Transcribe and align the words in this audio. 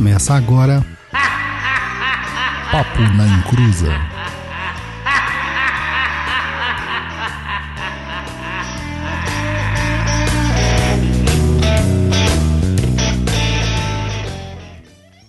Começa 0.00 0.32
agora. 0.32 0.82
Papo 2.72 3.00
na 3.18 3.26
Encruza. 3.26 3.92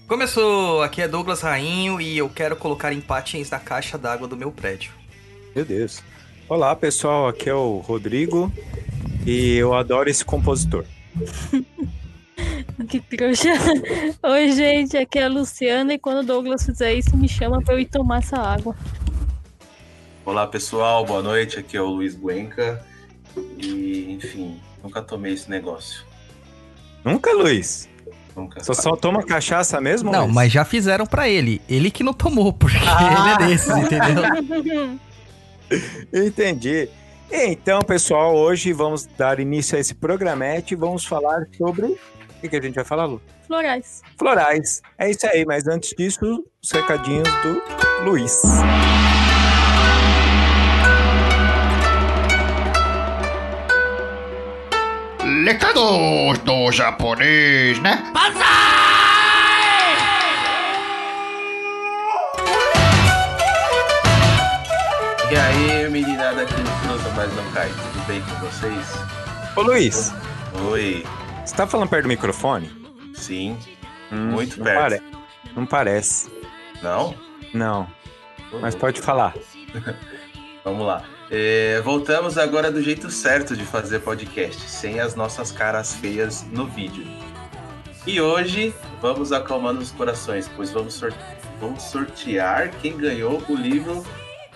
Começou, 0.08 0.82
aqui 0.82 1.02
é 1.02 1.08
Douglas 1.10 1.42
Rainho 1.42 2.00
e 2.00 2.18
eu 2.18 2.30
quero 2.30 2.56
colocar 2.56 2.94
empatins 2.94 3.50
na 3.50 3.60
caixa 3.60 3.98
d'água 3.98 4.26
do 4.26 4.38
meu 4.38 4.54
prédio. 4.54 4.94
Meu 5.54 5.66
Deus. 5.66 6.02
Olá, 6.48 6.74
pessoal, 6.78 7.28
aqui 7.28 7.50
é 7.50 7.54
o 7.54 7.80
Rodrigo 7.80 8.50
e 9.26 9.58
eu 9.58 9.74
adoro 9.74 10.10
esse 10.10 10.24
compositor. 10.24 10.86
Que 12.88 13.00
trouxa. 13.00 13.50
Oi, 14.24 14.52
gente, 14.52 14.98
aqui 14.98 15.20
é 15.20 15.24
a 15.26 15.30
Luciana 15.30 15.94
e 15.94 16.00
quando 16.00 16.20
o 16.20 16.24
Douglas 16.26 16.66
fizer 16.66 16.94
isso, 16.94 17.16
me 17.16 17.28
chama 17.28 17.62
pra 17.62 17.74
eu 17.76 17.80
ir 17.80 17.86
tomar 17.86 18.20
essa 18.20 18.38
água. 18.38 18.76
Olá 20.26 20.48
pessoal, 20.48 21.06
boa 21.06 21.22
noite. 21.22 21.60
Aqui 21.60 21.76
é 21.78 21.82
o 21.82 21.88
Luiz 21.88 22.16
Buenca. 22.16 22.84
E, 23.58 24.12
enfim, 24.14 24.60
nunca 24.84 25.02
tomei 25.02 25.34
esse 25.34 25.50
negócio. 25.50 26.04
Nunca, 27.04 27.32
Luiz? 27.34 27.90
Nunca. 28.36 28.64
Só, 28.64 28.74
só 28.74 28.96
toma 28.96 29.24
cachaça 29.24 29.80
mesmo? 29.82 30.12
Não, 30.12 30.24
Luiz? 30.24 30.34
mas 30.34 30.52
já 30.52 30.64
fizeram 30.66 31.06
pra 31.06 31.28
ele. 31.28 31.62
Ele 31.68 31.90
que 31.92 32.04
não 32.04 32.14
tomou, 32.14 32.54
porque 32.54 32.78
Ah! 32.88 33.36
ele 33.38 33.46
é 33.46 33.48
desses, 33.50 33.76
entendeu? 33.76 35.00
Entendi. 36.28 36.90
Então, 37.32 37.80
pessoal, 37.80 38.36
hoje 38.36 38.74
vamos 38.74 39.06
dar 39.18 39.40
início 39.40 39.78
a 39.78 39.80
esse 39.80 39.96
programete 39.96 40.74
e 40.74 40.78
vamos 40.78 41.06
falar 41.06 41.48
sobre. 41.58 41.98
O 42.42 42.44
que, 42.44 42.50
que 42.50 42.56
a 42.56 42.62
gente 42.62 42.74
vai 42.74 42.84
falar, 42.84 43.06
Lu? 43.06 43.22
Florais. 43.46 44.02
Florais. 44.18 44.82
É 44.98 45.12
isso 45.12 45.28
aí, 45.28 45.46
mas 45.46 45.68
antes 45.68 45.94
disso, 45.96 46.44
os 46.60 46.72
recadinhos 46.72 47.30
do 47.44 48.04
Luiz. 48.04 48.42
Recados 55.46 56.40
do 56.40 56.72
japonês, 56.72 57.80
né? 57.80 58.12
E 65.30 65.36
aí, 65.36 65.90
meninada 65.92 66.42
aqui 66.42 66.60
no 66.60 66.72
Cruza 66.82 67.10
Mais 67.16 67.36
Não 67.36 67.52
Cai, 67.52 67.70
tudo 67.70 68.08
bem 68.08 68.20
com 68.22 68.48
vocês? 68.48 68.88
Ô, 69.56 69.62
Luiz, 69.62 70.12
Oi, 70.70 71.06
você 71.46 71.56
tá 71.56 71.68
falando 71.68 71.90
perto 71.90 72.04
do 72.04 72.10
microfone? 72.10 72.70
sim, 73.14 73.58
Hum, 74.12 74.32
Muito 74.32 74.58
não 74.58 74.66
perto. 74.66 74.80
pare- 74.82 75.02
Não 75.56 75.66
parece. 75.66 76.30
não? 76.82 77.16
Não, 77.54 77.88
mas 78.62 78.76
pode 78.76 79.00
falar. 79.02 79.34
Vamos 80.66 80.86
lá. 80.86 81.04
É, 81.30 81.80
voltamos 81.82 82.38
agora 82.38 82.70
do 82.70 82.82
jeito 82.82 83.10
certo 83.10 83.56
de 83.56 83.64
fazer 83.64 84.00
podcast, 84.00 84.62
sem 84.70 85.00
as 85.00 85.16
nossas 85.16 85.50
caras 85.52 85.96
feias 85.96 86.46
no 86.52 86.68
vídeo. 86.68 87.06
E 88.06 88.20
hoje 88.20 88.74
vamos 89.02 89.32
acalmando 89.32 89.80
os 89.80 89.92
corações, 89.92 90.50
pois 90.56 90.72
vamos, 90.72 90.94
sor- 90.94 91.14
vamos 91.60 91.84
sortear 91.84 92.70
quem 92.82 92.98
ganhou 92.98 93.42
o 93.48 93.56
livro 93.56 94.06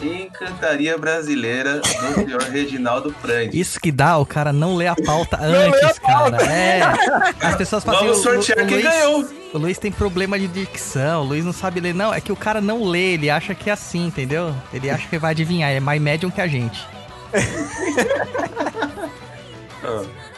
Encantaria 0.02 0.98
Brasileira 0.98 1.80
do 1.80 1.88
senhor 1.88 2.42
Reginaldo 2.44 3.14
Prandi. 3.22 3.58
Isso 3.60 3.80
que 3.80 3.92
dá, 3.92 4.18
o 4.18 4.26
cara 4.26 4.52
não 4.52 4.76
lê 4.76 4.88
a 4.88 4.96
pauta 4.96 5.38
antes, 5.42 5.98
cara. 6.00 6.38
É. 6.46 6.82
As 7.42 7.56
pessoas 7.56 7.84
falam 7.84 8.02
Vamos 8.02 8.20
assim, 8.20 8.30
o- 8.30 8.34
sortear 8.44 8.66
o 8.66 8.68
quem 8.68 8.78
Luiz- 8.82 8.90
ganhou. 8.94 9.26
O 9.54 9.58
Luiz 9.58 9.78
tem 9.78 9.92
problema 9.92 10.38
de 10.38 10.48
dicção, 10.48 11.22
o 11.22 11.26
Luiz 11.26 11.46
não 11.46 11.54
sabe 11.54 11.80
ler. 11.80 11.94
Não, 11.96 12.14
é 12.14 12.20
que 12.20 12.32
o 12.32 12.36
cara 12.36 12.60
não 12.60 12.84
lê, 12.84 13.14
ele 13.14 13.30
acha 13.30 13.56
que 13.56 13.70
é 13.70 13.74
assim, 13.74 14.08
entendeu? 14.08 14.54
Ele 14.74 14.90
acha 14.90 15.08
que 15.08 15.18
vai 15.18 15.32
adivinhar, 15.32 15.72
é 15.72 15.80
mais 15.80 16.02
médium 16.02 16.30
que 16.30 16.42
a 16.42 16.48
gente. 16.48 16.86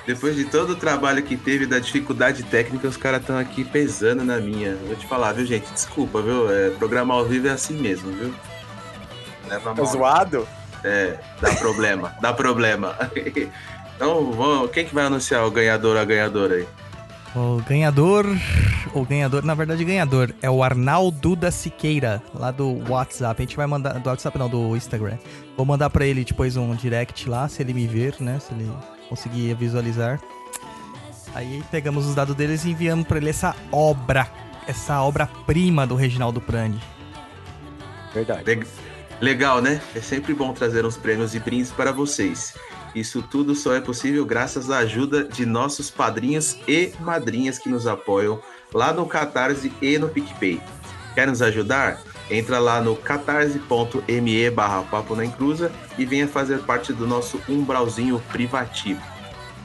Depois 0.06 0.36
de 0.36 0.46
todo 0.46 0.72
o 0.72 0.76
trabalho 0.76 1.22
que 1.24 1.36
teve 1.36 1.66
da 1.66 1.80
dificuldade 1.80 2.44
técnica, 2.44 2.88
os 2.88 2.96
caras 2.96 3.22
estão 3.22 3.38
aqui 3.38 3.64
pesando 3.66 4.24
na 4.24 4.38
minha. 4.40 4.76
Vou 4.86 4.96
te 4.96 5.06
falar, 5.06 5.34
viu, 5.34 5.46
gente? 5.46 5.66
Desculpa, 5.74 6.22
viu? 6.22 6.50
É, 6.50 6.70
programar 6.72 7.18
ao 7.18 7.26
vivo 7.26 7.48
é 7.48 7.52
assim 7.52 7.74
mesmo, 7.74 8.12
viu? 8.12 8.34
Leva 9.48 9.70
Tá 9.74 9.76
mal. 9.76 9.86
zoado? 9.86 10.48
É, 10.84 11.18
dá 11.42 11.54
problema, 11.56 12.14
dá 12.22 12.34
problema. 12.34 12.96
Então, 13.98 14.32
vamos, 14.32 14.70
quem 14.70 14.86
que 14.86 14.94
vai 14.94 15.06
anunciar 15.08 15.44
o 15.44 15.50
ganhador 15.50 15.96
ou 15.96 16.02
a 16.04 16.06
ganhadora 16.06 16.54
aí? 16.54 16.68
O 17.36 17.60
ganhador, 17.68 18.28
o 18.94 19.04
ganhador, 19.04 19.44
na 19.44 19.56
verdade, 19.56 19.84
ganhador 19.84 20.36
é 20.40 20.48
o 20.48 20.64
Arnaldo 20.64 21.36
da 21.36 21.50
Siqueira, 21.50 22.22
lá 22.32 22.52
do 22.52 22.80
WhatsApp. 22.88 23.42
A 23.42 23.44
gente 23.44 23.58
vai 23.58 23.66
mandar, 23.66 23.94
do 23.94 24.08
WhatsApp 24.08 24.38
não, 24.38 24.48
do 24.48 24.76
Instagram. 24.76 25.18
Vou 25.56 25.66
mandar 25.66 25.90
pra 25.90 26.06
ele 26.06 26.24
depois 26.24 26.56
um 26.56 26.76
direct 26.76 27.28
lá, 27.28 27.48
se 27.48 27.64
ele 27.64 27.74
me 27.74 27.88
ver, 27.88 28.14
né? 28.20 28.38
Se 28.40 28.54
ele 28.54 28.72
conseguir 29.10 29.52
visualizar. 29.56 30.20
Aí 31.34 31.64
pegamos 31.72 32.06
os 32.06 32.14
dados 32.14 32.36
deles 32.36 32.66
e 32.66 32.70
enviamos 32.70 33.08
pra 33.08 33.18
ele 33.18 33.32
essa 33.32 33.56
obra, 33.72 34.28
essa 34.68 35.02
obra-prima 35.02 35.88
do 35.88 35.96
Reginaldo 35.96 36.40
Prandi. 36.40 36.80
Verdade. 38.14 38.44
Legal, 39.20 39.62
né? 39.62 39.82
É 39.96 40.00
sempre 40.00 40.34
bom 40.34 40.54
trazer 40.54 40.86
uns 40.86 40.96
prêmios 40.96 41.34
e 41.34 41.40
brindes 41.40 41.72
para 41.72 41.92
vocês. 41.92 42.54
Isso 42.94 43.22
tudo 43.22 43.56
só 43.56 43.74
é 43.74 43.82
possível 43.82 44.26
graças 44.26 44.70
à 44.70 44.80
ajuda 44.80 45.24
de 45.24 45.46
nossos 45.46 45.90
padrinhos 45.90 46.58
e 46.68 46.94
madrinhas 47.00 47.58
que 47.58 47.70
nos 47.70 47.88
apoiam 47.88 48.40
lá 48.74 48.94
no 48.94 49.06
Catarse 49.06 49.72
e 49.82 49.98
no 49.98 50.10
PicPay. 50.10 50.62
Quer 51.16 51.28
nos 51.28 51.42
ajudar? 51.42 52.00
Entra 52.30 52.60
lá 52.60 52.82
no 52.82 52.96
catarse.me 52.96 54.50
barra 54.52 54.84
Papo 54.84 55.16
na 55.16 55.26
Encruza 55.26 55.72
e 55.98 56.06
venha 56.06 56.28
fazer 56.28 56.60
parte 56.60 56.92
do 56.94 57.08
nosso 57.08 57.42
umbralzinho 57.48 58.22
privativo. 58.32 59.02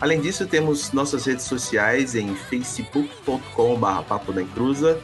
Além 0.01 0.21
disso, 0.21 0.47
temos 0.47 0.93
nossas 0.93 1.27
redes 1.27 1.45
sociais 1.45 2.15
em 2.15 2.35
facebook.com 2.35 3.77
barra 3.77 4.03
Papo 4.03 4.33
na 4.33 4.43
Encruza, 4.43 5.01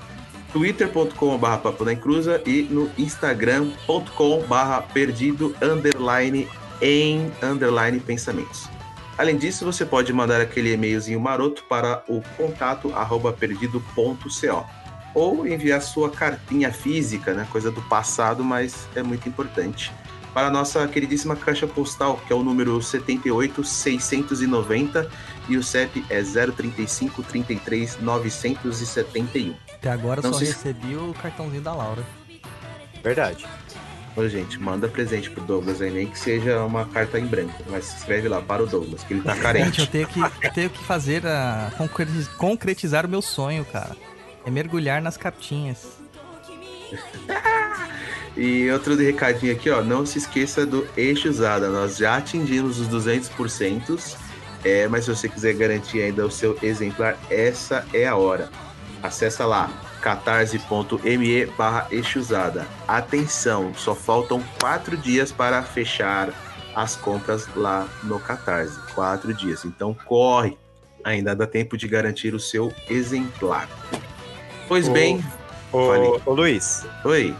twitter.com.br 0.52 2.42
e 2.46 2.62
no 2.62 2.90
instagram.com.br 2.96 4.92
perdido 4.92 5.54
underline 5.62 6.48
em 6.80 7.30
underline 7.42 8.00
pensamentos. 8.00 8.68
Além 9.16 9.36
disso, 9.36 9.64
você 9.64 9.84
pode 9.84 10.12
mandar 10.12 10.40
aquele 10.40 10.72
e-mailzinho 10.72 11.20
maroto 11.20 11.64
para 11.64 12.04
o 12.08 12.22
contato 12.36 12.92
arroba 12.94 13.32
perdido.co 13.32 14.66
ou 15.14 15.46
enviar 15.46 15.82
sua 15.82 16.10
cartinha 16.10 16.72
física, 16.72 17.34
né? 17.34 17.46
Coisa 17.50 17.70
do 17.70 17.82
passado, 17.82 18.44
mas 18.44 18.86
é 18.94 19.02
muito 19.02 19.28
importante. 19.28 19.92
Para 20.34 20.48
a 20.48 20.50
nossa 20.50 20.86
queridíssima 20.86 21.34
caixa 21.34 21.66
postal, 21.66 22.20
que 22.26 22.32
é 22.32 22.36
o 22.36 22.42
número 22.42 22.80
78690 22.82 25.10
e 25.48 25.56
o 25.56 25.62
CEP 25.62 26.04
é 26.10 26.22
035 26.22 27.22
33 27.22 27.98
971. 28.00 29.54
Até 29.74 29.90
agora 29.90 30.20
Não 30.22 30.32
só 30.32 30.38
se- 30.40 30.46
recebi 30.46 30.94
o 30.96 31.14
cartãozinho 31.20 31.62
da 31.62 31.72
Laura. 31.74 32.02
Verdade. 33.02 33.46
Ô, 34.16 34.28
gente, 34.28 34.58
manda 34.60 34.88
presente 34.88 35.30
pro 35.30 35.42
Douglas 35.44 35.80
aí, 35.80 35.90
nem 35.90 36.06
que 36.08 36.18
seja 36.18 36.62
uma 36.64 36.84
carta 36.86 37.18
em 37.20 37.26
branco. 37.26 37.54
Mas 37.70 37.96
escreve 37.98 38.28
lá 38.28 38.42
para 38.42 38.64
o 38.64 38.66
Douglas, 38.66 39.02
que 39.04 39.14
ele 39.14 39.22
tá 39.22 39.32
Gente, 39.34 39.42
carente. 39.42 39.80
eu 39.80 39.86
tenho 39.86 40.08
que, 40.08 40.20
eu 40.20 40.52
tenho 40.52 40.70
que 40.70 40.84
fazer 40.84 41.24
a 41.26 41.70
concretiz- 41.78 42.28
concretizar 42.28 43.06
o 43.06 43.08
meu 43.08 43.22
sonho, 43.22 43.64
cara. 43.64 43.96
É 44.44 44.50
mergulhar 44.50 45.00
nas 45.00 45.16
cartinhas. 45.16 45.96
e 48.36 48.70
outro 48.70 48.96
de 48.96 49.04
recadinho 49.04 49.52
aqui, 49.52 49.70
ó. 49.70 49.82
Não 49.82 50.04
se 50.06 50.18
esqueça 50.18 50.64
do 50.64 50.86
eixo 50.96 51.28
usada. 51.28 51.68
Nós 51.68 51.96
já 51.96 52.16
atingimos 52.16 52.78
os 52.80 52.88
200%. 52.88 54.16
É, 54.64 54.88
mas 54.88 55.04
se 55.04 55.14
você 55.14 55.28
quiser 55.28 55.54
garantir 55.54 56.02
ainda 56.02 56.26
o 56.26 56.30
seu 56.30 56.58
exemplar, 56.62 57.16
essa 57.30 57.86
é 57.92 58.06
a 58.06 58.16
hora. 58.16 58.50
Acessa 59.02 59.46
lá 59.46 59.70
catarse.me 60.00 61.46
barra 61.46 61.86
eixusada. 61.90 62.66
Atenção, 62.86 63.72
só 63.74 63.94
faltam 63.94 64.42
quatro 64.60 64.96
dias 64.96 65.30
para 65.32 65.62
fechar 65.62 66.32
as 66.74 66.96
compras 66.96 67.48
lá 67.56 67.88
no 68.04 68.20
Catarse. 68.20 68.78
Quatro 68.94 69.34
dias. 69.34 69.64
Então 69.64 69.94
corre. 70.06 70.56
Ainda 71.04 71.34
dá 71.34 71.46
tempo 71.46 71.76
de 71.76 71.88
garantir 71.88 72.34
o 72.34 72.40
seu 72.40 72.72
exemplar. 72.88 73.68
Pois 74.66 74.88
bem, 74.88 75.24
Ô, 75.72 76.20
ô, 76.24 76.34
Luiz, 76.34 76.86
oi. 77.04 77.34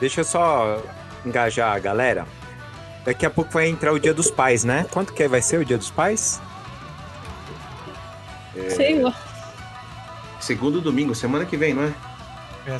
Deixa 0.00 0.22
eu 0.22 0.24
só 0.24 0.82
engajar 1.24 1.74
a 1.74 1.78
galera. 1.78 2.26
Daqui 3.04 3.24
a 3.24 3.30
pouco 3.30 3.52
vai 3.52 3.68
entrar 3.68 3.92
o 3.92 3.98
Dia 3.98 4.12
dos 4.12 4.30
Pais, 4.30 4.64
né? 4.64 4.86
Quanto 4.90 5.12
que 5.12 5.26
vai 5.28 5.40
ser 5.40 5.58
o 5.58 5.64
Dia 5.64 5.78
dos 5.78 5.90
Pais? 5.90 6.40
Sei 8.70 9.00
lá. 9.00 9.14
Segundo 10.40 10.80
domingo, 10.80 11.14
semana 11.14 11.44
que 11.44 11.56
vem, 11.56 11.74
não 11.74 11.84
é? 11.84 11.92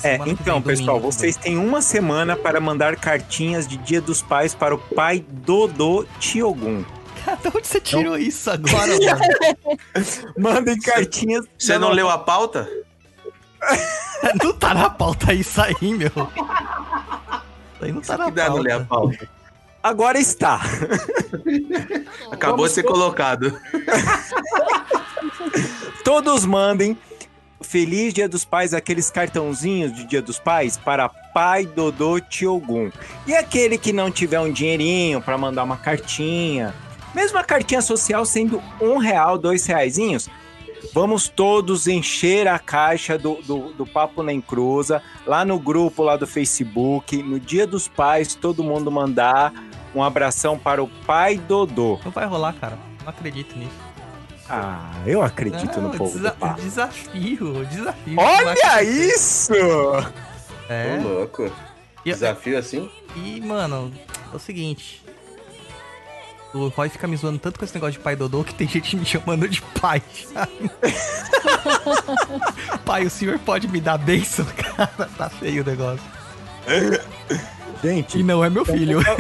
É, 0.03 0.19
que 0.19 0.31
então, 0.31 0.61
vem, 0.61 0.77
pessoal, 0.77 0.99
domingo 0.99 1.13
vocês 1.13 1.37
têm 1.37 1.57
uma 1.57 1.81
semana 1.81 2.37
para 2.37 2.61
mandar 2.61 2.97
cartinhas 2.97 3.67
de 3.67 3.77
Dia 3.79 4.01
dos 4.01 4.23
Pais 4.23 4.55
para 4.55 4.75
o 4.75 4.79
pai 4.79 5.25
Dodô 5.29 6.07
Tiogun. 6.19 6.85
De 7.43 7.49
onde 7.49 7.67
você 7.67 7.81
tirou 7.81 8.19
isso 8.19 8.51
agora, 8.51 8.93
mano? 8.99 9.79
Mandem 10.39 10.79
cartinhas. 10.79 11.47
Você 11.59 11.79
não 11.79 11.91
leu 11.91 12.09
a 12.09 12.19
pauta? 12.19 12.69
não 14.43 14.53
tá 14.53 14.75
na 14.75 14.91
pauta 14.91 15.33
isso 15.33 15.61
aí, 15.61 15.77
meu. 15.81 16.09
Isso 16.09 17.85
aí 17.85 17.93
não 17.93 18.01
tá 18.01 18.19
na 18.19 18.25
que 18.27 18.31
dá 18.33 18.51
no 18.51 18.57
ler 18.59 18.73
a 18.73 18.81
pauta. 18.81 19.19
pauta. 19.19 19.41
Agora 19.83 20.19
está. 20.19 20.61
Acabou 22.31 22.59
Vamos 22.59 22.71
de 22.71 22.75
ser 22.75 22.83
colocado. 22.83 23.59
Todos 26.05 26.45
mandem 26.45 26.99
Feliz 27.63 28.13
Dia 28.13 28.29
dos 28.29 28.45
Pais, 28.45 28.75
aqueles 28.75 29.11
cartãozinhos 29.11 29.95
de 29.95 30.05
Dia 30.05 30.21
dos 30.21 30.39
Pais 30.39 30.77
para 30.77 31.09
Pai 31.09 31.65
Dodô 31.65 32.21
Tiogum. 32.21 32.91
E 33.27 33.35
aquele 33.35 33.79
que 33.79 33.93
não 33.93 34.11
tiver 34.11 34.41
um 34.41 34.53
dinheirinho 34.53 35.21
para 35.21 35.39
mandar 35.39 35.63
uma 35.63 35.77
cartinha, 35.77 36.75
mesmo 37.15 37.39
a 37.39 37.45
cartinha 37.45 37.81
social 37.81 38.25
sendo 38.25 38.63
um 38.81 38.99
real, 38.99 39.39
dois 39.39 39.65
reaisinhos, 39.67 40.29
vamos 40.93 41.29
todos 41.29 41.87
encher 41.87 42.47
a 42.49 42.59
caixa 42.59 43.17
do, 43.19 43.37
do, 43.43 43.73
do 43.73 43.87
Papo 43.87 44.23
Nem 44.23 44.41
Cruza, 44.41 45.03
lá 45.27 45.44
no 45.44 45.59
grupo 45.59 46.03
lá 46.03 46.17
do 46.17 46.27
Facebook, 46.27 47.23
no 47.23 47.38
Dia 47.41 47.67
dos 47.67 47.88
Pais, 47.88 48.35
todo 48.35 48.62
mundo 48.65 48.91
mandar 48.91 49.53
um 49.94 50.03
abração 50.03 50.59
para 50.59 50.82
o 50.82 50.88
Pai 51.06 51.37
Dodô. 51.37 51.99
Não 52.05 52.11
vai 52.12 52.27
rolar, 52.27 52.53
cara. 52.55 52.79
Não 53.03 53.09
acredito 53.11 53.56
nisso. 53.59 53.71
Ah, 54.49 54.91
eu 55.06 55.23
acredito 55.23 55.81
Não, 55.81 55.88
no 55.91 55.97
povo 55.97 56.12
desa- 56.19 56.31
do 56.31 56.37
Papo. 56.37 56.61
Desafio, 56.61 57.65
desafio. 57.67 58.17
Olha 58.19 58.83
isso! 58.83 59.53
É. 60.69 60.99
Ô, 60.99 61.09
louco. 61.09 61.50
Desafio 62.05 62.59
assim? 62.59 62.91
E, 63.17 63.41
mano, 63.41 63.93
é 64.33 64.37
o 64.37 64.38
seguinte. 64.38 65.03
O 66.52 66.69
Roy 66.69 66.88
fica 66.88 67.06
me 67.06 67.17
zoando 67.17 67.38
tanto 67.38 67.58
com 67.58 67.64
esse 67.64 67.75
negócio 67.75 67.93
de 67.93 68.00
pai 68.00 68.17
Dodô 68.17 68.43
que 68.43 68.55
tem 68.55 68.67
gente 68.67 68.97
me 68.97 69.05
chamando 69.05 69.49
de 69.49 69.62
pai. 69.81 70.02
pai, 72.85 73.06
o 73.06 73.11
senhor 73.11 73.38
pode 73.38 73.69
me 73.69 73.81
dar 73.81 73.99
bênção? 73.99 74.44
Cara, 74.56 75.08
tá 75.17 75.31
feio 75.31 75.62
o 75.62 75.67
negócio. 75.67 76.05
Gente, 77.82 78.19
E 78.19 78.23
não 78.23 78.44
é 78.44 78.50
meu 78.50 78.64
filho. 78.64 79.00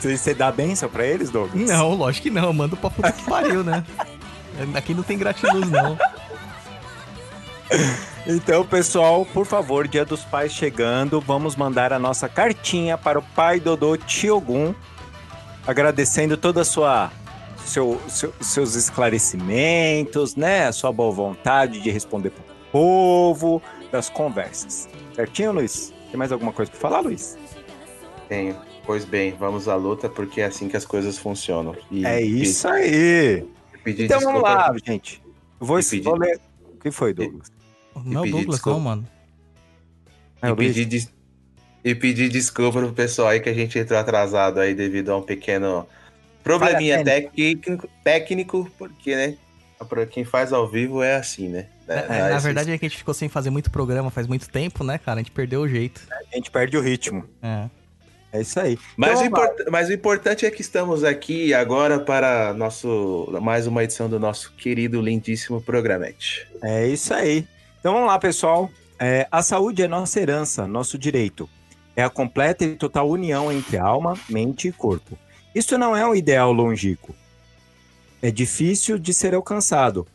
você 0.00 0.34
dá 0.34 0.50
benção 0.50 0.88
pra 0.88 1.06
eles, 1.06 1.30
Douglas? 1.30 1.68
Não, 1.68 1.94
lógico 1.94 2.24
que 2.24 2.30
não. 2.30 2.52
Manda 2.52 2.74
pra 2.74 2.90
puta 2.90 3.12
que 3.12 3.22
pariu, 3.24 3.62
né? 3.62 3.84
Aqui 4.74 4.94
não 4.94 5.02
tem 5.02 5.18
gratiluz, 5.18 5.70
não. 5.70 5.98
Então, 8.26 8.66
pessoal, 8.66 9.24
por 9.24 9.46
favor, 9.46 9.88
Dia 9.88 10.04
dos 10.04 10.24
Pais 10.24 10.52
chegando, 10.52 11.20
vamos 11.20 11.56
mandar 11.56 11.92
a 11.92 11.98
nossa 11.98 12.28
cartinha 12.28 12.98
para 12.98 13.18
o 13.18 13.22
pai 13.22 13.58
Dodô 13.60 13.96
Tiogum, 13.96 14.74
agradecendo 15.66 16.36
toda 16.36 16.60
a 16.62 16.64
sua 16.64 17.10
seu, 17.64 18.00
seu- 18.08 18.32
seus 18.40 18.74
esclarecimentos, 18.74 20.34
né, 20.34 20.66
a 20.66 20.72
sua 20.72 20.92
boa 20.92 21.12
vontade 21.12 21.80
de 21.80 21.90
responder 21.90 22.30
pro 22.30 22.42
povo, 22.72 23.62
das 23.92 24.08
conversas. 24.08 24.88
Certinho, 25.14 25.52
Luiz? 25.52 25.92
Tem 26.10 26.16
mais 26.18 26.32
alguma 26.32 26.52
coisa 26.52 26.70
para 26.70 26.80
falar, 26.80 27.00
Luiz? 27.00 27.38
Tenho. 28.28 28.56
Pois 28.84 29.04
bem, 29.04 29.34
vamos 29.38 29.68
à 29.68 29.76
luta 29.76 30.08
porque 30.08 30.40
é 30.40 30.46
assim 30.46 30.68
que 30.68 30.76
as 30.76 30.84
coisas 30.84 31.16
funcionam. 31.18 31.76
E 31.90 32.04
É 32.04 32.20
isso 32.20 32.66
aí. 32.68 33.46
Então 33.86 34.20
vamos 34.20 34.42
lá, 34.42 34.72
gente. 34.84 35.22
Vou, 35.58 35.78
vou 36.02 36.18
ler. 36.18 36.40
O 36.74 36.78
que 36.82 36.90
foi, 36.90 37.12
Douglas? 37.14 37.52
Não, 38.04 38.22
pedir 38.22 38.32
Douglas, 38.32 38.56
desculpa. 38.56 38.78
não, 38.78 38.84
mano. 38.84 39.08
É 40.42 40.48
E 40.48 40.50
o 40.52 40.56
pedir, 40.56 40.84
des- 40.86 41.12
e 41.84 41.94
pedir 41.94 42.28
desculpa 42.28 42.78
pro 42.80 42.92
pessoal 42.92 43.28
aí 43.28 43.40
que 43.40 43.48
a 43.48 43.54
gente 43.54 43.78
entrou 43.78 43.98
atrasado 43.98 44.58
aí 44.60 44.74
devido 44.74 45.10
a 45.10 45.16
um 45.18 45.22
pequeno 45.22 45.86
probleminha 46.42 47.04
técnico, 47.04 47.88
técnico, 48.02 48.70
porque, 48.78 49.14
né? 49.14 49.36
Pra 49.88 50.04
quem 50.04 50.24
faz 50.24 50.52
ao 50.52 50.68
vivo 50.68 51.02
é 51.02 51.16
assim, 51.16 51.48
né? 51.48 51.66
É, 51.88 51.94
É, 51.98 52.30
na 52.30 52.38
verdade 52.38 52.70
é 52.70 52.76
que 52.78 52.84
a 52.84 52.88
gente 52.88 52.98
ficou 52.98 53.14
sem 53.14 53.28
fazer 53.30 53.48
muito 53.50 53.70
programa 53.70 54.10
faz 54.10 54.26
muito 54.26 54.48
tempo, 54.48 54.84
né, 54.84 54.98
cara? 54.98 55.20
A 55.20 55.22
gente 55.22 55.32
perdeu 55.32 55.62
o 55.62 55.68
jeito. 55.68 56.02
A 56.10 56.36
gente 56.36 56.50
perde 56.50 56.76
o 56.76 56.80
ritmo. 56.82 57.24
É. 57.42 57.66
É 58.32 58.40
isso 58.42 58.60
aí. 58.60 58.78
Mas, 58.96 59.10
Então, 59.12 59.22
o 59.22 59.26
import- 59.26 59.68
mas 59.72 59.88
o 59.88 59.92
importante 59.92 60.46
é 60.46 60.50
que 60.50 60.60
estamos 60.60 61.02
aqui 61.02 61.52
agora 61.52 61.98
para 61.98 62.52
nosso 62.54 63.26
mais 63.42 63.66
uma 63.66 63.82
edição 63.82 64.08
do 64.08 64.20
nosso 64.20 64.52
querido, 64.52 65.00
lindíssimo 65.00 65.60
programete. 65.60 66.46
É 66.62 66.86
isso 66.86 67.12
aí. 67.12 67.44
Então 67.80 67.94
vamos 67.94 68.08
lá, 68.08 68.18
pessoal. 68.18 68.70
É, 68.98 69.26
a 69.30 69.42
saúde 69.42 69.82
é 69.82 69.88
nossa 69.88 70.20
herança, 70.20 70.66
nosso 70.66 70.98
direito. 70.98 71.48
É 71.96 72.04
a 72.04 72.10
completa 72.10 72.62
e 72.62 72.76
total 72.76 73.08
união 73.08 73.50
entre 73.50 73.78
alma, 73.78 74.14
mente 74.28 74.68
e 74.68 74.72
corpo. 74.72 75.18
Isso 75.54 75.78
não 75.78 75.96
é 75.96 76.06
um 76.06 76.14
ideal 76.14 76.52
longínquo. 76.52 77.14
É 78.20 78.30
difícil 78.30 78.98
de 78.98 79.14
ser 79.14 79.34
alcançado, 79.34 80.06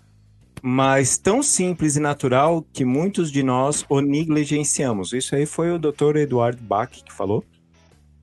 mas 0.61 1.17
tão 1.17 1.41
simples 1.41 1.95
e 1.95 1.99
natural 1.99 2.63
que 2.71 2.85
muitos 2.85 3.31
de 3.31 3.41
nós 3.41 3.83
o 3.89 3.99
negligenciamos. 3.99 5.11
Isso 5.11 5.35
aí 5.35 5.47
foi 5.47 5.71
o 5.71 5.79
Dr. 5.79 6.17
Eduardo 6.17 6.61
Bach 6.61 6.91
que 6.91 7.11
falou. 7.11 7.43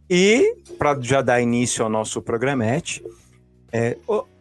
E, 0.09 0.57
para 0.79 0.97
já 1.01 1.21
dar 1.21 1.41
início 1.41 1.83
ao 1.83 1.91
nosso 1.91 2.23
programete, 2.23 3.05
é, 3.73 3.99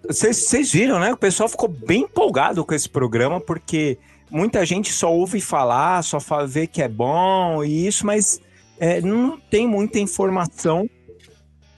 vocês 0.07 0.45
vocês 0.45 0.71
viram, 0.71 0.99
né? 0.99 1.11
O 1.11 1.17
pessoal 1.17 1.49
ficou 1.49 1.69
bem 1.69 2.01
empolgado 2.01 2.63
com 2.63 2.73
esse 2.75 2.89
programa, 2.89 3.41
porque 3.41 3.97
muita 4.31 4.65
gente 4.65 4.91
só 4.91 5.13
ouve 5.13 5.39
falar, 5.41 6.03
só 6.03 6.17
vê 6.47 6.65
que 6.65 6.81
é 6.81 6.87
bom 6.87 7.63
e 7.63 7.85
isso, 7.85 8.05
mas 8.05 8.39
é, 8.79 8.99
não 9.01 9.37
tem 9.39 9.67
muita 9.67 9.99
informação 9.99 10.89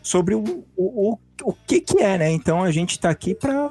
sobre 0.02 0.36
o, 0.36 0.44
o, 0.78 1.12
o, 1.14 1.18
o 1.44 1.54
que, 1.68 1.82
que 1.82 2.00
é, 2.00 2.18
né? 2.18 2.30
Então 2.32 2.64
a 2.64 2.72
gente 2.72 3.00
tá 3.00 3.10
aqui 3.10 3.34
para 3.36 3.70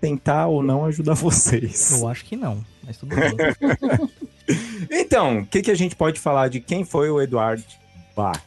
tentar 0.00 0.46
ou 0.46 0.62
não 0.62 0.84
ajudar 0.84 1.14
vocês. 1.14 2.00
Eu 2.00 2.06
acho 2.08 2.24
que 2.24 2.36
não, 2.36 2.64
mas 2.84 2.96
tudo 2.98 3.14
bem. 3.16 3.30
Então, 4.90 5.38
o 5.40 5.46
que, 5.46 5.62
que 5.62 5.70
a 5.70 5.76
gente 5.76 5.94
pode 5.94 6.18
falar 6.18 6.48
de 6.48 6.58
quem 6.58 6.84
foi 6.84 7.08
o 7.08 7.20
Eduardo 7.22 7.62
Bach? 8.16 8.40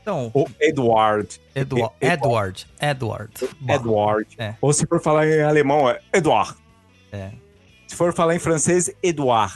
Então, 0.00 0.30
O 0.32 0.46
Eduard. 0.58 1.38
Edwa- 1.54 1.92
Edward. 2.00 2.66
Edward. 2.80 3.32
Bach. 3.60 3.76
Edward. 3.76 4.28
É. 4.38 4.54
Ou 4.62 4.72
se 4.72 4.86
for 4.86 5.00
falar 5.02 5.26
em 5.28 5.42
alemão, 5.42 5.90
é 5.90 6.00
Eduard. 6.12 6.56
É. 7.12 7.32
Se 7.92 7.96
for 7.98 8.14
falar 8.14 8.34
em 8.34 8.38
francês, 8.38 8.90
Eduard. 9.02 9.54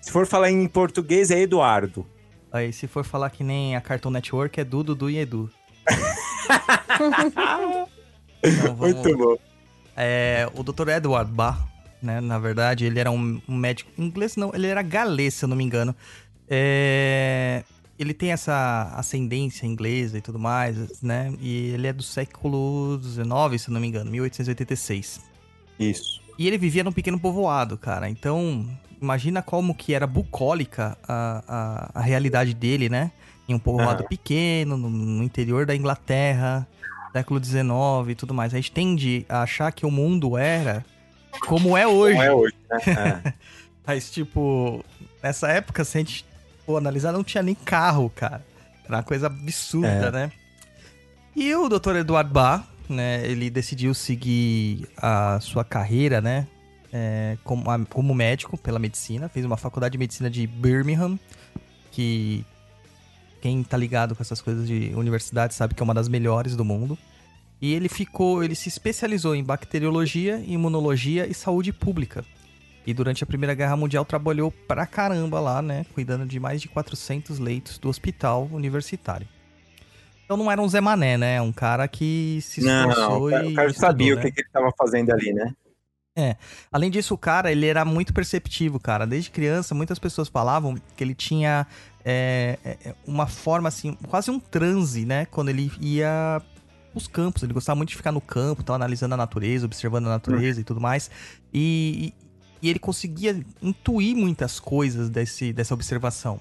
Se 0.00 0.12
for 0.12 0.24
falar 0.28 0.48
em 0.48 0.68
português, 0.68 1.28
é 1.32 1.40
Eduardo. 1.40 2.06
Aí, 2.52 2.72
se 2.72 2.86
for 2.86 3.02
falar 3.04 3.30
que 3.30 3.42
nem 3.42 3.74
a 3.74 3.80
Cartoon 3.80 4.10
Network, 4.10 4.60
é 4.60 4.64
Du, 4.64 4.84
Dudu 4.84 5.10
e 5.10 5.18
Edu. 5.18 5.50
Então, 8.44 8.76
vamos- 8.76 8.94
Muito 8.94 9.18
bom. 9.18 9.36
É, 9.96 10.48
o 10.54 10.62
Dr. 10.62 10.88
Edward 10.90 11.32
Bach, 11.32 11.58
né? 12.00 12.20
Na 12.20 12.38
verdade, 12.38 12.84
ele 12.84 13.00
era 13.00 13.10
um, 13.10 13.42
um 13.48 13.56
médico 13.56 13.90
inglês, 13.98 14.36
não, 14.36 14.52
ele 14.54 14.68
era 14.68 14.80
galês, 14.80 15.34
se 15.34 15.44
eu 15.44 15.48
não 15.48 15.56
me 15.56 15.64
engano. 15.64 15.92
É, 16.48 17.64
ele 17.98 18.14
tem 18.14 18.30
essa 18.30 18.92
ascendência 18.94 19.66
inglesa 19.66 20.16
e 20.16 20.20
tudo 20.20 20.38
mais, 20.38 21.02
né? 21.02 21.34
E 21.40 21.70
ele 21.70 21.88
é 21.88 21.92
do 21.92 22.04
século 22.04 23.00
XIX, 23.02 23.60
se 23.60 23.68
eu 23.68 23.74
não 23.74 23.80
me 23.80 23.88
engano, 23.88 24.08
1886. 24.12 25.20
Isso. 25.76 26.27
E 26.38 26.46
ele 26.46 26.56
vivia 26.56 26.84
num 26.84 26.92
pequeno 26.92 27.18
povoado, 27.18 27.76
cara. 27.76 28.08
Então, 28.08 28.66
imagina 29.02 29.42
como 29.42 29.74
que 29.74 29.92
era 29.92 30.06
bucólica 30.06 30.96
a, 31.06 31.42
a, 31.94 31.98
a 31.98 32.00
realidade 32.02 32.54
dele, 32.54 32.88
né? 32.88 33.10
Em 33.48 33.54
um 33.54 33.58
povoado 33.58 34.02
Aham. 34.02 34.08
pequeno, 34.08 34.76
no, 34.76 34.88
no 34.88 35.22
interior 35.22 35.66
da 35.66 35.74
Inglaterra, 35.74 36.66
século 37.12 37.42
XIX 37.42 37.66
e 38.10 38.14
tudo 38.14 38.32
mais. 38.32 38.52
A 38.52 38.56
gente 38.56 38.70
tende 38.70 39.26
a 39.28 39.42
achar 39.42 39.72
que 39.72 39.84
o 39.84 39.90
mundo 39.90 40.36
era 40.38 40.84
como 41.46 41.76
é 41.76 41.86
hoje. 41.86 42.14
Não 42.16 42.22
é 42.22 42.32
hoje, 42.32 42.54
né? 42.70 42.78
É. 43.26 43.32
Mas, 43.86 44.10
tipo, 44.10 44.84
nessa 45.22 45.48
época, 45.48 45.82
se 45.82 45.96
a 45.96 46.00
gente 46.02 46.24
for 46.66 46.76
analisar, 46.76 47.10
não 47.10 47.24
tinha 47.24 47.42
nem 47.42 47.54
carro, 47.54 48.10
cara. 48.14 48.44
Era 48.84 48.96
uma 48.98 49.02
coisa 49.02 49.26
absurda, 49.28 49.88
É. 50.08 50.10
né? 50.12 50.32
E 51.34 51.54
o 51.54 51.68
Dr. 51.70 51.96
Eduardo 51.96 52.30
Bach, 52.30 52.64
né, 52.88 53.26
ele 53.26 53.50
decidiu 53.50 53.92
seguir 53.94 54.86
a 54.96 55.38
sua 55.40 55.64
carreira, 55.64 56.20
né, 56.20 56.46
é, 56.92 57.36
como, 57.44 57.70
a- 57.70 57.84
como 57.86 58.14
médico 58.14 58.56
pela 58.56 58.78
medicina. 58.78 59.28
Fez 59.28 59.44
uma 59.44 59.56
faculdade 59.56 59.92
de 59.92 59.98
medicina 59.98 60.30
de 60.30 60.46
Birmingham, 60.46 61.18
que 61.90 62.44
quem 63.40 63.62
tá 63.62 63.76
ligado 63.76 64.14
com 64.16 64.22
essas 64.22 64.40
coisas 64.40 64.66
de 64.66 64.92
universidade 64.96 65.54
sabe 65.54 65.74
que 65.74 65.82
é 65.82 65.84
uma 65.84 65.94
das 65.94 66.08
melhores 66.08 66.56
do 66.56 66.64
mundo. 66.64 66.98
E 67.60 67.72
ele 67.74 67.88
ficou, 67.88 68.42
ele 68.42 68.54
se 68.54 68.68
especializou 68.68 69.34
em 69.34 69.42
bacteriologia, 69.42 70.42
imunologia 70.46 71.26
e 71.26 71.34
saúde 71.34 71.72
pública. 71.72 72.24
E 72.86 72.94
durante 72.94 73.22
a 73.22 73.26
Primeira 73.26 73.52
Guerra 73.54 73.76
Mundial 73.76 74.04
trabalhou 74.04 74.50
pra 74.50 74.86
caramba 74.86 75.40
lá, 75.40 75.60
né? 75.60 75.84
Cuidando 75.92 76.24
de 76.24 76.40
mais 76.40 76.62
de 76.62 76.68
400 76.68 77.38
leitos 77.38 77.76
do 77.78 77.88
hospital 77.88 78.48
universitário. 78.52 79.26
Então 80.28 80.36
não 80.36 80.52
era 80.52 80.60
um 80.60 80.68
Zé 80.68 80.78
Mané, 80.78 81.16
né? 81.16 81.40
Um 81.40 81.50
cara 81.50 81.88
que 81.88 82.38
se 82.42 82.60
Não, 82.60 82.90
esforçou 82.90 83.28
o 83.28 83.30
cara, 83.30 83.46
e 83.46 83.52
o 83.52 83.54
cara 83.54 83.72
sabia 83.72 84.14
né? 84.14 84.20
o 84.20 84.22
que, 84.22 84.30
que 84.30 84.40
ele 84.42 84.46
estava 84.46 84.70
fazendo 84.76 85.10
ali, 85.10 85.32
né? 85.32 85.54
Além 86.70 86.90
disso, 86.90 87.14
o 87.14 87.18
cara, 87.18 87.50
ele 87.50 87.64
era 87.64 87.82
muito 87.82 88.12
perceptivo, 88.12 88.78
cara. 88.78 89.06
Desde 89.06 89.30
criança, 89.30 89.74
muitas 89.74 89.98
pessoas 89.98 90.28
falavam 90.28 90.74
que 90.94 91.02
ele 91.02 91.14
tinha 91.14 91.66
é, 92.04 92.58
é, 92.62 92.94
uma 93.06 93.26
forma, 93.26 93.68
assim, 93.70 93.94
quase 94.06 94.30
um 94.30 94.38
transe, 94.38 95.06
né? 95.06 95.24
Quando 95.24 95.48
ele 95.48 95.72
ia 95.80 96.42
os 96.94 97.08
campos. 97.08 97.42
Ele 97.42 97.54
gostava 97.54 97.76
muito 97.76 97.88
de 97.88 97.96
ficar 97.96 98.12
no 98.12 98.20
campo, 98.20 98.62
tava 98.62 98.76
analisando 98.76 99.14
a 99.14 99.16
natureza, 99.16 99.64
observando 99.64 100.08
a 100.08 100.10
natureza 100.10 100.60
e 100.60 100.64
tudo 100.64 100.78
mais. 100.78 101.10
E, 101.54 102.12
E 102.60 102.68
ele 102.68 102.78
conseguia 102.78 103.40
intuir 103.62 104.14
muitas 104.14 104.60
coisas 104.60 105.08
desse, 105.08 105.54
dessa 105.54 105.72
observação. 105.72 106.38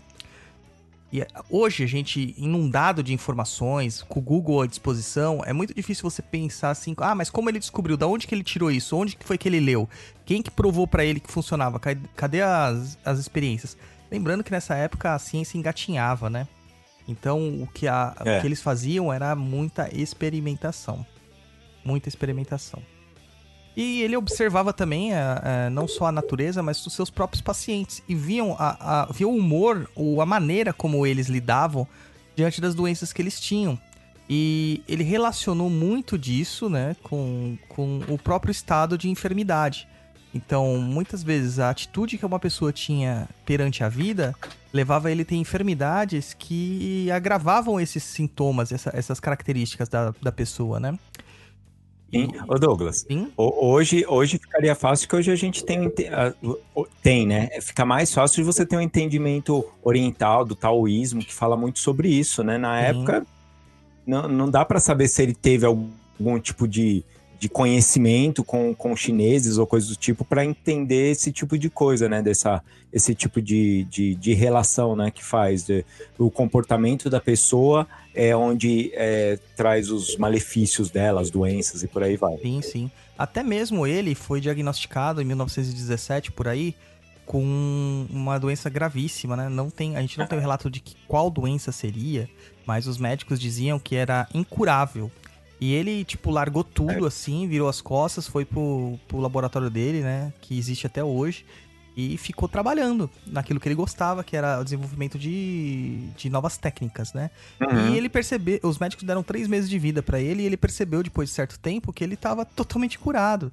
E 1.20 1.26
hoje, 1.50 1.84
a 1.84 1.88
gente, 1.88 2.34
inundado 2.38 3.02
de 3.02 3.14
informações, 3.14 4.04
com 4.04 4.20
o 4.20 4.24
Google 4.24 4.62
à 4.62 4.68
disposição, 4.68 5.42
é 5.46 5.54
muito 5.54 5.74
difícil 5.74 6.04
você 6.10 6.22
pensar 6.22 6.70
assim, 6.72 6.94
ah, 6.98 7.16
mas 7.16 7.30
como 7.30 7.50
ele 7.50 7.60
descobriu? 7.60 7.98
Da 7.98 8.06
onde 8.08 8.28
que 8.28 8.36
ele 8.36 8.44
tirou 8.44 8.70
isso? 8.72 8.96
Onde 8.96 9.16
que 9.16 9.26
foi 9.26 9.38
que 9.38 9.48
ele 9.48 9.60
leu? 9.60 9.90
Quem 10.26 10.42
que 10.42 10.52
provou 10.52 10.86
para 10.88 11.04
ele 11.06 11.20
que 11.20 11.32
funcionava? 11.32 11.80
Ca- 11.80 11.96
Cadê 12.16 12.42
as, 12.42 12.98
as 13.06 13.20
experiências? 13.20 13.78
Lembrando 14.12 14.44
que 14.44 14.52
nessa 14.52 14.76
época 14.76 15.14
a 15.14 15.20
ciência 15.20 15.58
engatinhava, 15.58 16.30
né? 16.30 16.48
Então, 17.08 17.62
o 17.62 17.68
que, 17.68 17.88
a, 17.88 18.14
É. 18.26 18.38
o 18.38 18.42
que 18.42 18.48
eles 18.48 18.62
faziam 18.62 19.12
era 19.12 19.34
muita 19.36 19.90
experimentação. 19.96 21.06
Muita 21.84 22.10
experimentação. 22.10 22.82
E 23.80 24.02
ele 24.02 24.18
observava 24.18 24.74
também 24.74 25.14
a- 25.14 25.68
a- 25.68 25.70
não 25.70 25.88
só 25.88 26.08
a 26.08 26.12
natureza, 26.12 26.64
mas 26.64 26.84
os 26.84 26.92
seus 26.94 27.12
próprios 27.12 27.42
pacientes. 27.42 28.02
E 28.10 28.16
viam, 28.16 28.56
a, 28.58 29.04
a, 29.04 29.12
viam 29.12 29.30
o 29.32 29.38
humor, 29.38 29.88
ou 29.96 30.20
a 30.20 30.26
maneira 30.26 30.74
como 30.74 31.06
eles 31.06 31.28
lidavam 31.28 31.88
diante 32.36 32.60
das 32.60 32.74
doenças 32.74 33.14
que 33.14 33.22
eles 33.22 33.40
tinham. 33.40 33.78
E 34.28 34.82
ele 34.88 35.04
relacionou 35.04 35.70
muito 35.70 36.18
disso 36.18 36.70
né, 36.70 36.96
com, 37.04 37.56
com 37.70 38.02
o 38.10 38.18
próprio 38.18 38.52
estado 38.52 38.98
de 38.98 39.10
enfermidade. 39.10 39.88
Então, 40.34 40.78
muitas 40.80 41.22
vezes, 41.24 41.60
a 41.60 41.70
atitude 41.70 42.18
que 42.18 42.26
uma 42.26 42.40
pessoa 42.40 42.74
tinha 42.74 43.30
perante 43.46 43.84
a 43.84 43.90
vida 43.90 44.36
levava 44.74 45.10
ele 45.12 45.22
a 45.22 45.26
ter 45.26 45.36
enfermidades 45.36 46.34
que 46.38 47.10
agravavam 47.12 47.80
esses 47.80 48.04
sintomas, 48.04 48.72
essa- 48.72 48.92
essas 48.94 49.20
características 49.20 49.88
da, 49.88 50.14
da 50.22 50.32
pessoa, 50.32 50.80
né? 50.80 50.98
Sim. 52.14 52.30
Ô 52.48 52.56
Douglas, 52.56 53.06
Sim, 53.10 53.32
ho- 53.36 53.68
hoje, 53.70 54.06
hoje 54.08 54.38
ficaria 54.38 54.74
fácil 54.76 55.10
que 55.10 55.16
hoje 55.16 55.30
a 55.30 55.36
gente 55.36 55.64
tem, 55.66 55.92
tem, 57.02 57.28
né? 57.28 57.50
Fica 57.62 57.86
mais 57.86 58.14
fácil 58.14 58.38
de 58.38 58.44
você 58.44 58.66
ter 58.66 58.78
um 58.78 58.82
entendimento 58.82 59.66
oriental 59.84 60.46
do 60.46 60.56
taoísmo, 60.56 61.20
que 61.22 61.34
fala 61.34 61.58
muito 61.58 61.80
sobre 61.80 62.08
isso, 62.10 62.44
né? 62.44 62.58
Na 62.58 62.80
Sim. 62.80 62.86
época, 62.86 63.28
não, 64.06 64.28
não 64.28 64.50
dá 64.50 64.64
para 64.64 64.80
saber 64.80 65.08
se 65.10 65.22
ele 65.22 65.34
teve 65.36 65.66
algum 65.66 66.40
tipo 66.40 66.66
de, 66.68 67.04
de 67.40 67.48
conhecimento 67.48 68.44
com, 68.44 68.74
com 68.74 68.96
chineses 68.96 69.58
ou 69.58 69.68
coisa 69.68 69.88
do 69.88 69.96
tipo 69.96 70.26
para 70.26 70.44
entender 70.44 71.12
esse 71.12 71.32
tipo 71.32 71.58
de 71.58 71.70
coisa, 71.70 72.10
né? 72.10 72.22
Dessa, 72.22 72.64
esse 72.92 73.14
tipo 73.14 73.42
de, 73.42 73.84
de, 73.86 74.16
de 74.16 74.34
relação, 74.34 74.96
né? 74.96 75.12
Que 75.12 75.24
faz 75.24 75.64
de- 75.66 75.86
o 76.18 76.32
comportamento 76.32 77.10
da 77.10 77.20
pessoa 77.22 77.88
é 78.16 78.36
onde 78.36 78.92
é, 78.96 79.38
traz 79.56 79.92
os 79.92 80.18
malefícios 80.18 80.90
dela, 80.90 81.22
as 81.22 81.30
doenças 81.30 81.84
e 81.84 81.88
por 81.88 82.02
aí 82.04 82.16
vai. 82.18 82.38
sim, 82.38 82.62
sim. 82.62 82.92
Até 83.18 83.42
mesmo 83.44 83.86
ele 83.88 84.14
foi 84.14 84.40
diagnosticado 84.40 85.22
em 85.22 85.26
1917, 85.26 86.32
por 86.32 86.48
aí, 86.48 86.76
com 87.26 88.06
uma 88.10 88.40
doença 88.40 88.70
gravíssima, 88.70 89.36
né? 89.36 89.50
Não 89.50 89.70
tem, 89.70 89.96
a 89.98 90.02
gente 90.02 90.18
não 90.18 90.26
tem 90.28 90.38
o 90.38 90.42
relato 90.42 90.70
de 90.70 90.80
que, 90.80 90.96
qual 91.08 91.30
doença 91.30 91.72
seria, 91.72 92.30
mas 92.66 92.88
os 92.88 92.98
médicos 92.98 93.40
diziam 93.40 93.78
que 93.80 93.96
era 93.96 94.28
incurável. 94.34 95.12
E 95.60 95.74
ele, 95.74 96.04
tipo, 96.04 96.30
largou 96.30 96.64
tudo 96.64 97.06
assim, 97.06 97.48
virou 97.48 97.68
as 97.68 97.82
costas, 97.82 98.28
foi 98.28 98.46
pro, 98.46 99.00
pro 99.08 99.20
laboratório 99.20 99.70
dele, 99.70 100.02
né? 100.02 100.32
Que 100.40 100.58
existe 100.58 100.86
até 100.86 101.04
hoje. 101.04 101.46
E 101.96 102.16
ficou 102.16 102.48
trabalhando 102.48 103.10
naquilo 103.26 103.60
que 103.60 103.68
ele 103.68 103.74
gostava, 103.74 104.24
que 104.24 104.38
era 104.38 104.60
o 104.60 104.64
desenvolvimento 104.64 105.18
de, 105.18 105.98
de 106.16 106.30
novas 106.30 106.56
técnicas, 106.56 107.12
né? 107.12 107.32
Uhum. 107.60 107.90
E 107.90 107.98
ele 107.98 108.08
percebeu, 108.08 108.60
os 108.62 108.78
médicos 108.78 109.04
deram 109.04 109.24
três 109.24 109.48
meses 109.48 109.68
de 109.68 109.80
vida 109.80 110.04
pra 110.04 110.20
ele 110.22 110.44
e 110.44 110.46
ele 110.46 110.58
percebeu 110.58 111.02
depois 111.02 111.30
de 111.30 111.34
certo 111.34 111.58
tempo 111.58 111.92
que 111.92 112.04
ele 112.04 112.14
estava 112.14 112.46
totalmente 112.46 113.00
curado. 113.00 113.52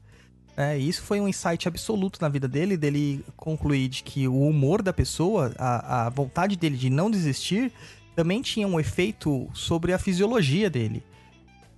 É, 0.56 0.78
e 0.78 0.86
isso 0.86 1.02
foi 1.02 1.20
um 1.20 1.26
insight 1.26 1.66
absoluto 1.66 2.20
na 2.20 2.28
vida 2.28 2.46
dele, 2.46 2.76
dele 2.76 3.24
concluir 3.34 3.88
de 3.88 4.02
que 4.02 4.28
o 4.28 4.46
humor 4.46 4.82
da 4.82 4.92
pessoa, 4.92 5.52
a, 5.58 6.06
a 6.06 6.10
vontade 6.10 6.54
dele 6.54 6.76
de 6.76 6.90
não 6.90 7.10
desistir, 7.10 7.72
também 8.14 8.42
tinha 8.42 8.68
um 8.68 8.78
efeito 8.78 9.48
sobre 9.54 9.94
a 9.94 9.98
fisiologia 9.98 10.68
dele. 10.68 11.02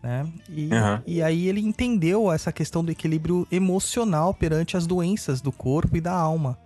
Né? 0.06 0.24
E, 0.48 0.72
Aham. 0.72 1.02
e 1.04 1.20
aí 1.20 1.48
ele 1.48 1.60
entendeu 1.60 2.30
essa 2.30 2.52
questão 2.52 2.84
do 2.84 2.92
equilíbrio 2.92 3.44
emocional 3.50 4.32
perante 4.32 4.76
as 4.76 4.86
doenças 4.86 5.40
do 5.40 5.50
corpo 5.50 5.96
e 5.96 6.00
da 6.00 6.12
alma. 6.12 6.56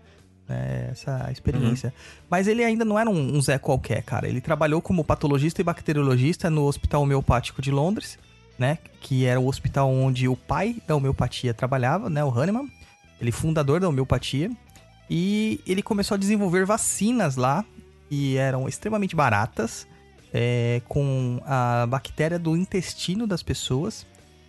né? 0.47 0.89
Essa 0.91 1.27
experiência. 1.33 1.91
Mas 2.29 2.47
ele 2.47 2.63
ainda 2.63 2.85
não 2.85 2.99
era 2.99 3.09
um, 3.09 3.35
um 3.35 3.41
Zé 3.41 3.57
qualquer, 3.57 4.03
cara. 4.03 4.29
Ele 4.29 4.43
trabalhou 4.43 4.83
como 4.83 5.03
patologista 5.03 5.63
e 5.63 5.65
bacteriologista 5.65 6.51
no 6.51 6.67
Hospital 6.67 7.01
Homeopático 7.01 7.63
de 7.63 7.71
Londres, 7.71 8.19
né? 8.59 8.77
Que 9.01 9.25
era 9.25 9.41
o 9.41 9.47
hospital 9.47 9.91
onde 9.91 10.29
o 10.29 10.37
pai 10.37 10.77
da 10.87 10.95
homeopatia 10.95 11.55
trabalhava, 11.55 12.11
né? 12.11 12.23
O 12.23 12.29
Hahnemann. 12.29 12.71
Ele 13.19 13.33
fundador 13.33 13.81
da 13.81 13.89
homeopatia. 13.89 14.51
E 15.09 15.61
ele 15.67 15.83
começou 15.83 16.15
a 16.15 16.19
desenvolver 16.19 16.67
vacinas 16.67 17.37
lá, 17.37 17.65
que 18.11 18.37
eram 18.37 18.69
extremamente 18.69 19.17
baratas, 19.17 19.87
é, 20.33 20.81
com 20.89 21.41
a 21.45 21.87
bactéria 21.89 22.39
do 22.39 22.57
intestino 22.57 23.27
das 23.27 23.43
pessoas, 23.43 24.07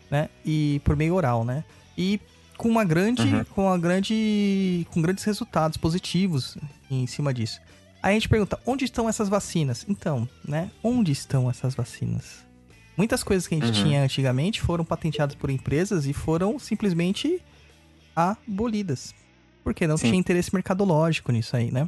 né? 0.09 0.29
E 0.45 0.81
por 0.83 0.95
meio 0.95 1.15
oral, 1.15 1.43
né? 1.43 1.63
E 1.97 2.19
com 2.57 2.69
uma 2.69 2.83
grande, 2.83 3.23
Uhum. 3.23 3.43
com 3.45 3.65
uma 3.65 3.77
grande, 3.77 4.85
com 4.91 5.01
grandes 5.01 5.23
resultados 5.23 5.77
positivos 5.77 6.57
em 6.89 7.07
cima 7.07 7.33
disso. 7.33 7.59
Aí 8.03 8.11
a 8.11 8.13
gente 8.13 8.29
pergunta, 8.29 8.59
onde 8.65 8.85
estão 8.85 9.07
essas 9.09 9.29
vacinas? 9.29 9.85
Então, 9.88 10.27
né? 10.47 10.69
Onde 10.83 11.11
estão 11.11 11.50
essas 11.50 11.73
vacinas? 11.75 12.45
Muitas 12.97 13.23
coisas 13.23 13.47
que 13.47 13.55
a 13.55 13.57
gente 13.59 13.77
Uhum. 13.77 13.83
tinha 13.85 14.03
antigamente 14.03 14.61
foram 14.61 14.83
patenteadas 14.85 15.35
por 15.35 15.50
empresas 15.50 16.05
e 16.05 16.13
foram 16.13 16.59
simplesmente 16.59 17.41
abolidas. 18.15 19.13
Porque 19.63 19.88
não 19.88 19.97
Sim. 19.97 20.07
tinha 20.07 20.19
interesse 20.19 20.53
mercadológico 20.53 21.31
nisso 21.31 21.55
aí, 21.55 21.71
né? 21.71 21.88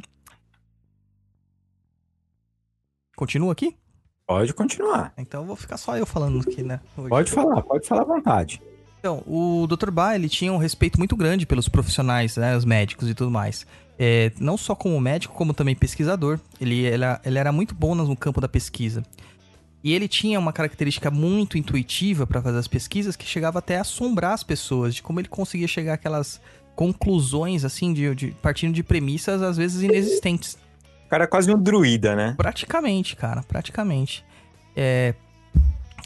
Continua 3.16 3.52
aqui? 3.52 3.76
Pode 4.26 4.54
continuar. 4.54 5.12
Então 5.18 5.42
eu 5.42 5.46
vou 5.46 5.56
ficar 5.56 5.76
só 5.76 5.96
eu 5.96 6.06
falando 6.06 6.40
aqui, 6.40 6.62
né? 6.62 6.80
hoje. 6.96 7.08
Pode 7.08 7.30
falar, 7.30 7.62
pode 7.62 7.86
falar 7.86 8.02
à 8.02 8.06
vontade. 8.06 8.60
Então, 8.98 9.22
o 9.26 9.66
Dr. 9.66 9.90
Ba, 9.90 10.14
ele 10.14 10.30
tinha 10.30 10.50
um 10.50 10.56
respeito 10.56 10.98
muito 10.98 11.14
grande 11.14 11.44
pelos 11.44 11.68
profissionais, 11.68 12.38
né, 12.38 12.56
os 12.56 12.64
médicos 12.64 13.06
e 13.08 13.12
tudo 13.14 13.30
mais. 13.30 13.66
É, 13.98 14.32
não 14.40 14.56
só 14.56 14.74
como 14.74 14.98
médico, 14.98 15.34
como 15.34 15.52
também 15.52 15.74
pesquisador. 15.76 16.40
Ele, 16.58 16.74
ele, 16.86 17.04
era- 17.04 17.20
ele 17.22 17.38
era 17.38 17.52
muito 17.52 17.74
bom 17.74 17.94
no 17.94 18.16
campo 18.16 18.40
da 18.40 18.48
pesquisa. 18.48 19.02
E 19.82 19.92
ele 19.92 20.08
tinha 20.08 20.38
uma 20.38 20.54
característica 20.54 21.10
muito 21.10 21.58
intuitiva 21.58 22.26
para 22.26 22.40
fazer 22.40 22.56
as 22.56 22.66
pesquisas 22.66 23.14
que 23.14 23.26
chegava 23.26 23.58
até 23.58 23.76
a 23.76 23.82
assombrar 23.82 24.32
as 24.32 24.42
pessoas, 24.42 24.94
de 24.94 25.02
como 25.02 25.20
ele 25.20 25.28
conseguia 25.28 25.68
chegar 25.68 25.92
àquelas 25.92 26.40
conclusões, 26.74 27.62
assim, 27.62 27.92
de, 27.92 28.14
de- 28.14 28.30
partindo 28.40 28.72
de 28.74 28.82
premissas 28.82 29.42
às 29.42 29.58
vezes 29.58 29.82
inexistentes. 29.82 30.56
O 31.06 31.08
cara 31.08 31.24
é 31.24 31.26
quase 31.26 31.52
um 31.52 31.58
druida, 31.58 32.14
né? 32.16 32.34
Praticamente, 32.36 33.14
cara, 33.16 33.42
praticamente. 33.42 34.24
É, 34.76 35.14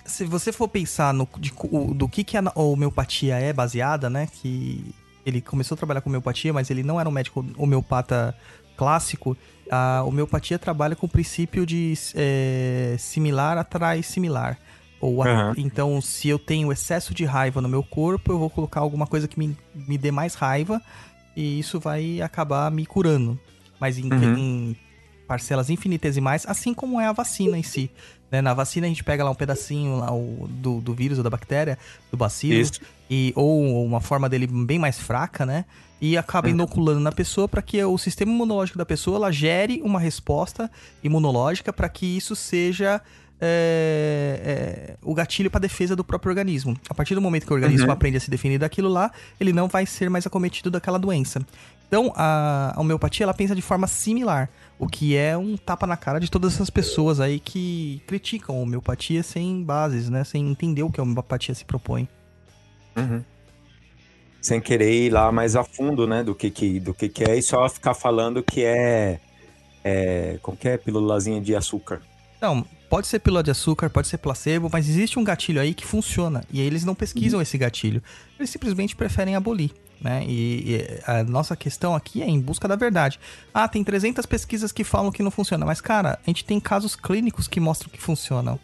se 0.04 0.24
você 0.24 0.52
for 0.52 0.68
pensar 0.68 1.14
no 1.14 1.28
de 1.38 1.52
o- 1.70 1.94
do 1.94 2.08
que, 2.08 2.24
que 2.24 2.36
a 2.36 2.42
homeopatia 2.54 3.36
é 3.36 3.52
baseada, 3.52 4.10
né? 4.10 4.26
Que 4.30 4.94
ele 5.24 5.40
começou 5.40 5.74
a 5.74 5.78
trabalhar 5.78 6.00
com 6.00 6.08
homeopatia, 6.10 6.52
mas 6.52 6.70
ele 6.70 6.82
não 6.82 6.98
era 7.00 7.08
um 7.08 7.12
médico 7.12 7.44
homeopata 7.56 8.34
clássico. 8.76 9.36
A 9.70 10.02
homeopatia 10.04 10.58
trabalha 10.58 10.96
com 10.96 11.06
o 11.06 11.08
princípio 11.08 11.66
de 11.66 11.94
é, 12.14 12.96
similar 12.98 13.58
atrai 13.58 14.02
similar. 14.02 14.58
Ou 15.00 15.22
Aham. 15.22 15.54
então, 15.56 16.00
se 16.00 16.28
eu 16.28 16.38
tenho 16.38 16.72
excesso 16.72 17.14
de 17.14 17.24
raiva 17.24 17.60
no 17.60 17.68
meu 17.68 17.82
corpo, 17.84 18.32
eu 18.32 18.38
vou 18.38 18.50
colocar 18.50 18.80
alguma 18.80 19.06
coisa 19.06 19.28
que 19.28 19.38
me, 19.38 19.56
me 19.74 19.96
dê 19.96 20.10
mais 20.10 20.34
raiva 20.34 20.82
e 21.36 21.58
isso 21.60 21.78
vai 21.78 22.20
acabar 22.20 22.68
me 22.70 22.84
curando. 22.84 23.38
Mas 23.78 23.96
em, 23.98 24.10
Uhum. 24.12 24.36
em 24.36 24.76
parcelas 25.28 25.70
infinitesimais, 25.70 26.44
assim 26.48 26.72
como 26.74 27.00
é 27.00 27.06
a 27.06 27.12
vacina 27.12 27.56
em 27.56 27.62
si. 27.62 27.88
né? 28.30 28.42
Na 28.42 28.52
vacina 28.52 28.86
a 28.86 28.88
gente 28.88 29.02
pega 29.04 29.22
lá 29.24 29.30
um 29.30 29.34
pedacinho 29.34 29.96
lá, 29.98 30.12
o- 30.12 30.46
do, 30.50 30.80
do 30.80 30.92
vírus 30.94 31.16
ou 31.18 31.24
da 31.24 31.30
bactéria, 31.30 31.78
do 32.10 32.16
bacilo, 32.16 32.60
Isso. 32.60 32.80
e, 33.08 33.32
ou 33.36 33.84
uma 33.86 34.00
forma 34.00 34.28
dele 34.28 34.46
bem 34.46 34.78
mais 34.78 34.98
fraca, 34.98 35.46
né? 35.46 35.64
E 36.00 36.16
acaba 36.16 36.46
Uhum. 36.48 36.54
inoculando 36.54 37.00
na 37.00 37.10
pessoa 37.12 37.48
para 37.48 37.62
que 37.62 37.82
o 37.82 37.96
sistema 37.96 38.30
imunológico 38.32 38.76
da 38.78 38.84
pessoa 38.86 39.16
ela 39.16 39.32
gere 39.32 39.80
uma 39.82 39.98
resposta 39.98 40.70
imunológica 41.02 41.72
para 41.72 41.88
que 41.88 42.04
isso 42.18 42.34
seja 42.36 43.00
é, 43.40 44.40
é, 44.44 44.96
o 45.02 45.14
gatilho 45.14 45.50
para 45.50 45.60
defesa 45.60 45.94
do 45.96 46.04
próprio 46.04 46.30
organismo. 46.30 46.76
A 46.90 46.94
partir 46.94 47.14
do 47.14 47.20
momento 47.20 47.46
que 47.46 47.52
o 47.52 47.54
organismo 47.54 47.86
Uhum. 47.86 47.92
aprende 47.92 48.16
a 48.16 48.20
se 48.20 48.30
defender 48.30 48.58
daquilo 48.58 48.88
lá, 48.88 49.10
ele 49.40 49.52
não 49.52 49.68
vai 49.68 49.86
ser 49.86 50.10
mais 50.10 50.26
acometido 50.26 50.70
daquela 50.70 50.98
doença. 50.98 51.40
Então, 51.88 52.12
a, 52.14 52.74
a 52.76 52.80
homeopatia 52.80 53.24
ela 53.24 53.32
pensa 53.32 53.54
de 53.54 53.62
forma 53.62 53.86
similar, 53.86 54.50
o 54.78 54.86
que 54.86 55.16
é 55.16 55.36
um 55.36 55.56
tapa 55.56 55.86
na 55.86 55.96
cara 55.96 56.20
de 56.20 56.30
todas 56.30 56.54
essas 56.54 56.68
pessoas 56.68 57.18
aí 57.18 57.40
que 57.40 58.02
criticam 58.06 58.56
a 58.56 58.58
homeopatia 58.60 59.22
sem 59.22 59.64
bases, 59.64 60.10
né? 60.10 60.22
Sem 60.22 60.46
entender 60.46 60.82
o 60.82 60.90
que 60.90 61.00
a 61.00 61.02
homeopatia 61.02 61.54
se 61.54 61.64
propõe. 61.64 62.06
Uhum. 62.94 63.24
Sem 64.40 64.60
querer 64.60 64.92
ir 64.92 65.10
lá 65.10 65.32
mais 65.32 65.56
a 65.56 65.64
fundo, 65.64 66.06
né? 66.06 66.22
Do 66.22 66.34
que, 66.34 66.50
que, 66.50 66.78
do 66.78 66.92
que, 66.92 67.08
que 67.08 67.24
é 67.24 67.36
e 67.36 67.42
só 67.42 67.66
ficar 67.68 67.94
falando 67.94 68.42
que 68.42 68.62
é. 68.62 69.18
é 69.82 70.38
como 70.42 70.58
que 70.58 70.68
é? 70.68 70.76
Pílulazinha 70.76 71.40
de 71.40 71.56
açúcar. 71.56 72.02
Então, 72.36 72.64
pode 72.90 73.06
ser 73.06 73.18
pílula 73.18 73.42
de 73.42 73.50
açúcar, 73.50 73.88
pode 73.88 74.08
ser 74.08 74.18
placebo, 74.18 74.68
mas 74.70 74.88
existe 74.88 75.18
um 75.18 75.24
gatilho 75.24 75.60
aí 75.60 75.72
que 75.72 75.86
funciona. 75.86 76.44
E 76.52 76.60
aí 76.60 76.66
eles 76.66 76.84
não 76.84 76.94
pesquisam 76.94 77.40
esse 77.40 77.56
gatilho. 77.56 78.02
Eles 78.38 78.50
simplesmente 78.50 78.94
preferem 78.94 79.34
abolir. 79.34 79.72
Né? 80.00 80.24
E, 80.26 80.74
e 80.76 81.00
a 81.06 81.22
nossa 81.24 81.56
questão 81.56 81.94
aqui 81.94 82.22
é 82.22 82.26
em 82.28 82.40
busca 82.40 82.66
da 82.68 82.76
verdade. 82.76 83.18
Ah, 83.52 83.66
tem 83.68 83.82
300 83.84 84.24
pesquisas 84.26 84.70
que 84.72 84.84
falam 84.84 85.10
que 85.12 85.22
não 85.22 85.30
funciona, 85.30 85.64
mas 85.66 85.80
cara, 85.80 86.18
a 86.24 86.30
gente 86.30 86.44
tem 86.44 86.58
casos 86.60 86.94
clínicos 86.96 87.48
que 87.48 87.58
mostram 87.60 87.90
que 87.90 88.00
funcionam. 88.00 88.58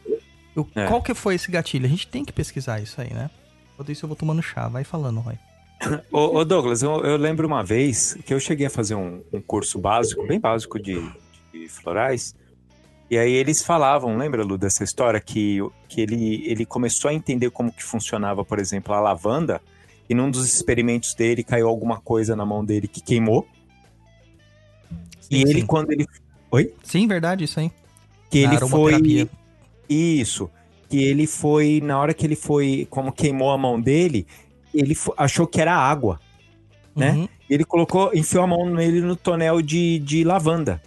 O- 0.57 0.67
É. 0.75 0.87
Qual 0.87 1.03
que 1.03 1.15
foi 1.15 1.35
esse 1.35 1.51
gatilho? 1.51 1.87
A 1.87 1.89
gente 1.89 2.07
tem 2.07 2.25
que 2.25 2.33
pesquisar 2.33 2.81
isso 2.81 3.01
aí, 3.01 3.13
né? 3.13 3.29
Enquanto 3.73 3.91
isso 3.91 4.05
eu 4.05 4.09
vou 4.09 4.17
tomando 4.17 4.41
chá. 4.43 4.69
Vai 4.69 4.85
falando, 4.85 5.19
Roy. 5.21 5.35
Ô, 6.13 6.39
ô, 6.39 6.45
Douglas, 6.45 6.83
eu, 6.83 7.03
eu 7.05 7.17
lembro 7.17 7.47
uma 7.47 7.63
vez 7.65 8.17
que 8.25 8.33
eu 8.33 8.39
cheguei 8.39 8.67
a 8.67 8.71
fazer 8.71 8.95
um, 8.95 9.21
um 9.33 9.41
curso 9.41 9.79
básico, 9.81 10.25
bem 10.27 10.39
básico 10.39 10.79
de, 10.81 10.95
de 11.53 11.69
florais. 11.69 12.35
E 13.11 13.19
aí 13.19 13.33
eles 13.33 13.63
falavam, 13.63 14.17
lembra, 14.17 14.43
Lu, 14.45 14.57
dessa 14.57 14.83
história? 14.85 15.21
Que, 15.21 15.59
que 15.89 16.01
ele, 16.01 16.43
ele 16.47 16.65
começou 16.65 17.11
a 17.11 17.15
entender 17.15 17.51
como 17.51 17.73
que 17.73 17.83
funcionava, 17.83 18.45
por 18.45 18.59
exemplo, 18.61 18.95
a 18.95 19.01
lavanda. 19.01 19.61
E 20.09 20.15
num 20.15 20.31
dos 20.31 20.47
experimentos 20.47 21.15
dele 21.15 21.43
caiu 21.43 21.69
alguma 21.69 21.99
coisa 22.01 22.37
na 22.37 22.45
mão 22.45 22.65
dele 22.65 22.87
que 22.89 23.01
queimou. 23.01 23.47
e 25.31 25.37
Sim, 25.39 25.41
ele, 25.49 25.61
sim. 25.61 25.67
quando 25.67 25.91
ele. 25.93 26.07
Sim, 26.83 27.07
verdade, 27.09 27.45
isso 27.45 27.59
aí. 27.59 27.71
Que 28.31 28.47
Na 28.47 28.55
ele 28.55 28.69
foi. 28.69 29.29
Isso. 29.89 30.51
Que 30.89 31.03
ele 31.03 31.27
foi. 31.27 31.81
Na 31.83 31.99
hora 31.99 32.13
que 32.15 32.27
ele 32.27 32.37
foi. 32.37 32.87
Como 32.91 33.13
queimou 33.13 33.51
a 33.51 33.59
mão 33.59 33.81
dele, 33.81 34.27
ele 34.75 34.97
achou 35.17 35.47
que 35.47 35.61
era 35.61 35.75
água. 35.75 36.21
né? 36.95 37.13
Uhum. 37.13 37.29
Ele 37.49 37.65
colocou, 37.65 38.11
enfiou 38.15 38.45
a 38.45 38.47
mão 38.47 38.71
nele 38.71 39.01
no 39.01 39.17
tonel 39.17 39.61
de, 39.63 39.99
de 39.99 40.25
lavanda. 40.25 40.83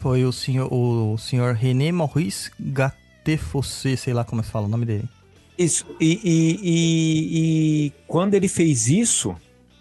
Foi 0.00 0.24
o 0.24 0.32
senhor, 0.32 0.72
o 0.72 1.16
senhor 1.18 1.54
René 1.54 1.90
Maurice 1.90 2.50
Gattefossé, 2.60 3.96
sei 3.96 4.12
lá 4.12 4.24
como 4.24 4.42
se 4.42 4.50
fala 4.50 4.66
o 4.66 4.68
nome 4.68 4.84
dele. 4.84 5.08
Isso. 5.58 5.86
E, 6.00 6.20
e- 6.22 6.60
e- 6.62 7.86
e 7.86 7.92
quando 8.06 8.34
ele 8.34 8.48
fez 8.48 8.88
isso, 8.88 9.34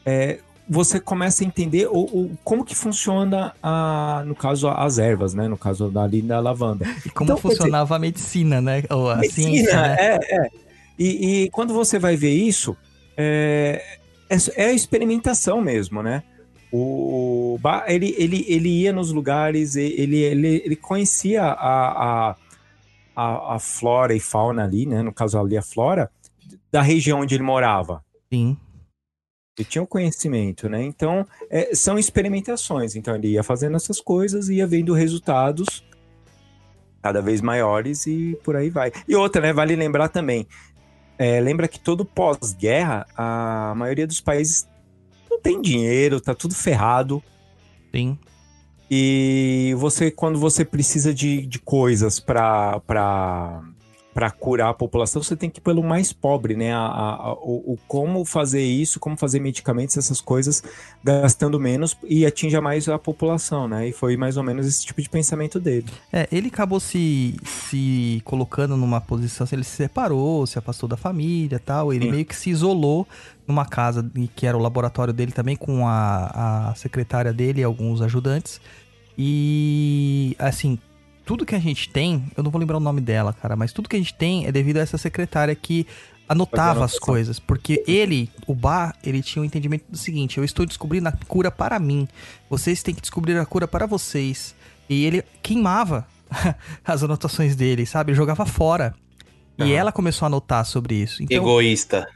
é, 0.06 0.40
você 0.68 1.00
começa 1.00 1.44
a 1.44 1.48
entender 1.48 1.88
o, 1.88 2.00
o- 2.00 2.38
como 2.44 2.64
que 2.66 2.74
funciona, 2.76 3.54
a, 3.62 4.24
no 4.26 4.34
caso, 4.36 4.68
as 4.70 4.98
ervas, 4.98 5.34
né? 5.34 5.48
No 5.48 5.58
caso 5.58 5.92
ali 6.00 6.22
da 6.22 6.40
lavanda. 6.40 6.86
E 7.06 7.10
como 7.10 7.26
Então, 7.32 7.36
quer 7.36 7.42
dizer- 7.50 7.58
funcionava 7.58 7.96
a 7.96 8.00
medicina, 8.00 8.62
né? 8.62 8.84
Ou 8.90 9.10
a 9.12 9.18
Medicina, 9.18 9.50
ciência, 9.52 9.82
né? 9.82 9.96
é, 10.00 10.36
é. 10.46 10.50
E, 10.98 11.44
e 11.44 11.50
quando 11.50 11.74
você 11.74 12.00
vai 12.00 12.16
ver 12.16 12.32
isso, 12.34 12.76
é, 13.18 13.82
é, 14.30 14.38
é 14.56 14.66
a 14.68 14.74
experimentação 14.74 15.60
mesmo, 15.62 16.02
né? 16.02 16.24
O, 16.72 17.58
ele, 17.88 18.16
ele, 18.18 18.46
ele 18.50 18.70
ia 18.82 18.92
nos 18.92 19.12
lugares, 19.12 19.76
ele, 19.76 20.18
ele, 20.18 20.62
ele 20.66 20.76
conhecia 20.76 21.44
a, 21.44 22.30
a, 22.32 22.36
a, 23.16 23.56
a 23.56 23.60
flora 23.60 24.14
e 24.14 24.20
fauna 24.20 24.64
ali, 24.64 24.86
né? 24.86 25.02
No 25.02 25.14
caso 25.14 25.40
ali 25.40 25.58
a 25.58 25.62
flora, 25.62 26.12
da 26.72 26.82
região 26.82 27.22
onde 27.22 27.36
ele 27.36 27.44
morava. 27.44 28.04
Sim. 28.32 28.58
Ele 29.58 29.68
tinha 29.68 29.82
o 29.82 29.88
conhecimento, 29.88 30.68
né? 30.68 30.84
Então, 30.84 31.26
é, 31.50 31.74
são 31.74 31.98
experimentações. 31.98 32.96
Então, 32.96 33.16
ele 33.16 33.30
ia 33.30 33.44
fazendo 33.44 33.78
essas 33.78 34.02
coisas, 34.02 34.50
ia 34.50 34.68
vendo 34.68 34.94
resultados 34.94 35.84
cada 37.02 37.22
vez 37.22 37.40
maiores 37.40 38.06
e 38.08 38.38
por 38.44 38.56
aí 38.56 38.70
vai. 38.70 38.92
E 39.08 39.16
outra, 39.16 39.42
né? 39.42 39.54
Vale 39.54 39.76
lembrar 39.76 40.10
também. 40.10 40.46
é, 41.18 41.40
lembra 41.40 41.68
que 41.68 41.80
todo 41.80 42.04
pós-guerra, 42.04 43.06
a 43.16 43.74
maioria 43.76 44.06
dos 44.06 44.20
países 44.20 44.68
não 45.30 45.40
tem 45.40 45.62
dinheiro, 45.62 46.20
tá 46.20 46.36
tudo 46.36 46.54
ferrado. 46.54 47.24
Sim. 47.94 48.18
E 48.90 49.74
você, 49.78 50.12
quando 50.12 50.40
você 50.40 50.64
precisa 50.64 51.14
de, 51.14 51.46
de 51.46 51.60
coisas 51.60 52.20
para 52.20 53.62
para 54.16 54.32
curar 54.32 54.70
a 54.70 54.74
população, 54.74 55.22
você 55.22 55.36
tem 55.36 55.50
que 55.50 55.60
ir 55.60 55.62
pelo 55.62 55.84
mais 55.84 56.14
pobre, 56.14 56.56
né? 56.56 56.74
A, 56.74 56.80
a- 56.80 57.16
a- 57.16 57.34
o, 57.34 57.74
o 57.74 57.78
como 57.86 58.24
fazer 58.24 58.64
isso, 58.64 58.98
como 58.98 59.18
fazer 59.18 59.42
medicamentos, 59.42 59.98
essas 59.98 60.22
coisas, 60.22 60.64
gastando 61.04 61.60
menos 61.60 61.98
e 62.08 62.26
atinja 62.26 62.62
mais 62.62 62.88
a 62.88 62.98
população, 62.98 63.68
né? 63.68 63.90
E 63.90 63.92
foi 63.92 64.16
mais 64.16 64.38
ou 64.38 64.44
menos 64.44 64.66
esse 64.66 64.86
tipo 64.86 65.02
de 65.02 65.10
pensamento 65.10 65.60
dele. 65.60 65.88
É, 66.14 66.30
ele 66.32 66.48
acabou 66.48 66.80
se, 66.80 67.36
se 67.44 68.22
colocando 68.24 68.78
numa 68.78 69.02
posição, 69.02 69.46
ele 69.52 69.66
se 69.66 69.76
separou, 69.76 70.48
se 70.48 70.58
afastou 70.58 70.88
da 70.88 70.96
família 70.96 71.58
e 71.58 71.60
tal. 71.60 71.92
Ele 71.94 72.06
Sim. 72.06 72.12
meio 72.12 72.26
que 72.26 72.36
se 72.38 72.50
isolou 72.50 73.06
numa 73.46 73.66
casa 73.66 74.10
que 74.34 74.48
era 74.48 74.58
o 74.58 74.62
laboratório 74.62 75.14
dele 75.14 75.34
também, 75.34 75.58
com 75.58 75.86
a, 75.86 76.70
a 76.70 76.76
secretária 76.76 77.34
dele 77.34 77.60
e 77.60 77.64
alguns 77.66 78.02
ajudantes. 78.02 78.62
E, 79.18 80.36
assim, 80.40 80.80
tudo 81.26 81.46
que 81.46 81.56
a 81.56 81.60
gente 81.60 81.90
tem, 81.90 82.24
eu 82.38 82.44
não 82.44 82.52
vou 82.52 82.60
lembrar 82.60 82.78
o 82.78 82.80
nome 82.80 83.02
dela, 83.02 83.34
cara, 83.34 83.56
mas 83.56 83.74
tudo 83.74 83.90
que 83.90 83.96
a 83.96 84.00
gente 84.00 84.14
tem 84.14 84.46
é 84.46 84.52
devido 84.52 84.78
a 84.78 84.82
essa 84.82 84.98
secretária 84.98 85.56
que 85.56 85.88
anotava 86.28 86.86
as 86.86 87.00
coisas. 87.00 87.40
Porque 87.40 87.84
ele, 87.88 88.30
o 88.46 88.54
Bar, 88.54 88.96
ele 89.04 89.22
tinha 89.22 89.42
o 89.42 89.46
entendimento 89.46 89.86
do 89.90 89.98
seguinte: 89.98 90.38
eu 90.38 90.44
estou 90.44 90.66
descobrindo 90.66 91.10
a 91.10 91.12
cura 91.12 91.50
para 91.50 91.80
mim. 91.80 92.08
Vocês 92.50 92.84
têm 92.84 92.94
que 92.94 93.02
descobrir 93.02 93.38
a 93.38 93.46
cura 93.46 93.68
para 93.68 93.86
vocês. 93.86 94.56
E 94.88 95.06
ele 95.06 95.24
queimava 95.42 96.08
as 96.86 97.04
anotações 97.04 97.56
dele, 97.56 97.86
sabe? 97.86 98.14
Jogava 98.14 98.46
fora. 98.46 98.94
E 99.58 99.64
Aham. 99.64 99.72
ela 99.72 99.92
começou 99.92 100.26
a 100.26 100.28
anotar 100.28 100.66
sobre 100.66 100.96
isso. 100.96 101.24
Então, 101.24 101.38
Egoísta. 101.38 102.08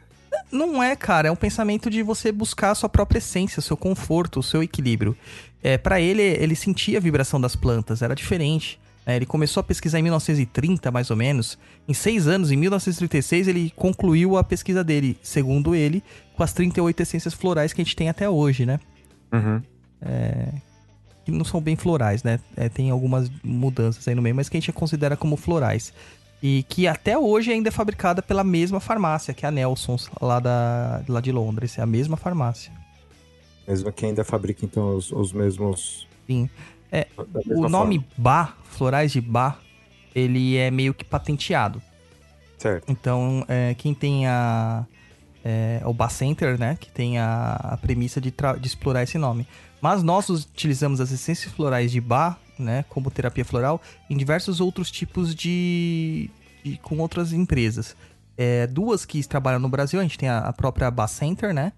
não 0.51 0.83
é, 0.83 0.95
cara. 0.95 1.29
É 1.29 1.31
um 1.31 1.35
pensamento 1.35 1.89
de 1.89 2.03
você 2.03 2.31
buscar 2.31 2.71
a 2.71 2.75
sua 2.75 2.89
própria 2.89 3.19
essência, 3.19 3.59
o 3.59 3.63
seu 3.63 3.77
conforto, 3.77 4.39
o 4.39 4.43
seu 4.43 4.61
equilíbrio. 4.61 5.17
É, 5.63 5.77
para 5.77 5.99
ele, 5.99 6.21
ele 6.21 6.55
sentia 6.55 6.97
a 6.97 7.01
vibração 7.01 7.39
das 7.39 7.55
plantas, 7.55 8.01
era 8.01 8.13
diferente. 8.13 8.79
É, 9.09 9.15
ele 9.15 9.25
começou 9.25 9.61
a 9.61 9.63
pesquisar 9.63 9.97
em 9.97 10.03
1930, 10.03 10.91
mais 10.91 11.09
ou 11.09 11.17
menos. 11.17 11.57
Em 11.87 11.95
seis 11.95 12.27
anos, 12.27 12.51
em 12.51 12.55
1936, 12.55 13.47
ele 13.47 13.73
concluiu 13.75 14.37
a 14.37 14.43
pesquisa 14.43 14.83
dele, 14.83 15.17
segundo 15.23 15.73
ele, 15.73 16.03
com 16.37 16.43
as 16.43 16.53
38 16.53 17.01
essências 17.01 17.33
florais 17.33 17.73
que 17.73 17.81
a 17.81 17.83
gente 17.83 17.95
tem 17.95 18.07
até 18.07 18.29
hoje, 18.29 18.67
né? 18.67 18.79
Uhum. 19.33 19.61
que 21.25 21.31
não 21.31 21.43
são 21.43 21.59
bem 21.59 21.75
florais, 21.75 22.21
né? 22.21 22.39
É, 22.55 22.69
tem 22.69 22.91
algumas 22.91 23.31
mudanças 23.43 24.07
aí 24.07 24.13
no 24.13 24.21
meio, 24.21 24.35
mas 24.35 24.47
que 24.47 24.57
a 24.57 24.59
gente 24.59 24.71
considera 24.71 25.17
como 25.17 25.35
florais. 25.35 25.91
E 26.41 26.63
que 26.69 26.87
até 26.87 27.17
hoje 27.17 27.51
ainda 27.51 27.69
é 27.69 27.71
fabricada 27.71 28.21
pela 28.21 28.43
mesma 28.43 28.79
farmácia, 28.79 29.33
que 29.33 29.43
é 29.43 29.49
a 29.49 29.51
Nelsons, 29.51 30.07
lá, 30.21 30.39
da, 30.39 31.03
lá 31.09 31.19
de 31.19 31.31
Londres. 31.31 31.79
É 31.79 31.81
a 31.81 31.87
mesma 31.87 32.15
farmácia. 32.15 32.71
Mesmo 33.67 33.91
que 33.91 34.05
ainda 34.05 34.23
fabrica, 34.23 34.63
então, 34.63 34.95
os, 34.95 35.11
os 35.11 35.33
mesmos... 35.33 36.07
Sim. 36.27 36.47
É, 36.91 37.07
O 37.55 37.69
nome 37.69 37.99
forma. 37.99 38.05
Bar, 38.17 38.57
florais 38.63 39.11
de 39.11 39.21
Bar, 39.21 39.59
ele 40.15 40.57
é 40.57 40.71
meio 40.71 40.93
que 40.93 41.03
patenteado. 41.05 41.81
Certo. 42.57 42.91
Então, 42.91 43.45
é, 43.47 43.73
quem 43.75 43.93
tem 43.93 44.27
a. 44.27 44.85
É, 45.43 45.81
o 45.85 45.93
Bar 45.93 46.09
Center, 46.09 46.59
né? 46.59 46.77
Que 46.79 46.89
tem 46.91 47.17
a, 47.17 47.53
a 47.53 47.77
premissa 47.77 48.19
de, 48.19 48.33
de 48.59 48.67
explorar 48.67 49.03
esse 49.03 49.17
nome. 49.17 49.47
Mas 49.81 50.03
nós 50.03 50.27
utilizamos 50.29 50.99
as 50.99 51.11
essências 51.11 51.53
florais 51.53 51.91
de 51.91 52.01
Bar, 52.01 52.37
né? 52.57 52.83
Como 52.89 53.09
terapia 53.09 53.45
floral, 53.45 53.81
em 54.09 54.17
diversos 54.17 54.59
outros 54.59 54.91
tipos 54.91 55.33
de. 55.33 56.29
de- 56.63 56.77
com 56.83 56.97
outras 56.97 57.31
empresas. 57.31 57.95
É, 58.37 58.67
duas 58.67 59.05
que 59.05 59.25
trabalham 59.27 59.59
no 59.59 59.69
Brasil, 59.69 59.99
a 59.99 60.03
gente 60.03 60.17
tem 60.17 60.27
a, 60.27 60.39
a 60.39 60.51
própria 60.53 60.89
Bar 60.91 61.07
Center, 61.07 61.53
né? 61.53 61.71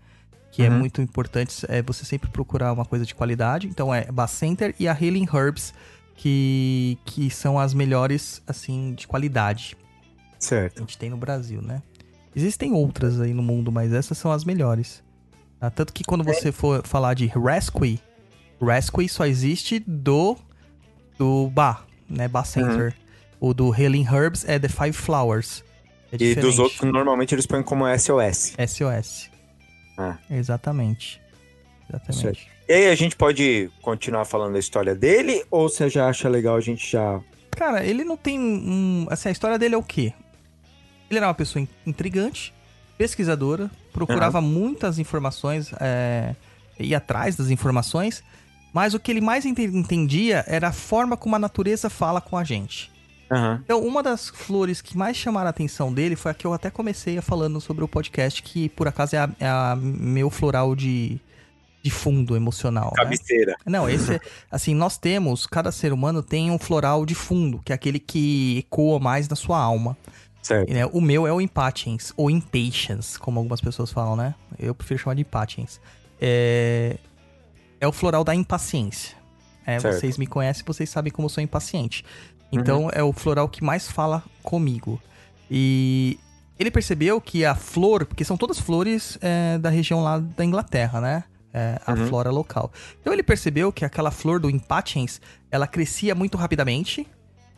Que 0.52 0.64
é 0.64 0.70
Uhum. 0.70 0.80
muito 0.80 1.02
importante 1.02 1.66
é 1.70 1.82
você 1.82 2.04
sempre 2.06 2.30
procurar 2.30 2.74
uma 2.74 2.84
coisa 2.86 3.06
de 3.06 3.16
qualidade. 3.16 3.68
Então 3.68 3.94
é 3.94 4.12
Bar 4.12 4.28
Center 4.28 4.76
e 4.78 4.88
a 4.88 4.92
Healing 5.00 5.28
Herbs, 5.34 5.74
que, 6.16 6.98
que 7.06 7.30
são 7.30 7.58
as 7.58 7.74
melhores, 7.74 8.42
assim, 8.46 8.94
de 8.94 9.08
qualidade 9.08 9.78
a 10.38 10.44
Certo. 10.44 10.80
gente 10.80 10.98
tem 10.98 11.10
no 11.10 11.18
Brasil, 11.18 11.62
né? 11.62 11.82
Existem 12.36 12.74
outras 12.74 13.20
aí 13.20 13.34
no 13.34 13.42
mundo, 13.44 13.72
mas 13.72 13.92
essas 13.94 14.18
são 14.18 14.32
as 14.32 14.44
melhores. 14.44 15.02
tá? 15.60 15.70
Tanto 15.70 15.94
que 15.94 16.04
quando 16.04 16.24
você 16.24 16.52
for 16.52 16.86
falar 16.86 17.14
de 17.14 17.28
Rescue, 17.28 18.00
Rescue 18.62 19.08
só 19.10 19.26
existe 19.26 19.80
do 19.88 20.38
do 21.18 21.50
Bar, 21.50 21.86
né? 22.10 22.28
Bar 22.28 22.46
Center. 22.46 22.94
O 23.40 23.54
do 23.54 23.74
Healing 23.74 24.06
Herbs 24.06 24.44
é 24.48 24.60
The 24.60 24.68
Five 24.68 24.94
Flowers. 24.94 25.64
É 26.12 26.16
E 26.16 26.18
diferente. 26.18 26.42
dos 26.46 26.60
outros, 26.60 26.82
normalmente 26.92 27.34
eles 27.34 27.46
põem 27.48 27.64
como 27.64 27.86
SOS. 27.88 28.54
SOS. 28.68 29.30
Ah. 30.02 30.18
Exatamente. 30.30 31.22
Exatamente. 31.90 32.22
Certo. 32.22 32.42
E 32.68 32.74
aí, 32.74 32.88
a 32.90 32.96
gente 32.96 33.16
pode 33.16 33.70
continuar 33.82 34.24
falando 34.26 34.54
da 34.54 34.60
história 34.60 34.96
dele? 34.96 35.44
Ou 35.52 35.68
você 35.70 35.90
já 35.90 36.08
acha 36.08 36.30
legal 36.30 36.56
a 36.56 36.62
gente 36.62 36.90
já... 36.90 37.20
Cara, 37.52 37.84
ele 37.86 38.04
não 38.06 38.16
tem 38.16 38.40
um. 38.40 39.06
Assim, 39.10 39.28
a 39.28 39.32
história 39.32 39.60
dele 39.60 39.76
é 39.76 39.78
o 39.78 39.84
quê? 39.84 40.14
Ele 41.10 41.18
era 41.18 41.28
uma 41.28 41.34
pessoa 41.34 41.62
in- 41.62 41.68
intrigante, 41.86 42.54
pesquisadora, 42.98 43.70
procurava 43.92 44.40
muitas 44.40 44.98
informações, 44.98 45.70
é, 45.82 46.34
ia 46.80 46.98
atrás 46.98 47.36
das 47.36 47.50
informações, 47.50 48.24
mas 48.74 48.94
o 48.94 49.00
que 49.00 49.12
ele 49.12 49.20
mais 49.20 49.46
ente- 49.46 49.64
entendia 49.64 50.46
era 50.48 50.70
a 50.70 50.72
forma 50.72 51.18
como 51.18 51.36
a 51.36 51.40
natureza 51.40 51.90
fala 51.90 52.22
com 52.22 52.38
a 52.38 52.44
gente. 52.46 52.90
Aham. 53.32 53.62
Então, 53.64 53.82
uma 53.82 54.04
das 54.04 54.28
flores 54.30 54.82
que 54.82 54.98
mais 54.98 55.16
chamaram 55.16 55.48
a 55.48 55.52
atenção 55.52 55.94
dele 55.94 56.16
foi 56.18 56.32
a 56.32 56.34
que 56.34 56.46
eu 56.46 56.54
até 56.54 56.70
comecei 56.70 57.18
a 57.18 57.22
falando 57.22 57.62
sobre 57.62 57.84
o 57.84 57.88
podcast, 57.88 58.44
que 58.44 58.68
por 58.70 58.88
acaso 58.88 59.16
é 59.16 59.20
a, 59.20 59.30
é 59.40 59.48
a 59.48 59.78
meu 59.80 60.30
floral 60.30 60.76
de, 60.76 61.18
de 61.82 61.90
fundo 61.90 62.36
emocional. 62.36 62.92
né? 62.98 63.04
Cabeceira. 63.04 63.56
Não, 63.66 63.88
esse 63.90 64.16
é, 64.16 64.20
assim, 64.52 64.76
nós 64.76 64.98
temos, 64.98 65.46
cada 65.48 65.72
ser 65.72 65.94
humano 65.94 66.22
tem 66.22 66.52
um 66.52 66.60
floral 66.60 67.06
de 67.06 67.16
fundo, 67.16 67.62
que 67.64 67.72
é 67.72 67.76
aquele 67.76 68.00
que 68.00 68.60
ecoa 68.60 69.00
mais 69.00 69.30
na 69.30 69.36
sua 69.36 69.58
alma. 69.60 69.96
Certo. 70.42 70.74
Né, 70.74 70.86
o 70.88 71.00
meu 71.00 71.26
é 71.28 71.32
o 71.32 71.40
Impatience, 71.40 72.12
ou 72.18 72.30
Impatience, 72.30 73.18
como 73.18 73.40
algumas 73.40 73.62
pessoas 73.62 73.92
falam, 73.92 74.16
né? 74.16 74.34
Eu 74.58 74.74
prefiro 74.74 75.00
chamar 75.00 75.14
de 75.14 75.22
Impatience. 75.22 75.80
é, 76.20 76.98
é 77.80 77.88
o 77.88 77.92
floral 77.92 78.24
da 78.24 78.36
impaciência. 78.36 79.16
É, 79.66 79.80
vocês 79.80 80.18
me 80.18 80.26
conhecem, 80.26 80.64
vocês 80.66 80.90
sabem 80.90 81.12
como 81.14 81.28
eu 81.28 81.30
sou 81.30 81.44
impaciente. 81.44 82.04
Então 82.52 82.90
é 82.92 83.02
o 83.04 83.14
floral 83.14 83.48
que 83.48 83.64
mais 83.64 83.90
fala 83.90 84.24
comigo. 84.44 85.02
E 85.50 86.20
ele 86.60 86.70
percebeu 86.72 87.20
que 87.20 87.44
a 87.46 87.56
flor, 87.56 88.06
porque 88.06 88.24
são 88.24 88.38
todas 88.38 88.60
flores 88.60 89.18
é, 89.22 89.58
da 89.58 89.70
região 89.70 90.02
lá 90.04 90.20
da 90.20 90.46
Inglaterra, 90.46 91.02
né? 91.02 91.24
É, 91.54 91.80
a 91.86 91.94
Uhum. 91.94 92.08
flora 92.08 92.32
local. 92.32 92.72
Então 93.02 93.12
ele 93.12 93.24
percebeu 93.24 93.74
que 93.74 93.84
aquela 93.84 94.10
flor 94.10 94.40
do 94.40 94.50
impatiens, 94.50 95.20
ela 95.50 95.68
crescia 95.68 96.16
muito 96.16 96.38
rapidamente. 96.38 97.06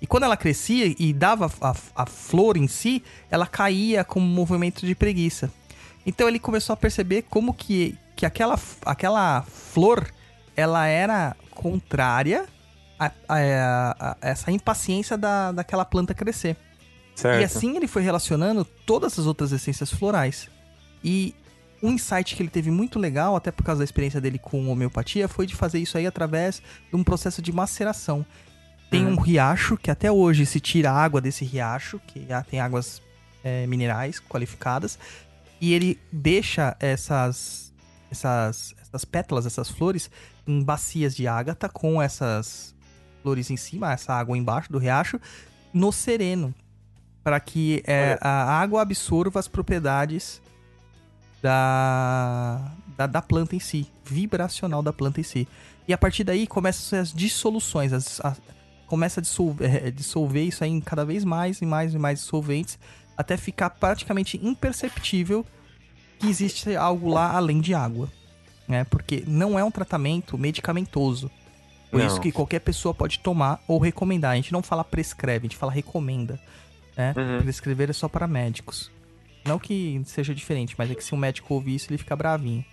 E 0.01 0.07
quando 0.07 0.23
ela 0.23 0.35
crescia 0.35 0.93
e 0.97 1.13
dava 1.13 1.51
a, 1.61 1.75
a 1.95 2.05
flor 2.05 2.57
em 2.57 2.67
si, 2.67 3.03
ela 3.29 3.45
caía 3.45 4.03
com 4.03 4.19
um 4.19 4.23
movimento 4.25 4.85
de 4.85 4.95
preguiça. 4.95 5.51
Então 6.05 6.27
ele 6.27 6.39
começou 6.39 6.73
a 6.73 6.77
perceber 6.77 7.21
como 7.29 7.53
que, 7.53 7.95
que 8.15 8.25
aquela, 8.25 8.59
aquela 8.85 9.43
flor, 9.43 10.07
ela 10.57 10.87
era 10.87 11.35
contrária 11.51 12.45
a, 13.05 13.11
a- 13.29 14.17
a 14.21 14.29
essa 14.29 14.51
impaciência 14.51 15.17
da, 15.17 15.51
daquela 15.51 15.85
planta 15.85 16.13
crescer. 16.13 16.55
Certo. 17.15 17.41
E 17.41 17.43
assim 17.43 17.75
ele 17.75 17.87
foi 17.87 18.01
relacionando 18.01 18.65
todas 18.65 19.19
as 19.19 19.25
outras 19.25 19.51
essências 19.51 19.91
florais. 19.91 20.49
E 21.03 21.35
um 21.81 21.91
insight 21.91 22.35
que 22.35 22.41
ele 22.41 22.49
teve 22.49 22.71
muito 22.71 22.97
legal, 22.97 23.35
até 23.35 23.51
por 23.51 23.63
causa 23.63 23.79
da 23.79 23.83
experiência 23.85 24.21
dele 24.21 24.39
com 24.39 24.67
homeopatia, 24.69 25.27
foi 25.27 25.45
de 25.45 25.55
fazer 25.55 25.79
isso 25.79 25.97
aí 25.97 26.07
através 26.07 26.61
de 26.89 26.95
um 26.95 27.03
processo 27.03 27.41
de 27.41 27.51
maceração. 27.51 28.25
Tem 28.89 29.05
um 29.05 29.19
riacho 29.19 29.75
que 29.75 29.89
até 29.89 30.11
hoje 30.11 30.45
se 30.45 30.59
tira 30.59 30.91
a 30.91 30.95
água 30.95 31.19
desse 31.19 31.43
riacho, 31.43 31.99
que 32.07 32.25
já 32.27 32.43
tem 32.43 32.59
águas 32.59 33.01
é, 33.43 33.65
minerais 33.67 34.19
qualificadas, 34.19 34.99
e 35.59 35.73
ele 35.73 35.99
deixa 36.11 36.75
essas, 36.79 37.73
essas, 38.11 38.75
essas 38.81 39.03
pétalas, 39.03 39.45
essas 39.45 39.69
flores, 39.69 40.11
em 40.47 40.63
bacias 40.63 41.15
de 41.15 41.27
ágata 41.27 41.67
com 41.67 42.01
essas 42.01 42.72
flores 43.23 43.49
em 43.49 43.57
cima, 43.57 43.91
essa 43.93 44.13
água 44.13 44.37
embaixo 44.37 44.71
do 44.71 44.77
riacho, 44.77 45.19
no 45.73 45.91
sereno, 45.91 46.53
para 47.23 47.39
que 47.39 47.81
é, 47.87 48.17
a 48.21 48.59
água 48.59 48.81
absorva 48.81 49.39
as 49.39 49.47
propriedades 49.47 50.41
da, 51.41 52.71
da, 52.97 53.07
da 53.07 53.21
planta 53.21 53.55
em 53.55 53.59
si, 53.59 53.87
vibracional 54.03 54.83
da 54.83 54.93
planta 54.93 55.19
em 55.19 55.23
si. 55.23 55.47
E 55.87 55.93
a 55.93 55.97
partir 55.97 56.23
daí 56.23 56.45
começam 56.47 56.99
as 56.99 57.11
dissoluções, 57.13 57.91
as, 57.93 58.19
a- 58.21 58.35
começa 58.87 59.19
a 59.19 59.23
dissolver, 59.23 59.87
eh, 59.87 59.91
dissolver 59.91 60.43
isso 60.45 60.63
aí 60.63 60.69
em 60.69 60.79
cada 60.81 61.03
vez 61.05 61.23
mais 61.25 61.61
e 61.61 61.65
mais 61.65 61.93
e 61.93 61.97
mais 61.97 62.19
dissolventes, 62.19 62.77
até 63.17 63.35
ficar 63.37 63.69
praticamente 63.71 64.39
imperceptível 64.45 65.45
que 66.19 66.27
existe 66.27 66.75
algo 66.75 67.09
lá 67.09 67.31
além 67.35 67.59
de 67.59 67.73
água. 67.73 68.09
Né? 68.67 68.83
Porque 68.85 69.23
não 69.27 69.57
é 69.59 69.63
um 69.63 69.71
tratamento 69.71 70.37
medicamentoso. 70.37 71.29
Por 71.93 71.99
Não. 71.99 72.07
isso 72.07 72.19
que 72.19 72.31
qualquer 72.31 72.57
pessoa 72.57 72.91
pode 72.91 73.19
tomar 73.19 73.63
ou 73.67 73.77
recomendar. 73.77 74.31
A 74.31 74.35
gente 74.35 74.51
não 74.51 74.63
fala 74.63 74.83
prescreve, 74.83 75.45
a 75.45 75.47
gente 75.47 75.57
fala 75.57 75.71
recomenda. 75.71 76.39
Né? 76.97 77.13
Uhum. 77.15 77.43
Prescrever 77.43 77.87
é 77.91 77.93
só 77.93 78.07
para 78.07 78.25
médicos. 78.25 78.89
Não 79.45 79.59
que 79.59 80.01
seja 80.03 80.33
diferente, 80.33 80.73
mas 80.75 80.89
é 80.89 80.95
que 80.95 81.03
se 81.03 81.13
um 81.13 81.17
médico 81.19 81.53
ouvir 81.53 81.75
isso, 81.75 81.91
ele 81.91 81.99
fica 81.99 82.15
bravinho. 82.15 82.65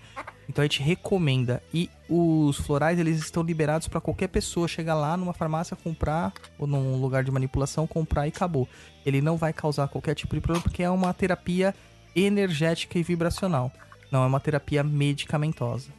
Então 0.49 0.63
a 0.63 0.65
gente 0.65 0.83
recomenda. 0.83 1.63
E 1.73 1.91
os 2.09 2.57
florais, 2.57 2.99
eles 2.99 3.19
estão 3.19 3.43
liberados 3.43 3.89
para 3.89 4.01
qualquer 4.01 4.29
pessoa 4.29 4.67
chegar 4.67 4.95
lá 4.95 5.19
numa 5.19 5.35
farmácia, 5.35 5.77
comprar, 5.77 6.33
ou 6.59 6.67
num 6.67 6.97
lugar 6.97 7.23
de 7.23 7.31
manipulação, 7.31 7.87
comprar 7.87 8.25
e 8.25 8.31
acabou. 8.31 8.67
Ele 9.05 9.21
não 9.21 9.37
vai 9.37 9.53
causar 9.53 9.87
qualquer 9.89 10.15
tipo 10.15 10.35
de 10.35 10.41
problema, 10.41 10.63
porque 10.63 10.83
é 10.83 10.89
uma 10.89 11.13
terapia 11.13 11.75
energética 12.17 12.99
e 12.99 13.03
vibracional. 13.03 13.71
Não 14.11 14.25
é 14.25 14.27
uma 14.27 14.41
terapia 14.41 14.83
medicamentosa. 14.83 15.91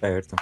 Certo. 0.00 0.36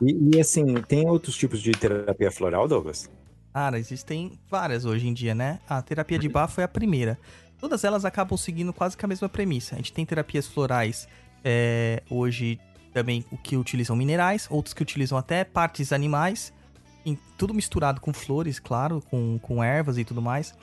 E, 0.00 0.36
e, 0.36 0.40
assim, 0.40 0.74
tem 0.82 1.08
outros 1.08 1.36
tipos 1.36 1.60
de 1.60 1.72
terapia 1.72 2.30
floral, 2.30 2.66
Douglas? 2.66 3.08
Cara, 3.52 3.78
existem 3.78 4.38
várias 4.50 4.84
hoje 4.84 5.06
em 5.06 5.12
dia, 5.12 5.34
né? 5.34 5.60
A 5.68 5.82
terapia 5.82 6.18
de 6.18 6.28
Bach 6.28 6.50
foi 6.50 6.64
a 6.64 6.68
primeira. 6.68 7.18
Todas 7.58 7.84
elas 7.84 8.04
acabam 8.04 8.36
seguindo 8.36 8.72
quase 8.72 8.96
que 8.96 9.04
a 9.04 9.08
mesma 9.08 9.28
premissa. 9.28 9.74
A 9.74 9.78
gente 9.78 9.92
tem 9.92 10.04
terapias 10.06 10.46
florais 10.46 11.06
é, 11.44 12.02
hoje 12.10 12.58
também 12.92 13.24
o 13.30 13.36
que 13.36 13.56
utilizam 13.56 13.94
minerais, 13.96 14.46
outros 14.50 14.74
que 14.74 14.82
utilizam 14.82 15.16
até 15.16 15.44
partes 15.44 15.92
animais, 15.92 16.52
em- 17.06 17.18
tudo 17.38 17.54
misturado 17.54 18.00
com 18.00 18.12
flores, 18.12 18.58
claro, 18.58 19.02
com, 19.10 19.38
com 19.40 19.62
ervas 19.62 19.98
e 19.98 20.04
tudo 20.04 20.20
mais. 20.22 20.54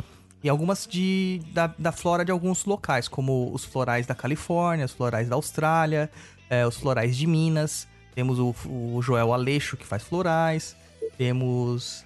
E 0.44 0.48
algumas 0.50 0.88
de, 0.88 1.42
da, 1.54 1.68
da 1.68 1.92
flora 1.92 2.24
de 2.24 2.32
alguns 2.32 2.66
locais, 2.66 3.08
como 3.08 3.54
os 3.54 3.66
florais 3.66 4.08
da 4.08 4.16
Califórnia, 4.16 4.86
os 4.86 4.94
florais 4.94 5.28
da 5.28 5.36
Austrália, 5.36 6.10
é, 6.50 6.66
os 6.66 6.78
florais 6.78 7.16
de 7.18 7.28
Minas. 7.28 7.88
Temos 8.16 8.40
o, 8.40 8.56
o 8.66 9.02
Joel 9.02 9.34
Aleixo, 9.34 9.78
que 9.78 9.86
faz 9.86 10.04
florais. 10.04 10.76
Temos 11.18 12.06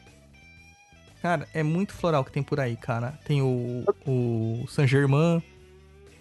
Cara, 1.24 1.48
é 1.54 1.63
muito 1.63 1.94
floral 1.94 2.26
que 2.26 2.34
tem 2.34 2.44
por 2.44 2.60
aí, 2.60 2.76
cara. 2.76 3.18
Tem 3.24 3.42
o, 3.42 3.86
o 4.06 4.66
Saint 4.68 4.89
Germain. 4.89 5.42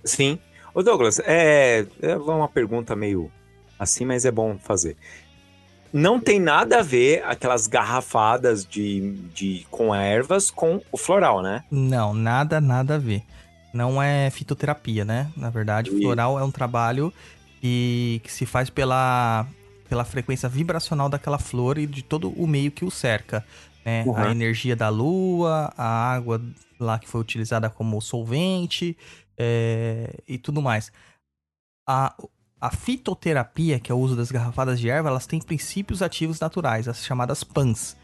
Sim. 0.04 0.38
Ô, 0.72 0.80
Douglas, 0.80 1.20
é, 1.24 1.84
é 2.00 2.16
uma 2.16 2.46
pergunta 2.46 2.94
meio 2.94 3.28
assim, 3.76 4.04
mas 4.04 4.24
é 4.24 4.30
bom 4.30 4.56
fazer. 4.60 4.96
Não 5.92 6.20
tem 6.20 6.38
nada 6.38 6.78
a 6.78 6.82
ver 6.82 7.20
aquelas 7.24 7.66
garrafadas 7.66 8.64
de, 8.64 9.10
de 9.34 9.66
com 9.72 9.92
ervas 9.92 10.52
com 10.52 10.80
o 10.92 10.96
floral, 10.96 11.42
né? 11.42 11.64
Não, 11.68 12.14
nada, 12.14 12.60
nada 12.60 12.94
a 12.94 12.98
ver. 12.98 13.24
Não 13.74 14.00
é 14.00 14.30
fitoterapia, 14.30 15.04
né? 15.04 15.32
Na 15.36 15.50
verdade, 15.50 15.90
Isso. 15.90 16.00
floral 16.00 16.38
é 16.38 16.44
um 16.44 16.50
trabalho 16.52 17.12
que, 17.60 18.20
que 18.22 18.30
se 18.30 18.46
faz 18.46 18.70
pela, 18.70 19.48
pela 19.92 20.06
frequência 20.06 20.48
vibracional 20.48 21.10
daquela 21.10 21.38
flor 21.38 21.76
e 21.76 21.86
de 21.86 22.02
todo 22.02 22.30
o 22.30 22.46
meio 22.46 22.72
que 22.72 22.82
o 22.82 22.90
cerca. 22.90 23.44
Né? 23.84 24.02
Uhum. 24.06 24.16
A 24.16 24.30
energia 24.30 24.74
da 24.74 24.88
lua, 24.88 25.70
a 25.76 25.84
água 25.84 26.40
lá 26.80 26.98
que 26.98 27.06
foi 27.06 27.20
utilizada 27.20 27.68
como 27.68 28.00
solvente 28.00 28.96
é, 29.36 30.14
e 30.26 30.38
tudo 30.38 30.62
mais. 30.62 30.90
A, 31.86 32.16
a 32.58 32.70
fitoterapia, 32.70 33.78
que 33.78 33.92
é 33.92 33.94
o 33.94 33.98
uso 33.98 34.16
das 34.16 34.32
garrafadas 34.32 34.80
de 34.80 34.88
erva, 34.88 35.10
elas 35.10 35.26
têm 35.26 35.42
princípios 35.42 36.00
ativos 36.00 36.40
naturais, 36.40 36.88
as 36.88 37.04
chamadas 37.04 37.44
PANs. 37.44 37.94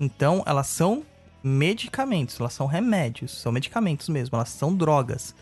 Então, 0.00 0.42
elas 0.46 0.68
são 0.68 1.04
medicamentos, 1.44 2.40
elas 2.40 2.54
são 2.54 2.66
remédios, 2.66 3.42
são 3.42 3.52
medicamentos 3.52 4.08
mesmo, 4.08 4.36
elas 4.36 4.48
são 4.48 4.74
drogas. 4.74 5.34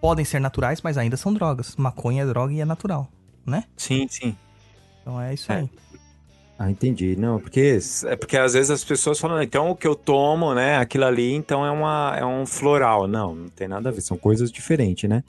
Podem 0.00 0.24
ser 0.24 0.40
naturais, 0.40 0.80
mas 0.80 0.96
ainda 0.96 1.18
são 1.18 1.34
drogas. 1.34 1.76
Maconha 1.76 2.22
é 2.22 2.26
droga 2.26 2.54
e 2.54 2.62
é 2.62 2.64
natural, 2.64 3.12
né? 3.44 3.64
Sim, 3.76 4.08
sim. 4.08 4.34
Então 5.02 5.20
é 5.20 5.34
isso 5.34 5.50
É. 5.52 5.56
aí. 5.56 5.70
Ah, 6.58 6.70
entendi. 6.70 7.16
Não, 7.16 7.40
porque 7.40 7.78
é 8.06 8.14
porque 8.16 8.36
às 8.36 8.52
vezes 8.52 8.70
as 8.70 8.84
pessoas 8.84 9.18
falam, 9.18 9.36
"Ah, 9.38 9.42
então 9.44 9.70
o 9.70 9.74
que 9.76 9.86
eu 9.86 9.96
tomo, 9.96 10.54
né, 10.54 10.76
aquilo 10.76 11.04
ali, 11.04 11.32
então 11.34 11.66
é 11.66 11.70
uma 11.70 12.14
é 12.16 12.24
um 12.24 12.46
floral. 12.46 13.08
Não, 13.08 13.34
não 13.34 13.48
tem 13.48 13.66
nada 13.66 13.88
a 13.88 13.92
ver, 13.92 14.00
são 14.00 14.16
coisas 14.16 14.50
diferentes, 14.52 15.08
né? 15.10 15.24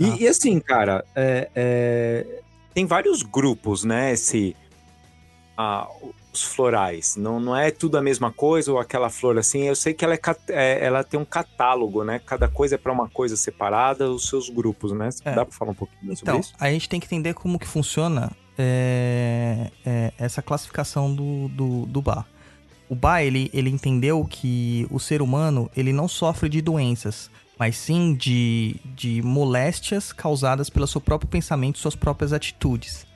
E, 0.00 0.22
e 0.24 0.28
assim, 0.28 0.58
cara, 0.58 1.04
é- 1.14 1.50
é, 1.54 2.40
tem 2.72 2.86
vários 2.86 3.22
grupos, 3.22 3.84
né? 3.84 4.12
Esse, 4.12 4.56
ah, 5.56 5.86
os 6.32 6.42
florais. 6.42 7.16
Não, 7.16 7.38
não 7.38 7.54
é 7.56 7.70
tudo 7.70 7.96
a 7.98 8.02
mesma 8.02 8.32
coisa 8.32 8.72
ou 8.72 8.78
aquela 8.78 9.10
flor 9.10 9.38
assim. 9.38 9.62
Eu 9.64 9.76
sei 9.76 9.92
que 9.94 10.04
ela, 10.04 10.14
é, 10.14 10.20
é, 10.48 10.84
ela 10.84 11.04
tem 11.04 11.20
um 11.20 11.24
catálogo, 11.24 12.02
né? 12.02 12.18
Cada 12.18 12.48
coisa 12.48 12.74
é 12.76 12.78
para 12.78 12.92
uma 12.92 13.08
coisa 13.08 13.36
separada, 13.36 14.10
os 14.10 14.26
seus 14.28 14.48
grupos, 14.48 14.90
né? 14.92 15.10
É. 15.24 15.34
Dá 15.34 15.44
para 15.44 15.54
falar 15.54 15.70
um 15.72 15.74
pouquinho 15.74 16.16
sobre 16.16 16.30
Então, 16.32 16.40
isso? 16.40 16.54
a 16.58 16.70
gente 16.70 16.88
tem 16.88 16.98
que 16.98 17.06
entender 17.06 17.34
como 17.34 17.58
que 17.58 17.66
funciona 17.66 18.32
é, 18.58 19.70
é, 19.84 20.12
essa 20.18 20.42
classificação 20.42 21.14
do, 21.14 21.48
do, 21.48 21.86
do. 21.86 22.02
O 22.88 22.94
Bach, 22.94 23.22
ele, 23.22 23.50
ele 23.52 23.70
entendeu 23.70 24.24
que 24.24 24.86
o 24.90 24.98
ser 24.98 25.20
humano, 25.20 25.70
ele 25.76 25.92
não 25.92 26.06
sofre 26.06 26.48
de 26.48 26.60
doenças, 26.60 27.30
mas 27.58 27.76
sim 27.76 28.14
de, 28.14 28.76
de 28.94 29.22
moléstias 29.22 30.12
causadas 30.12 30.70
pelo 30.70 30.86
seu 30.86 31.00
próprio 31.00 31.28
pensamento 31.28 31.76
e 31.76 31.78
suas 31.78 31.96
próprias 31.96 32.32
atitudes. 32.32 33.06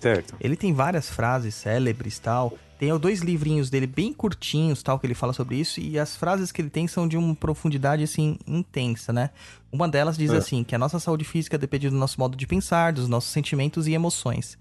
Certo. 0.00 0.36
Ele 0.40 0.56
tem 0.56 0.74
várias 0.74 1.08
frases 1.08 1.54
célebres 1.54 2.18
tal. 2.18 2.58
Tem 2.78 2.96
dois 2.96 3.20
livrinhos 3.20 3.70
dele 3.70 3.88
bem 3.88 4.12
curtinhos, 4.12 4.82
tal, 4.84 5.00
que 5.00 5.06
ele 5.06 5.14
fala 5.14 5.32
sobre 5.32 5.56
isso, 5.56 5.80
e 5.80 5.98
as 5.98 6.14
frases 6.14 6.52
que 6.52 6.62
ele 6.62 6.70
tem 6.70 6.86
são 6.86 7.08
de 7.08 7.16
uma 7.16 7.34
profundidade, 7.34 8.04
assim, 8.04 8.38
intensa, 8.46 9.12
né? 9.12 9.30
Uma 9.72 9.88
delas 9.88 10.16
diz 10.16 10.30
É. 10.30 10.36
assim, 10.36 10.62
que 10.62 10.76
a 10.76 10.78
nossa 10.78 11.00
saúde 11.00 11.24
física 11.24 11.58
depende 11.58 11.90
do 11.90 11.96
nosso 11.96 12.20
modo 12.20 12.36
de 12.36 12.46
pensar, 12.46 12.92
dos 12.92 13.08
nossos 13.08 13.32
sentimentos 13.32 13.88
e 13.88 13.94
emoções. 13.94 14.56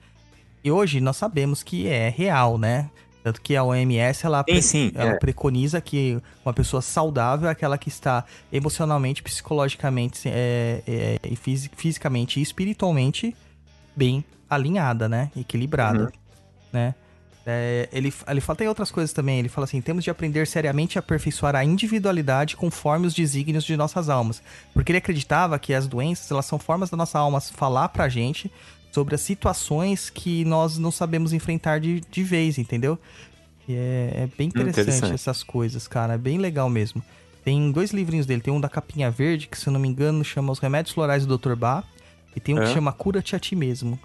E 0.64 0.72
hoje 0.72 1.00
nós 1.00 1.18
sabemos 1.18 1.64
que 1.64 1.88
é 1.88 2.10
real, 2.10 2.58
né? 2.58 2.90
Tanto 3.24 3.42
que 3.42 3.56
a 3.56 3.64
OMS, 3.64 4.26
ela, 4.26 4.44
Sim, 4.50 4.62
sim. 4.62 4.92
ela 4.96 5.12
é. 5.12 5.16
preconiza 5.20 5.82
que 5.82 6.18
uma 6.46 6.54
pessoa 6.54 6.82
saudável 6.82 7.50
é 7.50 7.52
aquela 7.52 7.78
que 7.78 7.90
está 7.90 8.24
emocionalmente, 8.54 9.22
psicologicamente 9.22 10.30
é, 10.30 10.82
é, 10.88 11.20
e 11.30 11.36
fisi- 11.36 11.70
fisicamente 11.76 12.40
e 12.40 12.44
espiritualmente 12.44 13.36
bem 13.96 14.24
alinhada, 14.50 15.10
né? 15.10 15.30
Equilibrada, 15.36 16.04
Uhum. 16.04 16.10
né? 16.72 16.96
É, 17.50 17.88
ele, 17.94 18.14
ele 18.28 18.42
fala, 18.42 18.58
tem 18.58 18.68
outras 18.68 18.92
coisas 18.92 19.14
também. 19.14 19.40
Ele 19.40 19.48
fala 19.48 19.64
assim: 19.64 19.80
temos 19.80 20.04
de 20.04 20.10
aprender 20.10 20.46
seriamente 20.48 20.98
a 20.98 21.00
aperfeiçoar 21.00 21.56
a 21.56 21.64
individualidade 21.64 22.58
conforme 22.58 23.08
os 23.08 23.14
desígnios 23.14 23.64
de 23.64 23.78
nossas 23.78 24.10
almas. 24.10 24.42
Porque 24.74 24.92
ele 24.92 24.98
acreditava 24.98 25.58
que 25.58 25.74
as 25.74 25.88
doenças 25.88 26.30
elas 26.30 26.46
são 26.46 26.60
formas 26.60 26.90
da 26.90 26.98
nossa 26.98 27.18
alma 27.18 27.40
falar 27.40 27.88
pra 27.90 28.10
gente 28.10 28.52
sobre 28.98 29.14
as 29.14 29.22
situações 29.22 30.10
que 30.10 30.44
nós 30.44 30.80
não 30.80 30.90
sabemos 30.90 31.32
enfrentar 31.32 31.80
de, 31.80 32.02
de 32.10 32.24
vez, 32.24 32.58
entendeu? 32.58 32.98
E 33.70 33.74
é, 33.76 34.12
é 34.24 34.30
bem 34.36 34.48
interessante, 34.48 34.80
Interessante. 34.88 35.14
essas 35.14 35.44
coisas, 35.44 35.88
cara. 35.88 36.16
É 36.16 36.18
bem 36.18 36.40
legal 36.40 36.68
mesmo. 36.68 37.04
Tem 37.46 37.72
dois 37.72 37.92
livrinhos 37.92 38.26
dele. 38.26 38.42
Tem 38.42 38.52
um 38.52 38.60
da 38.60 38.68
capinha 38.68 39.12
verde, 39.12 39.48
que 39.48 39.56
se 39.56 39.68
eu 39.68 39.72
não 39.74 39.80
me 39.80 39.88
engano 39.88 40.24
chama 40.24 40.52
Os 40.52 40.58
Remédios 40.58 40.96
Florais 40.96 41.28
do 41.28 41.38
Dr. 41.38 41.54
Bá. 41.56 41.84
E 42.36 42.40
tem 42.40 42.56
um 42.56 42.58
que 42.58 42.64
É? 42.72 42.74
chama 42.74 42.92
Cura-te 42.92 43.36
a 43.36 43.40
Ti 43.40 43.56
Mesmo. 43.56 44.00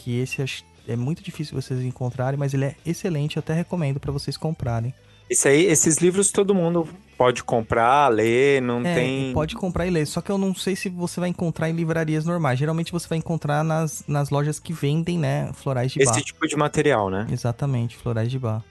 Que 0.00 0.18
esse 0.18 0.44
é 0.88 0.96
muito 0.96 1.22
difícil 1.22 1.54
vocês 1.54 1.80
encontrarem, 1.84 2.36
mas 2.36 2.52
ele 2.52 2.64
é 2.64 2.74
excelente. 2.84 3.36
Eu 3.36 3.40
até 3.40 3.54
recomendo 3.54 4.00
pra 4.00 4.10
vocês 4.10 4.36
comprarem. 4.36 4.92
Isso 5.32 5.48
aí, 5.48 5.64
esses 5.66 5.96
livros 5.98 6.30
todo 6.30 6.54
mundo 6.54 6.88
pode 7.16 7.42
comprar, 7.44 8.08
ler, 8.08 8.60
não 8.62 8.84
É, 8.84 8.94
tem. 8.94 9.32
pode 9.32 9.54
comprar 9.54 9.86
e 9.86 9.90
ler. 9.90 10.06
Só 10.06 10.20
que 10.20 10.30
eu 10.30 10.36
não 10.38 10.54
sei 10.54 10.74
se 10.76 10.88
você 10.88 11.20
vai 11.20 11.28
encontrar 11.28 11.70
em 11.70 11.72
livrarias 11.72 12.24
normais. 12.24 12.58
Geralmente 12.58 12.90
você 12.92 13.08
vai 13.08 13.18
encontrar 13.18 13.62
nas, 13.64 14.02
nas 14.08 14.30
lojas 14.30 14.58
que 14.58 14.72
vendem, 14.72 15.18
né? 15.18 15.50
Florais 15.54 15.92
de 15.92 16.04
bar. 16.04 16.10
Esse 16.10 16.22
tipo 16.24 16.46
de 16.46 16.56
material, 16.56 17.08
né? 17.10 17.26
Exatamente, 17.30 17.96
florais 17.96 18.30
de 18.30 18.38
bar. 18.38 18.62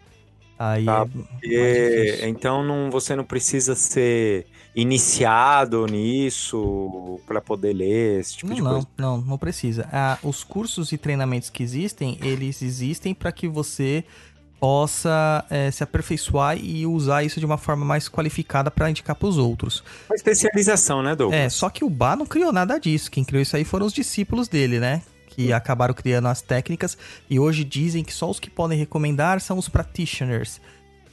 Aí 0.59 0.85
Tá, 0.85 1.01
é 1.01 1.05
porque- 1.05 2.03
difícil. 2.11 2.29
então 2.29 2.63
não, 2.63 2.91
você 2.91 3.15
não 3.15 3.23
precisa 3.23 3.73
ser 3.73 4.45
iniciado 4.75 5.85
nisso 5.87 7.19
para 7.25 7.41
poder 7.41 7.73
ler 7.73 8.19
esse 8.19 8.37
tipo 8.37 8.49
Não, 8.49 8.55
de 8.55 8.61
não, 8.61 8.71
coisa. 8.73 8.87
não, 8.97 9.17
não 9.21 9.37
precisa. 9.37 9.89
Ah, 9.91 10.17
os 10.21 10.43
cursos 10.43 10.91
e 10.91 10.97
treinamentos 10.97 11.49
que 11.49 11.63
existem, 11.63 12.17
eles 12.21 12.61
existem 12.61 13.13
para 13.13 13.31
que 13.31 13.47
você 13.47 14.03
possa 14.61 15.43
eh, 15.49 15.71
se 15.71 15.83
aperfeiçoar 15.83 16.55
e 16.55 16.85
usar 16.85 17.23
isso 17.23 17.39
de 17.39 17.45
uma 17.47 17.57
forma 17.57 17.83
mais 17.83 18.07
qualificada 18.07 18.69
para 18.69 18.91
indicar 18.91 19.15
para 19.15 19.27
os 19.27 19.39
outros. 19.39 19.83
Uma 20.07 20.15
especialização, 20.15 21.01
né, 21.01 21.15
Douglas? 21.15 21.41
É, 21.41 21.49
só 21.49 21.67
que 21.67 21.83
o 21.83 21.89
Bá 21.89 22.15
não 22.15 22.27
criou 22.27 22.53
nada 22.53 22.77
disso. 22.77 23.09
Quem 23.09 23.23
criou 23.23 23.41
isso 23.41 23.57
aí 23.57 23.65
foram 23.65 23.87
os 23.87 23.91
discípulos 23.91 24.47
dele, 24.47 24.79
né? 24.79 25.01
Que 25.25 25.51
acabaram 25.51 25.95
criando 25.95 26.27
as 26.27 26.43
técnicas 26.43 26.95
e 27.27 27.39
hoje 27.39 27.63
dizem 27.63 28.03
que 28.03 28.13
só 28.13 28.29
os 28.29 28.39
que 28.39 28.51
podem 28.51 28.77
recomendar 28.77 29.41
são 29.41 29.57
os 29.57 29.67
practitioners. 29.67 30.61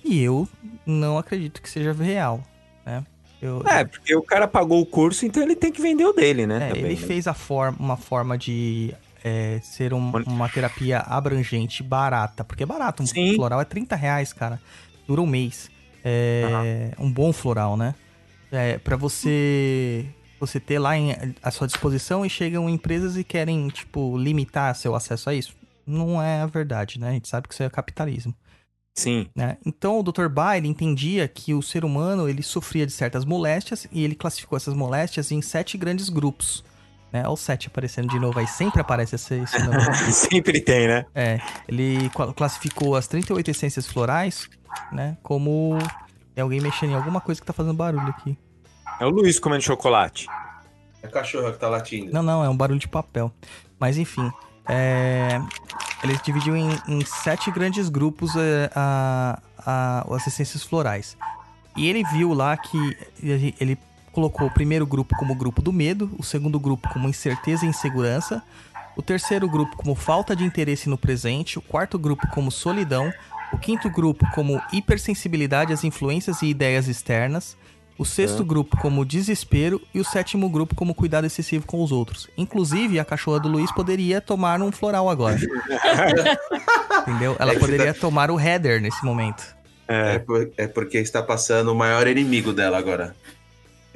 E 0.05 0.23
eu 0.23 0.47
não 0.85 1.17
acredito 1.17 1.63
que 1.63 1.71
seja 1.71 1.95
real, 1.95 2.43
né? 2.85 3.03
Eu, 3.41 3.63
É, 3.67 3.85
porque 3.85 4.15
o 4.15 4.23
cara 4.23 4.47
pagou 4.47 4.83
o 4.83 4.87
curso, 4.87 5.25
então 5.25 5.43
ele 5.43 5.57
tem 5.57 5.73
que 5.73 5.81
vender 5.81 6.05
o 6.05 6.13
dele, 6.13 6.47
né? 6.47 6.57
É, 6.57 6.69
também, 6.69 6.85
ele 6.85 7.01
né? 7.01 7.07
fez 7.07 7.27
a 7.27 7.33
forma, 7.33 7.79
uma 7.81 7.97
forma 7.97 8.37
de 8.37 8.93
é, 9.25 9.61
ser 9.63 9.93
um- 9.95 10.11
uma 10.27 10.49
terapia 10.49 11.01
abrangente, 11.01 11.83
barata. 11.83 12.45
Porque 12.45 12.63
é 12.63 12.67
barato. 12.67 13.03
Um 13.03 13.07
Sim. 13.07 13.35
floral 13.35 13.61
é 13.61 13.65
30 13.65 13.97
reais, 13.97 14.33
cara. 14.33 14.61
Dura 15.07 15.21
um 15.21 15.27
mês. 15.27 15.71
É, 16.05 16.93
Um 16.99 17.11
bom 17.11 17.33
floral, 17.33 17.77
né? 17.77 17.95
É, 18.51 18.79
para 18.79 18.97
você 18.97 20.07
você 20.41 20.61
ter 20.61 20.79
lá 20.79 20.97
em, 20.97 21.13
à 21.43 21.51
sua 21.51 21.67
disposição 21.67 22.25
e 22.25 22.31
chegam 22.31 22.71
empresas 22.71 23.17
e 23.17 23.25
querem, 23.25 23.67
tipo, 23.69 24.17
limitar 24.17 24.73
seu 24.77 24.95
acesso 24.95 25.29
a 25.29 25.35
isso. 25.35 25.53
Não 25.85 26.23
é 26.23 26.43
a 26.43 26.47
verdade, 26.47 27.01
né? 27.01 27.09
A 27.09 27.13
gente 27.13 27.27
sabe 27.29 27.49
que 27.49 27.55
isso 27.55 27.63
é 27.65 27.69
capitalismo 27.71 28.33
Sim. 28.95 29.27
né? 29.35 29.57
Então 29.67 29.99
o 29.99 30.03
Dr. 30.03 30.29
Ba 30.29 30.57
ele 30.57 30.69
entendia 30.69 31.27
que 31.27 31.53
o 31.55 31.63
ser 31.63 31.85
humano 31.85 32.29
ele 32.29 32.43
sofria 32.43 32.87
de 32.87 32.93
certas 32.93 33.25
moléstias 33.25 33.87
e 33.91 34.05
ele 34.05 34.15
classificou 34.15 34.57
essas 34.57 34.75
moléstias 34.75 35.33
em 35.33 35.43
sete 35.43 35.77
grandes 35.77 36.09
grupos. 36.09 36.63
Né? 37.13 37.21
Olha 37.23 37.31
o 37.31 37.37
sete 37.37 37.69
aparecendo 37.69 38.09
de 38.09 38.19
novo 38.19 38.39
aí, 38.39 38.47
sempre 38.47 38.81
aparece 38.81 39.15
esse, 39.15 39.35
esse 39.35 39.59
número. 39.65 39.95
Sempre 40.13 40.61
tem, 40.61 40.87
né? 40.89 41.07
É, 41.15 41.41
ele 41.67 42.11
classificou 42.37 42.95
as 42.97 43.07
38 43.07 43.51
essências 43.51 43.87
florais, 43.87 44.49
né? 44.93 45.17
Como. 45.23 45.79
Tem 46.35 46.43
alguém 46.43 46.61
mexendo 46.61 46.91
em 46.91 46.95
alguma 46.95 47.21
coisa 47.21 47.41
que 47.41 47.47
tá 47.47 47.53
fazendo 47.53 47.75
barulho 47.75 48.09
aqui. 48.09 48.39
É 49.01 49.07
o 49.07 49.09
Luiz 49.11 49.39
comendo 49.41 49.63
chocolate. 49.63 50.27
É 51.03 51.07
a 51.07 51.11
cachorra 51.11 51.53
que 51.53 51.59
tá 51.59 51.69
latindo. 51.69 52.13
Não, 52.13 52.23
não, 52.23 52.45
é 52.45 52.49
um 52.49 52.57
barulho 52.57 52.79
de 52.79 52.89
papel. 52.89 53.33
Mas 53.81 53.97
enfim. 53.99 54.31
É, 54.69 55.41
ele 56.05 56.17
dividiu 56.23 56.55
em, 56.57 56.69
em 56.87 57.05
sete 57.05 57.51
grandes 57.51 57.89
grupos 57.89 58.37
é, 58.37 58.71
a, 58.75 59.41
a- 59.67 60.07
as 60.15 60.27
essências 60.27 60.63
florais. 60.63 61.17
E 61.77 61.89
ele 61.89 62.05
viu 62.13 62.35
lá 62.35 62.57
que 62.57 62.97
ele 63.23 63.79
colocou 64.19 64.49
o 64.49 64.51
primeiro 64.51 64.85
grupo 64.85 65.15
como 65.17 65.33
grupo 65.33 65.63
do 65.63 65.73
medo, 65.73 66.11
o 66.19 66.25
segundo 66.25 66.59
grupo 66.59 66.89
como 66.93 67.09
incerteza 67.09 67.65
e 67.65 67.69
insegurança, 67.69 68.43
o 68.97 69.03
terceiro 69.03 69.49
grupo 69.49 69.77
como 69.77 69.95
falta 69.95 70.35
de 70.35 70.43
interesse 70.43 70.89
no 70.89 70.99
presente, 70.99 71.57
o 71.57 71.63
quarto 71.63 71.97
grupo 71.97 72.27
como 72.33 72.51
solidão, 72.51 73.13
o 73.53 73.59
quinto 73.59 73.89
grupo 73.89 74.27
como 74.35 74.61
hipersensibilidade 74.73 75.73
às 75.73 75.85
influências 75.85 76.43
e 76.43 76.47
ideias 76.47 76.89
externas, 76.89 77.57
o 77.97 78.05
sexto 78.05 78.45
grupo 78.45 78.77
como 78.79 79.05
desespero 79.05 79.81
e 79.95 80.01
o 80.01 80.05
sétimo 80.05 80.49
grupo 80.49 80.75
como 80.75 80.95
cuidado 80.97 81.25
excessivo 81.27 81.65
com 81.65 81.81
os 81.83 81.93
outros. 81.93 82.29
Inclusive, 82.37 82.99
a 82.99 83.05
cachorra 83.05 83.39
do 83.39 83.49
Luiz 83.49 83.71
poderia 83.71 84.21
tomar 84.21 84.61
um 84.61 84.73
floral 84.73 85.09
agora. 85.09 85.39
Entendeu? 87.07 87.37
Ela 87.39 87.53
É 87.55 87.59
poderia 87.59 87.95
tomar 87.95 88.31
o 88.33 88.39
header 88.41 88.81
nesse 88.81 89.05
momento. 89.05 89.57
É, 89.87 90.19
por- 90.19 90.51
é 90.57 90.67
porque 90.67 90.99
está 90.99 91.23
passando 91.23 91.73
o 91.73 91.75
maior 91.75 92.07
inimigo 92.09 92.53
dela 92.53 92.79
agora. 92.79 93.15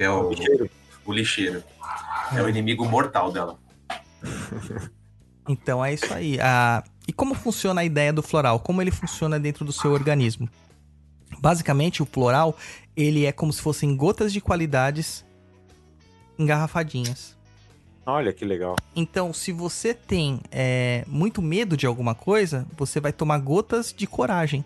Que 0.03 0.07
é 0.07 0.09
o, 0.09 0.29
o 1.05 1.13
lixeiro. 1.13 1.63
É 2.35 2.41
o 2.41 2.49
inimigo 2.49 2.85
mortal 2.85 3.31
dela. 3.31 3.57
Então 5.45 5.83
é 5.83 5.93
isso 5.93 6.13
aí. 6.13 6.39
Ah, 6.39 6.81
e 7.05 7.11
como 7.11 7.35
funciona 7.35 7.81
a 7.81 7.83
ideia 7.83 8.13
do 8.13 8.23
floral? 8.23 8.61
Como 8.61 8.81
ele 8.81 8.91
funciona 8.91 9.37
dentro 9.37 9.65
do 9.65 9.73
seu 9.73 9.91
organismo? 9.91 10.47
Basicamente, 11.37 12.01
o 12.01 12.05
floral 12.05 12.55
ele 12.95 13.25
é 13.25 13.31
como 13.33 13.51
se 13.51 13.61
fossem 13.61 13.93
gotas 13.93 14.31
de 14.31 14.39
qualidades 14.39 15.25
engarrafadinhas. 16.39 17.35
Olha 18.05 18.31
que 18.31 18.45
legal. 18.45 18.77
Então, 18.95 19.33
se 19.33 19.51
você 19.51 19.93
tem 19.93 20.39
é, 20.49 21.03
muito 21.07 21.41
medo 21.41 21.75
de 21.75 21.85
alguma 21.85 22.15
coisa, 22.15 22.65
você 22.77 23.01
vai 23.01 23.11
tomar 23.11 23.39
gotas 23.39 23.93
de 23.93 24.07
coragem. 24.07 24.63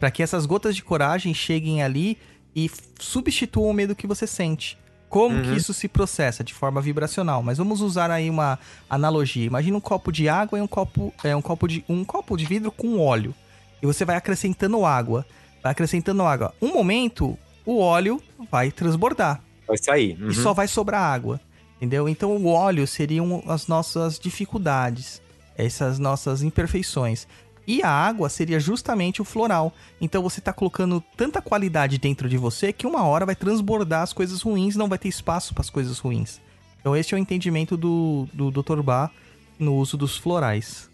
Para 0.00 0.10
que 0.10 0.20
essas 0.20 0.46
gotas 0.46 0.74
de 0.74 0.82
coragem 0.82 1.32
cheguem 1.32 1.80
ali 1.80 2.18
e 2.54 2.70
substituam 2.98 3.70
o 3.70 3.74
medo 3.74 3.94
que 3.96 4.06
você 4.06 4.26
sente. 4.26 4.78
Como 5.08 5.36
Uhum. 5.36 5.42
que 5.42 5.56
isso 5.56 5.74
se 5.74 5.88
processa? 5.88 6.42
De 6.42 6.54
forma 6.54 6.80
vibracional. 6.80 7.42
Mas 7.42 7.58
vamos 7.58 7.80
usar 7.82 8.10
aí 8.10 8.30
uma 8.30 8.58
analogia. 8.88 9.44
Imagina 9.44 9.76
um 9.76 9.80
copo 9.80 10.10
de 10.10 10.28
água 10.28 10.58
e 10.58 10.62
um 10.62 10.66
copo, 10.66 11.12
é, 11.22 11.36
um 11.36 11.42
copo, 11.42 11.68
de, 11.68 11.84
um 11.88 12.02
copo 12.02 12.36
de 12.36 12.46
vidro 12.46 12.72
com 12.72 12.98
óleo. 12.98 13.34
E 13.82 13.86
você 13.86 14.04
vai 14.06 14.16
acrescentando 14.16 14.84
água. 14.86 15.26
Vai 15.62 15.72
acrescentando 15.72 16.22
água. 16.22 16.54
Um 16.62 16.72
momento, 16.72 17.36
o 17.66 17.78
óleo 17.78 18.20
vai 18.50 18.70
transbordar 18.70 19.42
Vai 19.68 19.76
sair. 19.76 20.16
Uhum. 20.20 20.28
e 20.30 20.34
só 20.34 20.54
vai 20.54 20.66
sobrar 20.66 21.02
água. 21.02 21.38
Entendeu? 21.76 22.08
Então 22.08 22.34
o 22.36 22.46
óleo 22.46 22.86
seriam 22.86 23.42
as 23.46 23.66
nossas 23.66 24.18
dificuldades, 24.18 25.20
essas 25.58 25.98
nossas 25.98 26.42
imperfeições. 26.42 27.26
E 27.66 27.82
a 27.82 27.88
água 27.88 28.28
seria 28.28 28.58
justamente 28.58 29.22
o 29.22 29.24
floral. 29.24 29.72
Então 30.00 30.22
você 30.22 30.40
tá 30.40 30.52
colocando 30.52 31.02
tanta 31.16 31.40
qualidade 31.40 31.98
dentro 31.98 32.28
de 32.28 32.36
você 32.36 32.72
que 32.72 32.86
uma 32.86 33.04
hora 33.04 33.26
vai 33.26 33.36
transbordar 33.36 34.02
as 34.02 34.12
coisas 34.12 34.42
ruins, 34.42 34.76
não 34.76 34.88
vai 34.88 34.98
ter 34.98 35.08
espaço 35.08 35.54
para 35.54 35.62
as 35.62 35.70
coisas 35.70 35.98
ruins. 35.98 36.40
Então 36.80 36.96
esse 36.96 37.14
é 37.14 37.16
o 37.16 37.20
entendimento 37.20 37.76
do, 37.76 38.28
do 38.32 38.50
Dr. 38.50 38.82
Bá 38.82 39.10
no 39.58 39.76
uso 39.76 39.96
dos 39.96 40.16
florais. 40.16 40.90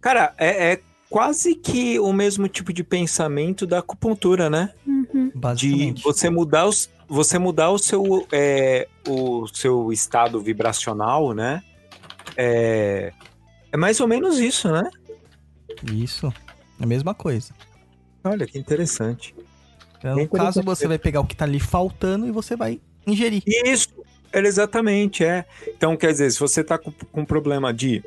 Cara, 0.00 0.32
é, 0.38 0.72
é 0.72 0.80
quase 1.10 1.54
que 1.54 1.98
o 1.98 2.12
mesmo 2.12 2.46
tipo 2.48 2.72
de 2.72 2.84
pensamento 2.84 3.66
da 3.66 3.78
acupuntura, 3.78 4.48
né? 4.48 4.72
Uhum. 4.86 5.30
De 5.30 5.38
Basicamente. 5.38 6.02
você 6.02 6.30
mudar 6.30 6.66
os, 6.66 6.88
você 7.08 7.38
mudar 7.38 7.70
o 7.70 7.78
seu 7.78 8.26
é, 8.30 8.86
o 9.08 9.48
seu 9.48 9.92
estado 9.92 10.40
vibracional, 10.40 11.32
né? 11.34 11.62
É, 12.36 13.12
é 13.72 13.76
mais 13.76 14.00
ou 14.00 14.06
menos 14.06 14.38
isso, 14.38 14.70
né? 14.70 14.88
Isso. 15.92 16.32
É 16.80 16.84
a 16.84 16.86
mesma 16.86 17.14
coisa. 17.14 17.52
Olha 18.24 18.46
que 18.46 18.58
interessante. 18.58 19.34
Então, 19.98 20.16
no 20.16 20.28
caso, 20.28 20.62
você 20.62 20.86
vai 20.86 20.98
pegar 20.98 21.20
o 21.20 21.26
que 21.26 21.34
tá 21.36 21.44
ali 21.44 21.58
faltando 21.60 22.26
e 22.26 22.30
você 22.30 22.54
vai 22.56 22.80
ingerir. 23.06 23.42
Isso, 23.46 23.88
é 24.32 24.38
exatamente, 24.40 25.24
é. 25.24 25.44
Então, 25.66 25.96
quer 25.96 26.12
dizer, 26.12 26.30
se 26.30 26.38
você 26.38 26.62
tá 26.62 26.78
com, 26.78 26.92
com 26.92 27.24
problema 27.24 27.72
de 27.72 28.02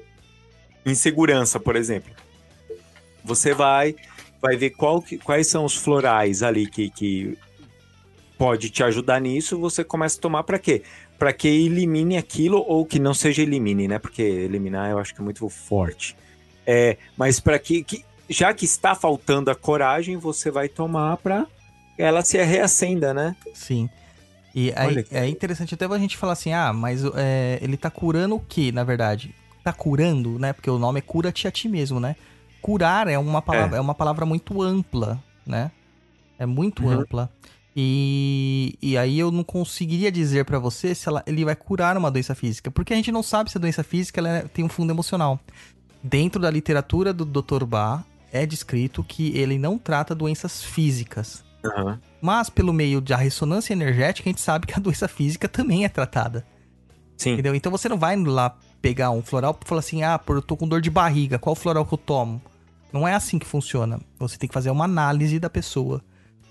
insegurança, 0.86 1.60
por 1.60 1.75
exemplo, 1.75 2.12
você 3.23 3.53
vai, 3.53 3.95
vai 4.41 4.55
ver 4.55 4.71
qual 4.71 5.01
que- 5.01 5.17
quais 5.17 5.47
são 5.47 5.65
os 5.65 5.75
florais 5.75 6.41
ali 6.43 6.67
que, 6.67 6.89
que 6.89 7.38
pode 8.38 8.69
te 8.69 8.84
ajudar 8.84 9.19
nisso, 9.19 9.60
você 9.60 9.84
começa 9.84 10.17
a 10.17 10.21
tomar 10.21 10.43
para 10.43 10.57
quê? 10.57 10.81
Para 11.19 11.31
que 11.34 11.47
elimine 11.47 12.17
aquilo 12.17 12.57
ou 12.60 12.86
que 12.86 12.97
não 12.99 13.13
seja 13.13 13.41
elimine, 13.43 13.88
né? 13.88 13.99
Porque 13.99 14.21
eliminar 14.23 14.89
eu 14.89 14.97
acho 14.97 15.13
que 15.13 15.21
é 15.21 15.23
muito 15.23 15.47
forte. 15.49 16.15
É, 16.65 16.97
mas 17.17 17.39
para 17.39 17.58
que, 17.60 17.84
que 17.84 18.06
já 18.30 18.54
que 18.54 18.65
está 18.65 18.95
faltando 18.95 19.50
a 19.52 19.56
coragem, 19.56 20.17
você 20.17 20.50
vai 20.52 20.69
tomar 20.69 21.17
para 21.17 21.45
ela 21.97 22.21
se 22.24 22.41
reacenda, 22.43 23.13
né? 23.13 23.36
Sim. 23.54 23.89
E 24.54 24.71
aí, 24.76 25.06
é 25.12 25.28
interessante 25.28 25.74
até 25.74 25.86
a 25.86 25.97
gente 25.97 26.17
falar 26.17 26.34
assim, 26.34 26.52
ah, 26.54 26.74
mas 26.74 27.04
é, 27.15 27.58
ele 27.62 27.78
tá 27.78 27.89
curando 27.89 28.36
o 28.36 28.39
que, 28.39 28.71
na 28.71 28.84
verdade? 28.84 29.34
Tá 29.63 29.71
curando, 29.71 30.38
né? 30.39 30.52
Porque 30.54 30.69
o 30.69 30.78
nome 30.80 31.00
é 31.00 31.02
cura-te 31.02 31.47
a 31.47 31.52
ti 31.52 31.67
mesmo, 31.69 32.00
né? 32.00 32.15
curar 32.62 33.08
é 33.08 33.17
uma 33.17 33.41
palavra, 33.41 33.78
É. 33.78 33.80
é. 33.80 33.82
uma 33.82 33.95
palavra 33.95 34.24
muito 34.24 34.62
ampla, 34.62 35.19
né? 35.47 35.71
É 36.38 36.45
muito 36.45 36.84
Uhum. 36.84 36.91
ampla. 36.91 37.28
E, 37.76 38.78
e 38.82 38.95
aí 38.97 39.17
eu 39.17 39.32
não 39.32 39.43
conseguiria 39.43 40.12
dizer 40.12 40.45
pra 40.45 40.60
você 40.60 40.93
se 40.93 41.08
ela- 41.10 41.24
ele 41.26 41.43
vai 41.43 41.56
curar 41.56 41.97
uma 41.97 42.12
doença 42.12 42.36
física, 42.36 42.69
porque 42.69 42.93
a 42.93 42.95
gente 42.95 43.12
não 43.12 43.24
sabe 43.24 43.50
se 43.50 43.58
a 43.58 43.62
doença 43.62 43.84
física 43.84 44.19
ela 44.21 44.30
é- 44.30 44.41
tem 44.43 44.63
um 44.63 44.69
fundo 44.69 44.91
emocional. 44.93 45.39
Dentro 46.03 46.41
da 46.41 46.49
literatura 46.49 47.13
do 47.13 47.25
Dr. 47.25 47.65
Bach 47.65 48.03
é 48.31 48.45
descrito 48.45 49.03
que 49.03 49.37
ele 49.37 49.57
não 49.57 49.77
trata 49.77 50.15
doenças 50.15 50.63
físicas. 50.63 51.43
Aham. 51.63 51.99
Mas 52.21 52.49
pelo 52.49 52.73
meio 52.73 52.99
da 53.01 53.15
ressonância 53.15 53.73
energética, 53.73 54.29
a 54.29 54.31
gente 54.31 54.41
sabe 54.41 54.65
que 54.65 54.73
a 54.73 54.79
doença 54.79 55.07
física 55.07 55.47
também 55.47 55.85
é 55.85 55.89
tratada. 55.89 56.45
Sim. 57.17 57.33
Entendeu? 57.33 57.53
Então 57.53 57.71
você 57.71 57.87
não 57.87 57.97
vai 57.97 58.15
lá 58.17 58.57
pegar 58.81 59.11
um 59.11 59.21
floral 59.21 59.57
e 59.63 59.67
falar 59.67 59.79
assim: 59.79 60.01
ah, 60.03 60.19
eu 60.27 60.41
tô 60.41 60.57
com 60.57 60.67
dor 60.67 60.81
de 60.81 60.89
barriga, 60.89 61.37
qual 61.37 61.55
floral 61.55 61.85
que 61.85 61.93
eu 61.93 61.97
tomo? 61.97 62.41
Não 62.91 63.07
é 63.07 63.13
assim 63.13 63.37
que 63.37 63.45
funciona. 63.45 63.99
Você 64.19 64.37
tem 64.37 64.47
que 64.47 64.53
fazer 64.53 64.69
uma 64.71 64.85
análise 64.85 65.39
da 65.39 65.49
pessoa. 65.49 66.01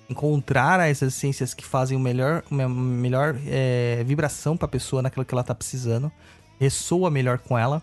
Encontrar 0.09 0.81
as 0.81 1.03
essências 1.03 1.55
que 1.55 1.65
fazem 1.65 1.97
o 1.97 2.01
melhor, 2.01 2.43
uma 2.51 2.69
melhor 2.69 3.37
é, 3.47 4.03
vibração 4.05 4.57
pra 4.57 4.67
pessoa 4.67 5.03
naquilo 5.03 5.25
que 5.25 5.35
ela 5.35 5.45
tá 5.45 5.55
precisando. 5.55 6.11
Ressoa 6.59 7.11
melhor 7.11 7.39
com 7.39 7.59
ela. 7.59 7.83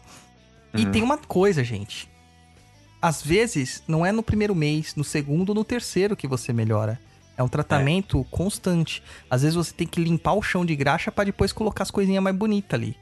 E 0.73 0.85
Uhum. 0.85 0.91
tem 0.91 1.01
uma 1.03 1.17
coisa, 1.17 1.63
gente. 1.63 2.09
Às 3.01 3.21
vezes, 3.21 3.83
não 3.87 4.05
é 4.05 4.11
no 4.11 4.23
primeiro 4.23 4.55
mês, 4.55 4.95
no 4.95 5.03
segundo 5.03 5.49
ou 5.49 5.55
no 5.55 5.63
terceiro 5.63 6.15
que 6.15 6.27
você 6.27 6.51
melhora. 6.51 6.99
É 7.37 7.43
um 7.43 7.47
tratamento 7.47 8.23
constante. 8.31 9.03
Às 9.29 9.43
vezes 9.43 9.55
você 9.55 9.71
tem 9.71 9.85
que 9.85 10.03
limpar 10.03 10.33
o 10.33 10.41
chão 10.41 10.65
de 10.65 10.75
graxa 10.75 11.11
pra 11.11 11.23
depois 11.23 11.51
colocar 11.53 11.83
as 11.83 11.91
coisinhas 11.91 12.23
mais 12.23 12.35
bonitas 12.35 12.73
ali. 12.73 12.97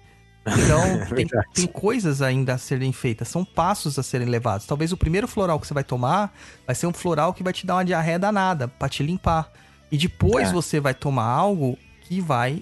Então, 0.45 0.81
tem, 1.15 1.25
verdade. 1.25 1.47
tem 1.53 1.65
coisas 1.67 2.21
ainda 2.21 2.53
a 2.53 2.57
serem 2.57 2.91
feitas, 2.91 3.29
são 3.29 3.45
passos 3.45 3.97
a 3.97 4.03
serem 4.03 4.27
levados. 4.27 4.67
Talvez 4.67 4.91
o 4.91 4.97
primeiro 4.97 5.27
floral 5.27 5.59
que 5.59 5.65
você 5.65 5.73
vai 5.73 5.83
tomar 5.85 6.35
vai 6.67 6.75
ser 6.75 6.85
um 6.87 6.93
floral 6.93 7.33
que 7.33 7.41
vai 7.41 7.53
te 7.53 7.65
dar 7.65 7.75
uma 7.75 7.85
diarreia 7.85 8.19
danada 8.19 8.67
pra 8.67 8.89
te 8.89 9.01
limpar. 9.01 9.51
E 9.91 9.97
depois 9.97 10.49
É. 10.49 10.51
você 10.51 10.79
vai 10.81 10.93
tomar 10.93 11.25
algo 11.25 11.77
que 12.01 12.19
vai 12.19 12.61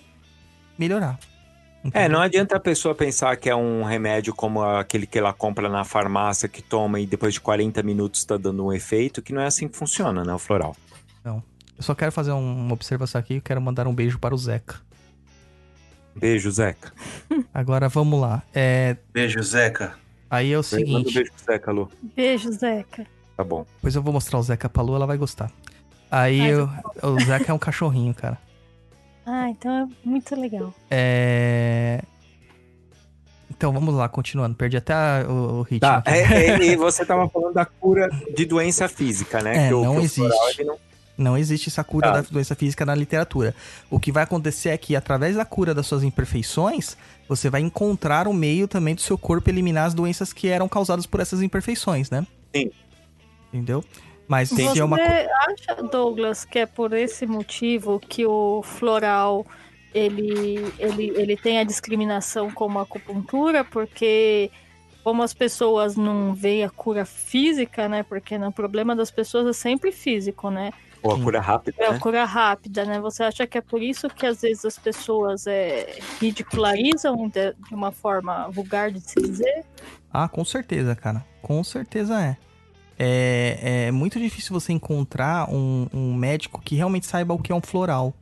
melhorar. 0.77 1.17
É, 1.91 2.07
não 2.07 2.21
adianta 2.21 2.55
a 2.55 2.59
pessoa 2.59 2.95
pensar 2.95 3.35
que 3.35 3.49
é 3.49 3.55
um 3.55 3.83
remédio 3.83 4.33
como 4.33 4.63
aquele 4.63 5.05
que 5.05 5.17
ela 5.19 5.33
compra 5.33 5.67
na 5.67 5.83
farmácia, 5.83 6.47
que 6.47 6.61
toma 6.61 6.99
e 6.99 7.05
depois 7.05 7.33
de 7.33 7.41
40 7.41 7.83
minutos 7.83 8.23
tá 8.23 8.37
dando 8.37 8.65
um 8.65 8.71
efeito, 8.71 9.21
que 9.21 9.33
não 9.33 9.41
é 9.41 9.47
assim 9.47 9.67
que 9.67 9.75
funciona, 9.77 10.23
né, 10.23 10.33
o 10.33 10.39
floral. 10.39 10.75
Eu 11.25 11.81
só 11.81 11.95
quero 11.95 12.11
fazer 12.11 12.31
um- 12.31 12.65
uma 12.65 12.73
observação 12.73 13.19
aqui, 13.19 13.35
eu 13.37 13.41
quero 13.41 13.59
mandar 13.59 13.87
um 13.87 13.93
beijo 13.95 14.19
para 14.19 14.33
o 14.33 14.37
Zeca. 14.37 14.75
Beijo, 16.15 16.51
Zeca. 16.51 16.93
Agora 17.51 17.89
vamos 17.89 18.21
lá. 18.21 18.43
É, 18.53 18.95
Beijo, 19.11 19.41
Zeca. 19.41 19.95
aí 20.29 20.51
é 20.53 20.57
o 20.57 20.57
Manda 20.57 20.59
um 20.59 20.63
seguinte, 20.79 21.13
beijo 21.15 21.31
pro 21.33 21.43
Zeca, 21.45 21.71
Lu. 21.71 21.89
Beijo, 22.15 22.51
Zeca. 22.51 23.07
Tá 23.35 23.43
bom. 23.43 23.65
depois 23.77 23.95
eu 23.95 24.03
vou 24.03 24.13
mostrar 24.13 24.37
o 24.37 24.43
Zeca 24.43 24.69
pra 24.69 24.83
Lu, 24.83 24.95
ela 24.95 25.07
vai 25.07 25.17
gostar. 25.17 25.51
Aí 26.11 26.47
eu- 26.47 26.69
o 27.01 27.19
Zeca 27.21 27.51
é 27.51 27.53
um 27.55 27.57
cachorrinho, 27.59 28.13
cara. 28.13 28.37
Ah, 29.25 29.49
então 29.49 29.71
é 29.71 29.87
muito 30.07 30.35
legal. 30.35 30.73
É... 30.91 32.01
Então 33.49 33.71
vamos 33.71 33.93
lá, 33.93 34.09
continuando. 34.09 34.55
Perdi 34.55 34.77
até 34.77 34.93
a- 34.93 35.25
o, 35.29 35.59
o 35.59 35.61
ritmo. 35.61 35.79
Tá, 35.79 36.03
é, 36.05 36.19
é, 36.49 36.63
e 36.73 36.75
você 36.75 37.05
tava 37.05 37.29
falando 37.29 37.53
da 37.53 37.65
cura 37.65 38.09
de 38.35 38.45
doença 38.45 38.87
física, 38.89 39.41
né? 39.41 39.65
É, 39.65 39.67
que 39.69 39.73
o, 39.73 39.83
não 39.83 39.93
que 39.95 40.05
existe. 40.05 40.15
floral, 40.19 40.49
não- 40.65 40.77
Não 41.15 41.37
existe 41.37 41.69
essa 41.69 41.83
cura 41.83 42.07
Tá. 42.07 42.13
da 42.13 42.27
doença 42.29 42.55
física 42.55 42.85
na 42.85 42.95
literatura. 42.95 43.55
O 43.89 43.99
que 43.99 44.11
vai 44.11 44.23
acontecer 44.23 44.69
é 44.69 44.77
que, 44.77 44.95
através 44.95 45.35
da 45.35 45.45
cura 45.45 45.73
das 45.73 45.85
suas 45.85 46.03
imperfeições, 46.03 46.97
você 47.29 47.49
vai 47.49 47.61
encontrar 47.61 48.27
o 48.27 48.33
meio 48.33 48.67
também 48.67 48.95
do 48.95 49.01
seu 49.01 49.17
corpo 49.17 49.49
eliminar 49.49 49.85
as 49.85 49.93
doenças 49.93 50.33
que 50.33 50.47
eram 50.47 50.67
causadas 50.67 51.05
por 51.05 51.19
essas 51.19 51.41
imperfeições, 51.43 52.09
né? 52.09 52.25
Sim. 52.55 52.71
Entendeu? 53.53 53.83
Mas 54.27 54.49
se 54.49 54.63
Você 54.63 54.81
uma 54.81 54.97
acha, 54.97 55.83
Douglas, 55.91 56.45
que 56.45 56.59
é 56.59 56.65
por 56.65 56.93
esse 56.93 57.25
motivo 57.25 57.99
que 57.99 58.25
o 58.25 58.61
floral 58.63 59.45
ele, 59.93 60.73
ele, 60.79 61.13
ele 61.15 61.37
tem 61.37 61.59
a 61.59 61.63
discriminação 61.63 62.49
como 62.49 62.79
acupuntura? 62.79 63.63
Porque 63.63 64.49
como 65.03 65.21
as 65.21 65.33
pessoas 65.33 65.95
não 65.97 66.33
veem 66.33 66.63
a 66.63 66.69
cura 66.69 67.05
física, 67.05 67.89
né? 67.89 68.03
Porque 68.03 68.37
né, 68.37 68.47
o 68.47 68.51
problema 68.51 68.95
das 68.95 69.11
pessoas 69.11 69.45
é 69.47 69.53
sempre 69.53 69.91
físico, 69.91 70.49
né? 70.49 70.71
Ou 71.03 71.11
a 71.11 71.19
cura 71.19 71.41
rápida, 71.41 71.83
É 71.83 71.87
a 71.87 71.91
né? 71.91 71.99
cura 71.99 72.23
rápida, 72.23 72.85
né? 72.85 72.99
Você 73.01 73.23
acha 73.23 73.45
que 73.45 73.57
é 73.57 73.61
por 73.61 73.83
isso 73.83 74.07
que 74.07 74.25
às 74.25 74.41
vezes 74.41 74.63
as 74.63 74.79
pessoas 74.79 75.45
é, 75.45 75.99
ridicularizam 76.21 77.27
de, 77.27 77.53
de 77.53 77.75
uma 77.75 77.91
forma 77.91 78.49
vulgar 78.49 78.89
de 78.89 79.01
se 79.01 79.21
dizer? 79.21 79.65
Ah, 80.11 80.29
com 80.29 80.45
certeza, 80.45 80.95
cara. 80.95 81.25
Com 81.41 81.61
certeza 81.61 82.21
é. 82.21 82.37
É, 82.97 83.85
é 83.87 83.91
muito 83.91 84.19
difícil 84.19 84.53
você 84.53 84.71
encontrar 84.71 85.49
um, 85.49 85.87
um 85.93 86.13
médico 86.13 86.61
que 86.61 86.75
realmente 86.75 87.05
saiba 87.05 87.33
o 87.33 87.39
que 87.39 87.51
é 87.51 87.55
um 87.55 87.61
floral. 87.61 88.13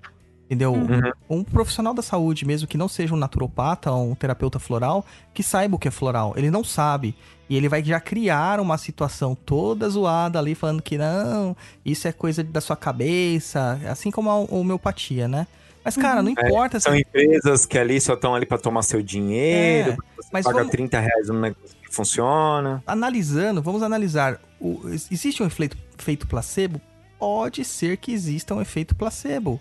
Entendeu? 0.46 0.74
Uhum. 0.74 1.12
Um 1.30 1.44
profissional 1.46 1.94
da 1.94 2.02
saúde, 2.02 2.46
mesmo 2.46 2.68
que 2.68 2.78
não 2.78 2.90
seja 2.90 3.14
um 3.14 3.18
naturopata 3.18 3.90
ou 3.90 4.12
um 4.12 4.16
terapeuta 4.16 4.60
floral, 4.60 5.06
que 5.34 5.42
saiba 5.42 5.78
o 5.78 5.80
que 5.80 5.88
é 5.88 5.92
floral. 5.92 6.34
Ele 6.36 6.52
não 6.52 6.62
sabe. 6.62 7.16
E 7.50 7.56
ele 7.56 7.70
vai 7.70 7.82
já 7.82 8.02
criar 8.02 8.60
uma 8.60 8.78
situação 8.78 9.34
toda 9.34 9.90
zoada 9.90 10.40
ali, 10.40 10.54
falando 10.54 10.82
que 10.82 10.98
não, 10.98 11.56
isso 11.86 12.06
é 12.06 12.12
coisa 12.12 12.44
da 12.44 12.60
sua 12.60 12.76
cabeça, 12.76 13.80
assim 13.90 14.12
como 14.12 14.30
a 14.30 14.36
homeopatia, 14.36 15.26
né? 15.26 15.48
Mas, 15.84 15.96
cara, 15.98 16.22
não 16.22 16.30
importa 16.30 16.80
se 16.80 16.84
São 16.86 16.96
empresas 16.96 17.66
que 17.66 17.78
ali 17.78 18.00
só 18.00 18.14
estão 18.14 18.36
ali 18.36 18.46
pra 18.46 18.58
tomar 18.58 18.84
seu 18.84 19.02
dinheiro, 19.02 19.92
É, 19.92 19.96
você 20.16 20.30
mas 20.32 20.46
paga 20.46 20.58
vamos- 20.60 20.72
30 20.72 21.00
reais 21.00 21.28
num 21.28 21.40
negócio 21.40 21.76
que 21.84 21.94
funciona. 21.94 22.84
analisando, 22.86 23.62
vamos 23.62 23.82
analisar. 23.82 24.40
O- 24.60 24.82
existe 24.90 25.42
um 25.42 25.48
efeito, 25.48 25.76
efeito 25.98 26.28
placebo? 26.28 26.80
Pode 27.18 27.66
ser 27.66 27.98
que 27.98 28.12
exista 28.12 28.54
um 28.54 28.62
efeito 28.62 28.94
placebo. 28.96 29.60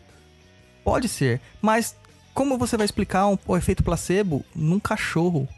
Pode 0.85 1.09
ser. 1.09 1.41
Mas 1.61 1.95
como 2.35 2.57
você 2.59 2.77
vai 2.77 2.85
explicar 2.85 3.27
um, 3.27 3.39
o 3.47 3.57
efeito 3.57 3.83
placebo 3.83 4.45
num 4.55 4.79
cachorro, 4.81 5.49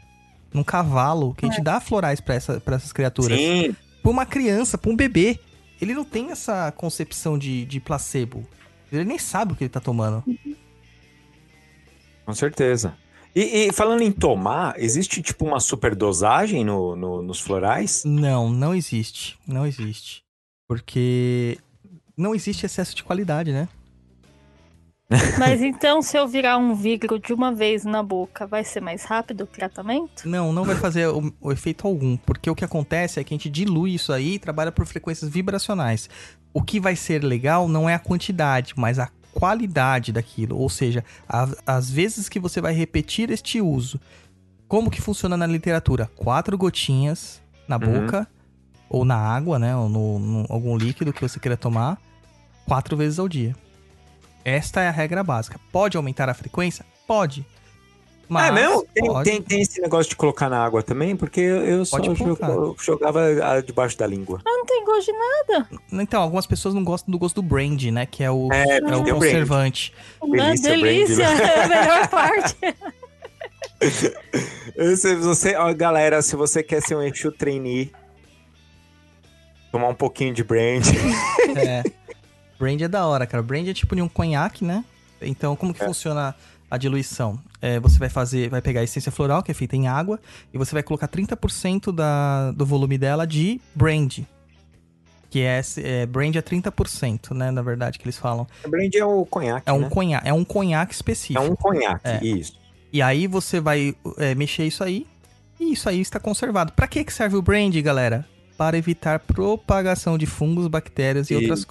num 0.53 0.63
cavalo, 0.63 1.33
que 1.35 1.45
a 1.45 1.49
gente 1.49 1.61
dá 1.61 1.79
florais 1.79 2.19
pra, 2.21 2.35
essa, 2.35 2.59
pra 2.59 2.75
essas 2.75 2.91
criaturas? 2.93 3.37
Sim, 3.37 3.75
Pra 4.01 4.11
uma 4.11 4.25
criança, 4.25 4.77
pra 4.77 4.91
um 4.91 4.95
bebê. 4.95 5.39
Ele 5.81 5.93
não 5.93 6.03
tem 6.03 6.31
essa 6.31 6.71
concepção 6.73 7.37
de, 7.37 7.65
de 7.65 7.79
placebo. 7.79 8.45
Ele 8.95 9.05
nem 9.05 9.17
sabe 9.19 9.53
o 9.53 9.55
que 9.55 9.63
ele 9.63 9.69
tá 9.69 9.79
tomando. 9.79 10.23
com 12.25 12.33
certeza. 12.33 12.95
E, 13.35 13.67
e 13.67 13.71
falando 13.73 14.01
em 14.01 14.11
tomar, 14.11 14.75
existe 14.79 15.21
tipo 15.21 15.45
uma 15.45 15.59
superdosagem 15.59 16.63
no, 16.63 16.95
no- 16.95 17.21
nos 17.23 17.39
florais? 17.39 18.03
Não, 18.05 18.49
não 18.49 18.75
existe. 18.75 19.37
Não 19.47 19.65
existe. 19.65 20.23
Porque 20.67 21.57
não 22.15 22.35
existe 22.35 22.65
excesso 22.65 22.95
de 22.95 23.03
qualidade, 23.03 23.51
né? 23.51 23.67
Mas 25.37 25.61
então, 25.61 26.01
se 26.01 26.17
eu 26.17 26.27
virar 26.27 26.57
um 26.57 26.73
vidro 26.75 27.19
de 27.19 27.33
uma 27.33 27.53
vez 27.53 27.83
na 27.85 28.01
boca, 28.03 28.45
vai 28.47 28.63
ser 28.63 28.81
mais 28.81 29.03
rápido 29.03 29.41
o 29.43 29.47
tratamento? 29.47 30.27
Não, 30.27 30.51
não 30.53 30.63
vai 30.65 30.75
fazer 30.75 31.07
o, 31.07 31.33
o 31.41 31.51
efeito 31.51 31.87
algum, 31.87 32.17
porque 32.17 32.49
o 32.49 32.55
que 32.55 32.65
acontece 32.65 33.19
é 33.19 33.23
que 33.23 33.33
a 33.33 33.37
gente 33.37 33.49
dilui 33.49 33.93
isso 33.95 34.11
aí 34.13 34.35
e 34.35 34.39
trabalha 34.39 34.71
por 34.71 34.85
frequências 34.85 35.29
vibracionais. 35.29 36.09
O 36.53 36.61
que 36.61 36.79
vai 36.79 36.95
ser 36.95 37.23
legal 37.23 37.67
não 37.67 37.89
é 37.89 37.93
a 37.95 37.99
quantidade, 37.99 38.73
mas 38.77 38.99
a 38.99 39.09
qualidade 39.31 40.11
daquilo, 40.11 40.57
ou 40.57 40.69
seja, 40.69 41.03
a- 41.27 41.49
as 41.65 41.89
vezes 41.89 42.29
que 42.29 42.39
você 42.39 42.61
vai 42.61 42.73
repetir 42.73 43.31
este 43.31 43.59
uso. 43.59 43.99
Como 44.67 44.89
que 44.91 45.01
funciona 45.01 45.35
na 45.35 45.45
literatura? 45.47 46.09
Quatro 46.15 46.57
gotinhas 46.57 47.41
na 47.67 47.75
Uhum. 47.77 47.81
boca, 47.81 48.27
ou 48.89 49.03
na 49.03 49.15
água, 49.17 49.57
né, 49.57 49.75
ou 49.75 49.89
no, 49.89 50.19
no- 50.19 50.45
algum 50.49 50.77
líquido 50.77 51.11
que 51.11 51.21
você 51.21 51.39
queira 51.39 51.57
tomar, 51.57 51.99
quatro 52.67 52.95
vezes 52.95 53.17
ao 53.19 53.27
dia. 53.27 53.55
Esta 54.45 54.81
é 54.81 54.87
a 54.87 54.91
regra 54.91 55.23
básica. 55.23 55.59
Pode 55.71 55.95
aumentar 55.97 56.27
a 56.29 56.33
frequência? 56.33 56.85
Pode. 57.07 57.45
Mas 58.29 58.49
é 58.49 58.51
mesmo? 58.51 58.85
Tem, 58.93 59.05
pode. 59.05 59.29
tem, 59.29 59.41
tem 59.41 59.61
esse 59.61 59.81
negócio 59.81 60.09
de 60.09 60.15
colocar 60.15 60.49
na 60.49 60.63
água 60.63 60.81
também? 60.81 61.15
Porque 61.15 61.41
eu, 61.41 61.85
só 61.85 61.97
Pode 61.97 62.09
jo- 62.13 62.23
colocar. 62.23 62.49
eu 62.49 62.75
jogava 62.81 63.21
ah, 63.43 63.61
debaixo 63.61 63.97
da 63.97 64.07
língua. 64.07 64.39
Ah, 64.45 64.49
não 64.49 64.65
tem 64.65 64.83
gosto 64.85 65.11
de 65.11 65.17
nada. 65.17 65.69
Então, 65.91 66.21
algumas 66.21 66.47
pessoas 66.47 66.73
não 66.73 66.83
gostam 66.83 67.11
do 67.11 67.19
gosto 67.19 67.35
do 67.35 67.43
brandy, 67.43 67.91
né? 67.91 68.05
Que 68.05 68.23
é 68.23 68.31
o, 68.31 68.49
É, 68.51 68.77
é 68.77 68.81
o 68.81 68.81
brandy. 69.03 69.11
conservante. 69.11 69.93
Delícia, 70.21 70.69
Delícia, 70.71 71.15
brandy, 71.27 71.41
é 71.43 71.63
a 71.63 71.67
melhor 71.67 72.07
parte. 72.07 72.55
Sei, 74.97 75.15
você, 75.15 75.55
ó, 75.55 75.73
galera, 75.73 76.21
se 76.21 76.35
você 76.35 76.63
quer 76.63 76.81
ser 76.81 76.95
um 76.95 77.03
Exu 77.03 77.31
trainee, 77.31 77.91
tomar 79.71 79.89
um 79.89 79.95
pouquinho 79.95 80.33
de 80.33 80.43
brand. 80.43 80.83
É. 81.55 81.83
brandy 82.63 82.83
é 82.85 82.87
da 82.87 83.05
hora, 83.05 83.25
cara. 83.27 83.43
Brandy 83.43 83.69
é 83.69 83.73
tipo 83.73 83.95
de 83.95 84.01
um 84.01 84.07
conhaque, 84.07 84.63
né? 84.63 84.85
Então, 85.21 85.55
como 85.55 85.73
que 85.73 85.83
funciona 85.83 86.33
a 86.71 86.77
diluição? 86.77 87.39
É, 87.61 87.79
você 87.79 87.97
vai 87.99 88.09
fazer, 88.09 88.49
vai 88.49 88.61
pegar 88.61 88.81
a 88.81 88.83
essência 88.83 89.11
floral, 89.11 89.43
que 89.43 89.51
é 89.51 89.53
feita 89.53 89.75
em 89.75 89.87
água, 89.87 90.19
e 90.53 90.57
você 90.57 90.73
vai 90.73 90.83
colocar 90.83 91.07
30% 91.07 91.91
da, 91.93 92.51
do 92.51 92.65
volume 92.65 92.97
dela 92.97 93.25
de 93.27 93.59
brandy. 93.75 94.27
Que 95.29 95.41
é, 95.41 95.61
é 95.77 96.05
brandy 96.05 96.37
é 96.37 96.41
30%, 96.41 97.31
né? 97.35 97.51
Na 97.51 97.61
verdade, 97.61 97.97
que 97.99 98.05
eles 98.05 98.17
falam. 98.17 98.47
brand 98.67 98.93
é 98.95 99.03
o 99.05 99.25
conhaque, 99.25 99.69
É 99.69 99.73
um, 99.73 99.79
né? 99.79 99.89
conhaque, 99.89 100.27
é 100.27 100.33
um 100.33 100.43
conhaque 100.45 100.91
É 100.91 100.95
específico. 100.95 101.43
um 101.43 101.55
conhaque, 101.55 102.07
É. 102.07 102.23
isso. 102.23 102.53
E 102.91 103.01
aí 103.01 103.25
você 103.27 103.59
vai 103.59 103.95
é, 104.17 104.35
mexer 104.35 104.65
isso 104.65 104.83
aí, 104.83 105.07
e 105.59 105.73
isso 105.73 105.89
aí 105.89 105.99
está 105.99 106.19
conservado. 106.19 106.71
Pra 106.73 106.87
que 106.87 107.03
que 107.03 107.11
serve 107.11 107.35
o 107.35 107.41
brandy, 107.41 107.81
galera? 107.81 108.25
para 108.55 108.77
evitar 108.77 109.19
propagação 109.19 110.15
de 110.15 110.27
fungos, 110.27 110.67
bactérias 110.67 111.31
e 111.31 111.35
outras 111.35 111.59
Isso. 111.59 111.67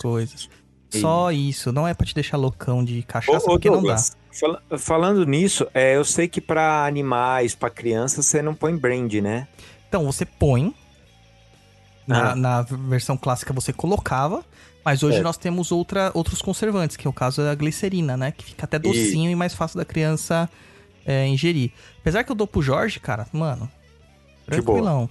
Só 1.01 1.31
isso, 1.33 1.73
não 1.73 1.87
é 1.89 1.95
pra 1.95 2.07
te 2.07 2.15
deixar 2.15 2.37
loucão 2.37 2.85
de 2.85 3.03
cachaça, 3.03 3.47
Ô, 3.47 3.51
ô, 3.51 3.53
porque 3.55 3.71
Douglas, 3.71 4.17
fala- 4.39 4.63
falando 4.79 5.25
nisso, 5.27 5.67
é, 5.73 5.97
eu 5.97 6.05
sei 6.05 6.29
que 6.29 6.41
para 6.41 6.85
animais, 6.87 7.55
para 7.55 7.71
crianças, 7.71 8.27
você 8.27 8.43
não 8.43 8.55
põe 8.55 8.77
brand, 8.77 9.13
né? 9.15 9.21
não 9.21 9.41
dá. 9.41 9.49
Então, 9.89 10.05
você 10.07 10.25
põe. 10.25 10.75
Na, 12.07 12.33
Ah. 12.33 12.37
na 12.37 12.63
versão 12.63 13.17
clássica 13.17 13.53
você 13.53 13.73
colocava, 13.73 14.45
mas 14.85 15.03
hoje 15.05 15.15
Certo. 15.15 15.25
nós 15.25 15.37
temos 15.37 15.71
outra, 15.71 16.11
outros 16.15 16.43
conservantes, 16.43 16.97
que 16.97 17.07
é 17.07 17.11
o 17.11 17.13
caso 17.13 17.43
da 17.43 17.55
glicerina, 17.55 18.17
né? 18.17 18.33
Que 18.33 18.45
fica 18.45 18.65
até 18.65 18.79
docinho 18.79 19.31
e, 19.31 19.37
mais 19.37 19.55
fácil 19.55 19.79
da 19.79 19.85
criança 19.85 20.51
é, 21.07 21.27
ingerir. 21.29 21.71
Apesar 22.01 22.25
que 22.25 22.33
eu 22.33 22.37
dou 22.37 22.47
pro 22.47 22.61
Jorge, 22.63 22.99
cara, 22.99 23.27
mano, 23.33 23.71
De 24.49 24.61
boa. 24.61 25.09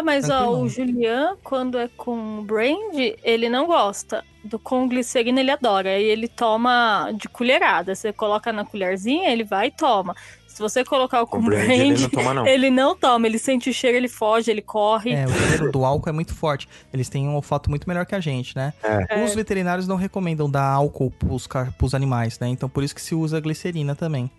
Ah, 0.00 0.02
mas 0.02 0.30
ó, 0.30 0.58
o 0.58 0.66
Julian, 0.68 1.36
quando 1.44 1.78
é 1.78 1.86
com 1.94 2.42
brand, 2.42 2.94
ele 3.22 3.50
não 3.50 3.66
gosta. 3.66 4.24
Do 4.42 4.58
com 4.58 4.88
glicerina 4.88 5.40
ele 5.40 5.50
adora. 5.50 5.98
E 5.98 6.04
ele 6.04 6.26
toma 6.26 7.12
de 7.14 7.28
colherada. 7.28 7.94
Você 7.94 8.10
coloca 8.14 8.50
na 8.50 8.64
colherzinha, 8.64 9.30
ele 9.30 9.44
vai 9.44 9.66
e 9.66 9.70
toma. 9.70 10.16
Se 10.46 10.58
você 10.58 10.82
colocar 10.82 11.20
o 11.20 11.26
com, 11.26 11.38
Com 11.38 11.44
brand 11.44 11.66
brand, 11.66 11.78
ele 11.78 12.00
não 12.00 12.08
toma, 12.08 12.34
não. 12.34 12.46
ele 12.48 12.70
não 12.70 12.96
toma. 12.96 13.26
Ele 13.26 13.38
sente 13.38 13.68
o 13.68 13.74
cheiro, 13.74 13.98
ele 13.98 14.08
foge, 14.08 14.50
ele 14.50 14.62
corre. 14.62 15.12
É, 15.12 15.26
o 15.26 15.32
cheiro 15.32 15.70
do 15.70 15.84
álcool 15.84 16.08
é 16.08 16.12
muito 16.12 16.34
forte. 16.34 16.66
Eles 16.92 17.10
têm 17.10 17.28
um 17.28 17.34
olfato 17.34 17.68
muito 17.68 17.86
melhor 17.86 18.06
que 18.06 18.14
a 18.14 18.20
gente, 18.20 18.56
né? 18.56 18.72
É. 18.82 19.22
Os 19.22 19.34
veterinários 19.34 19.86
não 19.86 19.96
recomendam 19.96 20.50
dar 20.50 20.64
álcool 20.64 21.10
pros, 21.10 21.46
pros 21.76 21.94
animais, 21.94 22.38
né? 22.38 22.48
Então 22.48 22.68
por 22.68 22.82
isso 22.82 22.94
que 22.94 23.02
se 23.02 23.14
usa 23.14 23.38
glicerina 23.40 23.94
também. 23.94 24.30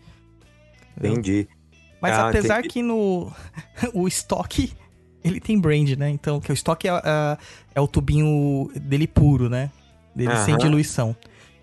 Entendi. 0.97 1.47
Mas 2.01 2.18
Ah, 2.18 2.30
apesar 2.30 2.59
entendi. 2.59 2.74
que 2.74 2.82
no 2.82 3.32
o 3.93 4.07
estoque 4.07 4.74
ele 5.24 5.39
tem 5.39 5.59
brand, 5.59 5.89
né? 5.97 6.09
Então 6.09 6.39
que 6.39 6.51
o 6.51 6.53
estoque 6.53 6.88
é, 6.88 6.91
é- 6.91 7.38
é 7.76 7.82
o 7.82 7.88
tubinho 7.88 8.69
dele 8.76 9.07
puro, 9.07 9.49
né? 9.49 9.69
Dele 10.15 10.36
sem 10.38 10.53
Aham. 10.55 10.57
diluição. 10.63 11.15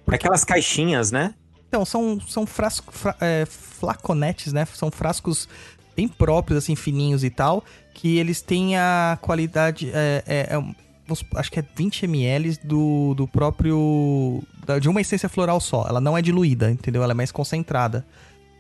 Aquelas 0.06 0.42
caixinhas, 0.44 1.10
né? 1.12 1.34
Então, 1.68 1.84
são, 1.84 2.18
são 2.26 2.46
frasco, 2.46 2.90
fra- 2.90 3.14
é, 3.20 3.44
flaconetes, 3.46 4.52
né? 4.54 4.64
São 4.72 4.90
frascos 4.90 5.46
bem 5.94 6.08
próprios, 6.08 6.56
assim, 6.64 6.74
fininhos 6.74 7.22
e 7.24 7.28
tal, 7.28 7.62
que 7.92 8.16
eles 8.16 8.40
têm 8.40 8.76
a 8.78 9.18
qualidade. 9.20 9.90
É, 9.92 10.22
é- 10.26 10.56
é 10.56 10.62
acho 11.36 11.50
que 11.52 11.58
é 11.58 11.64
20 11.76 12.04
ml 12.04 12.58
do, 12.64 13.14
do 13.14 13.28
próprio. 13.28 14.42
de 14.80 14.88
uma 14.88 15.00
essência 15.00 15.28
floral 15.28 15.60
só. 15.60 15.84
Ela 15.88 16.00
não 16.00 16.16
é 16.16 16.22
diluída, 16.22 16.70
entendeu? 16.70 17.02
Ela 17.02 17.12
é 17.12 17.14
mais 17.14 17.32
concentrada. 17.32 18.06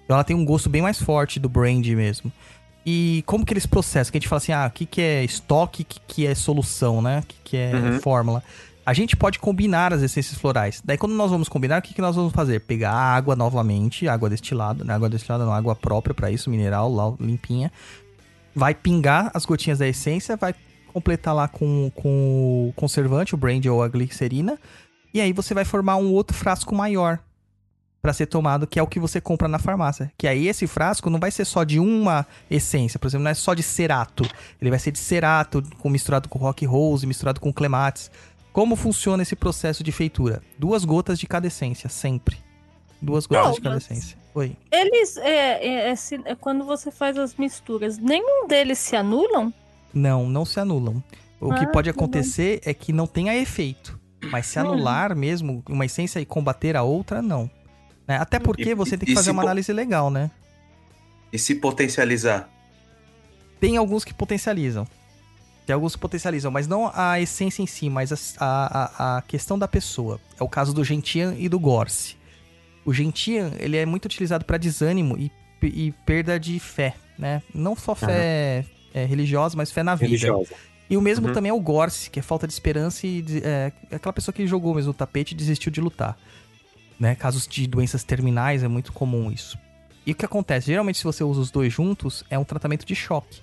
Então 0.04 0.14
ela 0.16 0.24
tem 0.24 0.34
um 0.36 0.44
gosto 0.44 0.68
bem 0.70 0.80
mais 0.82 1.00
forte 1.00 1.38
do 1.38 1.48
brand 1.48 1.86
mesmo. 1.86 2.32
E 2.86 3.22
como 3.26 3.44
que 3.44 3.52
eles 3.52 3.66
processam? 3.66 4.10
Que 4.10 4.18
a 4.18 4.20
gente 4.20 4.28
fala 4.28 4.38
assim, 4.38 4.52
ah, 4.52 4.66
o 4.66 4.70
que, 4.70 4.86
que 4.86 5.00
é 5.00 5.24
estoque, 5.24 5.82
o 5.82 5.84
que, 5.84 6.00
que 6.06 6.26
é 6.26 6.34
solução, 6.34 7.02
né? 7.02 7.20
O 7.20 7.26
que, 7.26 7.36
que 7.44 7.56
é 7.56 7.74
Uhum. 7.74 8.00
fórmula. 8.00 8.42
A 8.86 8.94
gente 8.94 9.14
pode 9.14 9.38
combinar 9.38 9.92
as 9.92 10.00
essências 10.00 10.38
florais. 10.38 10.80
Daí, 10.82 10.96
quando 10.96 11.12
nós 11.14 11.30
vamos 11.30 11.46
combinar, 11.48 11.78
o 11.80 11.82
que, 11.82 11.92
que 11.92 12.00
nós 12.00 12.16
vamos 12.16 12.32
fazer? 12.32 12.60
Pegar 12.60 12.92
a 12.92 13.14
água 13.14 13.36
novamente, 13.36 14.08
água 14.08 14.30
destilada, 14.30 14.82
não 14.82 14.92
é 14.92 14.96
água 14.96 15.10
destilada, 15.10 15.44
não, 15.44 15.52
água 15.52 15.76
própria 15.76 16.14
para 16.14 16.30
isso, 16.30 16.48
mineral, 16.48 16.90
lá, 16.90 17.12
limpinha. 17.20 17.70
Vai 18.54 18.74
pingar 18.74 19.30
as 19.34 19.44
gotinhas 19.44 19.78
da 19.78 19.86
essência, 19.86 20.36
vai 20.38 20.54
completar 20.90 21.34
lá 21.34 21.46
com, 21.46 21.92
com 21.94 22.68
o 22.70 22.72
conservante, 22.74 23.34
o 23.34 23.36
brand 23.38 23.64
ou 23.66 23.82
a 23.82 23.88
glicerina. 23.88 24.58
E 25.12 25.20
aí 25.20 25.34
você 25.34 25.52
vai 25.52 25.66
formar 25.66 25.96
um 25.96 26.10
outro 26.10 26.34
frasco 26.34 26.74
maior 26.74 27.18
para 28.00 28.12
ser 28.12 28.26
tomado, 28.26 28.66
que 28.66 28.78
é 28.78 28.82
o 28.82 28.86
que 28.86 29.00
você 29.00 29.20
compra 29.20 29.48
na 29.48 29.58
farmácia. 29.58 30.10
Que 30.16 30.28
aí 30.28 30.46
esse 30.46 30.66
frasco 30.66 31.10
não 31.10 31.18
vai 31.18 31.30
ser 31.30 31.44
só 31.44 31.64
de 31.64 31.78
uma 31.80 32.26
essência, 32.50 32.98
por 32.98 33.08
exemplo, 33.08 33.24
não 33.24 33.30
é 33.30 33.34
só 33.34 33.54
de 33.54 33.62
cerato. 33.62 34.24
Ele 34.60 34.70
vai 34.70 34.78
ser 34.78 34.92
de 34.92 34.98
cerato, 34.98 35.62
com, 35.78 35.88
misturado 35.90 36.28
com 36.28 36.38
rock 36.38 36.64
rose, 36.64 37.06
misturado 37.06 37.40
com 37.40 37.52
clematis. 37.52 38.10
Como 38.52 38.76
funciona 38.76 39.22
esse 39.22 39.36
processo 39.36 39.82
de 39.84 39.92
feitura? 39.92 40.42
Duas 40.58 40.84
gotas 40.84 41.18
de 41.18 41.26
cada 41.26 41.46
essência, 41.46 41.88
sempre. 41.88 42.36
Duas 43.00 43.26
gotas 43.26 43.54
de 43.56 43.60
cada 43.60 43.76
essência. 43.76 44.16
Oi. 44.34 44.56
Eles, 44.70 45.16
é, 45.16 45.66
é- 45.66 45.90
é 45.90 45.94
é 46.24 46.34
quando 46.34 46.64
você 46.64 46.90
faz 46.90 47.16
as 47.18 47.34
misturas, 47.36 47.98
nenhum 47.98 48.46
deles 48.48 48.78
se 48.78 48.94
anulam? 48.96 49.52
Não, 49.92 50.28
não 50.28 50.44
se 50.44 50.58
anulam. 50.60 51.02
O 51.40 51.52
que 51.54 51.64
Ah, 51.64 51.68
pode 51.68 51.90
que 51.90 51.96
bom. 51.96 52.04
acontecer 52.04 52.60
é 52.64 52.74
que 52.74 52.92
não 52.92 53.06
tenha 53.06 53.36
efeito. 53.36 53.98
Mas 54.30 54.46
se 54.46 54.58
Uhum. 54.58 54.72
anular 54.72 55.14
mesmo 55.14 55.62
uma 55.68 55.86
essência 55.86 56.18
e 56.20 56.26
combater 56.26 56.76
a 56.76 56.82
outra, 56.82 57.22
não. 57.22 57.48
Né? 58.08 58.16
Até 58.16 58.38
porque 58.38 58.70
E- 58.70 58.74
você 58.74 58.96
tem 58.96 59.06
que 59.06 59.14
fazer 59.14 59.30
uma 59.30 59.42
análise 59.42 59.70
legal, 59.72 60.10
né? 60.10 60.30
E 61.32 61.38
se 61.38 61.54
potencializar? 61.56 62.48
Tem 63.60 63.76
alguns 63.76 64.04
que 64.04 64.14
potencializam. 64.14 64.86
Tem 65.66 65.74
alguns 65.74 65.94
que 65.94 66.00
potencializam, 66.00 66.50
mas 66.50 66.66
não 66.66 66.90
a 66.94 67.20
essência 67.20 67.60
em 67.62 67.66
si, 67.66 67.90
mas 67.90 68.10
a, 68.12 68.16
a, 68.40 69.18
a 69.18 69.22
questão 69.22 69.58
da 69.58 69.68
pessoa. 69.68 70.18
É 70.40 70.42
o 70.42 70.48
caso 70.48 70.72
do 70.72 70.82
Gentian 70.82 71.34
e 71.36 71.46
do 71.48 71.60
Gorse. 71.60 72.16
O 72.86 72.94
Gentian, 72.94 73.52
ele 73.58 73.76
é 73.76 73.84
muito 73.84 74.06
utilizado 74.06 74.46
para 74.46 74.56
desânimo 74.56 75.18
e, 75.18 75.30
e 75.62 75.92
perda 76.06 76.40
de 76.40 76.58
fé, 76.58 76.94
né? 77.18 77.42
Não 77.54 77.76
só 77.76 77.94
fé 77.94 78.64
é, 78.94 79.04
religiosa, 79.04 79.54
mas 79.54 79.70
fé 79.70 79.82
na 79.82 79.94
vida. 79.94 80.06
Religiosa. 80.06 80.54
E 80.88 80.96
o 80.96 81.02
mesmo 81.02 81.28
Uhum. 81.28 81.34
também 81.34 81.50
é 81.50 81.52
o 81.52 81.60
Gorse, 81.60 82.08
que 82.08 82.18
é 82.18 82.22
falta 82.22 82.46
de 82.46 82.54
esperança 82.54 83.06
e 83.06 83.20
de- 83.20 83.42
é, 83.44 83.70
aquela 83.92 84.14
pessoa 84.14 84.32
que 84.32 84.46
jogou 84.46 84.74
mesmo 84.74 84.92
o 84.92 84.94
tapete 84.94 85.32
e 85.32 85.34
desistiu 85.36 85.70
de 85.70 85.82
lutar. 85.82 86.16
Né? 86.98 87.14
Casos 87.14 87.46
de 87.46 87.66
doenças 87.66 88.02
terminais 88.04 88.62
é 88.62 88.68
muito 88.68 88.92
comum 88.92 89.30
isso. 89.30 89.56
E 90.06 90.12
o 90.12 90.14
que 90.14 90.24
acontece? 90.24 90.66
Geralmente, 90.66 90.98
se 90.98 91.04
você 91.04 91.22
usa 91.22 91.40
os 91.40 91.50
dois 91.50 91.72
juntos, 91.72 92.24
é 92.30 92.38
um 92.38 92.44
tratamento 92.44 92.84
de 92.84 92.94
choque. 92.94 93.40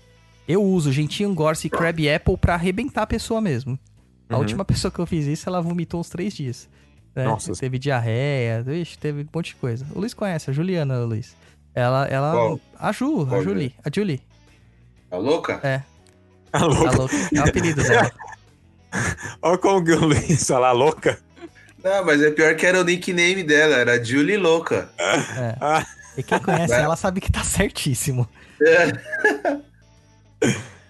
Eu 0.47 0.63
uso 0.63 0.91
Gentian 0.91 1.33
Gorse 1.33 1.67
e 1.67 1.69
Crab 1.69 1.99
Apple 2.09 2.37
pra 2.37 2.55
arrebentar 2.55 3.03
a 3.03 3.07
pessoa 3.07 3.39
mesmo. 3.39 3.79
A 4.29 4.33
Uhum. 4.35 4.39
última 4.41 4.65
pessoa 4.65 4.91
que 4.91 4.99
eu 4.99 5.05
fiz 5.05 5.25
isso, 5.25 5.47
ela 5.47 5.61
vomitou 5.61 5.99
uns 5.99 6.09
três 6.09 6.33
dias. 6.33 6.67
né? 7.15 7.23
Nossa. 7.23 7.53
Teve 7.53 7.79
diarreia, 7.79 8.65
ixi, 8.67 8.97
teve 8.97 9.21
um 9.21 9.27
monte 9.33 9.47
de 9.47 9.55
coisa. 9.55 9.85
O 9.95 9.99
Luiz 9.99 10.13
conhece, 10.13 10.49
a 10.49 10.53
Juliana, 10.53 10.99
o 10.99 11.05
Luiz. 11.05 11.33
Ela, 11.73 12.05
ela. 12.07 12.31
Qual? 12.33 12.59
A 12.77 12.91
Ju, 12.91 13.21
a 13.21 13.25
Qual, 13.27 13.43
Julie. 13.43 13.73
A 13.85 13.89
Julie. 13.93 14.21
Tá 15.09 15.17
louca? 15.17 15.59
É, 15.63 15.81
A 16.51 16.63
a 16.63 16.65
louca. 16.65 16.97
louca. 16.97 17.15
É 17.33 17.39
o 17.39 17.43
apelido 17.47 17.81
dela. 17.83 18.11
Olha 19.41 19.57
como 19.57 19.83
que 19.85 19.91
o 19.93 20.05
Luiz 20.07 20.45
fala 20.47 20.71
louca. 20.71 21.19
Não, 21.85 22.03
mas 22.03 22.19
é 22.23 22.31
pior 22.31 22.55
que 22.55 22.65
era 22.65 22.81
o 22.81 22.83
nickname 22.83 23.43
dela, 23.43 23.75
era 23.75 24.03
Julie 24.03 24.37
Louca. 24.37 24.89
É. 24.97 25.55
Ah. 25.61 25.85
E 26.17 26.23
quem 26.23 26.39
conhece 26.39 26.69
Vai. 26.73 26.81
ela 26.81 26.95
sabe 26.95 27.21
que 27.21 27.31
tá 27.31 27.43
certíssimo. 27.43 28.27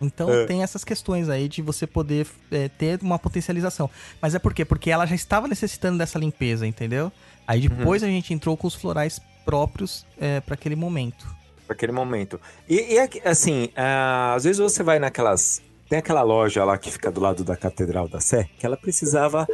Então 0.02 0.30
É. 0.32 0.46
tem 0.46 0.62
essas 0.64 0.84
questões 0.86 1.28
aí 1.30 1.48
de 1.50 1.62
você 1.62 1.86
poder 1.88 2.28
é, 2.52 2.70
ter 2.70 3.00
uma 3.02 3.18
potencialização. 3.20 3.90
Mas 4.22 4.36
é 4.36 4.40
por 4.40 4.54
quê? 4.54 4.64
Porque 4.64 4.90
ela 4.90 5.06
já 5.06 5.16
estava 5.16 5.48
necessitando 5.48 5.98
dessa 5.98 6.20
limpeza, 6.20 6.66
entendeu? 6.68 7.12
Aí 7.48 7.68
depois 7.68 8.02
Uhum. 8.02 8.08
a 8.08 8.12
gente 8.12 8.34
entrou 8.34 8.56
com 8.56 8.68
os 8.68 8.76
florais 8.76 9.20
próprios 9.44 10.06
é, 10.20 10.40
para 10.42 10.54
aquele 10.54 10.76
momento. 10.76 11.28
Pra 11.68 11.76
aquele 11.76 11.92
momento. 11.92 12.40
E, 12.70 12.94
e 12.96 13.28
assim, 13.28 13.70
ah, 13.76 14.34
às 14.36 14.44
vezes 14.46 14.60
você 14.60 14.82
vai 14.84 15.00
naquelas. 15.00 15.62
Tem 15.90 16.00
aquela 16.00 16.22
loja 16.24 16.64
lá 16.64 16.78
que 16.78 16.90
fica 16.92 17.12
do 17.12 17.20
lado 17.22 17.44
da 17.44 17.56
Catedral 17.58 18.08
da 18.08 18.20
Sé, 18.20 18.50
que 18.58 18.66
ela 18.66 18.78
precisava 18.78 19.48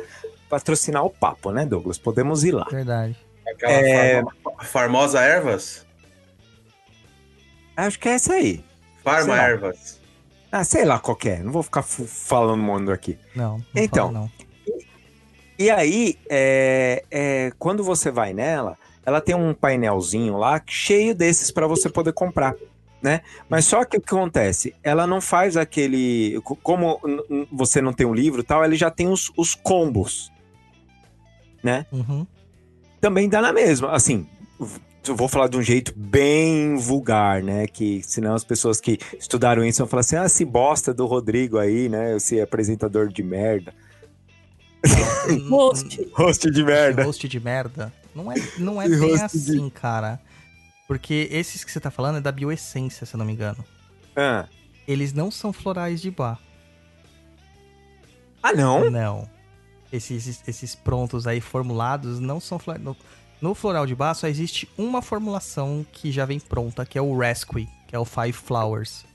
patrocinar 0.52 1.04
o 1.06 1.10
papo, 1.10 1.52
né, 1.52 1.66
Douglas? 1.66 1.98
Podemos 1.98 2.44
ir 2.44 2.52
lá. 2.52 2.68
Verdade. 2.70 3.16
Aquela 3.48 3.72
É. 3.74 4.22
Ervas? 5.18 5.86
Acho 7.76 7.98
que 8.00 8.10
é 8.10 8.14
essa 8.14 8.34
aí. 8.34 8.64
Farma? 9.04 9.36
Ervas. 9.38 10.00
Ah, 10.52 10.64
sei 10.64 10.84
lá 10.86 11.00
qual 11.00 11.16
que 11.16 11.30
é. 11.30 11.40
Não 11.40 11.52
vou 11.52 11.64
ficar 11.64 11.82
falando 11.82 12.62
mundo 12.62 12.92
aqui. 12.92 13.18
Não. 13.36 13.58
não 13.74 13.84
Então, 13.84 14.08
fala 14.08 14.20
não. 14.20 14.32
E 15.58 15.70
aí, 15.70 16.18
é, 16.30 17.04
é, 17.10 17.52
quando 17.58 17.84
você 17.84 18.12
vai 18.12 18.34
nela, 18.34 18.78
ela 19.06 19.22
tem 19.22 19.34
um 19.36 19.54
painelzinho 19.54 20.36
lá 20.38 20.62
cheio 20.68 21.16
desses 21.16 21.52
para 21.52 21.68
você 21.68 21.88
poder 21.90 22.14
comprar, 22.14 22.56
né? 23.02 23.22
Mas 23.48 23.66
só 23.66 23.86
que 23.86 23.98
o 23.98 24.02
que 24.02 24.14
acontece? 24.14 24.76
Ela 24.84 25.08
não 25.08 25.22
faz 25.22 25.56
aquele. 25.56 26.40
co- 26.44 26.56
Como 26.58 27.00
você 27.52 27.82
não 27.82 27.94
tem 27.94 28.06
o 28.06 28.14
livro 28.14 28.42
e 28.42 28.44
tal, 28.44 28.66
ele 28.66 28.76
já 28.76 28.92
tem 28.92 29.08
os, 29.08 29.32
os 29.38 29.56
combos. 29.56 30.32
Uhum. 31.92 32.26
Também 33.00 33.28
dá 33.30 33.42
na 33.42 33.52
mesma. 33.54 33.92
Assim, 33.92 34.28
eu 35.08 35.16
vou 35.16 35.28
falar 35.28 35.48
de 35.48 35.58
um 35.58 35.62
jeito 35.62 35.94
bem 35.96 36.76
vulgar, 36.78 37.42
né? 37.42 37.66
Que 37.68 38.02
senão 38.04 38.34
as 38.36 38.44
pessoas 38.44 38.80
que 38.80 39.00
estudaram 39.20 39.64
isso 39.66 39.80
vão 39.80 39.88
falar 39.88 40.02
assim: 40.02 40.16
ah, 40.16 40.26
esse 40.26 40.46
bosta 40.46 40.94
do 40.94 41.06
Rodrigo 41.06 41.58
aí, 41.58 41.90
né? 41.90 42.16
Esse 42.16 42.40
apresentador 42.40 43.08
de 43.10 43.24
merda. 43.24 43.74
Host. 45.50 46.10
Host 46.14 46.50
de 46.52 46.64
merda. 46.64 47.04
Host 47.04 47.28
de 47.28 47.40
merda. 47.40 47.94
Não 48.16 48.32
é, 48.32 48.36
não 48.58 48.82
é 48.82 48.88
bem 48.90 49.00
host 49.00 49.38
de- 49.40 49.52
assim, 49.52 49.70
cara. 49.70 50.20
Porque 50.88 51.28
esses 51.32 51.64
que 51.64 51.72
você 51.72 51.80
tá 51.80 51.90
falando 51.90 52.18
é 52.18 52.22
da 52.22 52.32
bioessência, 52.32 53.06
se 53.06 53.14
eu 53.14 53.18
não 53.18 53.26
me 53.26 53.32
engano. 53.34 53.64
Ah, 54.16 54.46
Eles 54.88 55.14
não 55.14 55.32
são 55.32 55.54
florais 55.54 56.02
de 56.02 56.12
bar. 56.12 56.38
ah 58.44 58.52
não? 58.54 58.90
Não. 58.92 59.30
Esses, 59.92 60.42
esses 60.48 60.74
prontos 60.74 61.28
aí 61.28 61.42
formulados 61.42 62.20
não 62.20 62.40
são. 62.40 62.60
No, 62.80 62.96
no 63.42 63.54
floral 63.54 63.86
de 63.86 63.96
bar 63.96 64.14
só 64.14 64.28
existe 64.28 64.70
uma 64.78 65.02
formulação 65.02 65.86
que 65.92 66.12
já 66.12 66.26
vem 66.26 66.40
pronta, 66.40 66.86
que 66.86 66.98
é 66.98 67.02
o 67.02 67.18
Rescue, 67.18 67.68
que 67.88 67.96
é 67.96 68.00
o 68.00 68.06
Five 68.06 68.34
Flowers. 68.34 69.06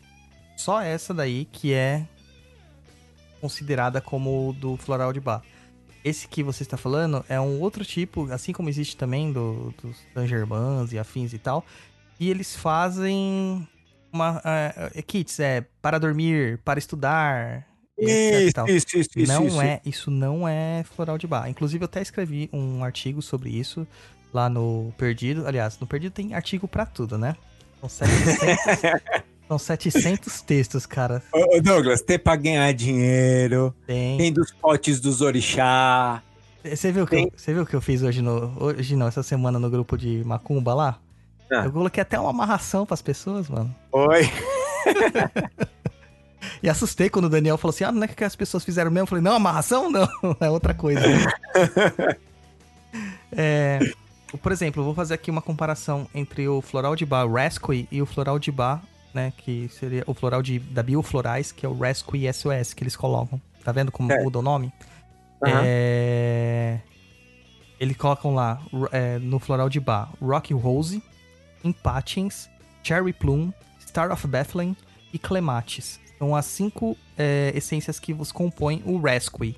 Só 0.57 0.81
essa 0.81 1.15
daí 1.15 1.47
que 1.47 1.73
é 1.73 2.07
considerada 3.41 4.01
como 4.01 4.55
do 4.59 4.77
floral 4.77 5.13
de 5.13 5.21
bar. 5.21 5.43
Esse 6.05 6.29
que 6.29 6.43
você 6.43 6.63
está 6.63 6.77
falando 6.77 7.25
é 7.29 7.41
um 7.41 7.61
outro 7.61 7.85
tipo, 7.85 8.31
assim 8.33 8.53
como 8.53 8.69
existe 8.69 8.97
também 8.97 9.33
do, 9.33 9.75
dos 9.83 9.97
Tangermans 10.15 10.93
e 10.93 10.99
afins 10.99 11.33
e 11.33 11.39
tal. 11.39 11.65
E 12.19 12.31
eles 12.31 12.57
fazem 12.57 13.69
uma 14.13 14.39
uh, 14.39 15.03
kits, 15.03 15.41
é 15.41 15.67
para 15.83 15.99
dormir, 15.99 16.59
para 16.65 16.79
estudar. 16.79 17.67
Isso, 17.99 18.65
isso, 18.69 18.99
isso, 18.99 19.11
isso, 19.17 19.33
não 19.33 19.47
isso. 19.47 19.61
é, 19.61 19.81
isso 19.85 20.11
não 20.11 20.47
é 20.47 20.85
floral 20.95 21.17
de 21.17 21.27
bar. 21.27 21.49
Inclusive 21.49 21.83
eu 21.83 21.87
até 21.87 22.03
escrevi 22.03 22.49
um 22.53 22.85
artigo 22.85 23.23
sobre 23.23 23.51
isso 23.51 23.87
lá 24.33 24.49
no 24.51 24.93
Perdido. 24.99 25.47
Aliás, 25.47 25.79
no 25.81 25.87
Perdido 25.87 26.13
tem 26.13 26.35
artigo 26.35 26.69
para 26.69 26.85
tudo, 26.85 27.17
né? 27.17 27.35
São 27.81 27.89
700, 27.89 29.03
são 29.49 29.59
700 29.59 30.41
textos, 30.43 30.87
cara. 30.87 31.23
Ô, 31.33 31.61
Douglas, 31.61 32.03
tem 32.03 32.19
pra 32.19 32.37
ganhar 32.37 32.71
dinheiro, 32.73 33.75
Tem. 33.87 34.19
tem 34.19 34.33
dos 34.33 34.53
potes 34.53 35.01
dos 35.01 35.21
orixá. 35.23 36.23
Você 36.63 36.91
viu, 36.91 37.07
que 37.07 37.15
eu, 37.15 37.33
você 37.35 37.55
viu 37.55 37.63
o 37.63 37.67
que 37.67 37.77
eu 37.77 37.81
fiz 37.81 38.03
hoje 38.03 38.21
no. 38.21 38.53
Hoje 38.61 38.97
não, 38.97 39.07
essa 39.07 39.23
semana 39.23 39.59
no 39.59 39.71
grupo 39.71 39.97
de 39.97 40.25
Macumba 40.25 40.75
lá? 40.75 40.99
Ah. 41.51 41.65
Eu 41.65 41.73
coloquei 41.73 42.03
até 42.03 42.19
uma 42.19 42.31
amarração 42.31 42.85
pras 42.85 43.01
pessoas, 43.01 43.49
mano. 43.49 43.75
Oi. 43.93 44.23
E 46.63 46.69
assustei 46.69 47.09
quando 47.11 47.27
o 47.27 47.29
Daniel 47.31 47.57
falou 47.59 47.75
assim: 47.75 47.85
ah, 47.85 47.93
não 47.93 48.03
é 48.03 48.09
que 48.09 48.25
as 48.25 48.37
pessoas 48.37 48.65
fizeram 48.65 48.91
mesmo? 48.91 49.03
Eu 49.05 49.07
falei, 49.07 49.23
não, 49.25 49.33
amarração 49.35 49.91
não, 49.91 50.09
é 50.41 50.51
outra 50.51 50.75
coisa. 50.75 51.01
é, 53.33 53.79
por 54.43 54.53
exemplo, 54.53 54.81
eu 54.81 54.85
vou 54.85 54.95
fazer 54.95 55.15
aqui 55.15 55.31
uma 55.31 55.43
comparação 55.43 56.07
entre 56.15 56.49
o 56.49 56.61
floral 56.61 56.95
de 56.97 57.05
bar 57.07 57.27
Rasqui 57.31 57.89
e 57.91 58.01
o 58.03 58.07
floral 58.07 58.39
de 58.39 58.51
bar, 58.53 58.83
né? 59.15 59.33
Que 59.37 59.69
seria 59.69 60.05
o 60.07 60.15
floral 60.15 60.43
de, 60.43 60.59
da 60.59 60.83
Bioflorais, 60.83 61.53
que 61.53 61.65
é 61.65 61.69
o 61.69 61.77
Rasqui 61.79 62.31
SOS 62.33 62.75
que 62.75 62.83
eles 62.83 62.97
colocam. 62.97 63.41
Tá 63.65 63.73
vendo 63.73 63.91
como 63.91 64.13
É. 64.13 64.23
muda 64.23 64.39
o 64.39 64.43
nome? 64.43 64.73
Aham. 65.45 65.61
É, 65.65 66.79
Eles 67.79 67.97
colocam 67.97 68.35
lá 68.35 68.61
é, 68.93 69.19
no 69.19 69.39
floral 69.39 69.69
de 69.69 69.79
bar 69.81 70.09
Rocky 70.21 70.55
Rose, 70.55 71.03
Impatiens, 71.63 72.49
Cherry 72.83 73.13
Plum, 73.13 73.53
Star 73.87 74.11
of 74.13 74.27
Bethlehem 74.27 74.75
e 75.13 75.19
Clematis. 75.19 76.01
São 76.19 76.35
as 76.35 76.47
cinco 76.47 76.97
é, 77.17 77.53
essências 77.55 77.99
que 78.01 78.13
vos 78.13 78.33
compõem 78.33 78.83
o 78.87 78.99
Rasqui, 78.99 79.57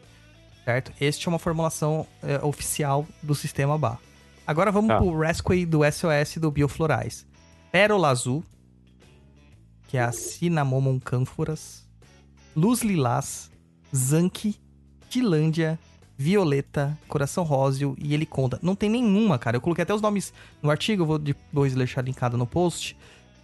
certo? 0.64 0.92
Este 1.00 1.26
é 1.26 1.30
uma 1.30 1.38
formulação 1.38 2.06
é, 2.22 2.44
oficial 2.44 3.06
do 3.22 3.34
sistema 3.34 3.78
bar. 3.78 3.98
Agora 4.46 4.72
vamos 4.72 4.88
Tá. 4.88 4.98
pro 4.98 5.18
Rasqui 5.18 5.64
do 5.66 5.80
SOS 5.84 6.38
do 6.38 6.50
Bioflorais. 6.50 7.26
Pérola 7.70 8.08
Azul, 8.08 8.42
que 9.86 9.96
é 9.96 10.02
a 10.02 10.10
Cinnamomum 10.12 10.98
Cânforas, 10.98 11.86
Luz 12.56 12.82
Lilás, 12.82 13.50
Zanki, 13.94 14.56
Tilândia, 15.08 15.78
Violeta, 16.16 16.98
Coração 17.06 17.44
Róseo 17.44 17.94
e 17.98 18.12
Heliconda. 18.12 18.58
Não 18.60 18.74
tem 18.74 18.90
nenhuma, 18.90 19.38
cara. 19.38 19.56
Eu 19.56 19.60
coloquei 19.60 19.82
até 19.82 19.94
os 19.94 20.02
nomes 20.02 20.32
no 20.60 20.70
artigo, 20.70 21.02
eu 21.02 21.06
vou 21.06 21.18
depois 21.18 21.74
deixar 21.74 22.02
linkado 22.02 22.36
no 22.36 22.46
post. 22.46 22.96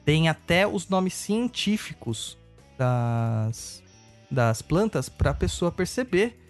Tem 0.05 0.29
até 0.29 0.67
os 0.67 0.89
nomes 0.89 1.15
científicos 1.15 2.37
das, 2.79 3.83
das 4.31 4.62
plantas 4.62 5.09
pra 5.09 5.33
pessoa 5.35 5.70
perceber. 5.70 6.41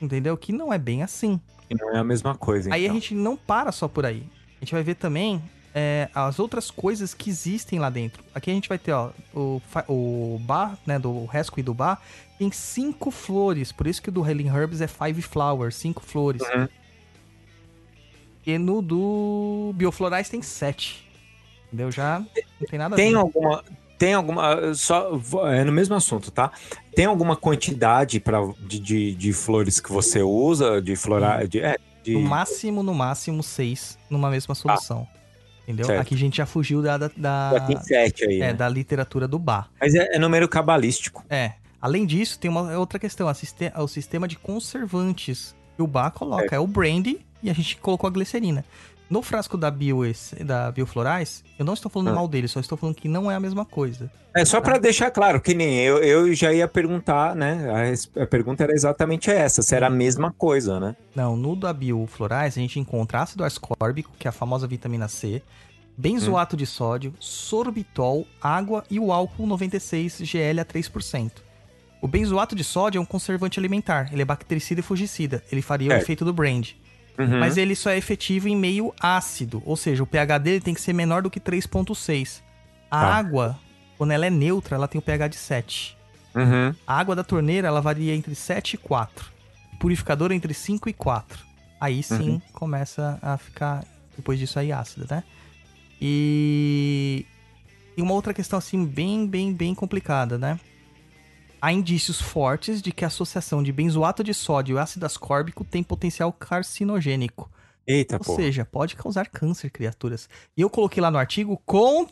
Entendeu? 0.00 0.36
Que 0.36 0.52
não 0.52 0.72
é 0.72 0.78
bem 0.78 1.02
assim. 1.02 1.40
E 1.68 1.74
não 1.74 1.94
é 1.94 1.98
a 1.98 2.04
mesma 2.04 2.34
coisa, 2.34 2.72
Aí 2.72 2.82
a 2.82 2.84
então. 2.86 2.94
gente 2.94 3.14
não 3.14 3.36
para 3.36 3.70
só 3.70 3.86
por 3.86 4.04
aí. 4.06 4.26
A 4.56 4.64
gente 4.64 4.72
vai 4.72 4.82
ver 4.82 4.94
também 4.96 5.42
é, 5.74 6.08
as 6.14 6.38
outras 6.38 6.70
coisas 6.70 7.14
que 7.14 7.30
existem 7.30 7.78
lá 7.78 7.90
dentro. 7.90 8.24
Aqui 8.34 8.50
a 8.50 8.54
gente 8.54 8.68
vai 8.68 8.78
ter, 8.78 8.92
ó, 8.92 9.10
o, 9.34 9.60
o 9.88 10.38
bar, 10.40 10.78
né, 10.86 10.98
do 10.98 11.26
Rescue 11.26 11.62
do 11.62 11.72
bar, 11.74 12.00
tem 12.38 12.50
cinco 12.50 13.10
flores. 13.10 13.70
Por 13.72 13.86
isso 13.86 14.02
que 14.02 14.08
o 14.08 14.12
do 14.12 14.26
Healing 14.26 14.48
Herbs 14.48 14.80
é 14.80 14.86
Five 14.88 15.22
Flowers, 15.22 15.76
cinco 15.76 16.02
flores. 16.02 16.42
Uhum. 16.42 16.68
E 18.46 18.58
no 18.58 18.80
do 18.82 19.72
Bioflorais 19.76 20.28
tem 20.28 20.42
sete. 20.42 21.08
Entendeu? 21.66 21.92
Já 21.92 22.18
não 22.18 22.66
tem 22.68 22.78
nada 22.78 22.94
a 22.94 22.96
Tem 22.96 23.10
ver. 23.12 23.16
alguma. 23.18 23.62
Tem 24.00 24.14
alguma. 24.14 24.72
Só, 24.72 25.20
é 25.52 25.62
no 25.62 25.70
mesmo 25.70 25.94
assunto, 25.94 26.30
tá? 26.30 26.50
Tem 26.94 27.04
alguma 27.04 27.36
quantidade 27.36 28.18
pra, 28.18 28.38
de, 28.66 28.80
de, 28.80 29.14
de 29.14 29.32
flores 29.34 29.78
que 29.78 29.92
você 29.92 30.22
usa? 30.22 30.80
De 30.80 30.96
florar. 30.96 31.46
De, 31.46 31.60
é, 31.60 31.76
de, 32.02 32.14
No 32.14 32.22
máximo, 32.22 32.82
no 32.82 32.94
máximo, 32.94 33.42
seis 33.42 33.98
numa 34.08 34.30
mesma 34.30 34.54
solução. 34.54 35.06
Entendeu? 35.64 35.84
Certo. 35.84 36.00
Aqui 36.00 36.14
a 36.14 36.18
gente 36.18 36.38
já 36.38 36.46
fugiu 36.46 36.80
da, 36.80 36.96
da, 36.96 37.10
da- 37.14 37.60
tem 37.60 37.78
sete 37.82 38.24
aí. 38.24 38.36
é, 38.36 38.46
né? 38.46 38.52
da 38.54 38.70
literatura 38.70 39.28
do 39.28 39.38
bar. 39.38 39.68
Mas 39.78 39.94
é, 39.94 40.16
é 40.16 40.18
número 40.18 40.48
cabalístico. 40.48 41.22
É. 41.28 41.52
Além 41.78 42.06
disso, 42.06 42.38
tem 42.38 42.50
uma 42.50 42.78
outra 42.78 42.98
questão. 42.98 43.28
a 43.28 43.82
o 43.82 43.86
sistema 43.86 44.26
de 44.26 44.36
conservantes 44.36 45.54
que 45.76 45.82
o 45.82 45.86
bar 45.86 46.10
coloca. 46.10 46.56
É. 46.56 46.58
o 46.58 46.66
brandy 46.66 47.20
e 47.42 47.50
a 47.50 47.52
gente 47.52 47.76
colocou 47.76 48.08
a 48.08 48.10
glicerina. 48.10 48.64
No 49.10 49.22
frasco 49.22 49.56
da, 49.58 49.70
Bio, 49.72 50.02
da 50.44 50.70
Bioflorais, 50.70 51.42
eu 51.58 51.64
não 51.64 51.74
estou 51.74 51.90
falando 51.90 52.08
Ah. 52.08 52.14
mal 52.14 52.28
dele, 52.28 52.46
só 52.46 52.60
estou 52.60 52.78
falando 52.78 52.94
que 52.94 53.08
não 53.08 53.28
é 53.28 53.34
a 53.34 53.40
mesma 53.40 53.64
coisa. 53.64 54.08
É 54.36 54.44
só 54.44 54.60
pra 54.60 54.78
deixar 54.78 55.10
claro 55.10 55.40
que 55.40 55.52
nem 55.52 55.80
eu, 55.80 55.98
eu 55.98 56.32
já 56.32 56.52
ia 56.52 56.68
perguntar, 56.68 57.34
né? 57.34 57.96
A, 58.16 58.22
a 58.22 58.26
pergunta 58.26 58.62
era 58.62 58.72
exatamente 58.72 59.28
essa, 59.28 59.62
se 59.62 59.74
era 59.74 59.88
a 59.88 59.90
mesma 59.90 60.30
coisa, 60.32 60.78
né? 60.78 60.94
Não, 61.16 61.36
no 61.36 61.56
da 61.56 61.72
Bioflorais 61.72 62.56
a 62.56 62.60
gente 62.60 62.78
encontra 62.78 63.20
ácido 63.22 63.42
ascórbico, 63.42 64.12
que 64.16 64.28
é 64.28 64.30
a 64.30 64.32
famosa 64.32 64.68
vitamina 64.68 65.08
C, 65.08 65.42
benzoato 65.98 66.56
de 66.56 66.64
sódio, 66.64 67.12
sorbitol, 67.18 68.24
água 68.40 68.84
e 68.88 69.00
o 69.00 69.12
álcool 69.12 69.46
96 69.46 70.18
GL 70.22 70.60
a 70.60 70.64
3%. 70.64 71.32
O 72.00 72.06
benzoato 72.08 72.54
de 72.54 72.62
sódio 72.64 72.98
é 72.98 73.02
um 73.02 73.04
conservante 73.04 73.58
alimentar, 73.58 74.08
ele 74.12 74.22
é 74.22 74.24
bactericida 74.24 74.80
e 74.80 74.82
fungicida, 74.84 75.42
ele 75.50 75.60
faria 75.60 75.90
o 75.90 75.92
É. 75.92 75.98
efeito 75.98 76.24
do 76.24 76.32
brand. 76.32 76.70
Uhum. 77.18 77.38
Mas 77.38 77.56
ele 77.56 77.74
só 77.74 77.90
é 77.90 77.98
efetivo 77.98 78.48
em 78.48 78.56
meio 78.56 78.94
ácido, 79.00 79.62
ou 79.66 79.76
seja, 79.76 80.02
o 80.02 80.06
pH 80.06 80.38
dele 80.38 80.60
tem 80.60 80.72
que 80.74 80.80
ser 80.80 80.92
menor 80.92 81.22
do 81.22 81.30
que 81.30 81.38
3.6. 81.40 82.40
A 82.90 83.00
Tá. 83.00 83.06
água, 83.14 83.58
quando 83.98 84.12
ela 84.12 84.26
é 84.26 84.30
neutra, 84.30 84.74
ela 84.76 84.88
tem 84.88 84.98
o 84.98 85.02
pH 85.02 85.28
de 85.28 85.36
7. 85.36 85.96
Uhum. 86.34 86.74
A 86.86 86.98
água 86.98 87.14
da 87.14 87.22
torneira, 87.24 87.68
ela 87.68 87.80
varia 87.80 88.14
entre 88.14 88.34
7 88.34 88.74
e 88.74 88.76
4. 88.78 89.30
O 89.74 89.76
purificador 89.78 90.32
entre 90.32 90.54
5 90.54 90.88
e 90.88 90.92
4. 90.92 91.44
Aí 91.80 92.02
sim 92.02 92.30
Uhum. 92.30 92.42
começa 92.52 93.18
a 93.22 93.36
ficar, 93.36 93.84
depois 94.16 94.38
disso 94.38 94.58
aí, 94.58 94.70
ácida, 94.72 95.06
né? 95.16 95.24
E... 96.00 97.26
E 97.96 98.02
uma 98.02 98.14
outra 98.14 98.32
questão, 98.32 98.58
assim, 98.58 98.86
bem, 98.86 99.26
bem, 99.26 99.52
bem 99.52 99.74
complicada, 99.74 100.38
né? 100.38 100.58
Há 101.60 101.72
indícios 101.72 102.20
fortes 102.20 102.80
de 102.80 102.92
que 102.92 103.04
a 103.04 103.08
associação 103.08 103.62
de 103.62 103.72
benzoato 103.72 104.24
de 104.24 104.32
sódio 104.32 104.76
e 104.76 104.78
ácido 104.78 105.04
ascórbico 105.04 105.64
tem 105.64 105.82
potencial 105.82 106.32
carcinogênico. 106.32 107.50
Eita, 107.86 108.16
Ou 108.16 108.24
pô. 108.24 108.36
seja, 108.36 108.64
pode 108.64 108.96
causar 108.96 109.28
câncer, 109.28 109.70
criaturas. 109.70 110.28
E 110.56 110.60
eu 110.60 110.70
coloquei 110.70 111.02
lá 111.02 111.10
no 111.10 111.18
artigo 111.18 111.60
com 111.66 112.06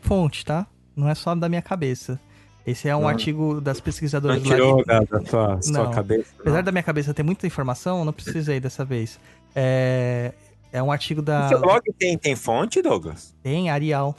fonte, 0.00 0.44
tá? 0.44 0.66
Não 0.96 1.08
é 1.08 1.14
só 1.14 1.34
da 1.34 1.48
minha 1.48 1.62
cabeça. 1.62 2.18
Esse 2.66 2.88
é 2.88 2.96
um 2.96 3.02
Não. 3.02 3.08
artigo 3.08 3.60
das 3.60 3.78
Não 3.78 3.84
pesquisadoras 3.84 4.42
lá 4.42 4.54
tirou 4.54 4.84
da, 4.84 5.00
da 5.00 5.20
sua, 5.24 5.62
sua 5.62 5.72
Não. 5.72 5.90
cabeça? 5.90 6.30
não? 6.34 6.40
Apesar 6.40 6.62
da 6.62 6.72
minha 6.72 6.82
cabeça 6.82 7.14
ter 7.14 7.22
muita 7.22 7.46
informação, 7.46 8.00
eu 8.00 8.04
não 8.04 8.12
precisei 8.12 8.60
dessa 8.60 8.84
vez. 8.84 9.18
É, 9.54 10.32
é 10.72 10.82
um 10.82 10.92
artigo 10.92 11.22
da... 11.22 11.46
O 11.46 11.48
seu 11.48 11.60
blog 11.60 11.82
tem, 11.98 12.18
tem 12.18 12.36
fonte, 12.36 12.82
Douglas? 12.82 13.34
Tem, 13.42 13.70
Arial. 13.70 14.14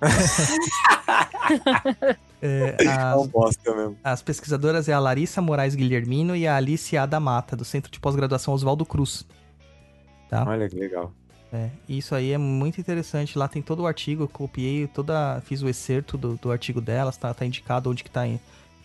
É, 2.46 2.76
as, 2.86 3.16
Não 3.16 3.26
bosta 3.26 3.74
mesmo. 3.74 3.96
as 4.04 4.20
pesquisadoras 4.20 4.86
é 4.86 4.92
a 4.92 4.98
Larissa 4.98 5.40
Moraes 5.40 5.74
Guilhermino 5.74 6.36
e 6.36 6.46
a 6.46 6.56
Alice 6.56 6.94
Ada 6.94 7.18
Mata, 7.18 7.56
do 7.56 7.64
Centro 7.64 7.90
de 7.90 7.98
Pós-Graduação 7.98 8.52
Oswaldo 8.52 8.84
Cruz. 8.84 9.26
Tá? 10.28 10.44
Olha 10.46 10.68
que 10.68 10.76
legal. 10.76 11.10
É, 11.50 11.70
isso 11.88 12.14
aí 12.14 12.32
é 12.32 12.38
muito 12.38 12.78
interessante. 12.78 13.38
Lá 13.38 13.48
tem 13.48 13.62
todo 13.62 13.80
o 13.80 13.86
artigo, 13.86 14.24
eu 14.24 14.28
copiei 14.28 14.86
toda. 14.86 15.40
Fiz 15.46 15.62
o 15.62 15.68
excerto 15.70 16.18
do, 16.18 16.36
do 16.36 16.52
artigo 16.52 16.82
delas, 16.82 17.16
tá, 17.16 17.32
tá 17.32 17.46
indicado 17.46 17.90
onde 17.90 18.04
que 18.04 18.10
tá 18.10 18.28
e 18.28 18.38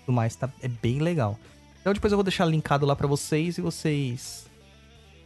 tudo 0.06 0.14
mais. 0.16 0.38
Tá, 0.38 0.50
é 0.62 0.70
bem 0.70 1.00
legal. 1.00 1.38
Então 1.82 1.92
depois 1.92 2.14
eu 2.14 2.18
vou 2.18 2.24
deixar 2.24 2.46
linkado 2.46 2.86
lá 2.86 2.96
pra 2.96 3.08
vocês 3.08 3.58
e 3.58 3.62
vocês 3.62 4.48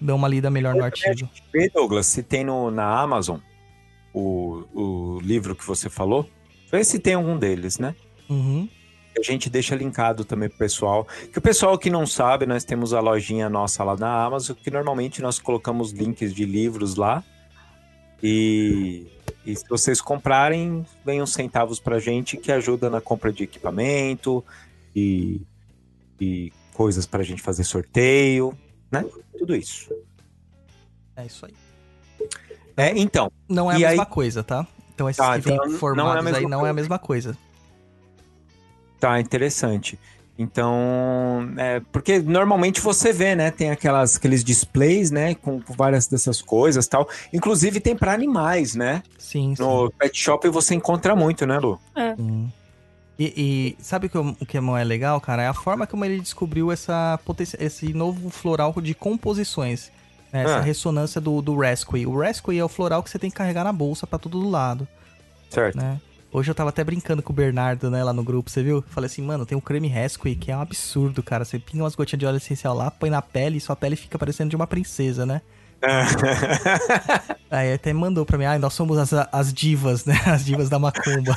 dão 0.02 0.16
uma 0.16 0.28
lida 0.28 0.50
melhor 0.50 0.74
no 0.74 0.84
artigo. 0.84 1.30
Vê, 1.52 1.70
Douglas, 1.70 2.08
se 2.08 2.24
tem 2.24 2.44
no, 2.44 2.72
na 2.72 3.00
Amazon 3.00 3.38
o, 4.12 4.64
o 4.74 5.20
livro 5.22 5.56
que 5.56 5.66
você 5.66 5.88
falou. 5.88 6.28
Vê 6.72 6.84
se 6.84 6.98
tem 6.98 7.14
algum 7.14 7.38
deles, 7.38 7.78
né? 7.78 7.94
Uhum. 8.34 8.70
A 9.18 9.22
gente 9.22 9.48
deixa 9.50 9.76
linkado 9.76 10.26
também 10.26 10.50
pro 10.50 10.58
pessoal. 10.58 11.08
Que 11.32 11.38
o 11.38 11.42
pessoal 11.42 11.78
que 11.78 11.90
não 11.90 12.06
sabe, 12.08 12.46
nós 12.48 12.64
temos 12.64 12.94
a 12.94 13.00
lojinha 13.00 13.48
nossa 13.48 13.84
lá 13.84 13.96
na 13.96 14.24
Amazon, 14.26 14.56
que 14.56 14.72
normalmente 14.72 15.22
nós 15.22 15.38
colocamos 15.40 15.92
links 15.92 16.34
de 16.34 16.46
livros 16.46 16.96
lá. 16.96 17.24
E, 18.22 19.06
e 19.46 19.56
se 19.56 19.68
vocês 19.70 20.02
comprarem, 20.02 20.86
vem 21.06 21.22
uns 21.22 21.34
centavos 21.34 21.80
pra 21.80 22.00
gente 22.00 22.38
que 22.38 22.52
ajuda 22.52 22.90
na 22.90 23.00
compra 23.02 23.32
de 23.32 23.44
equipamento 23.44 24.44
e, 24.96 25.42
e 26.20 26.52
coisas 26.74 27.06
pra 27.06 27.22
gente 27.22 27.42
fazer 27.42 27.64
sorteio, 27.66 28.58
né? 28.92 29.06
Tudo 29.38 29.56
isso. 29.56 29.90
É 31.16 31.26
isso 31.26 31.46
aí. 31.46 31.54
É, 32.76 32.98
então, 32.98 33.32
Não 33.48 33.72
é 33.72 33.76
a 33.76 33.80
mesma 33.80 34.04
aí- 34.04 34.10
coisa, 34.10 34.44
tá? 34.44 34.66
Então 34.96 35.08
esses 35.10 35.18
Tá, 35.24 35.36
que 35.36 35.42
vêm 35.42 35.54
então 35.56 35.68
não 35.68 35.76
é 35.76 35.78
formados 35.80 36.34
aí 36.34 36.44
não 36.48 36.52
é 36.52 36.56
a 36.56 36.60
coisa. 36.60 36.74
mesma 36.74 37.00
coisa. 37.00 37.38
Tá, 39.04 39.20
interessante. 39.20 40.00
Então, 40.40 41.54
é, 41.58 41.82
porque 41.92 42.20
normalmente 42.20 42.80
você 42.80 43.12
vê, 43.12 43.36
né? 43.36 43.52
Tem 43.52 43.70
aquelas, 43.70 44.16
aqueles 44.16 44.44
displays, 44.46 45.12
né? 45.12 45.36
Com, 45.36 45.62
com 45.62 45.74
várias 45.74 46.08
dessas 46.08 46.42
coisas 46.42 46.88
tal. 46.88 47.08
Inclusive 47.34 47.82
tem 47.82 47.98
para 47.98 48.14
animais, 48.14 48.76
né? 48.76 49.04
Sim, 49.20 49.56
sim. 49.58 49.62
No 49.62 49.92
pet 49.92 50.18
shop 50.18 50.48
você 50.48 50.74
encontra 50.74 51.18
muito, 51.18 51.46
né, 51.46 51.60
Lu? 51.60 51.78
Sim. 52.16 52.50
E, 53.20 53.76
e 53.78 53.84
sabe 53.84 54.08
o 54.08 54.10
que, 54.10 54.18
o 54.18 54.36
o 54.40 54.46
que 54.46 54.58
é 54.58 54.84
legal, 54.86 55.20
cara? 55.20 55.44
É 55.44 55.48
a 55.48 55.54
forma 55.54 55.86
como 55.86 56.06
ele 56.06 56.22
descobriu 56.22 56.72
essa 56.72 57.20
potência, 57.26 57.58
esse 57.64 57.94
novo 57.94 58.30
floral 58.30 58.74
de 58.82 58.94
composições. 58.96 59.92
né? 60.32 60.44
Essa 60.46 60.58
Ah. 60.60 60.62
ressonância 60.62 61.20
do, 61.20 61.42
do 61.42 61.58
Rescue. 61.58 62.06
O 62.08 62.18
Rescue 62.18 62.58
é 62.58 62.64
o 62.64 62.70
floral 62.70 63.04
que 63.04 63.10
você 63.10 63.20
tem 63.20 63.30
que 63.30 63.36
carregar 63.36 63.66
na 63.66 63.74
bolsa 63.74 64.08
pra 64.08 64.18
todo 64.18 64.50
lado, 64.50 64.88
Certo. 65.50 65.76
né? 65.78 66.00
Hoje 66.34 66.50
eu 66.50 66.56
tava 66.56 66.72
até 66.72 66.84
brincando 66.84 67.22
com 67.22 67.32
o 67.32 67.36
Bernardo, 67.36 67.92
né, 67.92 68.04
lá 68.04 68.12
no 68.12 68.24
grupo, 68.24 68.50
você 68.50 68.64
viu? 68.64 68.84
Falei 68.88 69.06
assim, 69.06 69.22
mano, 69.22 69.46
tem 69.46 69.56
um 69.56 69.62
creme 69.62 69.88
Rescue 69.88 70.36
que 70.36 70.52
é 70.52 70.58
um 70.58 70.62
absurdo, 70.62 71.22
cara. 71.22 71.46
Você 71.46 71.60
pinga 71.60 71.84
umas 71.84 71.94
gotinhas 71.94 72.20
de 72.20 72.26
óleo 72.26 72.38
essencial 72.38 72.74
lá, 72.74 72.90
põe 72.90 73.12
na 73.12 73.22
pele 73.22 73.58
e 73.58 73.62
sua 73.62 73.76
pele 73.76 73.96
fica 73.96 74.18
parecendo 74.18 74.50
de 74.50 74.56
uma 74.56 74.66
princesa, 74.66 75.28
né? 75.28 75.44
Aí 77.52 77.72
até 77.72 77.94
mandou 77.94 78.26
pra 78.26 78.40
mim, 78.40 78.46
ah, 78.46 78.58
nós 78.58 78.74
somos 78.74 78.98
as, 78.98 79.14
as 79.32 79.54
divas, 79.54 80.06
né? 80.06 80.20
As 80.26 80.44
divas 80.44 80.70
da 80.70 80.80
macumba. 80.80 81.36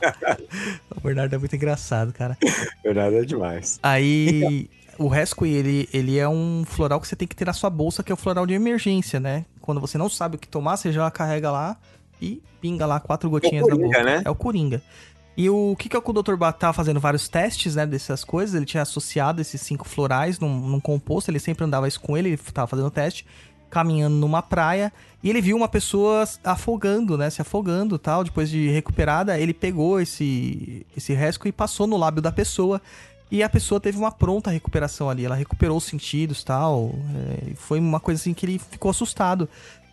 o 0.96 1.00
Bernardo 1.02 1.34
é 1.34 1.38
muito 1.38 1.54
engraçado, 1.54 2.10
cara. 2.10 2.38
Verdade 2.82 3.16
é 3.16 3.24
demais. 3.26 3.78
Aí 3.82 4.70
o 4.96 5.06
Rescue, 5.08 5.50
ele, 5.50 5.86
ele 5.92 6.18
é 6.18 6.26
um 6.26 6.64
floral 6.66 6.98
que 6.98 7.06
você 7.06 7.14
tem 7.14 7.28
que 7.28 7.36
ter 7.36 7.44
na 7.44 7.52
sua 7.52 7.68
bolsa, 7.68 8.02
que 8.02 8.10
é 8.10 8.14
o 8.14 8.16
floral 8.16 8.46
de 8.46 8.54
emergência, 8.54 9.20
né? 9.20 9.44
Quando 9.60 9.82
você 9.82 9.98
não 9.98 10.08
sabe 10.08 10.36
o 10.36 10.38
que 10.38 10.48
tomar, 10.48 10.78
você 10.78 10.90
já 10.90 11.10
carrega 11.10 11.50
lá 11.50 11.76
e 12.20 12.42
pinga 12.60 12.86
lá 12.86 13.00
quatro 13.00 13.30
gotinhas 13.30 13.66
na 13.66 13.74
Coringa, 13.74 13.98
boca. 13.98 14.04
né? 14.04 14.22
É 14.24 14.30
o 14.30 14.34
Coringa. 14.34 14.82
E 15.38 15.48
o 15.48 15.76
que 15.78 15.88
que 15.88 15.96
é 15.96 16.00
o 16.04 16.12
Dr. 16.12 16.34
Bat 16.34 16.58
tava 16.58 16.72
fazendo 16.72 16.98
vários 16.98 17.28
testes, 17.28 17.76
né, 17.76 17.86
dessas 17.86 18.24
coisas, 18.24 18.56
ele 18.56 18.66
tinha 18.66 18.82
associado 18.82 19.40
esses 19.40 19.60
cinco 19.60 19.86
florais 19.88 20.40
num, 20.40 20.48
num 20.48 20.80
composto, 20.80 21.30
ele 21.30 21.38
sempre 21.38 21.64
andava 21.64 21.86
isso 21.86 22.00
com 22.00 22.16
ele, 22.16 22.30
ele 22.30 22.36
tava 22.52 22.66
fazendo 22.66 22.90
teste, 22.90 23.24
caminhando 23.70 24.16
numa 24.16 24.42
praia, 24.42 24.92
e 25.22 25.30
ele 25.30 25.40
viu 25.40 25.56
uma 25.56 25.68
pessoa 25.68 26.24
afogando, 26.42 27.16
né, 27.16 27.30
se 27.30 27.40
afogando 27.40 27.96
tal, 28.00 28.24
depois 28.24 28.50
de 28.50 28.68
recuperada, 28.68 29.38
ele 29.38 29.54
pegou 29.54 30.00
esse, 30.00 30.84
esse 30.96 31.14
rescue 31.14 31.50
e 31.50 31.52
passou 31.52 31.86
no 31.86 31.96
lábio 31.96 32.20
da 32.20 32.32
pessoa, 32.32 32.82
e 33.30 33.40
a 33.40 33.48
pessoa 33.48 33.78
teve 33.78 33.96
uma 33.96 34.10
pronta 34.10 34.50
recuperação 34.50 35.08
ali, 35.08 35.24
ela 35.24 35.36
recuperou 35.36 35.76
os 35.76 35.84
sentidos 35.84 36.40
e 36.40 36.44
tal, 36.46 36.92
é, 37.14 37.54
foi 37.54 37.78
uma 37.78 38.00
coisa 38.00 38.20
assim 38.20 38.34
que 38.34 38.44
ele 38.44 38.58
ficou 38.58 38.90
assustado 38.90 39.48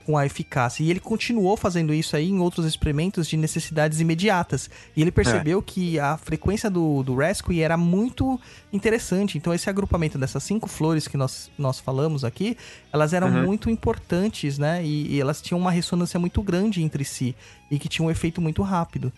com 0.06 0.18
a 0.18 0.26
eficácia. 0.26 0.84
E 0.84 0.90
ele 0.92 1.00
continuou 1.00 1.58
fazendo 1.58 1.94
isso 1.94 2.16
aí 2.16 2.30
em 2.30 2.40
outros 2.40 2.66
experimentos 2.66 3.28
de 3.28 3.36
necessidades 3.36 4.00
imediatas. 4.00 4.70
E 4.96 5.02
ele 5.02 5.12
percebeu 5.12 5.62
que 5.62 6.00
a 6.00 6.16
frequência 6.16 6.70
do, 6.70 7.02
do 7.02 7.16
Rescue 7.16 7.62
era 7.62 7.76
muito 7.76 8.40
interessante. 8.72 9.38
Então, 9.38 9.54
esse 9.54 9.70
agrupamento 9.70 10.18
dessas 10.18 10.44
cinco 10.44 10.70
flores 10.70 11.08
que 11.08 11.18
nós, 11.18 11.50
nós 11.58 11.80
falamos 11.80 12.24
aqui, 12.24 12.56
elas 12.94 13.14
eram 13.14 13.26
Uhum. 13.28 13.44
muito 13.46 13.70
importantes, 13.70 14.60
né? 14.60 14.86
E, 14.86 15.16
e 15.16 15.20
elas 15.20 15.42
tinham 15.42 15.60
uma 15.60 15.72
ressonância 15.72 16.20
muito 16.20 16.42
grande 16.44 16.84
entre 16.84 17.04
si. 17.04 17.36
E 17.72 17.80
que 17.80 17.90
tinham 17.90 18.08
um 18.08 18.12
efeito 18.12 18.40
muito 18.40 18.62
rápido. 18.62 19.12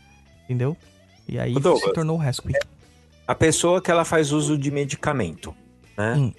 Entendeu? 0.46 0.78
E 1.28 1.38
aí 1.38 1.54
Douglas. 1.54 1.84
se 1.84 1.94
tornou 1.94 2.16
o 2.16 2.20
Rescue. 2.20 2.54
A 3.28 3.36
pessoa 3.36 3.82
que 3.82 3.92
ela 3.92 4.06
faz 4.06 4.32
uso 4.32 4.58
de 4.58 4.72
medicamento, 4.72 5.54
né? 5.98 6.14
Hum. 6.16 6.34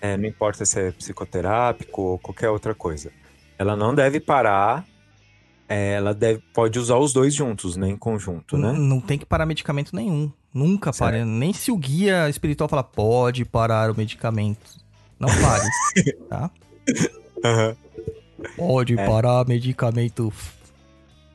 É, 0.00 0.16
não 0.16 0.26
importa 0.28 0.66
se 0.66 0.78
é 0.80 0.90
psicoterápico 0.90 2.02
ou 2.02 2.18
qualquer 2.18 2.50
outra 2.50 2.74
coisa. 2.74 3.12
Ela 3.58 3.76
não 3.76 3.94
deve 3.94 4.20
parar. 4.20 4.84
é, 5.68 5.94
ela 5.94 6.12
deve, 6.12 6.42
pode 6.52 6.78
usar 6.78 6.96
os 6.96 7.12
dois 7.12 7.34
juntos, 7.34 7.76
né? 7.76 7.88
Em 7.88 7.96
conjunto, 7.96 8.56
né? 8.58 8.72
Não 8.72 9.00
tem 9.00 9.18
que 9.18 9.24
parar 9.26 9.46
medicamento 9.46 9.94
nenhum. 9.94 10.30
Nunca 10.52 10.92
pare. 10.92 11.24
Nem 11.24 11.52
se 11.52 11.72
o 11.72 11.76
guia 11.76 12.28
espiritual 12.28 12.68
falar, 12.68 12.84
pode 12.84 13.44
parar 13.44 13.90
o 13.90 13.96
medicamento. 13.96 14.82
Não 15.18 15.28
pare, 15.28 15.68
tá? 16.28 16.50
Aham. 17.44 17.76
Pode 18.56 18.98
É. 18.98 19.06
parar 19.06 19.46
medicamento. 19.48 20.32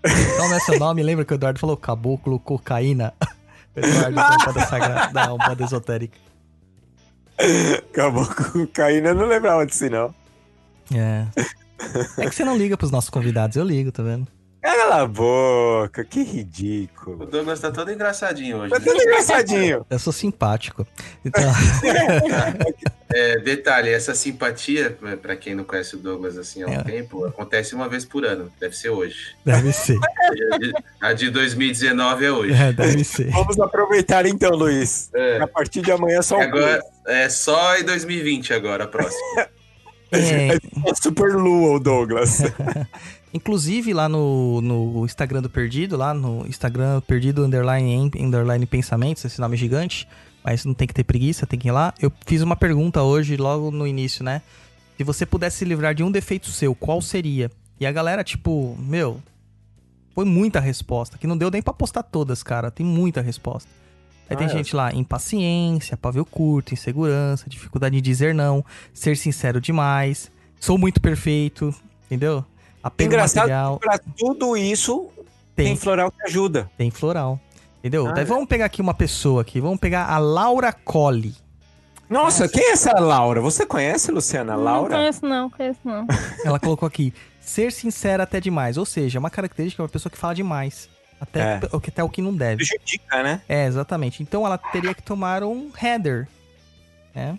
Então, 0.05 0.49
nesse 0.49 0.77
nome, 0.79 1.01
lembra 1.03 1.25
que 1.25 1.33
o 1.33 1.35
Eduardo 1.35 1.59
falou 1.59 1.75
caboclo, 1.75 2.39
cocaína? 2.39 3.13
Eduardo 3.75 4.15
da 4.15 4.35
Umbanda 4.35 4.65
Sagrada, 4.67 5.07
da 5.13 5.33
Umbanda 5.33 5.63
Esotérica. 5.63 6.17
Acabou 7.91 8.25
com 8.25 8.43
cocaína, 8.65 9.09
eu 9.09 9.15
não 9.15 9.25
lembrava 9.25 9.65
disso, 9.65 9.89
não. 9.89 10.13
É. 10.95 11.25
É 12.17 12.27
que 12.29 12.35
você 12.35 12.43
não 12.43 12.57
liga 12.57 12.75
pros 12.77 12.91
nossos 12.91 13.09
convidados, 13.09 13.55
eu 13.57 13.63
ligo, 13.63 13.91
tá 13.91 14.03
vendo? 14.03 14.27
Cala 14.61 15.03
a 15.03 15.07
boca, 15.07 16.03
que 16.03 16.19
O 16.19 16.23
ridículo. 16.25 17.25
Douglas 17.25 17.61
tá 17.61 17.71
todo 17.71 17.93
engraçadinho 17.93 18.57
hoje. 18.57 18.71
Tá 18.73 18.79
Né? 18.79 18.85
tudo 18.85 19.01
engraçadinho. 19.01 19.85
Eu 19.89 19.97
sou 19.99 20.11
simpático. 20.11 20.85
Então, 21.23 21.41
É, 23.11 23.39
detalhe, 23.39 23.89
essa 23.89 24.13
simpatia, 24.13 24.95
pra 25.21 25.35
quem 25.35 25.55
não 25.55 25.63
conhece 25.63 25.95
o 25.95 25.97
Douglas 25.97 26.37
assim 26.37 26.61
há 26.61 26.67
um 26.67 26.73
É. 26.73 26.83
tempo, 26.83 27.25
acontece 27.25 27.73
uma 27.73 27.89
vez 27.89 28.05
por 28.05 28.23
ano. 28.23 28.51
Deve 28.59 28.75
ser 28.75 28.89
hoje. 28.89 29.35
deve 29.43 29.71
ser. 29.71 29.97
A 30.51 30.57
de- 30.59 30.73
A 31.01 31.13
de 31.13 31.29
2019 31.31 32.25
é 32.25 32.31
hoje. 32.31 32.53
É, 32.53 32.71
deve 32.71 33.03
ser. 33.03 33.31
Vamos 33.31 33.59
aproveitar 33.59 34.25
então, 34.27 34.51
Luiz. 34.51 35.09
É. 35.15 35.39
A 35.41 35.47
partir 35.47 35.81
de 35.81 35.91
amanhã 35.91 36.21
só 36.21 36.37
um 36.37 36.41
Agora, 36.41 36.83
é 37.07 37.27
só 37.29 37.77
em 37.77 37.83
2020 37.83 38.53
agora, 38.53 38.83
a 38.83 38.87
próxima. 38.87 39.47
É, 40.11 40.55
É 40.89 40.95
Super 40.95 41.35
Lua, 41.35 41.75
o 41.75 41.79
Douglas. 41.79 42.41
Inclusive 43.33 43.93
lá 43.93 44.09
no, 44.09 44.59
no 44.61 45.05
Instagram 45.05 45.41
do 45.41 45.49
Perdido, 45.49 45.95
lá 45.95 46.13
no 46.13 46.47
Instagram 46.47 46.99
Perdido 47.01 47.45
underline, 47.45 48.11
underline 48.19 48.65
pensamentos, 48.65 49.23
esse 49.23 49.39
nome 49.39 49.55
gigante, 49.55 50.07
mas 50.43 50.65
não 50.65 50.73
tem 50.73 50.87
que 50.87 50.93
ter 50.93 51.03
preguiça, 51.03 51.45
tem 51.45 51.59
que 51.59 51.67
ir 51.67 51.71
lá. 51.71 51.93
Eu 52.01 52.11
fiz 52.25 52.41
uma 52.41 52.55
pergunta 52.55 53.03
hoje, 53.03 53.37
logo 53.37 53.69
no 53.69 53.85
início, 53.85 54.23
né? 54.23 54.41
Se 54.97 55.03
você 55.03 55.25
pudesse 55.25 55.57
se 55.57 55.65
livrar 55.65 55.93
de 55.93 56.03
um 56.03 56.11
defeito 56.11 56.49
seu, 56.49 56.73
qual 56.73 57.01
seria? 57.01 57.51
E 57.79 57.85
a 57.85 57.91
galera, 57.91 58.23
tipo, 58.23 58.75
meu, 58.79 59.21
foi 60.15 60.25
muita 60.25 60.59
resposta, 60.59 61.17
que 61.17 61.27
não 61.27 61.37
deu 61.37 61.49
nem 61.51 61.61
pra 61.61 61.73
postar 61.73 62.03
todas, 62.03 62.43
cara. 62.43 62.71
Tem 62.71 62.85
muita 62.85 63.21
resposta. 63.21 63.69
Aí 64.29 64.37
tem 64.37 64.47
Ah, 64.47 64.49
é. 64.49 64.53
gente 64.53 64.75
lá, 64.75 64.93
impaciência, 64.93 65.97
pavio 65.97 66.23
curto, 66.25 66.73
insegurança, 66.73 67.49
dificuldade 67.49 67.95
de 67.95 68.01
dizer 68.01 68.33
não, 68.35 68.63
ser 68.93 69.17
sincero 69.17 69.59
demais, 69.59 70.29
sou 70.59 70.77
muito 70.77 71.01
perfeito, 71.01 71.73
entendeu? 72.05 72.45
Apego 72.83 73.07
Engraçado 73.09 73.49
material, 73.49 73.79
Pra 73.79 73.97
tudo 74.17 74.55
isso, 74.55 75.07
tem, 75.55 75.67
tem, 75.67 75.75
floral 75.75 76.11
que 76.11 76.21
ajuda. 76.23 76.69
tem 76.77 76.91
floral. 76.91 77.39
Entendeu? 77.79 78.07
Ah, 78.07 78.11
Daí 78.11 78.23
é. 78.23 78.25
vamos 78.25 78.47
pegar 78.47 78.65
aqui 78.65 78.81
uma 78.81 78.93
pessoa 78.93 79.41
aqui, 79.41 79.59
vamos 79.59 79.79
pegar 79.79 80.05
a 80.05 80.17
Laura 80.17 80.71
Colli. 80.71 81.33
Nossa, 82.09 82.47
quem 82.49 82.63
é 82.63 82.71
essa 82.71 82.91
Laura? 82.99 83.39
Você 83.39 83.65
conhece, 83.65 84.11
Luciana? 84.11 84.53
Não 84.55 84.63
Laura? 84.63 84.95
conheço 84.97 85.25
não, 85.25 85.49
conheço 85.49 85.79
não. 85.85 86.05
Ela 86.43 86.59
colocou 86.59 86.87
aqui, 86.87 87.13
ser 87.39 87.71
sincera 87.71 88.23
até 88.23 88.39
demais, 88.41 88.77
ou 88.77 88.85
seja, 88.85 89.17
é 89.17 89.19
uma 89.19 89.29
característica 89.29 89.81
de 89.81 89.85
uma 89.85 89.89
pessoa 89.91 90.09
que 90.11 90.17
fala 90.17 90.33
demais. 90.35 90.89
Até, 91.19 91.39
É. 91.39 91.59
o 91.75 91.79
que- 91.79 91.89
até 91.89 92.03
o 92.03 92.09
que 92.09 92.21
não 92.21 92.33
deve. 92.35 92.65
Prejudica, 92.65 93.21
né? 93.23 93.41
É, 93.47 93.65
exatamente. 93.65 94.23
Então 94.23 94.45
ela 94.45 94.57
teria 94.57 94.93
que 94.93 95.03
tomar 95.03 95.43
um 95.43 95.69
header. 95.81 96.27
É. 97.13 97.33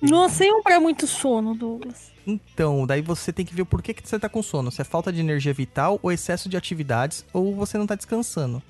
Não 0.00 0.28
sei 0.28 0.50
um 0.50 0.62
pra 0.62 0.78
muito 0.80 1.06
sono, 1.06 1.54
Douglas. 1.54 2.10
Então, 2.26 2.86
daí 2.86 3.02
você 3.02 3.32
tem 3.32 3.44
que 3.44 3.54
ver 3.54 3.62
o 3.62 3.66
porquê 3.66 3.92
que 3.92 4.06
você 4.08 4.18
tá 4.18 4.28
com 4.28 4.42
sono. 4.42 4.70
Se 4.70 4.80
é 4.80 4.84
falta 4.84 5.12
de 5.12 5.20
energia 5.20 5.52
vital, 5.52 5.98
ou 6.02 6.12
excesso 6.12 6.48
de 6.48 6.56
atividades, 6.56 7.24
ou 7.32 7.54
você 7.54 7.76
não 7.76 7.86
tá 7.86 7.94
descansando. 7.94 8.62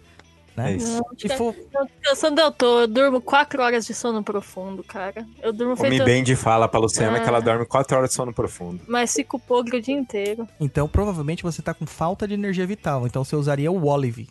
Né? 0.62 0.72
É 0.72 0.76
isso. 0.76 0.96
Não, 0.98 1.04
Se 1.18 1.28
for, 1.36 1.54
não, 1.72 1.86
descansando 1.86 2.40
eu 2.40 2.50
tô. 2.52 2.80
Eu 2.80 2.86
durmo 2.88 3.20
4 3.20 3.62
horas 3.62 3.86
de 3.86 3.94
sono 3.94 4.22
profundo, 4.22 4.82
cara. 4.82 5.26
Eu 5.42 5.52
durmo 5.52 5.76
feito. 5.76 6.04
bem 6.04 6.22
de 6.22 6.36
fala 6.36 6.68
pra 6.68 6.78
Luciana 6.80 7.16
Ah. 7.18 7.20
que 7.20 7.28
ela 7.28 7.40
dorme 7.40 7.64
4 7.66 7.96
horas 7.96 8.10
de 8.10 8.16
sono 8.16 8.32
profundo. 8.32 8.80
Mas 8.88 9.12
fico 9.12 9.38
podre 9.38 9.76
o 9.78 9.82
dia 9.82 9.94
inteiro. 9.94 10.48
Então, 10.58 10.88
provavelmente 10.88 11.42
você 11.42 11.62
tá 11.62 11.72
com 11.74 11.86
falta 11.86 12.26
de 12.28 12.34
energia 12.34 12.66
vital. 12.66 13.06
Então, 13.06 13.24
você 13.24 13.34
usaria 13.36 13.70
o 13.70 13.86
Olive, 13.86 14.28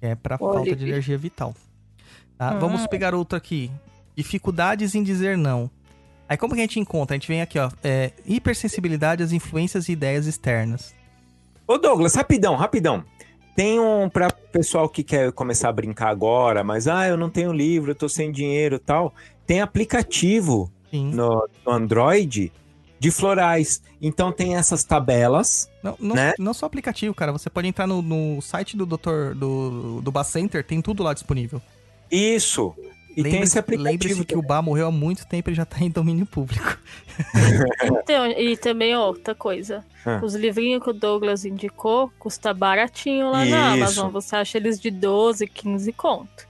que 0.00 0.06
é 0.06 0.14
pra 0.14 0.38
falta 0.38 0.62
de 0.62 0.70
Olive. 0.70 0.88
energia 0.90 1.18
vital. 1.18 1.54
Tá? 2.36 2.50
Ah. 2.50 2.58
Vamos 2.58 2.86
pegar 2.86 3.14
outro 3.14 3.36
aqui. 3.36 3.70
Dificuldades 4.16 4.94
em 4.94 5.02
dizer 5.02 5.36
não. 5.36 5.70
Aí, 6.28 6.36
como 6.36 6.52
que 6.54 6.60
a 6.60 6.62
gente 6.64 6.78
encontra? 6.78 7.14
A 7.14 7.18
gente 7.18 7.28
vem 7.28 7.40
aqui, 7.40 7.58
ó. 7.58 7.70
É, 7.82 8.12
hipersensibilidade 8.26 9.22
às 9.22 9.32
influências 9.32 9.88
e 9.88 9.92
ideias 9.92 10.26
externas. 10.26 10.94
Ô 11.66 11.78
Douglas, 11.78 12.14
rapidão, 12.14 12.54
rapidão. 12.56 13.04
Tem 13.58 13.80
um 13.80 14.08
pra 14.08 14.30
pessoal 14.30 14.88
que 14.88 15.02
quer 15.02 15.32
começar 15.32 15.68
a 15.68 15.72
brincar 15.72 16.10
agora, 16.10 16.62
mas 16.62 16.86
ah, 16.86 17.08
eu 17.08 17.16
não 17.16 17.28
tenho 17.28 17.52
livro, 17.52 17.90
eu 17.90 17.94
tô 17.96 18.08
sem 18.08 18.30
dinheiro 18.30 18.76
e 18.76 18.78
tal. 18.78 19.12
Tem 19.44 19.60
aplicativo 19.60 20.70
no, 20.92 21.48
no 21.66 21.72
Android 21.72 22.52
de 23.00 23.10
florais. 23.10 23.82
Então 24.00 24.30
tem 24.30 24.54
essas 24.54 24.84
tabelas. 24.84 25.68
Não, 25.82 25.96
não, 25.98 26.14
Né? 26.14 26.34
não 26.38 26.54
só 26.54 26.66
aplicativo, 26.66 27.12
cara. 27.12 27.32
Você 27.32 27.50
pode 27.50 27.66
entrar 27.66 27.88
no, 27.88 28.00
no 28.00 28.40
site 28.40 28.76
do 28.76 28.86
Dr. 28.86 29.34
do, 29.34 30.02
do 30.02 30.12
Bas 30.12 30.28
Center, 30.28 30.62
tem 30.62 30.80
tudo 30.80 31.02
lá 31.02 31.12
disponível. 31.12 31.60
Isso. 32.08 32.72
E 33.16 33.22
tem 33.22 33.40
esse 33.42 33.56
Lembre-se 33.56 33.58
aplicativo. 33.58 34.24
que 34.24 34.36
o 34.36 34.42
Bar 34.42 34.62
morreu 34.62 34.86
há 34.86 34.92
muito 34.92 35.26
tempo, 35.26 35.48
ele 35.50 35.56
já 35.56 35.64
tá 35.64 35.78
em 35.80 35.90
domínio 35.90 36.26
público. 36.26 36.78
Então, 37.82 38.26
e 38.30 38.56
também, 38.56 38.94
outra 38.96 39.34
coisa. 39.34 39.84
Ah. 40.06 40.20
Os 40.22 40.34
livrinhos 40.34 40.82
que 40.82 40.90
o 40.90 40.92
Douglas 40.92 41.44
indicou, 41.44 42.10
custa 42.18 42.54
baratinho 42.54 43.30
lá 43.30 43.44
na 43.44 43.76
Isso. 43.76 43.82
Amazon. 43.82 44.10
Você 44.12 44.36
acha 44.36 44.56
eles 44.58 44.80
de 44.80 44.90
12, 44.90 45.46
15 45.48 45.92
conto. 45.92 46.46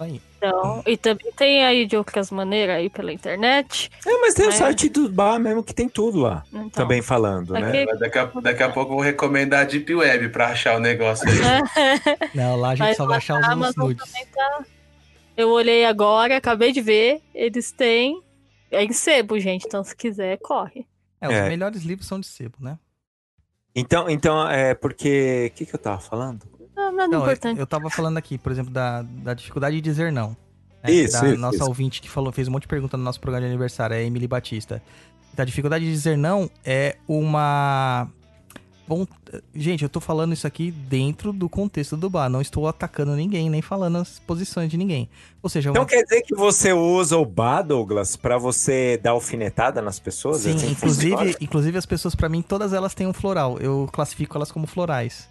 Aí. 0.00 0.20
Então, 0.36 0.82
e 0.86 0.96
também 0.96 1.32
tem 1.36 1.64
aí 1.64 1.86
de 1.86 1.96
outras 1.96 2.30
maneiras 2.30 2.76
aí 2.76 2.88
pela 2.90 3.12
internet. 3.12 3.90
É, 4.06 4.18
mas 4.20 4.34
tem 4.34 4.46
o 4.48 4.52
site 4.52 4.88
do 4.88 5.08
bar 5.08 5.38
mesmo 5.40 5.62
que 5.62 5.74
tem 5.74 5.88
tudo 5.88 6.20
lá. 6.20 6.44
Então, 6.52 6.68
Também 6.70 7.00
falando, 7.02 7.52
né? 7.54 7.82
Aqui- 7.82 7.98
Daqui 7.98 8.18
a, 8.18 8.24
daqui 8.40 8.62
a 8.62 8.68
pouco 8.70 8.92
eu 8.92 8.96
vou 8.96 9.04
recomendar 9.04 9.62
a 9.62 9.64
Deep 9.64 9.92
Web 9.94 10.28
pra 10.28 10.48
achar 10.48 10.76
o 10.76 10.80
negócio 10.80 11.26
aí. 11.28 11.34
Não, 12.34 12.56
lá 12.56 12.70
a 12.70 12.74
gente 12.76 12.86
Mas 12.88 12.96
só 12.96 13.06
vai 13.06 13.16
achar 13.18 13.34
na 13.40 13.46
os 13.48 13.52
Amazon 13.52 13.84
nudes. 13.88 14.04
também 14.04 14.26
tá. 14.26 14.64
Eu 15.38 15.50
olhei 15.50 15.84
agora, 15.84 16.36
acabei 16.36 16.72
de 16.72 16.80
ver. 16.80 17.22
Eles 17.32 17.70
têm. 17.70 18.20
É 18.72 18.82
em 18.84 18.92
sebo, 18.92 19.38
gente. 19.38 19.64
Então, 19.66 19.84
se 19.84 19.94
quiser, 19.96 20.36
corre. 20.38 20.84
É, 21.20 21.28
os 21.28 21.34
É. 21.34 21.48
melhores 21.48 21.82
livros 21.84 22.08
são 22.08 22.18
de 22.18 22.26
sebo, 22.26 22.56
né? 22.60 22.76
Então, 23.74 24.10
então, 24.10 24.48
é 24.50 24.74
porque. 24.74 25.50
O 25.52 25.56
que, 25.56 25.64
que 25.66 25.74
eu 25.74 25.78
tava 25.78 26.00
falando? 26.00 26.42
Não, 26.76 26.90
nada 26.92 27.08
Não, 27.08 27.18
eu, 27.20 27.24
importante. 27.24 27.60
eu 27.60 27.66
tava 27.66 27.88
falando 27.88 28.18
aqui, 28.18 28.36
por 28.36 28.50
exemplo, 28.50 28.72
da, 28.72 29.02
da 29.02 29.32
dificuldade 29.32 29.76
de 29.76 29.82
dizer 29.82 30.10
não. 30.12 30.36
né? 30.82 30.90
Isso, 30.92 31.20
da 31.20 31.28
isso, 31.28 31.38
nossa 31.38 31.56
isso. 31.58 31.66
ouvinte 31.68 32.00
que 32.02 32.10
falou, 32.10 32.32
fez 32.32 32.48
um 32.48 32.52
monte 32.52 32.62
de 32.62 32.68
pergunta 32.68 32.96
no 32.96 33.02
nosso 33.04 33.20
programa 33.20 33.42
de 33.46 33.48
aniversário, 33.48 33.94
é 33.94 33.98
a 33.98 34.02
Emily 34.02 34.26
Batista. 34.26 34.82
A 35.36 35.44
dificuldade 35.44 35.84
de 35.84 35.90
dizer 35.92 36.18
não 36.18 36.50
é 36.64 36.96
uma. 37.06 38.08
Bom, 38.88 39.06
gente, 39.54 39.82
eu 39.82 39.88
tô 39.88 40.00
falando 40.00 40.32
isso 40.32 40.46
aqui 40.46 40.70
dentro 40.70 41.30
do 41.30 41.46
contexto 41.46 41.94
do 41.94 42.08
bar. 42.08 42.30
Não 42.30 42.40
estou 42.40 42.66
atacando 42.66 43.14
ninguém, 43.14 43.50
nem 43.50 43.60
falando 43.60 43.98
as 43.98 44.18
posições 44.20 44.70
de 44.70 44.78
ninguém. 44.78 45.10
Ou 45.42 45.50
seja, 45.50 45.68
Então 45.68 45.82
uma... 45.82 45.88
quer 45.88 46.02
dizer 46.04 46.22
que 46.22 46.34
você 46.34 46.72
usa 46.72 47.18
o 47.18 47.24
bar, 47.26 47.60
Douglas, 47.62 48.16
pra 48.16 48.38
você 48.38 48.98
dar 49.02 49.10
alfinetada 49.10 49.82
nas 49.82 50.00
pessoas? 50.00 50.38
sim, 50.38 50.54
Assim 50.54 50.70
inclusive, 50.70 51.36
inclusive 51.38 51.76
as 51.76 51.84
pessoas, 51.84 52.14
pra 52.14 52.30
mim, 52.30 52.40
todas 52.40 52.72
elas 52.72 52.94
têm 52.94 53.06
um 53.06 53.12
floral. 53.12 53.58
Eu 53.58 53.86
classifico 53.92 54.38
elas 54.38 54.50
como 54.50 54.66
florais. 54.66 55.28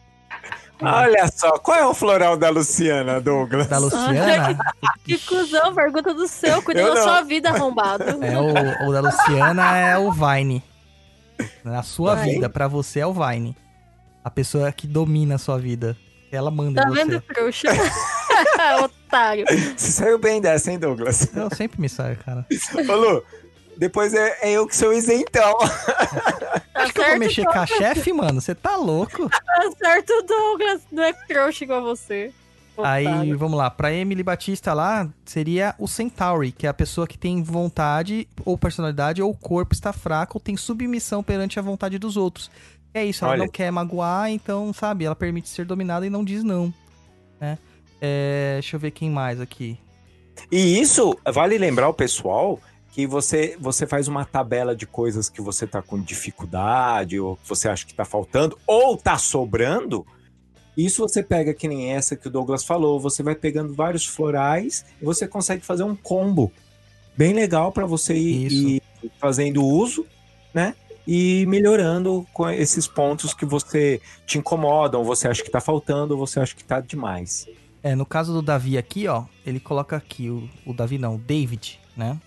Olha 0.79 1.27
só, 1.31 1.57
qual 1.57 1.77
é 1.77 1.85
o 1.87 1.93
floral 1.95 2.37
da 2.37 2.49
Luciana, 2.51 3.19
Douglas? 3.19 3.65
Da 3.65 3.79
Luciana, 3.79 4.55
Que 5.03 5.17
cuzão, 5.17 5.73
pergunta 5.73 6.13
do 6.13 6.27
seu. 6.27 6.61
Cuida 6.61 6.81
Eu 6.81 6.93
da 6.93 7.01
sua 7.01 7.21
vida, 7.23 7.49
arrombado. 7.49 8.03
É 8.03 8.39
o, 8.39 8.87
o 8.87 8.93
da 8.93 8.99
Luciana 9.01 9.75
é 9.77 9.97
o 9.97 10.11
Vine. 10.11 10.63
Na 11.71 11.83
sua 11.83 12.15
Vine? 12.15 12.33
vida, 12.35 12.49
pra 12.49 12.67
você 12.67 12.99
é 13.01 13.07
o 13.07 13.13
Vine. 13.13 13.55
A 14.23 14.29
pessoa 14.29 14.71
que 14.71 14.85
domina 14.87 15.35
a 15.35 15.37
sua 15.37 15.57
vida. 15.57 15.95
Ela 16.31 16.51
manda 16.51 16.81
Tá 16.81 16.87
em 16.87 16.91
você. 16.91 17.05
vendo, 17.05 17.21
trouxa? 17.21 17.67
Otário. 18.83 19.45
Você 19.75 19.91
saiu 19.91 20.19
bem 20.19 20.41
dessa, 20.41 20.71
hein, 20.71 20.77
Douglas? 20.79 21.33
Eu 21.35 21.49
sempre 21.55 21.79
me 21.79 21.87
saio, 21.87 22.17
cara. 22.17 22.45
Ô, 22.89 22.95
Lu, 22.95 23.23
depois 23.77 24.13
é, 24.13 24.37
é 24.41 24.51
eu 24.51 24.67
que 24.67 24.75
sou 24.75 24.91
isentão. 24.93 25.57
Tá 25.57 26.61
Acho 26.75 26.93
que 26.93 26.99
eu 26.99 27.05
vou 27.07 27.17
mexer 27.17 27.45
com 27.45 27.57
a 27.57 27.65
chefe, 27.65 28.11
mano. 28.13 28.41
Você 28.41 28.53
tá 28.53 28.75
louco? 28.75 29.29
tá 29.29 29.71
certo, 29.77 30.13
Douglas. 30.27 30.81
Não 30.91 31.03
é 31.03 31.13
trouxa 31.13 31.63
igual 31.63 31.81
você. 31.81 32.33
Aí, 32.83 33.33
vamos 33.33 33.57
lá. 33.57 33.69
Pra 33.69 33.93
Emily 33.93 34.23
Batista 34.23 34.73
lá, 34.73 35.09
seria 35.25 35.75
o 35.79 35.87
Centauri, 35.87 36.51
que 36.51 36.65
é 36.65 36.69
a 36.69 36.73
pessoa 36.73 37.07
que 37.07 37.17
tem 37.17 37.41
vontade, 37.41 38.27
ou 38.45 38.57
personalidade, 38.57 39.21
ou 39.21 39.31
o 39.31 39.37
corpo 39.37 39.73
está 39.73 39.91
fraco, 39.91 40.37
ou 40.37 40.41
tem 40.41 40.55
submissão 40.55 41.23
perante 41.23 41.59
a 41.59 41.61
vontade 41.61 41.97
dos 41.97 42.17
outros. 42.17 42.51
É 42.93 43.05
isso, 43.05 43.23
ela 43.23 43.33
Olha. 43.33 43.43
não 43.43 43.49
quer 43.49 43.71
magoar, 43.71 44.29
então, 44.29 44.71
sabe, 44.73 45.05
ela 45.05 45.15
permite 45.15 45.49
ser 45.49 45.65
dominada 45.65 46.05
e 46.05 46.09
não 46.09 46.23
diz 46.23 46.43
não. 46.43 46.73
Né? 47.39 47.57
É, 48.01 48.53
deixa 48.55 48.75
eu 48.75 48.79
ver 48.79 48.91
quem 48.91 49.09
mais 49.09 49.39
aqui. 49.39 49.79
E 50.51 50.79
isso, 50.79 51.17
vale 51.31 51.57
lembrar 51.57 51.89
o 51.89 51.93
pessoal 51.93 52.59
que 52.91 53.05
você, 53.05 53.55
você 53.59 53.85
faz 53.85 54.07
uma 54.07 54.25
tabela 54.25 54.75
de 54.75 54.87
coisas 54.87 55.29
que 55.29 55.41
você 55.41 55.67
tá 55.67 55.81
com 55.81 56.01
dificuldade, 56.01 57.19
ou 57.19 57.35
que 57.37 57.47
você 57.47 57.69
acha 57.69 57.85
que 57.85 57.93
tá 57.93 58.05
faltando, 58.05 58.57
ou 58.65 58.97
tá 58.97 59.17
sobrando. 59.17 60.05
Isso 60.77 61.01
você 61.01 61.23
pega 61.23 61.55
que 61.55 61.67
nem 61.67 61.91
essa 61.91 62.15
que 62.15 62.27
o 62.27 62.31
Douglas 62.31 62.63
falou, 62.63 62.99
você 62.99 63.23
vai 63.23 63.33
pegando 63.33 63.73
vários 63.73 64.05
florais 64.05 64.85
e 65.01 65.05
você 65.05 65.27
consegue 65.27 65.65
fazer 65.65 65.81
um 65.83 65.95
combo 65.95 66.51
bem 67.17 67.33
legal 67.33 67.71
para 67.71 67.87
você 67.87 68.13
ir, 68.13 68.51
ir 68.51 68.81
fazendo 69.19 69.65
uso, 69.65 70.05
né? 70.53 70.75
E 71.07 71.45
melhorando 71.47 72.27
com 72.31 72.47
esses 72.47 72.87
pontos 72.87 73.33
que 73.33 73.45
você 73.45 73.99
te 74.27 74.37
incomodam, 74.37 75.03
você 75.03 75.27
acha 75.27 75.41
que 75.41 75.49
tá 75.49 75.59
faltando, 75.59 76.15
você 76.15 76.39
acha 76.39 76.55
que 76.55 76.63
tá 76.63 76.79
demais. 76.79 77.47
É, 77.81 77.95
no 77.95 78.05
caso 78.05 78.31
do 78.31 78.41
Davi 78.41 78.77
aqui, 78.77 79.07
ó, 79.07 79.23
ele 79.45 79.59
coloca 79.59 79.95
aqui, 79.95 80.29
o, 80.29 80.47
o 80.65 80.73
Davi 80.73 80.99
não, 80.99 81.15
o 81.15 81.17
David, 81.17 81.79
né? 81.95 82.19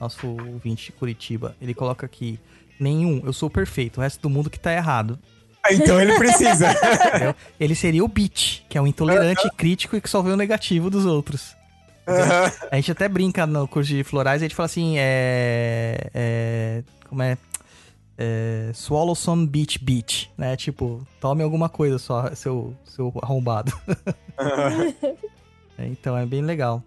Nosso 0.00 0.28
ouvinte 0.28 0.86
de 0.86 0.92
Curitiba. 0.92 1.56
Ele 1.60 1.74
coloca 1.74 2.06
aqui, 2.06 2.38
nenhum, 2.80 3.20
eu 3.24 3.32
sou 3.32 3.50
perfeito, 3.50 3.98
o 3.98 4.00
resto 4.00 4.22
do 4.22 4.30
mundo 4.30 4.48
que 4.48 4.60
tá 4.60 4.72
errado. 4.72 5.18
Então 5.70 6.00
ele 6.00 6.16
precisa. 6.16 6.68
Ele 7.58 7.74
seria 7.74 8.04
o 8.04 8.08
Beat, 8.08 8.64
que 8.68 8.78
é 8.78 8.80
o 8.80 8.86
intolerante 8.86 9.48
crítico 9.56 9.96
e 9.96 10.00
que 10.00 10.08
só 10.08 10.22
vê 10.22 10.30
o 10.30 10.36
negativo 10.36 10.90
dos 10.90 11.04
outros. 11.04 11.56
A 12.70 12.76
gente 12.76 12.92
até 12.92 13.08
brinca 13.08 13.46
no 13.46 13.68
curso 13.68 13.90
de 13.90 14.02
florais, 14.02 14.42
a 14.42 14.44
gente 14.44 14.54
fala 14.54 14.66
assim, 14.66 14.94
é... 14.96 16.10
é 16.14 16.82
como 17.08 17.22
é? 17.22 17.36
é 18.16 18.70
swallow 18.72 19.14
some 19.14 19.46
beach 19.46 19.78
beach, 19.78 20.30
né? 20.36 20.56
Tipo, 20.56 21.06
tome 21.20 21.42
alguma 21.42 21.68
coisa 21.68 21.98
só, 21.98 22.34
seu, 22.34 22.74
seu 22.84 23.12
arrombado. 23.22 23.72
É, 25.80 25.86
Então 25.86 26.18
é 26.18 26.26
bem 26.26 26.42
legal. 26.42 26.82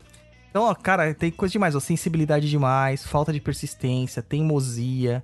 Então, 0.50 0.64
ó, 0.64 0.76
cara, 0.76 1.14
tem 1.14 1.32
coisa 1.32 1.54
demais, 1.54 1.76
ó, 1.76 1.80
sensibilidade 1.80 2.50
demais, 2.50 3.06
falta 3.06 3.32
de 3.32 3.40
persistência, 3.40 4.22
teimosia, 4.22 5.24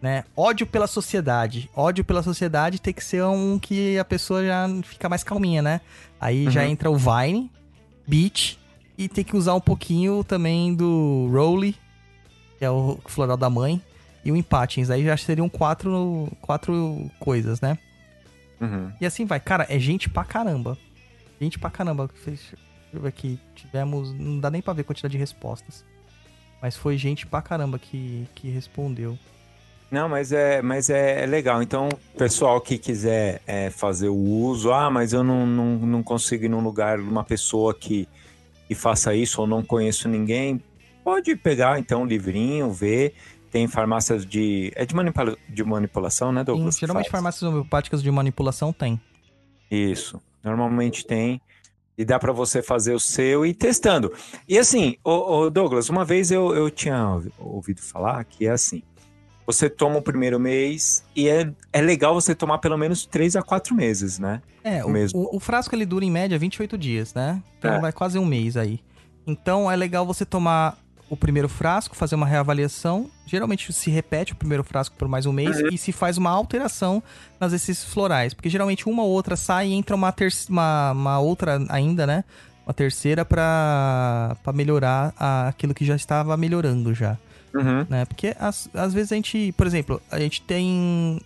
né? 0.00 0.24
Ódio 0.36 0.66
pela 0.66 0.86
sociedade. 0.86 1.70
Ódio 1.74 2.04
pela 2.04 2.22
sociedade 2.22 2.80
tem 2.80 2.92
que 2.94 3.02
ser 3.04 3.24
um 3.24 3.58
que 3.58 3.98
a 3.98 4.04
pessoa 4.04 4.44
já 4.44 4.66
fica 4.84 5.08
mais 5.08 5.24
calminha, 5.24 5.62
né? 5.62 5.80
Aí 6.20 6.50
já 6.50 6.62
Uhum. 6.62 6.68
entra 6.68 6.90
o 6.90 6.96
Vine, 6.96 7.50
Beat, 8.06 8.58
e 8.98 9.08
tem 9.08 9.24
que 9.24 9.36
usar 9.36 9.54
um 9.54 9.60
pouquinho 9.60 10.22
também 10.24 10.74
do 10.74 11.28
Rowley, 11.32 11.74
que 12.58 12.64
é 12.64 12.70
o 12.70 12.98
floral 13.06 13.36
da 13.36 13.50
mãe, 13.50 13.80
e 14.24 14.32
o 14.32 14.36
Empatins. 14.36 14.90
Aí 14.90 15.04
já 15.04 15.16
seriam 15.16 15.48
quatro, 15.48 16.30
quatro 16.40 17.10
coisas, 17.20 17.60
né? 17.60 17.76
Uhum. 18.60 18.90
E 19.00 19.04
assim 19.06 19.24
vai. 19.26 19.38
Cara, 19.38 19.66
é 19.68 19.78
gente 19.78 20.08
pra 20.08 20.24
caramba. 20.24 20.78
Gente 21.40 21.58
pra 21.58 21.68
caramba. 21.70 22.08
Deixa 22.24 22.56
eu 22.92 23.00
ver 23.02 23.08
aqui. 23.08 23.38
Tivemos. 23.54 24.12
Não 24.14 24.40
dá 24.40 24.50
nem 24.50 24.62
pra 24.62 24.72
ver 24.72 24.80
a 24.80 24.84
quantidade 24.84 25.12
de 25.12 25.18
respostas. 25.18 25.84
Mas 26.62 26.74
foi 26.74 26.96
gente 26.96 27.26
pra 27.26 27.42
caramba 27.42 27.78
que, 27.78 28.26
que 28.34 28.48
respondeu. 28.48 29.18
Não, 29.90 30.08
mas 30.08 30.32
é, 30.32 30.60
mas 30.62 30.90
é, 30.90 31.22
é 31.22 31.26
legal. 31.26 31.62
Então, 31.62 31.88
pessoal 32.18 32.60
que 32.60 32.76
quiser 32.76 33.40
é, 33.46 33.70
fazer 33.70 34.08
o 34.08 34.16
uso, 34.16 34.72
ah, 34.72 34.90
mas 34.90 35.12
eu 35.12 35.22
não, 35.22 35.46
não, 35.46 35.76
não 35.78 36.02
consigo 36.02 36.44
ir 36.44 36.48
num 36.48 36.60
lugar, 36.60 36.98
uma 36.98 37.22
pessoa 37.22 37.72
que, 37.72 38.08
que 38.66 38.74
faça 38.74 39.14
isso 39.14 39.40
ou 39.40 39.46
não 39.46 39.62
conheço 39.62 40.08
ninguém, 40.08 40.60
pode 41.04 41.36
pegar 41.36 41.78
então 41.78 42.02
um 42.02 42.06
livrinho, 42.06 42.72
ver. 42.72 43.14
Tem 43.50 43.68
farmácias 43.68 44.26
de. 44.26 44.72
É 44.74 44.84
de, 44.84 44.94
manipula, 44.94 45.36
de 45.48 45.64
manipulação, 45.64 46.32
né, 46.32 46.42
Douglas? 46.42 46.74
que 46.74 46.80
geralmente 46.80 47.08
farmácias 47.08 47.42
homeopáticas 47.44 48.02
de 48.02 48.10
manipulação 48.10 48.72
tem. 48.72 49.00
Isso. 49.70 50.20
Normalmente 50.42 51.06
tem. 51.06 51.40
E 51.96 52.04
dá 52.04 52.18
pra 52.18 52.32
você 52.32 52.60
fazer 52.60 52.92
o 52.92 53.00
seu 53.00 53.46
e 53.46 53.50
ir 53.50 53.54
testando. 53.54 54.12
E 54.46 54.58
assim, 54.58 54.96
ô, 55.02 55.10
ô, 55.44 55.50
Douglas, 55.50 55.88
uma 55.88 56.04
vez 56.04 56.30
eu, 56.30 56.54
eu 56.54 56.68
tinha 56.70 57.08
ouvi- 57.08 57.32
ouvido 57.38 57.80
falar 57.80 58.22
que 58.24 58.46
é 58.46 58.50
assim. 58.50 58.82
Você 59.46 59.70
toma 59.70 59.98
o 59.98 60.02
primeiro 60.02 60.40
mês 60.40 61.04
e 61.14 61.28
é, 61.28 61.48
é 61.72 61.80
legal 61.80 62.12
você 62.14 62.34
tomar 62.34 62.58
pelo 62.58 62.76
menos 62.76 63.06
três 63.06 63.36
a 63.36 63.42
quatro 63.42 63.74
meses, 63.74 64.18
né? 64.18 64.42
É, 64.64 64.84
o, 64.84 64.88
Mesmo. 64.88 65.20
o- 65.20 65.36
o 65.36 65.40
frasco 65.40 65.74
ele 65.74 65.86
dura 65.86 66.04
em 66.04 66.10
média 66.10 66.36
28 66.38 66.76
dias, 66.76 67.14
né? 67.14 67.40
Então 67.58 67.74
É. 67.74 67.80
vai 67.80 67.92
quase 67.92 68.18
um 68.18 68.24
mês 68.26 68.56
aí. 68.56 68.80
Então 69.26 69.70
é 69.70 69.76
legal 69.76 70.04
você 70.04 70.24
tomar 70.24 70.76
o 71.08 71.16
primeiro 71.16 71.48
frasco, 71.48 71.94
fazer 71.94 72.16
uma 72.16 72.26
reavaliação. 72.26 73.08
Geralmente 73.24 73.72
se 73.72 73.88
repete 73.90 74.32
o 74.32 74.36
primeiro 74.36 74.64
frasco 74.64 74.96
por 74.98 75.06
mais 75.06 75.24
um 75.26 75.32
mês 75.32 75.56
e 75.72 75.78
se 75.78 75.92
faz 75.92 76.18
uma 76.18 76.30
alteração 76.30 77.00
nas 77.38 77.52
esses 77.52 77.84
florais. 77.84 78.34
Porque 78.34 78.48
geralmente 78.50 78.88
uma 78.88 79.04
ou 79.04 79.10
outra 79.10 79.36
sai 79.36 79.68
e 79.68 79.74
entra 79.74 79.94
uma, 79.94 80.12
uma, 80.48 80.90
uma 80.92 81.18
outra 81.20 81.64
ainda, 81.68 82.04
né? 82.04 82.24
Uma 82.66 82.74
terceira 82.74 83.24
pra, 83.24 84.36
pra 84.42 84.52
melhorar 84.52 85.14
a- 85.16 85.46
aquilo 85.48 85.72
que 85.72 85.84
já 85.84 85.94
estava 85.94 86.36
melhorando 86.36 86.92
já 86.92 87.16
Uhum. 87.56 87.86
né? 87.88 88.04
Porque 88.04 88.34
às, 88.38 88.68
às 88.74 88.92
vezes 88.92 89.12
a 89.12 89.16
gente, 89.16 89.52
por 89.52 89.66
exemplo, 89.66 90.00
a 90.10 90.18
gente 90.18 90.42
tem 90.42 91.20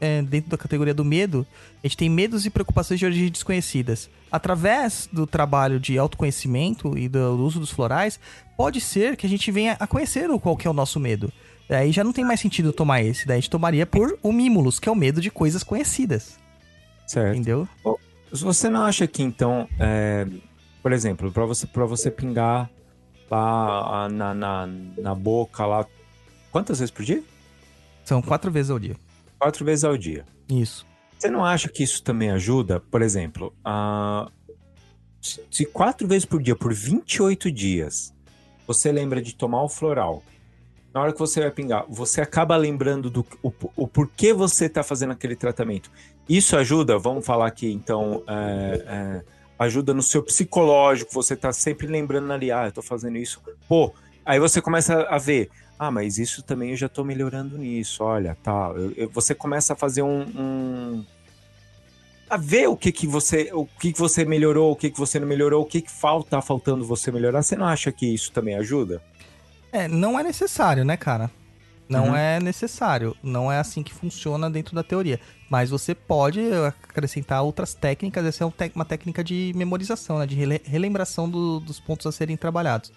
é, 0.00 0.22
dentro 0.22 0.50
da 0.50 0.58
categoria 0.58 0.92
do 0.94 1.04
medo, 1.04 1.46
a 1.82 1.86
gente 1.86 1.96
tem 1.96 2.08
medos 2.10 2.44
e 2.46 2.50
preocupações 2.50 2.98
de 3.00 3.06
origem 3.06 3.30
desconhecidas. 3.30 4.10
Através 4.30 5.08
do 5.12 5.26
trabalho 5.26 5.78
de 5.80 5.98
autoconhecimento 5.98 6.96
e 6.98 7.08
do 7.08 7.36
uso 7.44 7.60
dos 7.60 7.70
florais, 7.70 8.18
pode 8.56 8.80
ser 8.80 9.16
que 9.16 9.26
a 9.26 9.28
gente 9.28 9.50
venha 9.50 9.76
a 9.78 9.86
conhecer 9.86 10.30
o 10.30 10.38
qual 10.38 10.56
que 10.56 10.66
é 10.66 10.70
o 10.70 10.74
nosso 10.74 10.98
medo. 11.00 11.32
Aí 11.68 11.90
já 11.90 12.04
não 12.04 12.12
tem 12.12 12.24
mais 12.24 12.40
sentido 12.40 12.72
tomar 12.72 13.02
esse, 13.02 13.26
daí 13.26 13.38
a 13.38 13.40
gente 13.40 13.50
tomaria 13.50 13.84
por 13.86 14.18
o 14.22 14.32
mimulus, 14.32 14.78
que 14.78 14.88
é 14.88 14.92
o 14.92 14.94
medo 14.94 15.20
de 15.20 15.30
coisas 15.30 15.64
conhecidas, 15.64 16.38
Certo. 17.06 17.34
entendeu? 17.34 17.68
Você 18.30 18.68
não 18.68 18.82
acha 18.82 19.06
que 19.06 19.22
então, 19.22 19.68
é, 19.78 20.26
por 20.82 20.92
exemplo, 20.92 21.32
para 21.32 21.44
você, 21.44 21.66
pra 21.66 21.84
você 21.84 22.08
pingar 22.10 22.70
lá 23.30 24.08
na, 24.08 24.34
na, 24.34 24.68
na 24.98 25.14
boca 25.14 25.66
lá, 25.66 25.86
quantas 26.50 26.78
vezes 26.78 26.90
por 26.90 27.04
dia? 27.04 27.22
São 28.04 28.22
quatro 28.22 28.50
vezes 28.50 28.70
ao 28.70 28.78
dia. 28.78 28.96
Quatro 29.38 29.64
vezes 29.64 29.84
ao 29.84 29.96
dia. 29.96 30.24
Isso. 30.48 30.86
Você 31.18 31.30
não 31.30 31.44
acha 31.44 31.68
que 31.68 31.82
isso 31.82 32.02
também 32.02 32.30
ajuda? 32.30 32.80
Por 32.80 33.02
exemplo, 33.02 33.54
ah, 33.64 34.30
se 35.50 35.64
quatro 35.64 36.06
vezes 36.06 36.24
por 36.24 36.42
dia, 36.42 36.54
por 36.54 36.72
28 36.72 37.50
dias, 37.50 38.14
você 38.66 38.92
lembra 38.92 39.20
de 39.20 39.34
tomar 39.34 39.62
o 39.62 39.68
floral, 39.68 40.22
na 40.92 41.02
hora 41.02 41.12
que 41.12 41.18
você 41.18 41.40
vai 41.40 41.50
pingar, 41.50 41.84
você 41.88 42.20
acaba 42.20 42.56
lembrando 42.56 43.10
do 43.10 43.26
o, 43.42 43.52
o 43.76 43.86
porquê 43.86 44.32
você 44.32 44.64
está 44.66 44.82
fazendo 44.82 45.12
aquele 45.12 45.36
tratamento. 45.36 45.90
Isso 46.28 46.56
ajuda, 46.56 46.98
vamos 46.98 47.24
falar 47.24 47.46
aqui, 47.46 47.70
então, 47.70 48.22
é, 48.26 48.84
é, 48.86 49.24
ajuda 49.58 49.94
no 49.94 50.02
seu 50.02 50.22
psicológico, 50.22 51.12
você 51.12 51.34
está 51.34 51.52
sempre 51.52 51.86
lembrando 51.86 52.32
ali, 52.32 52.50
ah, 52.50 52.66
eu 52.66 52.72
tô 52.72 52.82
fazendo 52.82 53.16
isso. 53.16 53.40
Pô, 53.68 53.92
aí 54.24 54.38
você 54.38 54.60
começa 54.60 55.02
a 55.08 55.18
ver, 55.18 55.50
ah, 55.78 55.90
mas 55.90 56.18
isso 56.18 56.42
também 56.42 56.70
eu 56.70 56.76
já 56.76 56.86
estou 56.86 57.04
melhorando 57.04 57.56
nisso, 57.58 58.02
olha, 58.04 58.36
tá. 58.42 58.72
Eu, 58.74 58.92
eu, 58.96 59.10
você 59.10 59.34
começa 59.34 59.72
a 59.72 59.76
fazer 59.76 60.02
um, 60.02 60.20
um, 60.20 61.04
a 62.28 62.36
ver 62.36 62.68
o 62.68 62.76
que 62.76 62.90
que 62.92 63.06
você, 63.06 63.50
o 63.52 63.66
que 63.66 63.92
que 63.92 63.98
você 63.98 64.24
melhorou, 64.24 64.72
o 64.72 64.76
que 64.76 64.90
que 64.90 64.98
você 64.98 65.18
não 65.18 65.26
melhorou, 65.26 65.62
o 65.62 65.66
que 65.66 65.80
que 65.80 65.90
falta, 65.90 66.30
tá 66.30 66.42
faltando 66.42 66.84
você 66.84 67.10
melhorar. 67.10 67.42
Você 67.42 67.56
não 67.56 67.66
acha 67.66 67.92
que 67.92 68.06
isso 68.06 68.32
também 68.32 68.56
ajuda? 68.56 69.02
É, 69.72 69.86
não 69.88 70.18
é 70.18 70.22
necessário, 70.22 70.84
né, 70.84 70.96
cara? 70.96 71.30
Não 71.88 72.08
uhum. 72.08 72.16
é 72.16 72.40
necessário. 72.40 73.16
Não 73.22 73.50
é 73.50 73.58
assim 73.58 73.82
que 73.82 73.94
funciona 73.94 74.50
dentro 74.50 74.74
da 74.74 74.82
teoria. 74.82 75.20
Mas 75.48 75.70
você 75.70 75.94
pode 75.94 76.40
acrescentar 76.88 77.42
outras 77.42 77.74
técnicas. 77.74 78.24
Essa 78.24 78.44
é 78.44 78.70
uma 78.74 78.84
técnica 78.84 79.22
de 79.22 79.52
memorização, 79.54 80.18
né? 80.18 80.26
De 80.26 80.34
relembração 80.64 81.28
do, 81.28 81.60
dos 81.60 81.78
pontos 81.78 82.06
a 82.06 82.12
serem 82.12 82.36
trabalhados. 82.36 82.92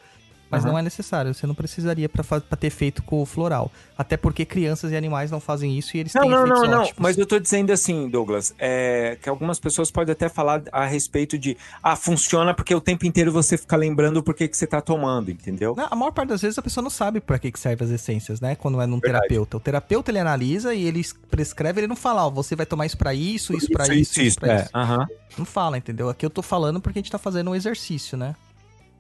Mas 0.50 0.64
uhum. 0.64 0.72
não 0.72 0.80
é 0.80 0.82
necessário, 0.82 1.34
você 1.34 1.46
não 1.46 1.54
precisaria 1.54 2.10
para 2.10 2.24
ter 2.58 2.70
feito 2.70 3.04
com 3.04 3.22
o 3.22 3.26
floral. 3.26 3.72
Até 3.98 4.18
porque 4.18 4.46
crianças 4.46 4.92
e 4.92 4.96
animais 4.96 5.30
não 5.30 5.40
fazem 5.40 5.78
isso 5.78 5.96
e 5.96 6.00
eles 6.00 6.14
não, 6.14 6.22
têm 6.22 6.32
Não, 6.32 6.46
não, 6.46 6.66
não, 6.66 6.90
mas 6.98 7.18
eu 7.18 7.26
tô 7.26 7.38
dizendo 7.38 7.72
assim, 7.72 8.10
Douglas, 8.10 8.54
é, 8.58 9.18
que 9.22 9.30
algumas 9.30 9.60
pessoas 9.60 9.92
podem 9.92 10.12
até 10.14 10.28
falar 10.28 10.64
a 10.72 10.86
respeito 10.86 11.38
de 11.38 11.56
ah, 11.84 11.96
funciona 11.96 12.54
porque 12.54 12.74
o 12.74 12.82
tempo 12.82 13.06
inteiro 13.06 13.32
você 13.32 13.58
fica 13.58 13.76
lembrando 13.76 14.24
por 14.24 14.34
que, 14.34 14.48
que 14.48 14.58
você 14.58 14.66
tá 14.66 14.82
tomando, 14.82 15.30
entendeu? 15.30 15.76
Não, 15.76 15.88
a 15.90 15.96
maior 15.96 16.12
parte 16.12 16.30
das 16.30 16.42
vezes 16.42 16.58
a 16.58 16.62
pessoa 16.62 16.84
não 16.84 16.90
sabe 16.90 17.20
para 17.20 17.38
que, 17.38 17.52
que 17.52 17.60
serve 17.60 17.84
as 17.84 17.92
essências, 17.92 18.42
né? 18.42 18.56
Quando 18.56 18.82
é 18.82 18.88
num 18.88 19.00
Verdade. 19.00 19.28
terapeuta. 19.28 19.58
O 19.58 19.60
terapeuta 19.60 20.12
ele 20.12 20.20
analisa 20.20 20.74
e 20.74 20.86
ele 20.86 21.06
prescreve, 21.30 21.82
ele 21.82 21.88
não 21.88 21.96
fala, 21.96 22.26
ó, 22.26 22.28
oh, 22.28 22.32
você 22.32 22.56
vai 22.56 22.66
tomar 22.66 22.86
isso 22.86 22.98
para 22.98 23.14
isso, 23.14 23.56
isso 23.56 23.70
para 23.70 23.84
isso, 23.84 23.94
isso, 23.94 24.12
isso, 24.12 24.22
isso, 24.22 24.40
pra 24.40 24.54
é. 24.54 24.62
isso. 24.64 24.72
Uhum. 24.76 25.06
Não 25.38 25.46
fala, 25.46 25.78
entendeu? 25.78 26.10
Aqui 26.10 26.26
eu 26.26 26.30
tô 26.30 26.42
falando 26.42 26.82
porque 26.82 26.98
a 26.98 27.02
gente 27.02 27.12
tá 27.12 27.18
fazendo 27.18 27.52
um 27.52 27.56
exercício, 27.56 28.18
né? 28.18 28.36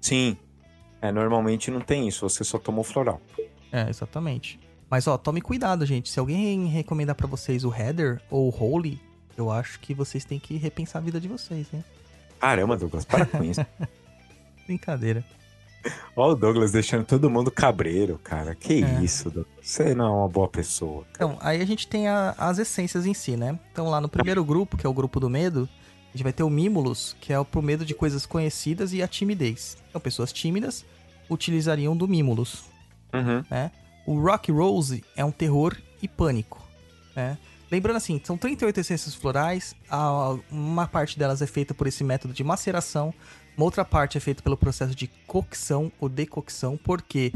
Sim, 0.01 0.37
é, 1.01 1.11
normalmente 1.11 1.71
não 1.71 1.81
tem 1.81 2.07
isso, 2.07 2.27
você 2.27 2.43
só 2.43 2.57
tomou 2.57 2.83
floral. 2.83 3.21
É, 3.71 3.89
exatamente. 3.89 4.59
Mas 4.89 5.07
ó, 5.07 5.17
tome 5.17 5.41
cuidado, 5.41 5.85
gente. 5.85 6.09
Se 6.09 6.19
alguém 6.19 6.65
recomendar 6.65 7.15
para 7.15 7.27
vocês 7.27 7.63
o 7.63 7.73
Heather 7.73 8.21
ou 8.29 8.49
o 8.49 8.63
Holy, 8.63 8.99
eu 9.37 9.51
acho 9.51 9.79
que 9.79 9.93
vocês 9.93 10.25
têm 10.25 10.39
que 10.39 10.57
repensar 10.57 10.99
a 10.99 11.05
vida 11.05 11.19
de 11.19 11.27
vocês, 11.27 11.67
hein? 11.73 11.83
Caramba, 12.39 12.75
Douglas, 12.75 13.05
para 13.05 13.25
com 13.25 13.43
isso. 13.43 13.65
Brincadeira. 14.65 15.23
Ó 16.15 16.31
o 16.31 16.35
Douglas 16.35 16.71
deixando 16.71 17.05
todo 17.05 17.29
mundo 17.29 17.49
cabreiro, 17.49 18.19
cara. 18.23 18.53
Que 18.55 18.83
é. 18.83 19.03
isso, 19.03 19.29
Douglas. 19.29 19.55
Você 19.61 19.93
não 19.93 20.05
é 20.05 20.09
uma 20.09 20.27
boa 20.27 20.47
pessoa. 20.47 21.05
Cara. 21.13 21.31
Então, 21.31 21.37
aí 21.41 21.61
a 21.61 21.65
gente 21.65 21.87
tem 21.87 22.07
a, 22.07 22.33
as 22.37 22.57
essências 22.57 23.05
em 23.05 23.13
si, 23.13 23.37
né? 23.37 23.57
Então 23.71 23.89
lá 23.89 24.01
no 24.01 24.09
primeiro 24.09 24.43
grupo, 24.43 24.75
que 24.75 24.85
é 24.85 24.89
o 24.89 24.93
grupo 24.93 25.19
do 25.19 25.29
medo, 25.29 25.69
a 26.13 26.17
gente 26.17 26.23
vai 26.23 26.33
ter 26.33 26.43
o 26.43 26.49
Mimulus, 26.49 27.15
que 27.21 27.31
é 27.31 27.39
o 27.39 27.45
pro 27.45 27.61
medo 27.61 27.85
de 27.85 27.93
coisas 27.93 28.25
conhecidas 28.25 28.93
e 28.93 29.01
a 29.01 29.07
timidez. 29.07 29.77
Então, 29.89 29.99
pessoas 29.99 30.31
tímidas 30.31 30.85
utilizariam 31.29 31.97
do 31.97 32.07
Mimulus. 32.07 32.63
Uhum. 33.13 33.43
Né? 33.49 33.71
O 34.05 34.19
Rock 34.19 34.51
Rose 34.51 35.03
é 35.15 35.25
um 35.25 35.31
terror 35.31 35.75
e 36.01 36.07
pânico. 36.07 36.63
Né? 37.15 37.37
Lembrando 37.71 37.97
assim, 37.97 38.19
são 38.23 38.37
38 38.37 38.79
essências 38.79 39.13
florais, 39.13 39.75
uma 40.49 40.87
parte 40.87 41.19
delas 41.19 41.41
é 41.41 41.45
feita 41.45 41.73
por 41.73 41.85
esse 41.85 42.03
método 42.03 42.33
de 42.33 42.43
maceração, 42.43 43.13
uma 43.55 43.65
outra 43.65 43.85
parte 43.85 44.17
é 44.17 44.21
feita 44.21 44.41
pelo 44.41 44.57
processo 44.57 44.95
de 44.95 45.07
cocção 45.27 45.91
ou 45.99 46.09
decocção, 46.09 46.77
porque 46.77 47.31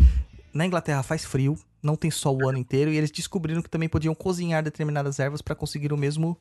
na 0.51 0.65
Inglaterra 0.65 1.03
faz 1.03 1.23
frio, 1.23 1.55
não 1.83 1.95
tem 1.95 2.09
sol 2.09 2.41
o 2.41 2.49
ano 2.49 2.57
inteiro, 2.57 2.91
e 2.91 2.97
eles 2.97 3.11
descobriram 3.11 3.61
que 3.61 3.69
também 3.69 3.87
podiam 3.89 4.15
cozinhar 4.15 4.63
determinadas 4.63 5.19
ervas 5.19 5.41
para 5.41 5.53
conseguir 5.53 5.93
o 5.93 5.97
mesmo 5.97 6.35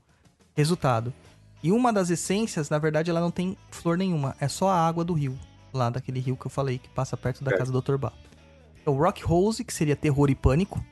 resultado. 0.54 1.12
E 1.62 1.70
uma 1.70 1.92
das 1.92 2.08
essências, 2.08 2.70
na 2.70 2.78
verdade, 2.78 3.10
ela 3.10 3.20
não 3.20 3.30
tem 3.30 3.58
flor 3.70 3.98
nenhuma, 3.98 4.34
é 4.40 4.48
só 4.48 4.68
a 4.70 4.86
água 4.86 5.04
do 5.04 5.12
rio, 5.12 5.38
lá 5.72 5.90
daquele 5.90 6.20
rio 6.20 6.36
que 6.36 6.46
eu 6.46 6.50
falei, 6.50 6.78
que 6.78 6.88
passa 6.88 7.16
perto 7.16 7.42
da 7.42 7.52
é. 7.52 7.58
casa 7.58 7.72
do 7.72 7.80
Dr. 7.80 7.96
Bá. 7.96 8.12
É 8.84 8.90
o 8.90 8.94
Rock 8.94 9.24
Rose, 9.24 9.64
que 9.64 9.72
seria 9.72 9.96
terror 9.96 10.30
e 10.30 10.34
pânico. 10.34 10.84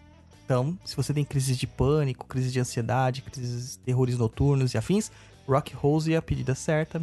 Então, 0.45 0.76
se 0.85 0.97
você 0.97 1.14
tem 1.14 1.24
crises 1.24 1.57
de 1.57 1.66
pânico, 1.66 2.26
crises 2.26 2.53
de 2.53 2.61
ansiedade, 2.61 3.22
crises, 3.22 3.76
terrores 3.76 4.18
noturnos 4.18 4.74
e 4.74 4.78
afins, 4.78 5.11
Rock 5.47 5.74
Rose 5.74 6.12
é 6.12 6.16
a 6.16 6.22
pedida 6.22 6.55
certa. 6.55 7.01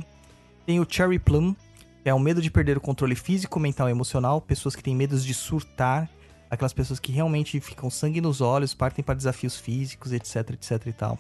Tem 0.65 0.79
o 0.79 0.87
Cherry 0.89 1.19
Plum, 1.19 1.55
que 2.03 2.09
é 2.09 2.13
o 2.13 2.19
medo 2.19 2.41
de 2.41 2.51
perder 2.51 2.77
o 2.77 2.81
controle 2.81 3.15
físico, 3.15 3.59
mental 3.59 3.87
e 3.87 3.91
emocional, 3.91 4.41
pessoas 4.41 4.75
que 4.75 4.83
têm 4.83 4.95
medos 4.95 5.23
de 5.23 5.33
surtar, 5.33 6.09
aquelas 6.49 6.73
pessoas 6.73 6.99
que 6.99 7.11
realmente 7.11 7.59
ficam 7.59 7.89
sangue 7.89 8.21
nos 8.21 8.41
olhos, 8.41 8.73
partem 8.73 9.03
para 9.03 9.15
desafios 9.15 9.57
físicos, 9.57 10.11
etc, 10.11 10.51
etc 10.51 10.87
e 10.87 10.93
tal. 10.93 11.19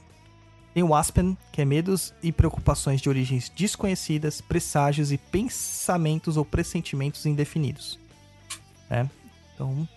Tem 0.77 0.83
o 0.83 0.93
Aspen, 0.93 1.35
que 1.51 1.59
é 1.59 1.65
medos 1.65 2.13
e 2.21 2.31
preocupações 2.31 3.01
de 3.01 3.09
origens 3.09 3.49
desconhecidas, 3.49 4.41
presságios 4.41 5.11
e 5.11 5.17
pensamentos 5.17 6.37
ou 6.37 6.45
pressentimentos 6.45 7.25
indefinidos. 7.25 7.99
Né? 8.87 9.09
Então, 9.55 9.89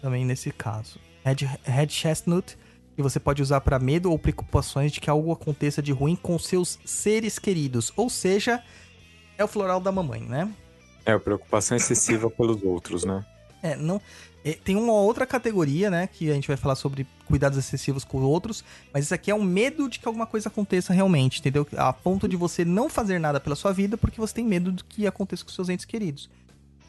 também 0.00 0.24
nesse 0.24 0.50
caso. 0.50 0.98
Red, 1.22 1.46
Red 1.62 1.88
Chestnut, 1.90 2.56
que 2.94 3.02
você 3.02 3.20
pode 3.20 3.42
usar 3.42 3.60
para 3.60 3.78
medo 3.78 4.10
ou 4.10 4.18
preocupações 4.18 4.90
de 4.90 5.02
que 5.02 5.10
algo 5.10 5.30
aconteça 5.32 5.82
de 5.82 5.92
ruim 5.92 6.16
com 6.16 6.38
seus 6.38 6.78
seres 6.82 7.38
queridos. 7.38 7.92
Ou 7.94 8.08
seja, 8.08 8.64
é 9.36 9.44
o 9.44 9.48
floral 9.48 9.80
da 9.80 9.92
mamãe, 9.92 10.22
né? 10.22 10.50
É, 11.04 11.18
preocupação 11.18 11.76
excessiva 11.76 12.30
pelos 12.30 12.62
outros, 12.62 13.04
né? 13.04 13.22
É, 13.62 13.76
não. 13.76 14.00
Tem 14.54 14.76
uma 14.76 14.92
outra 14.92 15.26
categoria, 15.26 15.90
né? 15.90 16.06
Que 16.06 16.30
a 16.30 16.34
gente 16.34 16.46
vai 16.46 16.56
falar 16.56 16.76
sobre 16.76 17.06
cuidados 17.26 17.58
excessivos 17.58 18.04
com 18.04 18.18
outros. 18.18 18.64
Mas 18.92 19.04
isso 19.04 19.14
aqui 19.14 19.30
é 19.30 19.34
um 19.34 19.42
medo 19.42 19.88
de 19.88 19.98
que 19.98 20.06
alguma 20.06 20.26
coisa 20.26 20.48
aconteça 20.48 20.92
realmente, 20.92 21.40
entendeu? 21.40 21.66
A 21.76 21.92
ponto 21.92 22.28
de 22.28 22.36
você 22.36 22.64
não 22.64 22.88
fazer 22.88 23.18
nada 23.18 23.40
pela 23.40 23.56
sua 23.56 23.72
vida 23.72 23.96
porque 23.96 24.20
você 24.20 24.34
tem 24.34 24.44
medo 24.44 24.70
do 24.70 24.84
que 24.84 25.06
aconteça 25.06 25.44
com 25.44 25.50
seus 25.50 25.68
entes 25.68 25.84
queridos. 25.84 26.30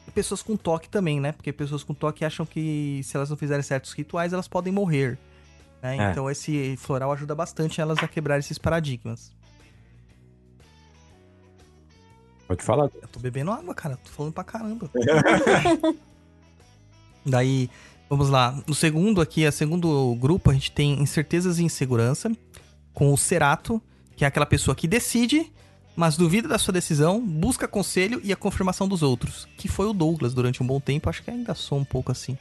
E 0.08 0.12
pessoas 0.12 0.44
com 0.44 0.56
toque 0.56 0.88
também, 0.88 1.20
né? 1.20 1.32
Porque 1.32 1.52
pessoas 1.52 1.84
com 1.84 1.94
toque 1.94 2.24
acham 2.24 2.46
que 2.46 3.02
se 3.04 3.18
elas 3.18 3.30
não 3.30 3.38
fizerem 3.38 3.64
certos 3.64 3.92
rituais, 3.94 4.34
elas 4.34 4.48
podem 4.48 4.72
morrer. 4.72 5.18
Né? 5.82 5.98
É. 5.98 6.12
Então 6.12 6.30
esse 6.30 6.78
floral 6.78 7.12
ajuda 7.12 7.34
bastante 7.34 7.82
elas 7.82 7.98
a 8.04 8.08
quebrar 8.08 8.38
esses 8.38 8.58
paradigmas. 8.58 9.32
Pode 12.48 12.64
falar. 12.64 12.90
Eu 13.02 13.08
tô 13.08 13.20
bebendo 13.20 13.52
água, 13.52 13.74
cara. 13.74 13.98
Tô 13.98 14.10
falando 14.10 14.32
pra 14.32 14.44
caramba. 14.44 14.90
Daí, 17.28 17.70
vamos 18.10 18.30
lá. 18.30 18.58
No 18.66 18.74
segundo 18.74 19.22
aqui, 19.22 19.46
a 19.46 19.52
segundo 19.52 20.16
grupo, 20.16 20.50
a 20.50 20.54
gente 20.54 20.72
tem 20.72 21.02
incertezas 21.02 21.60
e 21.60 21.64
insegurança, 21.64 22.32
com 22.94 23.14
o 23.14 23.18
Cerato, 23.18 23.82
que 24.16 24.24
é 24.24 24.28
aquela 24.28 24.46
pessoa 24.46 24.76
que 24.76 24.88
decide, 24.88 25.52
mas 25.96 26.16
duvida 26.16 26.48
da 26.48 26.58
sua 26.58 26.74
decisão, 26.74 27.20
busca 27.20 27.68
conselho 27.68 28.22
e 28.24 28.32
a 28.32 28.36
confirmação 28.36 28.88
dos 28.88 29.04
outros, 29.04 29.48
que 29.58 29.68
foi 29.68 29.88
o 29.88 29.94
Douglas 29.94 30.34
durante 30.34 30.64
um 30.64 30.68
bom 30.68 30.80
tempo, 30.80 31.10
acho 31.10 31.24
que 31.24 31.30
ainda 31.30 31.54
sou 31.54 31.78
um 31.78 31.84
pouco 31.84 32.12
assim. 32.12 32.38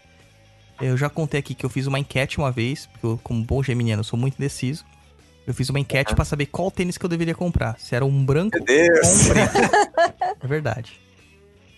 Eu 0.80 0.96
já 0.96 1.08
contei 1.08 1.40
aqui 1.40 1.54
que 1.54 1.64
eu 1.64 1.70
fiz 1.70 1.86
uma 1.86 1.98
enquete 1.98 2.38
uma 2.38 2.52
vez, 2.52 2.86
porque 2.86 3.06
eu, 3.06 3.20
como 3.22 3.42
bom 3.42 3.62
geminiano, 3.62 4.04
sou 4.04 4.18
muito 4.18 4.34
indeciso. 4.34 4.84
Eu 5.46 5.54
fiz 5.54 5.70
uma 5.70 5.80
enquete 5.80 6.14
para 6.14 6.24
saber 6.24 6.46
qual 6.46 6.70
tênis 6.70 6.98
que 6.98 7.06
eu 7.06 7.08
deveria 7.08 7.34
comprar. 7.34 7.78
Se 7.78 7.94
era 7.94 8.04
um 8.04 8.24
branco 8.24 8.58
ou 8.58 8.62
um 8.62 8.66
preto. 8.66 9.58
é 10.42 10.46
verdade. 10.46 11.00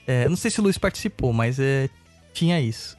É, 0.05 0.29
não 0.29 0.37
sei 0.37 0.51
se 0.51 0.59
o 0.59 0.63
Luiz 0.65 0.79
participou, 0.79 1.33
mas 1.33 1.61
é, 1.61 1.89
tinha 2.33 2.61
isso. 2.61 2.98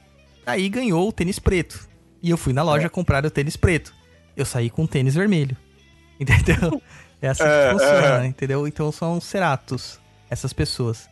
Aí 0.50 0.68
ganhou 0.68 1.08
o 1.08 1.12
tênis 1.12 1.38
preto. 1.38 1.88
E 2.22 2.30
eu 2.30 2.36
fui 2.36 2.52
na 2.52 2.62
loja 2.62 2.86
é. 2.86 2.88
comprar 2.88 3.24
o 3.24 3.30
tênis 3.30 3.56
preto. 3.56 3.94
Eu 4.36 4.44
saí 4.44 4.70
com 4.70 4.84
o 4.84 4.88
tênis 4.88 5.14
vermelho. 5.14 5.56
Entendeu? 6.20 6.82
É 7.22 7.28
assim 7.28 7.42
que 7.42 7.48
é, 7.48 7.70
funciona, 7.72 8.24
é. 8.24 8.26
entendeu? 8.26 8.66
Então 8.66 8.90
são 8.90 9.20
ceratos, 9.20 10.00
essas 10.30 10.52
pessoas. 10.52 11.08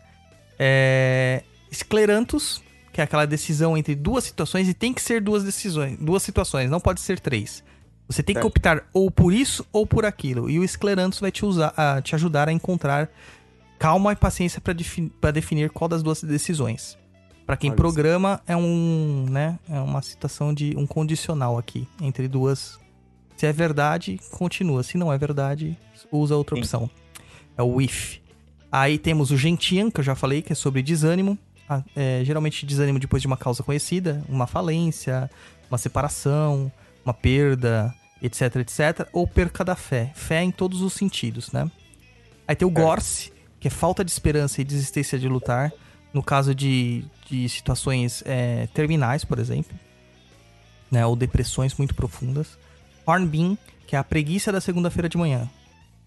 É... 0.59 1.43
Esclerantos, 1.71 2.63
que 2.93 3.01
é 3.01 3.05
aquela 3.05 3.27
decisão 3.27 3.77
entre 3.77 3.95
duas 3.95 4.25
situações, 4.25 4.69
e 4.69 4.75
tem 4.75 4.95
que 4.95 5.03
ser 5.03 5.21
duas 5.21 5.45
decisões, 5.45 5.99
duas 5.99 6.23
situações, 6.23 6.71
não 6.71 6.81
pode 6.81 7.01
ser 7.03 7.21
três. 7.21 7.63
Você 8.09 8.23
tem 8.23 8.35
que 8.35 8.45
optar 8.45 8.87
ou 8.95 9.11
por 9.11 9.35
isso 9.35 9.67
ou 9.71 9.87
por 9.87 10.07
aquilo. 10.07 10.49
E 10.49 10.59
o 10.59 10.65
esclerantos 10.65 11.21
vai 11.21 11.31
te, 11.31 11.45
usar, 11.45 11.75
a, 11.77 12.01
te 12.01 12.15
ajudar 12.15 12.49
a 12.49 12.53
encontrar 12.53 13.11
calma 13.79 14.13
e 14.13 14.17
paciência 14.17 14.63
para 14.63 14.73
defini 14.73 15.13
definir 15.33 15.69
qual 15.69 15.89
das 15.89 16.03
duas 16.03 16.23
decisões. 16.23 16.97
Para 17.49 17.57
quem 17.57 17.71
Olha 17.71 17.79
programa 17.79 18.43
é 18.47 18.55
um, 18.55 19.25
né, 19.31 19.59
é 19.71 19.81
uma 19.81 20.03
situação 20.03 20.53
de 20.53 20.77
um 20.77 20.87
condicional 20.87 21.57
aqui 21.57 21.89
entre 21.99 22.29
duas. 22.29 22.79
Se 23.39 23.47
é 23.47 23.53
verdade, 23.55 24.21
continua. 24.33 24.83
Se 24.83 24.99
não 24.99 25.11
é 25.11 25.17
verdade, 25.17 25.75
usa 26.13 26.37
outra 26.37 26.57
Sim. 26.57 26.61
opção. 26.61 26.91
É 27.57 27.63
o 27.63 27.81
if. 27.81 28.19
Aí 28.71 28.99
temos 28.99 29.31
o 29.31 29.37
gentian, 29.39 29.91
que 29.91 29.99
eu 29.99 30.05
já 30.05 30.15
falei, 30.15 30.43
que 30.43 30.53
é 30.53 30.55
sobre 30.55 30.83
desânimo. 30.83 31.39
Ah, 31.67 31.83
é, 31.97 32.21
geralmente 32.23 32.67
desânimo 32.67 32.99
depois 32.99 33.23
de 33.23 33.27
uma 33.27 33.37
causa 33.39 33.63
conhecida, 33.63 34.23
uma 34.29 34.47
falência, 34.47 35.31
uma 35.71 35.79
separação, 35.79 36.71
uma 37.03 37.15
perda, 37.15 37.95
etc, 38.21 38.57
etc. 38.57 39.09
Ou 39.11 39.27
perca 39.27 39.65
da 39.65 39.75
fé. 39.75 40.13
Fé 40.15 40.43
em 40.43 40.51
todos 40.51 40.83
os 40.83 40.93
sentidos, 40.93 41.51
né? 41.51 41.71
Aí 42.47 42.55
tem 42.55 42.69
o 42.69 42.71
é. 42.71 42.75
Gorse, 42.75 43.33
que 43.59 43.69
é 43.69 43.71
falta 43.71 44.05
de 44.05 44.11
esperança 44.11 44.61
e 44.61 44.65
desistência 44.65 45.19
de 45.19 45.27
lutar, 45.27 45.73
no 46.13 46.23
caso 46.23 46.55
de, 46.55 47.07
de 47.29 47.49
situações 47.49 48.23
é, 48.27 48.67
terminais, 48.69 49.25
por 49.25 49.39
exemplo, 49.39 49.77
né, 50.91 51.05
ou 51.05 51.15
depressões 51.15 51.75
muito 51.77 51.95
profundas. 51.95 52.59
Hornbeam, 53.07 53.57
que 53.87 53.97
é 53.97 53.99
a 53.99 54.05
preguiça 54.05 54.53
da 54.53 54.61
segunda-feira 54.61 55.09
de 55.09 55.17
manhã. 55.17 55.49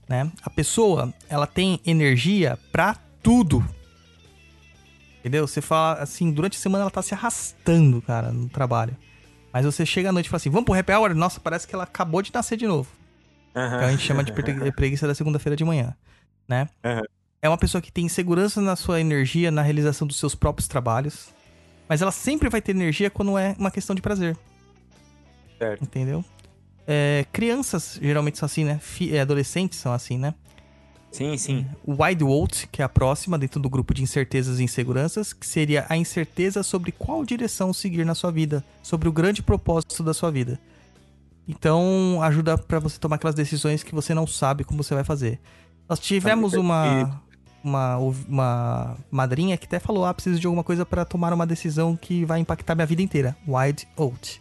Né? 0.08 0.32
A 0.44 0.50
pessoa, 0.50 1.14
ela 1.30 1.48
tem 1.48 1.80
energia 1.86 2.58
pra 2.72 2.96
tudo. 3.24 3.66
Entendeu? 5.20 5.48
Você 5.48 5.62
fala 5.62 6.02
assim, 6.02 6.32
durante 6.32 6.58
a 6.58 6.60
semana 6.60 6.84
ela 6.84 6.92
tá 6.92 7.02
se 7.02 7.14
arrastando, 7.14 8.02
cara, 8.02 8.32
no 8.32 8.50
trabalho. 8.50 8.98
Mas 9.54 9.66
você 9.66 9.86
chega 9.86 10.10
à 10.10 10.12
noite 10.12 10.26
e 10.26 10.30
fala 10.30 10.38
assim, 10.38 10.50
vamos 10.50 10.66
pro 10.66 10.74
happy 10.78 10.92
hour? 10.92 11.14
Nossa, 11.14 11.40
parece 11.40 11.68
que 11.68 11.76
ela 11.76 11.84
acabou 11.84 12.22
de 12.22 12.34
nascer 12.34 12.58
de 12.58 12.68
novo. 12.68 12.90
Que 13.54 13.60
a 13.86 13.92
gente 13.92 14.04
chama 14.04 14.24
de 14.24 14.32
pre- 14.34 14.72
preguiça 14.74 15.08
da 15.08 15.14
segunda-feira 15.14 15.56
de 15.56 15.64
manhã, 15.64 15.96
né? 16.48 16.68
Aham. 16.84 17.04
É 17.42 17.50
uma 17.50 17.58
pessoa 17.58 17.82
que 17.82 17.92
tem 17.92 18.08
segurança 18.08 18.62
na 18.62 18.76
sua 18.76 19.02
energia, 19.02 19.50
na 19.50 19.62
realização 19.64 20.08
dos 20.08 20.18
seus 20.18 20.36
próprios 20.36 20.68
trabalhos. 20.68 21.30
Mas 21.90 22.02
ela 22.02 22.12
sempre 22.12 22.50
vai 22.50 22.62
ter 22.62 22.72
energia 22.72 23.10
quando 23.10 23.38
é 23.38 23.56
uma 23.58 23.72
questão 23.72 23.96
de 23.96 24.02
prazer. 24.02 24.38
Certo. 25.58 25.84
Entendeu? 25.84 26.24
É, 26.88 27.26
crianças 27.32 27.98
geralmente 28.02 28.38
são 28.38 28.46
assim, 28.46 28.64
né? 28.64 28.80
Fi- 28.80 29.16
é, 29.16 29.22
adolescentes 29.22 29.80
são 29.80 29.92
assim, 29.92 30.18
né? 30.18 30.34
Sim, 31.12 31.36
sim. 31.38 31.66
O 31.84 32.02
Wide 32.04 32.24
Walt, 32.24 32.66
que 32.72 32.82
é 32.82 32.86
a 32.86 32.90
próxima 32.90 33.38
dentro 33.38 33.60
do 33.60 33.70
grupo 33.70 33.94
de 33.94 34.02
incertezas 34.02 34.60
e 34.60 34.64
inseguranças, 34.64 35.34
que 35.34 35.46
seria 35.46 35.86
a 35.90 35.98
incerteza 35.98 36.64
sobre 36.64 36.92
qual 36.92 37.26
direção 37.26 37.74
seguir 37.74 38.06
na 38.06 38.16
sua 38.16 38.32
vida, 38.32 38.64
sobre 38.82 39.10
o 39.10 39.12
grande 39.12 39.44
propósito 39.44 40.04
da 40.04 40.14
sua 40.14 40.32
vida. 40.32 40.60
Então, 41.48 42.22
ajuda 42.22 42.58
pra 42.58 42.80
você 42.80 42.98
tomar 42.98 43.18
aquelas 43.18 43.36
decisões 43.36 43.84
que 43.84 43.94
você 43.94 44.14
não 44.14 44.26
sabe 44.26 44.64
como 44.64 44.82
você 44.82 44.94
vai 44.94 45.04
fazer. 45.04 45.40
Nós 45.90 46.00
tivemos 46.00 46.54
uma 46.54 47.22
uma, 47.64 47.98
uma 47.98 48.98
madrinha 49.10 49.58
que 49.58 49.66
até 49.66 49.80
falou: 49.80 50.06
"Ah, 50.06 50.14
preciso 50.14 50.40
de 50.40 50.48
alguma 50.48 50.64
coisa 50.64 50.86
pra 50.86 51.06
tomar 51.06 51.34
uma 51.34 51.46
decisão 51.46 51.96
que 51.96 52.26
vai 52.26 52.40
impactar 52.40 52.76
minha 52.76 52.86
vida 52.86 53.02
inteira". 53.02 53.36
Wide 53.48 53.88
Walt. 53.98 54.38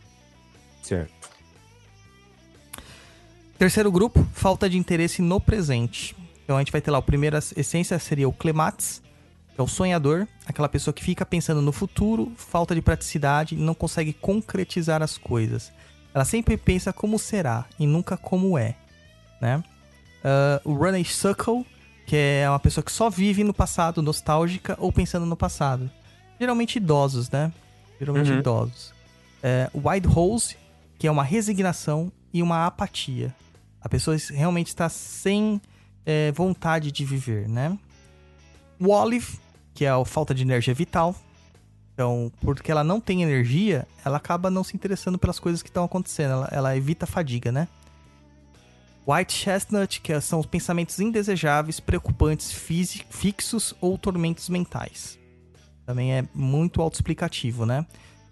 Certo. 0.83 1.31
Terceiro 3.59 3.93
grupo, 3.93 4.27
falta 4.33 4.71
de 4.71 4.79
interesse 4.79 5.21
no 5.21 5.39
presente. 5.39 6.17
Então 6.45 6.57
a 6.57 6.61
gente 6.61 6.73
vai 6.73 6.81
ter 6.81 6.91
lá 6.91 6.99
o 6.99 7.03
primeiro 7.03 7.37
essência 7.37 7.99
seria 7.99 8.29
o 8.29 8.33
clematis, 8.33 9.03
que 9.55 9.61
é 9.61 9.63
o 9.63 9.69
sonhador, 9.69 10.27
aquela 10.47 10.69
pessoa 10.69 10.95
que 10.95 11.05
fica 11.05 11.27
pensando 11.27 11.61
no 11.61 11.71
futuro, 11.71 12.33
falta 12.37 12.75
de 12.75 12.81
praticidade, 12.81 13.55
não 13.55 13.75
consegue 13.75 14.13
concretizar 14.15 15.03
as 15.03 15.19
coisas. 15.19 15.71
Ela 16.15 16.25
sempre 16.25 16.57
pensa 16.57 16.93
como 16.93 17.19
será 17.19 17.67
e 17.79 17.87
nunca 17.87 18.17
como 18.17 18.59
é, 18.59 18.75
né? 19.41 19.63
Ah, 20.25 20.61
o 20.65 20.73
running 20.73 21.05
circle, 21.05 21.67
que 22.11 22.17
é 22.17 22.51
uma 22.51 22.59
pessoa 22.59 22.83
que 22.83 22.91
só 22.91 23.09
vive 23.09 23.45
no 23.45 23.55
passado, 23.55 24.03
nostálgica 24.03 24.77
ou 24.81 24.91
pensando 24.91 25.25
no 25.25 25.37
passado. 25.37 25.89
Geralmente 26.41 26.75
idosos, 26.75 27.31
né? 27.31 27.53
Geralmente 28.01 28.33
Uhum. 28.33 28.41
idosos. 28.41 28.93
É, 29.41 29.71
wide 29.73 30.09
hose, 30.09 30.57
que 30.99 31.07
é 31.07 31.11
uma 31.11 31.23
resignação 31.23 32.11
e 32.35 32.43
uma 32.43 32.67
apatia. 32.67 33.33
A 33.81 33.89
pessoa 33.89 34.17
realmente 34.31 34.67
está 34.67 34.89
sem 34.89 35.61
é, 36.05 36.33
vontade 36.33 36.91
de 36.91 37.05
viver, 37.05 37.49
né? 37.49 37.79
O 38.81 38.89
olive, 38.89 39.39
que 39.73 39.85
é 39.85 39.91
a 39.91 40.05
falta 40.05 40.35
de 40.35 40.43
energia 40.43 40.75
vital. 40.75 41.15
Então, 41.95 42.33
porque 42.41 42.73
ela 42.73 42.83
não 42.83 43.01
tem 43.01 43.23
energia, 43.23 43.87
ela 44.05 44.17
acaba 44.17 44.51
não 44.51 44.65
se 44.65 44.75
interessando 44.75 45.17
pelas 45.17 45.39
coisas 45.39 45.63
que 45.63 45.69
estão 45.69 45.85
acontecendo. 45.85 46.33
Ela, 46.33 46.49
ela 46.51 46.77
evita 46.77 47.05
a 47.05 47.09
fadiga, 47.09 47.53
né? 47.53 47.69
White 49.11 49.33
chestnut, 49.33 50.01
que 50.01 50.21
são 50.21 50.41
os 50.41 50.47
pensamentos 50.47 51.01
indesejáveis, 51.01 51.81
preocupantes, 51.81 52.53
fixos 52.53 53.75
ou 53.81 53.99
tormentos 53.99 54.49
mentais. 54.49 55.19
Também 55.87 56.13
é 56.13 56.25
muito 56.35 56.81
autoexplicativo, 56.81 57.67
né? 57.67 57.87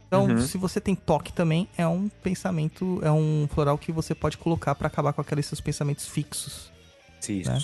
Então, 0.06 0.26
Uhum. 0.26 0.40
se 0.40 0.56
você 0.56 0.80
tem 0.80 0.94
toque 0.94 1.32
também, 1.32 1.68
é 1.76 1.86
um 1.86 2.08
pensamento, 2.22 2.98
é 3.02 3.10
um 3.10 3.46
floral 3.52 3.76
que 3.76 3.92
você 3.92 4.14
pode 4.14 4.38
colocar 4.38 4.74
para 4.74 4.86
acabar 4.86 5.12
com 5.12 5.20
aqueles 5.20 5.44
seus 5.46 5.60
pensamentos 5.60 6.06
fixos. 6.06 6.70
Isso. 7.28 7.50
Né? 7.50 7.60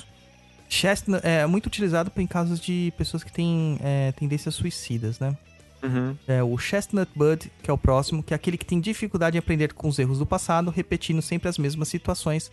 Chestnut 0.68 1.24
é 1.24 1.46
muito 1.46 1.66
utilizado 1.66 2.10
em 2.16 2.26
casos 2.26 2.58
de 2.60 2.92
pessoas 2.98 3.22
que 3.22 3.32
têm 3.32 3.78
é, 3.82 4.12
tendências 4.12 4.54
suicidas, 4.54 5.18
né? 5.20 5.36
Uhum. 5.82 6.16
É 6.26 6.42
o 6.42 6.56
Chestnut 6.58 7.10
Bud, 7.14 7.50
que 7.62 7.70
é 7.70 7.72
o 7.72 7.78
próximo, 7.78 8.22
que 8.22 8.34
é 8.34 8.36
aquele 8.36 8.56
que 8.56 8.64
tem 8.64 8.80
dificuldade 8.80 9.36
em 9.36 9.38
aprender 9.38 9.72
com 9.74 9.88
os 9.88 9.98
erros 9.98 10.18
do 10.18 10.26
passado, 10.26 10.70
repetindo 10.70 11.20
sempre 11.22 11.48
as 11.48 11.58
mesmas 11.58 11.88
situações, 11.88 12.50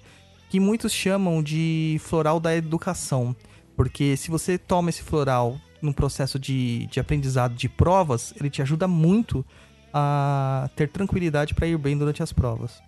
que 0.52 0.60
muitos 0.60 0.92
chamam 0.92 1.42
de 1.42 1.96
floral 2.02 2.38
da 2.38 2.54
educação. 2.54 3.34
Porque 3.74 4.18
se 4.18 4.30
você 4.30 4.58
toma 4.58 4.90
esse 4.90 5.02
floral 5.02 5.58
num 5.82 5.94
processo 5.94 6.38
de, 6.38 6.88
de 6.88 7.00
aprendizado 7.00 7.56
de 7.56 7.70
provas, 7.70 8.34
ele 8.38 8.50
te 8.50 8.62
ajuda 8.62 8.86
muito 8.86 9.46
a 9.94 10.70
ter 10.76 10.90
tranquilidade 10.90 11.56
para 11.56 11.68
ir 11.68 11.78
bem 11.78 11.98
durante 11.98 12.22
as 12.22 12.34
provas. 12.34 12.84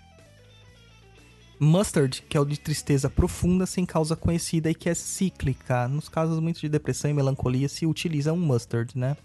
Mustard, 1.57 2.22
que 2.28 2.36
é 2.36 2.39
o 2.41 2.43
de 2.43 2.59
tristeza 2.59 3.09
profunda 3.09 3.66
sem 3.66 3.86
causa 3.86 4.14
conhecida 4.14 4.70
e 4.70 4.76
que 4.76 4.89
é 4.89 4.93
cíclica. 4.93 5.88
Nos 5.88 6.09
casos 6.09 6.41
muito 6.41 6.59
de 6.59 6.68
depressão 6.68 7.09
e 7.09 7.14
melancolia 7.14 7.70
se 7.70 7.86
utiliza 7.86 8.34
um 8.34 8.38
mustard, 8.38 8.97
né? 8.97 9.16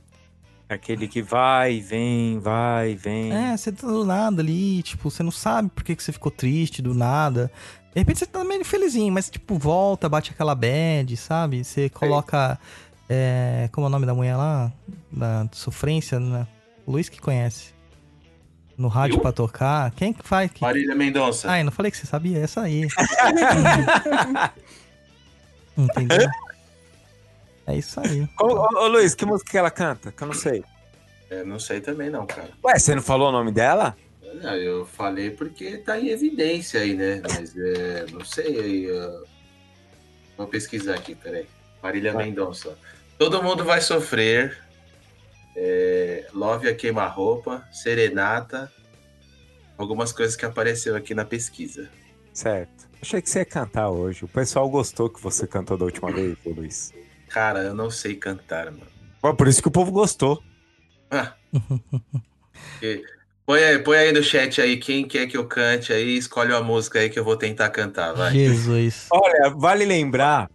Aquele 0.69 1.09
que 1.09 1.23
vai, 1.23 1.81
vem, 1.81 2.39
vai, 2.39 2.95
vem. 2.95 3.33
É, 3.33 3.57
você 3.57 3.73
tá 3.73 3.87
do 3.87 4.05
nada 4.05 4.43
ali, 4.43 4.83
tipo, 4.83 5.11
você 5.11 5.23
não 5.23 5.31
sabe 5.31 5.71
por 5.71 5.83
que, 5.83 5.97
que 5.97 6.03
você 6.03 6.13
ficou 6.13 6.31
triste 6.31 6.83
do 6.83 6.95
nada. 6.95 7.51
De 7.99 8.03
repente 8.03 8.21
você 8.21 8.27
tá 8.27 8.45
meio 8.45 8.65
felizinho, 8.65 9.13
mas 9.13 9.29
tipo, 9.29 9.59
volta, 9.59 10.09
bate 10.09 10.31
aquela 10.31 10.55
bad, 10.55 11.17
sabe? 11.17 11.65
Você 11.65 11.89
coloca. 11.89 12.57
É, 13.09 13.69
como 13.73 13.87
é 13.87 13.89
o 13.89 13.91
nome 13.91 14.07
da 14.07 14.15
mulher 14.15 14.37
lá? 14.37 14.71
Da 15.11 15.49
sofrência, 15.51 16.21
né? 16.21 16.47
Luiz 16.87 17.09
que 17.09 17.21
conhece. 17.21 17.75
No 18.77 18.87
rádio 18.87 19.17
Eu? 19.17 19.21
pra 19.21 19.33
tocar. 19.33 19.91
Quem 19.97 20.13
que 20.13 20.23
faz? 20.23 20.49
Que... 20.53 20.63
Marília 20.63 20.95
Mendonça. 20.95 21.51
Ah, 21.51 21.59
eu 21.59 21.65
não 21.65 21.73
falei 21.73 21.91
que 21.91 21.99
você 21.99 22.07
sabia? 22.07 22.39
É 22.39 22.43
essa 22.43 22.61
aí. 22.61 22.87
Entendeu? 25.77 26.29
É 27.67 27.77
isso 27.77 27.99
aí. 27.99 28.29
Ô, 28.41 28.45
ô, 28.45 28.85
ô, 28.85 28.87
Luiz, 28.87 29.17
que 29.17 29.27
música 29.27 29.51
que 29.51 29.59
ela 29.59 29.73
canta? 29.73 30.13
Que 30.13 30.23
eu 30.23 30.29
não 30.29 30.35
sei. 30.35 30.63
Eu 31.29 31.45
não 31.45 31.59
sei 31.59 31.81
também 31.81 32.11
não, 32.11 32.25
cara. 32.25 32.51
Ué, 32.65 32.79
você 32.79 32.95
não 32.95 33.03
falou 33.03 33.31
o 33.31 33.33
nome 33.33 33.51
dela? 33.51 33.97
Não, 34.43 34.55
eu 34.55 34.87
falei 34.87 35.31
porque 35.31 35.79
tá 35.79 35.99
em 35.99 36.09
evidência 36.09 36.81
aí, 36.81 36.95
né? 36.95 37.21
Mas 37.29 37.57
é, 37.57 38.07
não 38.13 38.25
sei. 38.25 38.89
Vou 40.37 40.47
pesquisar 40.47 40.95
aqui, 40.95 41.15
peraí. 41.15 41.47
Marília 41.83 42.13
Vai. 42.13 42.27
Mendonça. 42.27 42.79
Todo 43.19 43.43
mundo 43.43 43.65
vai 43.65 43.81
sofrer. 43.81 44.59
É, 45.57 46.27
Love 46.33 46.69
a 46.69 46.75
queima-roupa, 46.75 47.67
Serenata. 47.73 48.73
Algumas 49.77 50.13
coisas 50.13 50.37
que 50.37 50.45
apareceu 50.45 50.95
aqui 50.95 51.15
na 51.15 51.25
pesquisa. 51.25 51.89
Certo. 52.33 52.89
Achei 53.01 53.21
que 53.23 53.31
você 53.31 53.41
ia 53.41 53.45
cantar 53.45 53.91
hoje. 53.91 54.25
O 54.25 54.29
pessoal 54.29 54.69
gostou 54.69 55.09
que 55.09 55.21
você 55.21 55.47
cantou 55.47 55.77
da 55.77 55.85
última 55.85 56.13
vez, 56.13 56.37
Luiz. 56.45 56.93
Cara, 57.29 57.61
eu 57.61 57.75
não 57.75 57.91
sei 57.91 58.15
cantar, 58.17 58.67
mano. 58.67 58.87
Pô, 59.21 59.35
por 59.35 59.49
isso 59.49 59.61
que 59.63 59.69
o 59.69 59.73
povo 59.73 59.91
gostou. 59.93 60.43
Ah. 61.11 61.35
E- 62.83 63.05
põe, 63.49 63.65
aí, 63.65 63.79
põe 63.79 63.97
aí 63.97 64.13
no 64.13 64.23
chat 64.23 64.61
aí 64.61 64.77
quem 64.77 65.09
quer 65.09 65.27
que 65.27 65.39
eu 65.39 65.47
cante 65.47 65.91
aí, 65.91 66.19
escolhe 66.19 66.53
uma 66.53 66.61
música 66.61 66.99
aí 66.99 67.09
que 67.09 67.19
eu 67.19 67.25
vou 67.25 67.35
tentar 67.35 67.71
cantar, 67.71 68.13
vai. 68.13 68.31
Jesus. 68.31 69.07
Olha, 69.11 69.49
vale 69.57 69.87
lembrar 69.87 70.51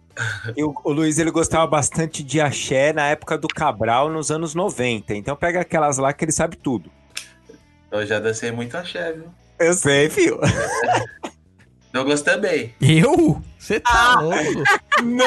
que 0.54 0.62
o, 0.62 0.72
Luiz 0.86 1.18
ele 1.18 1.32
gostava 1.32 1.66
bastante 1.66 2.22
de 2.22 2.40
axé 2.40 2.92
na 2.92 3.08
época 3.08 3.36
do 3.36 3.48
Cabral, 3.48 4.08
nos 4.08 4.30
anos 4.30 4.54
90. 4.54 5.12
Então 5.12 5.34
pega 5.34 5.62
aquelas 5.62 5.98
lá 5.98 6.12
que 6.12 6.24
ele 6.24 6.30
sabe 6.30 6.56
tudo. 6.56 6.88
Eu 7.90 8.06
já 8.06 8.20
dancei 8.20 8.52
muito 8.52 8.76
axé, 8.76 9.12
viu? 9.12 9.24
Eu 9.58 9.74
sei, 9.74 10.08
filho. 10.08 10.38
Douglas 11.92 12.22
também. 12.22 12.76
Eu? 12.80 13.42
Você 13.58 13.80
tá 13.80 14.20
louco? 14.20 14.62
Não! 15.02 15.18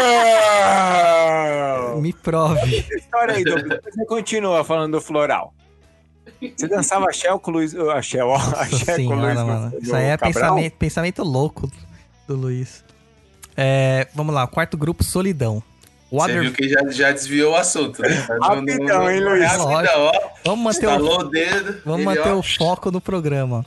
Me 2.02 2.14
prove. 2.14 2.86
História 2.96 3.36
aí, 3.36 3.44
Douglas. 3.44 3.82
Você 3.84 4.06
continua 4.06 4.64
falando 4.64 4.94
do 4.94 5.02
floral. 5.02 5.54
Você 6.56 6.68
dançava 6.68 7.06
axé 7.06 7.30
com 7.38 7.52
o 7.52 7.54
Luiz. 7.54 7.76
Axé, 7.76 8.24
ó. 8.24 8.36
Axé 8.58 9.04
com 9.04 9.16
o 9.16 9.20
Luiz. 9.20 9.36
mano. 9.36 9.72
no 9.72 9.80
Isso 9.80 9.96
aí 9.96 10.06
é 10.06 10.18
pensamento, 10.18 10.74
pensamento 10.74 11.24
louco 11.24 11.72
do 12.28 12.36
Luiz. 12.36 12.84
É, 13.56 14.08
vamos 14.14 14.34
lá, 14.34 14.46
quarto 14.46 14.78
grupo, 14.78 15.04
solidão. 15.04 15.64
Você 16.10 16.16
Water... 16.16 16.42
viu 16.42 16.54
que 16.54 16.70
já, 16.70 16.90
já 16.90 17.12
desviou 17.12 17.54
o 17.54 17.56
assunto, 17.56 18.02
né? 18.02 18.10
Rapidão, 18.42 19.10
hein, 19.10 19.20
Luiz? 19.20 19.44
Rapidão, 19.44 20.02
ó. 20.06 20.30
Vamos 20.46 20.64
manter, 20.64 20.88
o, 20.88 21.24
dedo. 21.24 21.82
vamos 21.86 22.06
manter 22.06 22.30
ó, 22.30 22.38
o 22.38 22.44
foco 22.44 22.92
no 22.92 23.02
programa. 23.02 23.66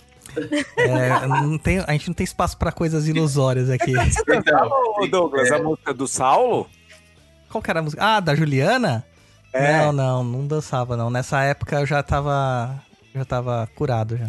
É, 0.77 1.27
não 1.27 1.59
tem, 1.59 1.81
a 1.81 1.93
gente 1.93 2.09
não 2.09 2.15
tem 2.15 2.25
espaço 2.25 2.57
pra 2.57 2.73
coisas 2.73 3.07
ilusórias 3.09 3.69
aqui. 3.69 3.93
Você 3.93 4.25
dançava, 4.25 4.67
ô, 4.67 5.05
Então, 5.05 5.21
Douglas, 5.23 5.51
é. 5.51 5.57
a 5.57 5.63
música 5.63 5.93
do 5.93 6.07
Saulo? 6.07 6.69
Qual 7.51 7.61
que 7.61 7.71
era 7.71 7.81
a 7.81 7.83
música? 7.83 8.03
Ah, 8.03 8.21
da 8.21 8.35
Juliana? 8.35 9.05
É. 9.53 9.79
Não, 9.79 9.93
não, 9.93 10.25
não 10.25 10.47
dançava 10.47 10.97
não. 10.97 11.11
Nessa 11.11 11.43
época 11.43 11.81
eu 11.81 11.87
já 11.87 12.03
tava, 12.03 12.75
já 13.15 13.25
tava 13.25 13.69
curado 13.75 14.17
já. 14.17 14.29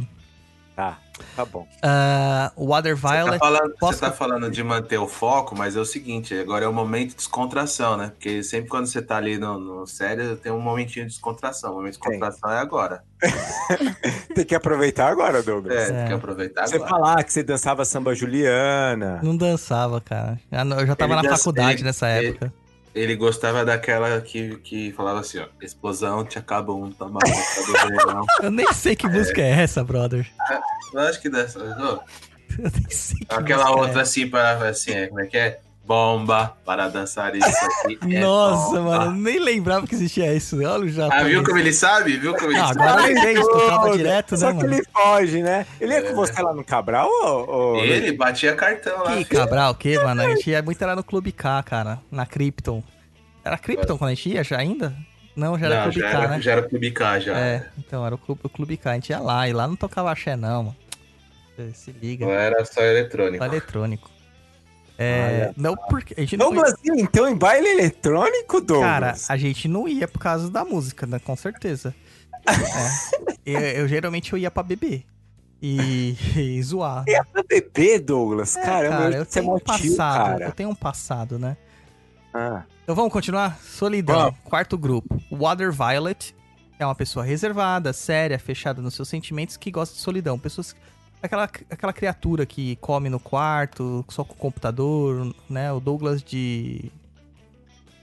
Tá, 0.76 0.98
tá 1.36 1.46
bom. 1.46 1.68
Ah, 1.84 2.52
Water 2.58 2.96
Você 2.96 3.02
tá, 3.08 3.14
Violet. 3.14 3.40
falando, 3.40 3.76
posso- 3.78 3.94
você 4.00 4.06
tá 4.06 4.12
falando 4.12 4.50
de 4.50 4.64
manter 4.64 4.98
o 4.98 5.08
foco, 5.08 5.56
mas 5.56 5.76
é 5.76 5.80
o 5.80 5.86
seguinte, 5.86 6.34
agora 6.34 6.66
é 6.66 6.68
o 6.68 6.74
momento 6.74 7.10
de 7.10 7.16
descontração, 7.18 7.98
né? 7.98 8.08
Porque 8.16 8.42
sempre 8.42 8.70
quando 8.70 8.88
você 8.88 9.02
tá 9.02 9.18
ali 9.18 9.38
no, 9.38 9.60
no 9.60 9.86
sério, 9.86 10.36
tem 10.38 10.52
um 10.52 10.60
momentinho 10.62 11.06
de 11.06 11.12
descontração. 11.12 11.74
O 11.74 11.76
momento 11.76 11.94
de 11.94 12.00
descontração 12.00 12.50
é 12.50 12.58
agora. 12.58 13.04
Tem 14.34 14.46
que 14.46 14.56
aproveitar 14.56 15.10
agora, 15.12 15.44
Douglas. 15.44 15.76
É, 15.78 15.84
É. 15.84 15.92
tem 15.94 16.08
que 16.08 16.14
aproveitar 16.14 16.66
Você 16.66 16.76
agora. 16.78 16.90
falar 16.90 17.24
que 17.24 17.32
você 17.34 17.44
dançava 17.44 17.84
samba 17.86 18.16
Juliana. 18.16 19.20
Não 19.22 19.36
dançava, 19.36 20.00
cara. 20.02 20.40
Eu 20.52 20.88
já 20.88 20.96
tava 20.96 21.14
Ele 21.14 21.22
na 21.22 21.30
dança- 21.30 21.38
faculdade 21.44 21.74
ele- 21.74 21.84
nessa 21.84 22.10
ele- 22.10 22.30
época. 22.30 22.54
Ele 22.94 23.16
gostava 23.16 23.64
daquela 23.64 24.20
que, 24.20 24.58
que 24.58 24.92
falava 24.92 25.22
assim, 25.22 25.40
ó, 25.40 25.48
explosão, 25.62 26.26
te 26.26 26.38
acaba 26.38 26.74
um, 26.74 26.92
toma 26.92 27.20
do 27.20 27.88
verão. 27.88 28.26
Eu 28.44 28.52
nem 28.52 28.72
sei 28.74 28.96
que 28.96 29.08
música 29.08 29.42
é 29.42 29.62
essa, 29.62 29.84
brother. 29.84 30.30
Eu 30.94 31.00
acho 31.00 31.22
que 31.22 31.30
dessa. 31.30 31.60
ô, 31.60 31.64
Eu 32.60 32.72
nem 32.72 32.90
sei 32.90 33.20
que 33.20 33.34
Aquela 33.34 33.64
música 33.64 33.80
é 33.80 33.86
outra 33.86 34.02
assim, 34.02 34.30
para 34.30 34.70
assim, 34.70 34.92
é, 34.92 35.08
como 35.08 35.22
é 35.22 35.28
que 35.28 35.38
é? 35.38 35.62
Bomba 35.92 36.56
para 36.66 36.88
dançar 36.88 37.36
isso 37.36 37.46
aqui. 37.46 38.00
é 38.16 38.20
Nossa, 38.22 38.78
bomba. 38.78 38.82
mano, 39.00 39.06
eu 39.08 39.12
nem 39.12 39.40
lembrava 39.40 39.86
que 39.86 39.94
existia 39.94 40.34
isso. 40.34 40.56
Olha 40.64 40.86
o 40.86 40.88
Japão. 40.90 41.18
Ah, 41.20 41.24
viu 41.24 41.44
como 41.44 41.58
ele 41.58 41.74
sabe? 41.74 42.16
Viu 42.16 42.34
como 42.34 42.50
ele 42.50 42.60
Ah, 42.60 42.68
sabe? 42.68 42.82
agora 42.82 43.08
lembrei, 43.08 43.34
escutava 43.34 43.98
direto, 43.98 44.38
Só 44.38 44.46
né, 44.46 44.52
que 44.54 44.64
mano? 44.64 44.74
ele 44.76 44.84
foge, 44.94 45.44
né? 45.44 45.66
Ele 45.82 45.92
ia 45.94 46.00
É. 46.00 46.02
com 46.04 46.16
você 46.16 46.42
lá 46.42 46.54
no 46.54 46.64
Cabral 46.64 47.10
ou... 47.10 47.76
Ele 47.78 48.14
batia 48.14 48.56
cartão 48.56 49.04
lá. 49.04 49.18
Que 49.18 49.26
filho. 49.26 49.40
Cabral, 49.42 49.72
o 49.74 49.76
que, 49.76 49.98
mano? 50.00 50.22
A 50.22 50.30
gente 50.30 50.50
ia 50.50 50.62
muito 50.62 50.82
era 50.82 50.96
no 50.96 51.04
Clube 51.04 51.34
K, 51.34 51.62
cara. 51.64 52.00
Na 52.10 52.26
Krypton. 52.26 52.82
Era 53.44 53.58
Krypton 53.58 53.98
quando 53.98 54.12
a 54.12 54.14
gente 54.14 54.30
ia 54.30 54.44
já 54.46 54.60
ainda? 54.60 54.96
Não, 55.36 55.60
já 55.60 55.66
era 55.66 55.76
Não, 55.76 55.84
Clube 55.84 56.00
já, 56.00 56.10
K, 56.12 56.18
era, 56.18 56.28
né? 56.30 56.42
já 56.42 56.52
era 56.54 56.62
Clube 56.64 56.92
K, 56.92 57.20
já. 57.20 57.38
É, 57.38 57.66
então 57.78 58.06
era 58.06 58.16
o 58.16 58.18
Clube, 58.18 58.42
o 58.44 58.50
Clube 58.50 58.78
K. 58.78 58.92
A 58.92 58.94
gente 58.94 59.10
ia 59.10 59.20
lá, 59.20 59.48
e 59.50 59.52
lá 59.54 59.68
não 59.68 59.76
tocava 59.76 60.10
axé, 60.12 60.36
não, 60.38 60.64
mano. 60.64 60.76
Se 61.74 61.92
liga. 61.92 62.26
Não 62.26 62.34
era 62.34 62.64
só 62.66 62.82
eletrônico. 62.82 63.38
Só 63.38 63.46
eletrônico. 63.46 64.11
É, 64.98 65.52
não, 65.58 65.76
porque 65.76 66.14
a 66.16 66.20
gente 66.22 66.38
não 66.38 66.54
Douglas 66.54 66.76
ia, 66.84 66.94
então 67.02 67.28
em 67.28 67.36
baile 67.36 67.68
eletrônico, 67.68 68.62
Douglas? 68.62 68.90
Cara, 68.90 69.16
a 69.30 69.38
gente 69.38 69.68
não 69.68 69.88
ia 69.88 70.08
por 70.08 70.20
causa 70.20 70.50
da 70.50 70.64
música, 70.64 71.08
né? 71.08 71.20
Com 71.20 71.36
certeza. 71.36 71.94
É. 73.46 73.54
Eu, 73.54 73.60
eu 73.60 73.88
geralmente 73.88 74.34
eu 74.34 74.38
ia 74.38 74.52
pra 74.52 74.62
beber. 74.64 75.04
E, 75.62 76.16
e 76.36 76.62
zoar. 76.64 77.04
Ia 77.08 77.24
pra 77.24 77.44
beber, 77.44 78.00
Douglas? 78.00 78.56
É, 78.56 78.62
Caramba, 78.62 78.98
cara, 78.98 79.16
eu 79.16 79.18
eu 79.18 79.22
é 79.22 79.26
tenho 79.26 79.46
um 79.46 79.50
motivo, 79.50 79.96
passado. 79.96 80.32
Eu 80.34 80.40
cara. 80.40 80.52
tenho 80.52 80.70
um 80.70 80.76
passado, 80.76 81.40
né? 81.40 81.58
Ah, 82.34 82.64
Então 82.84 82.96
vamos 82.96 83.12
continuar? 83.12 83.60
Solidão. 83.62 84.16
Vamos. 84.16 84.40
Quarto 84.44 84.78
grupo. 84.78 85.22
Water 85.32 85.72
Violet. 85.72 86.36
É 86.80 86.86
uma 86.86 86.96
pessoa 86.96 87.24
reservada, 87.24 87.94
séria, 87.94 88.40
fechada 88.40 88.82
nos 88.82 88.96
seus 88.96 89.08
sentimentos, 89.08 89.56
que 89.56 89.70
gosta 89.70 89.94
de 89.94 90.02
solidão. 90.02 90.40
Pessoas. 90.40 90.76
Aquela, 91.22 91.44
aquela 91.44 91.94
criatura 91.94 92.46
que 92.46 92.76
come 92.78 93.10
no 93.10 93.20
quarto, 93.20 94.04
só 94.10 94.24
com 94.24 94.34
o 94.34 94.38
computador, 94.38 95.36
né? 95.50 95.72
O 95.72 95.80
Douglas 95.80 96.24
de 96.24 96.92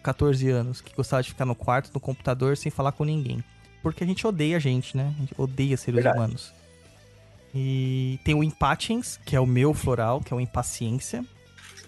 14 0.02 0.48
anos, 0.50 0.80
que 0.80 0.94
gostava 0.94 1.22
de 1.22 1.30
ficar 1.30 1.44
no 1.44 1.54
quarto, 1.54 1.90
no 1.92 2.00
computador, 2.00 2.56
sem 2.56 2.70
falar 2.70 2.92
com 2.92 3.04
ninguém. 3.04 3.42
Porque 3.82 4.04
a 4.04 4.06
gente 4.06 4.26
odeia 4.26 4.56
a 4.56 4.60
gente, 4.60 4.96
né? 4.96 5.12
A 5.16 5.20
gente 5.20 5.34
odeia 5.36 5.76
seres 5.76 5.96
Verdade. 5.96 6.16
humanos. 6.16 6.54
E 7.54 8.20
tem 8.24 8.34
o 8.34 8.44
Impatience, 8.44 9.18
que 9.20 9.34
é 9.34 9.40
o 9.40 9.46
meu 9.46 9.74
floral, 9.74 10.20
que 10.20 10.32
é 10.32 10.36
o 10.36 10.40
Impaciência. 10.40 11.24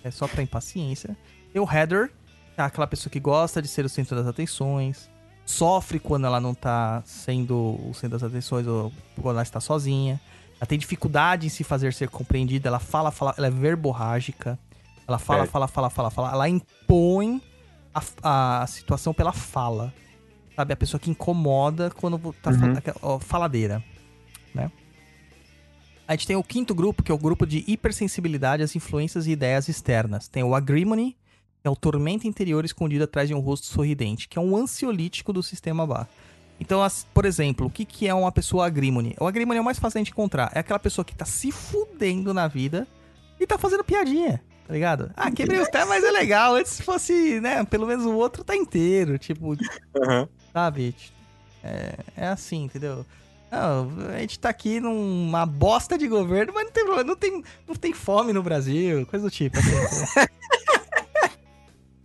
É 0.02 0.10
só 0.10 0.26
pra 0.26 0.42
impaciência. 0.42 1.16
Tem 1.52 1.60
o 1.60 1.70
Heather, 1.70 2.08
que 2.54 2.60
é 2.60 2.64
aquela 2.64 2.86
pessoa 2.86 3.10
que 3.10 3.20
gosta 3.20 3.60
de 3.60 3.68
ser 3.68 3.84
o 3.84 3.88
centro 3.88 4.16
das 4.16 4.26
atenções. 4.26 5.10
Sofre 5.44 5.98
quando 5.98 6.26
ela 6.26 6.40
não 6.40 6.54
tá 6.54 7.02
sendo 7.04 7.78
o 7.86 7.92
centro 7.92 8.18
das 8.18 8.22
atenções 8.22 8.66
ou 8.66 8.92
quando 9.20 9.36
ela 9.36 9.42
está 9.42 9.60
sozinha. 9.60 10.20
Ela 10.60 10.66
tem 10.66 10.78
dificuldade 10.78 11.46
em 11.46 11.48
se 11.48 11.64
fazer 11.64 11.92
ser 11.94 12.08
compreendida. 12.10 12.68
Ela 12.68 12.78
fala, 12.78 13.10
fala, 13.10 13.34
ela 13.38 13.46
é 13.46 13.50
verborrágica. 13.50 14.58
Ela 15.08 15.18
fala, 15.18 15.44
É. 15.44 15.46
fala, 15.46 15.66
fala, 15.66 15.88
fala, 15.90 16.10
fala. 16.10 16.30
Ela 16.32 16.48
impõe 16.48 17.40
a, 18.22 18.62
a 18.62 18.66
situação 18.66 19.14
pela 19.14 19.32
fala. 19.32 19.92
Sabe? 20.54 20.72
A 20.74 20.76
pessoa 20.76 21.00
que 21.00 21.10
incomoda 21.10 21.90
quando 21.90 22.18
tá 22.42 22.50
Uhum. 22.50 23.18
faladeira. 23.20 23.82
Né? 24.54 24.70
A 26.06 26.12
gente 26.12 26.26
tem 26.26 26.36
o 26.36 26.42
quinto 26.42 26.74
grupo, 26.74 27.02
que 27.02 27.10
é 27.10 27.14
o 27.14 27.18
grupo 27.18 27.46
de 27.46 27.64
hipersensibilidade 27.66 28.62
às 28.62 28.76
influências 28.76 29.26
e 29.26 29.30
ideias 29.30 29.68
externas. 29.68 30.28
Tem 30.28 30.42
o 30.42 30.54
agrimony, 30.54 31.16
que 31.62 31.68
é 31.68 31.70
o 31.70 31.76
tormento 31.76 32.26
interior 32.26 32.64
escondido 32.64 33.04
atrás 33.04 33.28
de 33.28 33.34
um 33.34 33.38
rosto 33.40 33.66
sorridente, 33.66 34.28
que 34.28 34.38
é 34.38 34.42
um 34.42 34.56
ansiolítico 34.56 35.32
do 35.32 35.42
sistema 35.42 35.86
Bach. 35.86 36.08
Então, 36.60 36.82
as- 36.82 37.06
por 37.14 37.24
exemplo, 37.24 37.66
o 37.66 37.70
que, 37.70 37.84
que 37.86 38.06
é 38.06 38.12
uma 38.14 38.30
pessoa 38.30 38.66
agrimony? 38.66 39.16
O 39.18 39.26
agrimony 39.26 39.58
é 39.58 39.60
o 39.60 39.64
mais 39.64 39.78
fácil 39.78 40.02
de 40.04 40.10
encontrar. 40.10 40.52
É 40.54 40.58
aquela 40.60 40.78
pessoa 40.78 41.04
que 41.04 41.14
tá 41.16 41.24
se 41.24 41.50
fudendo 41.50 42.32
na 42.34 42.46
vida 42.46 42.86
e 43.40 43.46
tá 43.46 43.56
fazendo 43.58 43.82
piadinha, 43.82 44.42
tá 44.68 44.74
ligado? 44.74 45.10
Ah, 45.16 45.30
quebrei 45.30 45.58
os 45.58 45.68
pés, 45.70 45.88
mas 45.88 46.04
é 46.04 46.10
legal. 46.10 46.54
Antes 46.56 46.72
se 46.72 46.82
fosse, 46.82 47.40
né, 47.40 47.64
pelo 47.64 47.86
menos 47.86 48.04
o 48.04 48.14
outro 48.14 48.44
tá 48.44 48.54
inteiro. 48.54 49.18
Tipo, 49.18 49.56
aham. 49.96 50.28
sabe? 50.52 50.94
É, 51.64 51.94
é 52.16 52.26
assim, 52.28 52.64
entendeu? 52.64 53.06
Não, 53.50 53.90
a 54.14 54.18
gente 54.18 54.38
tá 54.38 54.48
aqui 54.50 54.78
numa 54.78 55.44
bosta 55.44 55.98
de 55.98 56.06
governo, 56.06 56.52
mas 56.54 56.66
não 56.66 56.72
tem 56.72 56.84
problema, 56.84 57.08
não 57.08 57.16
tem, 57.16 57.42
não 57.66 57.74
tem 57.74 57.92
fome 57.92 58.32
no 58.32 58.42
Brasil, 58.44 59.04
coisa 59.06 59.24
do 59.24 59.30
tipo. 59.30 59.58
assim. 59.58 60.28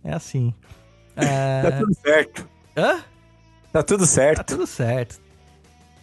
é 0.02 0.12
assim. 0.12 0.54
Tá 1.14 1.22
É... 1.22 1.70
tudo 1.78 1.94
certo. 1.94 2.48
Hã? 2.76 3.04
Tá 3.76 3.82
tudo 3.82 4.00
Tá 4.00 4.06
certo. 4.06 4.44
tudo 4.46 4.66
certo. 4.66 5.20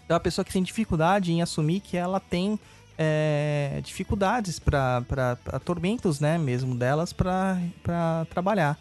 É 0.07 0.13
uma 0.13 0.19
pessoa 0.19 0.43
que 0.45 0.51
tem 0.53 0.61
dificuldade 0.61 1.31
em 1.31 1.41
assumir 1.41 1.79
que 1.79 1.97
ela 1.97 2.19
tem 2.19 2.59
é, 2.97 3.79
dificuldades 3.83 4.59
para 4.59 5.03
tormentos, 5.65 6.19
né, 6.19 6.37
mesmo 6.37 6.75
delas, 6.75 7.11
pra 7.11 7.57
trabalhar. 8.29 8.77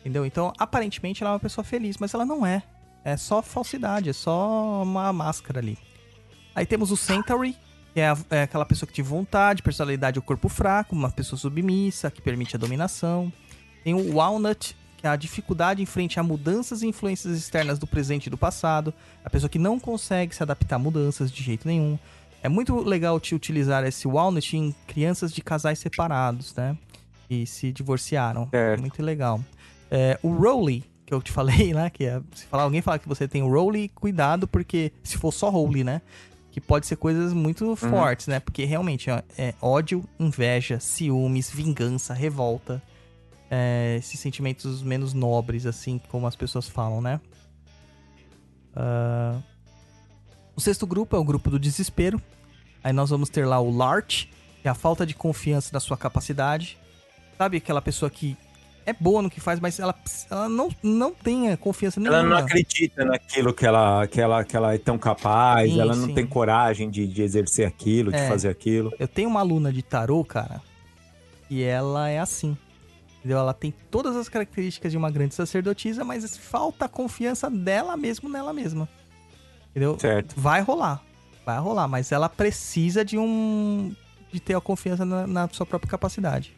Entendeu? 0.00 0.26
Então, 0.26 0.52
aparentemente, 0.58 1.22
ela 1.22 1.30
é 1.30 1.34
uma 1.34 1.40
pessoa 1.40 1.64
feliz, 1.64 1.96
mas 1.98 2.12
ela 2.12 2.26
não 2.26 2.44
é. 2.44 2.62
É 3.02 3.16
só 3.16 3.40
falsidade, 3.40 4.10
é 4.10 4.12
só 4.12 4.82
uma 4.82 5.10
máscara 5.12 5.60
ali. 5.60 5.78
Aí 6.54 6.66
temos 6.66 6.90
o 6.90 6.96
Centauri, 6.96 7.56
que 7.94 8.00
é, 8.00 8.08
a- 8.10 8.18
é 8.30 8.42
aquela 8.42 8.66
pessoa 8.66 8.86
que 8.86 8.92
tem 8.94 9.04
vontade, 9.04 9.62
personalidade 9.62 10.18
ou 10.18 10.22
corpo 10.22 10.48
fraco, 10.50 10.94
uma 10.94 11.10
pessoa 11.10 11.38
submissa, 11.38 12.10
que 12.10 12.20
permite 12.20 12.56
a 12.56 12.58
dominação. 12.58 13.32
Tem 13.82 13.94
o 13.94 14.16
Walnut, 14.16 14.76
que 15.04 15.08
é 15.08 15.10
a 15.10 15.16
dificuldade 15.16 15.82
em 15.82 15.86
frente 15.86 16.18
a 16.18 16.22
mudanças 16.22 16.80
e 16.80 16.86
influências 16.86 17.36
externas 17.36 17.78
do 17.78 17.86
presente 17.86 18.28
e 18.28 18.30
do 18.30 18.38
passado. 18.38 18.94
A 19.22 19.28
pessoa 19.28 19.50
que 19.50 19.58
não 19.58 19.78
consegue 19.78 20.34
se 20.34 20.42
adaptar 20.42 20.76
a 20.76 20.78
mudanças 20.78 21.30
de 21.30 21.42
jeito 21.42 21.68
nenhum. 21.68 21.98
É 22.42 22.48
muito 22.48 22.74
legal 22.80 23.20
te 23.20 23.34
utilizar 23.34 23.84
esse 23.84 24.08
Walnut 24.08 24.56
em 24.56 24.74
crianças 24.86 25.30
de 25.30 25.42
casais 25.42 25.78
separados, 25.78 26.54
né? 26.54 26.74
E 27.28 27.46
se 27.46 27.70
divorciaram. 27.70 28.48
Certo. 28.48 28.80
Muito 28.80 29.02
legal. 29.02 29.44
É, 29.90 30.18
o 30.22 30.32
Rowley, 30.32 30.82
que 31.04 31.12
eu 31.12 31.20
te 31.20 31.30
falei, 31.32 31.74
né? 31.74 31.90
Que 31.90 32.06
é, 32.06 32.22
se 32.34 32.46
falar, 32.46 32.62
alguém 32.62 32.80
falar 32.80 32.98
que 32.98 33.08
você 33.08 33.28
tem 33.28 33.42
o 33.42 33.50
Rowley, 33.50 33.90
cuidado, 33.90 34.48
porque 34.48 34.90
se 35.02 35.18
for 35.18 35.32
só 35.32 35.50
Rowley, 35.50 35.84
né? 35.84 36.00
Que 36.50 36.62
pode 36.62 36.86
ser 36.86 36.96
coisas 36.96 37.34
muito 37.34 37.76
fortes, 37.76 38.26
né? 38.26 38.40
Porque 38.40 38.64
realmente 38.64 39.10
ó, 39.10 39.20
é 39.36 39.52
ódio, 39.60 40.02
inveja, 40.18 40.80
ciúmes, 40.80 41.50
vingança, 41.50 42.14
revolta. 42.14 42.82
É, 43.50 43.96
esses 43.98 44.18
sentimentos 44.18 44.82
menos 44.82 45.12
nobres, 45.12 45.66
assim, 45.66 46.00
como 46.08 46.26
as 46.26 46.34
pessoas 46.34 46.68
falam, 46.68 47.00
né? 47.00 47.20
Ah, 48.74 49.38
o 50.56 50.60
sexto 50.60 50.86
grupo 50.86 51.16
é 51.16 51.18
o 51.18 51.24
grupo 51.24 51.50
do 51.50 51.58
desespero. 51.58 52.20
Aí 52.82 52.92
nós 52.92 53.10
vamos 53.10 53.28
ter 53.28 53.46
lá 53.46 53.60
o 53.60 53.74
Lart, 53.74 54.26
que 54.62 54.68
é 54.68 54.70
a 54.70 54.74
falta 54.74 55.06
de 55.06 55.14
confiança 55.14 55.70
na 55.72 55.80
sua 55.80 55.96
capacidade. 55.96 56.78
Sabe 57.38 57.56
aquela 57.56 57.80
pessoa 57.82 58.10
que 58.10 58.36
é 58.86 58.92
boa 58.92 59.22
no 59.22 59.30
que 59.30 59.40
faz, 59.40 59.58
mas 59.58 59.80
ela, 59.80 59.94
ela 60.30 60.48
não, 60.48 60.68
não 60.82 61.12
tem 61.14 61.56
confiança 61.56 61.98
nenhuma. 61.98 62.18
Ela 62.18 62.28
não 62.28 62.36
acredita 62.36 63.04
naquilo 63.04 63.52
que 63.54 63.64
ela, 63.66 64.06
que 64.06 64.20
ela, 64.20 64.44
que 64.44 64.56
ela 64.56 64.74
é 64.74 64.78
tão 64.78 64.98
capaz, 64.98 65.72
Sim, 65.72 65.80
ela 65.80 65.96
não 65.96 66.08
sim. 66.08 66.14
tem 66.14 66.26
coragem 66.26 66.90
de, 66.90 67.06
de 67.06 67.22
exercer 67.22 67.66
aquilo, 67.66 68.10
de 68.12 68.18
É. 68.18 68.28
fazer 68.28 68.48
aquilo. 68.48 68.92
Eu 68.98 69.08
tenho 69.08 69.28
uma 69.30 69.40
aluna 69.40 69.72
de 69.72 69.82
tarô, 69.82 70.22
cara, 70.22 70.60
e 71.48 71.62
ela 71.62 72.08
é 72.10 72.18
assim. 72.18 72.56
Entendeu? 73.24 73.38
Ela 73.38 73.54
tem 73.54 73.72
todas 73.90 74.14
as 74.16 74.28
características 74.28 74.92
de 74.92 74.98
uma 74.98 75.10
grande 75.10 75.34
sacerdotisa, 75.34 76.04
mas 76.04 76.36
falta 76.36 76.84
a 76.84 76.88
confiança 76.88 77.48
dela 77.48 77.96
mesmo 77.96 78.28
nela 78.28 78.52
mesma. 78.52 78.86
Entendeu? 79.70 79.98
Certo. 79.98 80.34
Vai 80.36 80.60
rolar. 80.60 81.02
Vai 81.46 81.58
rolar, 81.58 81.88
mas 81.88 82.12
ela 82.12 82.28
precisa 82.28 83.02
de 83.02 83.16
um. 83.16 83.96
de 84.30 84.40
ter 84.40 84.54
a 84.54 84.60
confiança 84.60 85.06
na, 85.06 85.26
na 85.26 85.48
sua 85.48 85.64
própria 85.64 85.90
capacidade. 85.90 86.54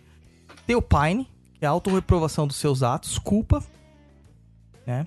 Tem 0.67 0.75
o 0.75 0.83
Pine, 0.83 1.31
que 1.55 1.65
é 1.65 1.69
a 1.69 1.71
autorreprovação 1.71 2.49
dos 2.49 2.57
seus 2.57 2.83
atos, 2.83 3.17
culpa, 3.17 3.63
né? 4.85 5.07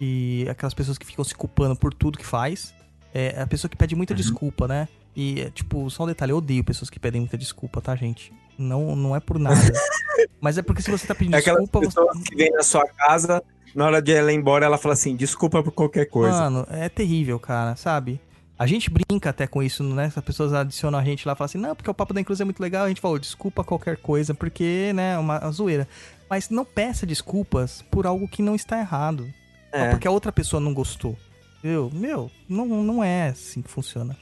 E 0.00 0.46
aquelas 0.48 0.72
pessoas 0.72 0.96
que 0.96 1.04
ficam 1.04 1.22
se 1.22 1.34
culpando 1.34 1.76
por 1.76 1.92
tudo 1.92 2.16
que 2.16 2.26
faz. 2.26 2.74
É 3.12 3.42
a 3.42 3.46
pessoa 3.46 3.68
que 3.68 3.76
pede 3.76 3.94
muita 3.94 4.14
desculpa, 4.14 4.66
né? 4.66 4.88
E, 5.14 5.42
é, 5.42 5.50
tipo, 5.50 5.90
só 5.90 6.04
um 6.04 6.06
detalhe, 6.06 6.32
eu 6.32 6.38
odeio 6.38 6.64
pessoas 6.64 6.88
que 6.88 6.98
pedem 6.98 7.20
muita 7.20 7.36
desculpa, 7.36 7.82
tá, 7.82 7.94
gente? 7.94 8.32
Não, 8.58 8.94
não 8.94 9.16
é 9.16 9.20
por 9.20 9.38
nada. 9.38 9.56
Mas 10.40 10.58
é 10.58 10.62
porque 10.62 10.82
se 10.82 10.90
você 10.90 11.06
tá 11.06 11.14
pedindo 11.14 11.36
É 11.36 11.40
desculpa, 11.40 11.78
você... 11.80 11.86
pessoas 11.86 12.18
que 12.22 12.36
vêm 12.36 12.50
na 12.50 12.62
sua 12.62 12.86
casa, 12.86 13.42
na 13.74 13.86
hora 13.86 14.02
de 14.02 14.12
ela 14.12 14.32
ir 14.32 14.36
embora, 14.36 14.66
ela 14.66 14.78
fala 14.78 14.94
assim, 14.94 15.16
desculpa 15.16 15.62
por 15.62 15.72
qualquer 15.72 16.06
coisa. 16.06 16.38
Mano, 16.38 16.66
é 16.70 16.88
terrível, 16.88 17.38
cara, 17.38 17.74
sabe? 17.76 18.20
A 18.58 18.66
gente 18.66 18.90
brinca 18.90 19.30
até 19.30 19.46
com 19.46 19.62
isso, 19.62 19.82
né? 19.82 20.12
As 20.14 20.24
pessoas 20.24 20.52
adicionam 20.52 20.98
a 20.98 21.02
gente 21.04 21.26
lá 21.26 21.32
e 21.32 21.36
falam 21.36 21.46
assim, 21.46 21.58
não, 21.58 21.74
porque 21.74 21.90
o 21.90 21.94
Papo 21.94 22.14
da 22.14 22.20
Inclusão 22.20 22.44
é 22.44 22.46
muito 22.46 22.60
legal. 22.60 22.84
A 22.84 22.88
gente 22.88 23.00
falou, 23.00 23.18
desculpa 23.18 23.64
qualquer 23.64 23.96
coisa, 23.96 24.34
porque, 24.34 24.92
né, 24.94 25.14
é 25.14 25.18
uma, 25.18 25.50
zoeira. 25.50 25.88
Mas 26.30 26.48
não 26.48 26.64
peça 26.64 27.04
desculpas 27.04 27.82
por 27.90 28.06
algo 28.06 28.28
que 28.28 28.42
não 28.42 28.54
está 28.54 28.78
errado. 28.78 29.24
Só 29.70 29.78
É. 29.78 29.90
porque 29.90 30.06
a 30.06 30.10
outra 30.10 30.30
pessoa 30.30 30.60
não 30.60 30.72
gostou. 30.72 31.16
Entendeu? 31.58 31.90
Meu, 31.92 32.30
não, 32.48 32.66
não 32.66 33.02
é 33.02 33.28
assim 33.28 33.62
que 33.62 33.70
funciona. 33.70 34.16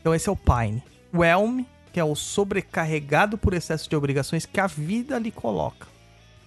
Então 0.00 0.14
esse 0.14 0.28
é 0.28 0.32
o 0.32 0.36
Pine. 0.36 0.82
O 1.12 1.24
Elm, 1.24 1.62
que 1.98 2.00
é 2.00 2.04
o 2.04 2.14
sobrecarregado 2.14 3.36
por 3.36 3.52
excesso 3.52 3.90
de 3.90 3.96
obrigações 3.96 4.46
que 4.46 4.60
a 4.60 4.68
vida 4.68 5.18
lhe 5.18 5.32
coloca. 5.32 5.88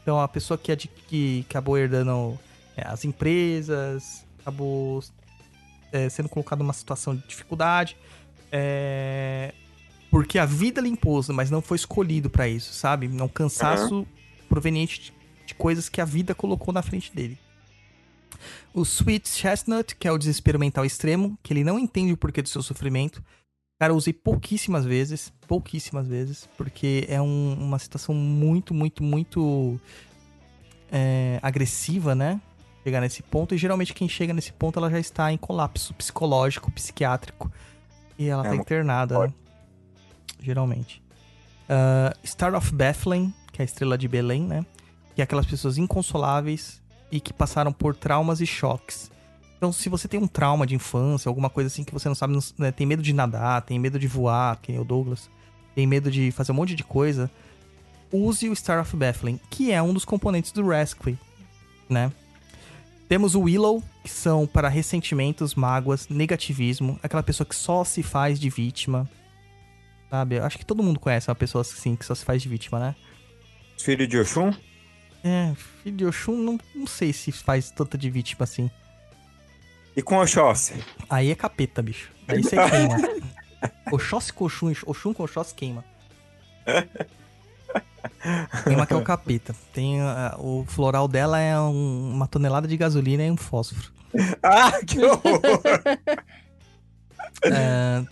Então 0.02 0.18
a 0.18 0.26
pessoa 0.26 0.58
que, 0.58 0.74
que 0.78 1.46
acabou 1.50 1.78
herdando 1.78 2.40
é, 2.78 2.88
as 2.88 3.04
empresas, 3.04 4.26
acabou 4.40 5.04
é, 5.92 6.08
sendo 6.08 6.30
colocado 6.30 6.60
numa 6.60 6.72
situação 6.72 7.14
de 7.14 7.28
dificuldade. 7.28 7.98
é, 8.50 9.54
porque 10.10 10.40
a 10.40 10.46
vida 10.46 10.80
lhe 10.80 10.88
impôs, 10.88 11.28
mas 11.28 11.52
não 11.52 11.62
foi 11.62 11.76
escolhido 11.76 12.30
pra 12.30 12.48
isso, 12.48 12.74
sabe? 12.74 13.12
É 13.14 13.24
um 13.24 13.28
cansaço 13.28 14.08
proveniente 14.48 15.02
de, 15.02 15.14
de 15.48 15.54
coisas 15.54 15.90
que 15.90 16.00
a 16.00 16.06
vida 16.06 16.34
colocou 16.34 16.74
na 16.74 16.82
frente 16.82 17.14
dele. 17.14 17.38
O 18.74 18.84
Sweet 18.84 19.28
Chestnut, 19.28 19.98
que 19.98 20.08
é 20.08 20.12
o 20.14 20.18
desespero 20.18 20.58
mental 20.58 20.86
extremo, 20.86 21.38
que 21.44 21.52
ele 21.52 21.66
não 21.66 21.78
entende 21.78 22.14
o 22.14 22.18
porquê 22.18 22.42
do 22.42 22.48
seu 22.48 22.62
sofrimento. 22.62 23.22
Cara, 23.82 23.94
eu 23.94 23.98
usei 23.98 24.14
pouquíssimas 24.14 24.86
vezes, 24.86 25.34
pouquíssimas 25.48 26.08
vezes, 26.08 26.48
porque 26.56 27.04
é 27.10 27.20
um- 27.20 27.56
uma 27.60 27.80
situação 27.80 28.14
muito, 28.14 28.76
muito, 28.76 29.02
muito 29.04 29.82
é, 30.92 31.40
agressiva, 31.42 32.14
né? 32.14 32.40
Chegar 32.84 33.02
nesse 33.02 33.24
ponto. 33.24 33.56
E 33.56 33.58
geralmente 33.58 33.92
quem 33.92 34.08
chega 34.08 34.36
nesse 34.36 34.54
ponto, 34.54 34.78
ela 34.78 34.88
já 34.92 35.00
está 35.00 35.34
em 35.34 35.38
colapso 35.38 35.96
psicológico, 35.96 36.70
psiquiátrico. 36.72 37.52
E 38.20 38.28
ela 38.28 38.46
É 38.46 38.50
tá 38.50 38.56
internada, 38.56 39.18
né? 39.18 39.34
Geralmente. 40.40 41.02
Ah, 41.68 42.14
Star 42.24 42.54
of 42.54 42.72
Bethlehem, 42.76 43.34
que 43.52 43.64
é 43.64 43.64
a 43.64 43.66
estrela 43.66 43.98
de 43.98 44.08
Belém, 44.08 44.44
né? 44.44 44.64
Que 45.16 45.22
é 45.22 45.24
aquelas 45.24 45.48
pessoas 45.48 45.80
inconsoláveis 45.80 46.84
e 47.12 47.20
que 47.20 47.34
passaram 47.34 47.74
por 47.74 47.96
traumas 47.96 48.42
e 48.42 48.46
choques. 48.46 49.10
Então, 49.62 49.72
se 49.72 49.90
você 49.90 50.08
tem 50.08 50.20
um 50.20 50.26
trauma 50.26 50.66
de 50.66 50.74
infância, 50.74 51.30
alguma 51.30 51.48
coisa 51.48 51.68
assim 51.68 51.84
que 51.84 51.94
você 51.94 52.08
não 52.08 52.16
sabe, 52.16 52.36
né, 52.58 52.72
tem 52.72 52.88
medo 52.88 53.04
de 53.04 53.14
nadar, 53.14 53.62
tem 53.62 53.78
medo 53.78 54.00
de 54.00 54.08
voar, 54.08 54.58
que 54.60 54.72
nem 54.72 54.82
o 54.82 54.84
Douglas, 54.84 55.30
tem 55.76 55.86
medo 55.86 56.10
de 56.10 56.32
fazer 56.32 56.52
um 56.52 56.56
monte 56.56 56.74
de 56.74 56.84
coisa, 56.84 57.30
use 58.12 58.50
o 58.50 58.56
Star 58.56 58.82
of 58.82 58.98
Bethlehem, 58.98 59.40
que 59.52 59.72
é 59.72 59.80
um 59.80 59.94
dos 59.94 60.04
componentes 60.04 60.52
do 60.52 60.68
Rescue, 60.68 61.16
né? 61.88 62.12
Temos 63.08 63.36
o 63.36 63.42
Willow, 63.42 63.84
que 64.04 64.10
são 64.10 64.48
para 64.48 64.68
ressentimentos, 64.68 65.54
mágoas, 65.54 66.10
negativismo, 66.10 67.00
aquela 67.04 67.22
pessoa 67.22 67.46
que 67.46 67.56
só 67.56 67.84
se 67.84 68.02
faz 68.02 68.40
de 68.40 68.50
vítima, 68.50 69.08
sabe? 70.10 70.38
Eu 70.38 70.44
acho 70.44 70.58
que 70.58 70.66
todo 70.66 70.82
mundo 70.82 71.00
conhece 71.00 71.30
uma 71.30 71.36
pessoa 71.36 71.62
assim, 71.62 71.96
que 71.96 72.04
só 72.04 72.16
se 72.16 72.26
faz 72.26 72.42
de 72.42 72.50
vítima, 72.50 72.80
né? 72.80 72.96
Filho 73.78 74.08
de 74.08 74.18
Oxum? 74.18 74.52
É, 75.24 75.54
filho 75.84 75.98
de 75.98 76.06
Oxum, 76.08 76.36
não, 76.36 76.60
não 76.74 76.88
sei 76.88 77.14
se 77.14 77.32
faz 77.32 77.70
tanta 77.70 77.96
de 77.96 78.10
vítima 78.10 78.44
assim. 78.44 78.68
E 79.96 80.02
com 80.02 80.18
Oxóssi? 80.18 80.74
Aí 81.10 81.30
é 81.32 81.36
capeta, 81.36 81.82
bicho. 81.82 82.10
Aí 82.28 82.42
você 82.44 82.56
queima. 82.56 82.98
Oxóssi 83.92 84.32
com 84.34 84.46
Oxum, 84.46 84.72
Oxum 84.86 85.14
com 85.14 85.24
Oxóssi 85.24 85.54
queima. 85.54 85.84
Queima 88.64 88.86
que 88.86 88.94
é 88.94 88.96
o 88.96 89.04
capeta. 89.04 89.56
Tem, 89.74 90.00
ah, 90.02 90.36
o 90.40 90.64
floral 90.68 91.08
dela 91.08 91.40
é 91.40 91.60
um- 91.60 92.12
uma 92.14 92.28
tonelada 92.28 92.68
de 92.68 92.78
gasolina 92.78 93.24
e 93.26 93.32
um 93.32 93.38
fósforo. 93.38 93.92
Ah, 94.44 94.72
que 94.86 95.00
horror! 95.04 95.42
É. 97.44 98.04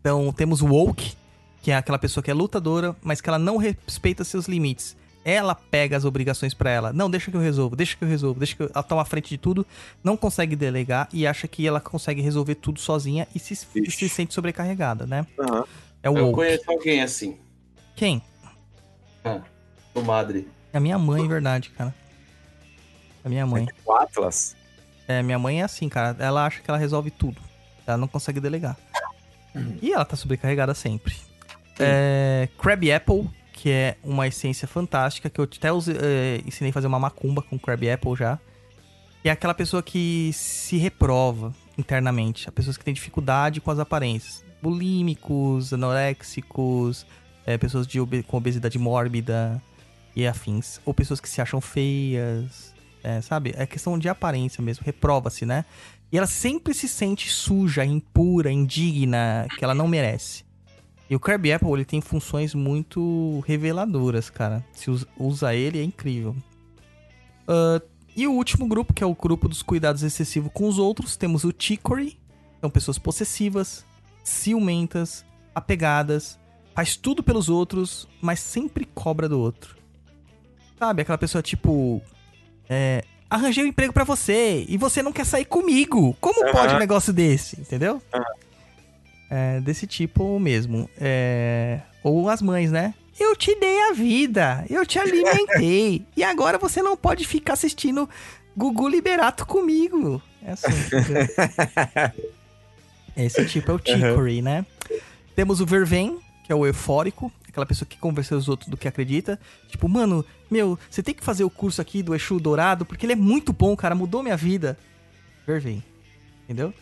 então 0.00 0.32
temos 0.32 0.62
o 0.62 0.66
Woke, 0.66 1.14
que 1.60 1.70
é 1.70 1.76
aquela 1.76 1.98
pessoa 1.98 2.22
que 2.22 2.30
é 2.30 2.34
lutadora, 2.34 2.94
mas 3.02 3.20
que 3.20 3.28
ela 3.28 3.38
não 3.38 3.56
respeita 3.56 4.22
seus 4.24 4.46
limites. 4.46 4.96
Ela 5.24 5.54
pega 5.54 5.96
as 5.96 6.04
obrigações 6.04 6.54
pra 6.54 6.70
ela. 6.70 6.92
Não, 6.92 7.10
deixa 7.10 7.30
que 7.30 7.36
eu 7.36 7.40
resolvo, 7.40 7.76
deixa 7.76 7.96
que 7.96 8.02
eu 8.04 8.08
resolvo, 8.08 8.38
deixa 8.38 8.56
que 8.56 8.62
eu... 8.62 8.70
ela 8.74 8.82
toma 8.82 9.02
à 9.02 9.04
frente 9.04 9.28
de 9.28 9.38
tudo, 9.38 9.66
não 10.02 10.16
consegue 10.16 10.56
delegar 10.56 11.08
e 11.12 11.26
acha 11.26 11.46
que 11.46 11.66
ela 11.66 11.80
consegue 11.80 12.22
resolver 12.22 12.54
tudo 12.54 12.80
sozinha 12.80 13.26
e 13.34 13.38
se, 13.38 13.54
e 13.74 13.90
se 13.90 14.08
sente 14.08 14.32
sobrecarregada, 14.32 15.06
né? 15.06 15.26
Aham. 15.38 15.64
É 16.02 16.08
o 16.08 16.16
Eu 16.16 16.26
Woke. 16.26 16.36
conheço 16.36 16.70
alguém 16.70 17.02
assim, 17.02 17.38
Quem? 17.96 18.22
o 19.94 20.00
Madre. 20.00 20.48
É 20.72 20.78
a 20.78 20.80
minha 20.80 20.98
mãe, 20.98 21.26
verdade, 21.26 21.70
cara. 21.70 21.94
A 23.24 23.28
minha 23.28 23.44
mãe. 23.46 23.66
O 23.84 23.92
Atlas? 23.92 24.56
É, 25.08 25.22
minha 25.22 25.38
mãe 25.38 25.60
é 25.60 25.64
assim, 25.64 25.88
cara. 25.88 26.16
Ela 26.18 26.46
acha 26.46 26.60
que 26.60 26.70
ela 26.70 26.78
resolve 26.78 27.10
tudo. 27.10 27.40
Ela 27.86 27.96
não 27.96 28.06
consegue 28.06 28.40
delegar. 28.40 28.76
E 29.82 29.92
ela 29.92 30.04
tá 30.04 30.16
sobrecarregada 30.16 30.72
sempre. 30.72 31.16
É, 31.78 32.48
Crab 32.58 32.90
Apple, 32.92 33.28
que 33.60 33.70
é 33.70 33.96
uma 34.04 34.24
essência 34.28 34.68
fantástica, 34.68 35.28
que 35.28 35.40
eu 35.40 35.44
até 35.44 35.72
use- 35.72 35.96
é, 36.00 36.40
ensinei 36.46 36.70
a 36.70 36.72
fazer 36.72 36.86
uma 36.86 36.98
macumba 37.00 37.42
com 37.42 37.58
Crab 37.58 37.90
Apple 37.90 38.14
já. 38.14 38.38
Que 39.20 39.28
é 39.28 39.32
aquela 39.32 39.52
pessoa 39.52 39.82
que 39.82 40.30
se 40.32 40.76
reprova 40.76 41.52
internamente. 41.76 42.48
A 42.48 42.52
pessoas 42.52 42.76
que 42.76 42.84
têm 42.84 42.94
dificuldade 42.94 43.60
com 43.60 43.68
as 43.72 43.80
aparências. 43.80 44.44
Bulímicos, 44.62 45.72
anoréxicos, 45.72 47.04
é, 47.44 47.58
pessoas 47.58 47.84
de 47.84 47.98
com 48.28 48.36
obesidade 48.36 48.78
mórbida 48.78 49.60
e 50.14 50.24
afins. 50.24 50.80
Ou 50.84 50.94
pessoas 50.94 51.18
que 51.20 51.28
se 51.28 51.40
acham 51.40 51.60
feias, 51.60 52.72
é, 53.02 53.20
sabe? 53.20 53.54
É 53.56 53.66
questão 53.66 53.98
de 53.98 54.08
aparência 54.08 54.62
mesmo, 54.62 54.84
reprova-se, 54.86 55.44
né? 55.44 55.64
E 56.12 56.16
ela 56.16 56.28
sempre 56.28 56.72
se 56.74 56.86
sente 56.86 57.28
suja, 57.28 57.84
impura, 57.84 58.52
indigna, 58.52 59.48
que 59.58 59.64
ela 59.64 59.74
não 59.74 59.88
merece. 59.88 60.44
E 61.10 61.16
o 61.16 61.20
Crab 61.20 61.50
Apple, 61.50 61.72
ele 61.72 61.84
tem 61.84 62.00
funções 62.00 62.54
muito 62.54 63.40
reveladoras, 63.46 64.28
cara. 64.28 64.64
Se 64.72 64.90
us- 64.90 65.06
usa 65.18 65.54
ele, 65.54 65.78
é 65.78 65.82
incrível. 65.82 66.36
Ah, 67.46 67.80
e 68.16 68.26
o 68.26 68.32
último 68.32 68.66
grupo, 68.66 68.92
que 68.92 69.02
é 69.02 69.06
o 69.06 69.14
grupo 69.14 69.48
dos 69.48 69.62
cuidados 69.62 70.02
excessivos 70.02 70.50
com 70.52 70.68
os 70.68 70.78
outros, 70.78 71.16
temos 71.16 71.44
o 71.44 71.54
Chicory. 71.56 72.18
São 72.60 72.68
pessoas 72.68 72.98
possessivas, 72.98 73.84
ciumentas, 74.24 75.24
apegadas, 75.54 76.38
faz 76.74 76.96
tudo 76.96 77.22
pelos 77.22 77.48
outros, 77.48 78.08
mas 78.20 78.40
sempre 78.40 78.84
cobra 78.84 79.28
do 79.28 79.38
outro. 79.40 79.76
Sabe, 80.78 81.02
aquela 81.02 81.18
pessoa 81.18 81.40
tipo. 81.42 82.02
É, 82.68 83.02
arranjei 83.30 83.64
um 83.64 83.68
emprego 83.68 83.92
pra 83.92 84.04
você 84.04 84.64
e 84.68 84.76
você 84.76 85.02
não 85.02 85.12
quer 85.12 85.24
sair 85.24 85.44
comigo. 85.44 86.14
Como 86.20 86.52
pode 86.52 86.74
um 86.74 86.78
negócio 86.78 87.12
desse? 87.12 87.60
Entendeu? 87.60 88.02
É, 89.30 89.60
desse 89.60 89.86
tipo 89.86 90.38
mesmo. 90.38 90.88
É, 90.98 91.80
ou 92.02 92.28
as 92.28 92.40
mães, 92.40 92.70
né? 92.70 92.94
Eu 93.18 93.34
te 93.34 93.54
dei 93.58 93.80
a 93.90 93.92
vida, 93.92 94.64
eu 94.70 94.86
te 94.86 94.98
alimentei 94.98 96.06
e 96.16 96.22
agora 96.22 96.56
você 96.56 96.80
não 96.80 96.96
pode 96.96 97.26
ficar 97.26 97.54
assistindo 97.54 98.08
Gugu 98.56 98.88
Liberato 98.88 99.44
comigo. 99.44 100.22
É 100.42 100.52
assim. 100.52 100.68
Esse 103.16 103.44
tipo 103.46 103.72
é 103.72 103.74
o 103.74 103.80
Chicory, 103.84 104.40
né? 104.40 104.64
Temos 105.34 105.60
o 105.60 105.66
Verven, 105.66 106.18
que 106.44 106.52
é 106.52 106.54
o 106.54 106.64
eufórico, 106.64 107.32
aquela 107.48 107.66
pessoa 107.66 107.86
que 107.86 107.98
convence 107.98 108.32
os 108.32 108.48
outros 108.48 108.68
do 108.68 108.76
que 108.76 108.86
acredita. 108.86 109.38
Tipo, 109.68 109.88
mano, 109.88 110.24
meu, 110.48 110.78
você 110.88 111.02
tem 111.02 111.14
que 111.14 111.24
fazer 111.24 111.42
o 111.42 111.50
curso 111.50 111.80
aqui 111.82 112.02
do 112.02 112.14
Exu 112.14 112.38
Dourado, 112.38 112.86
porque 112.86 113.04
ele 113.04 113.14
é 113.14 113.16
muito 113.16 113.52
bom, 113.52 113.76
cara, 113.76 113.94
mudou 113.96 114.22
minha 114.22 114.36
vida. 114.36 114.78
Verven, 115.44 115.82
entendeu? 116.44 116.72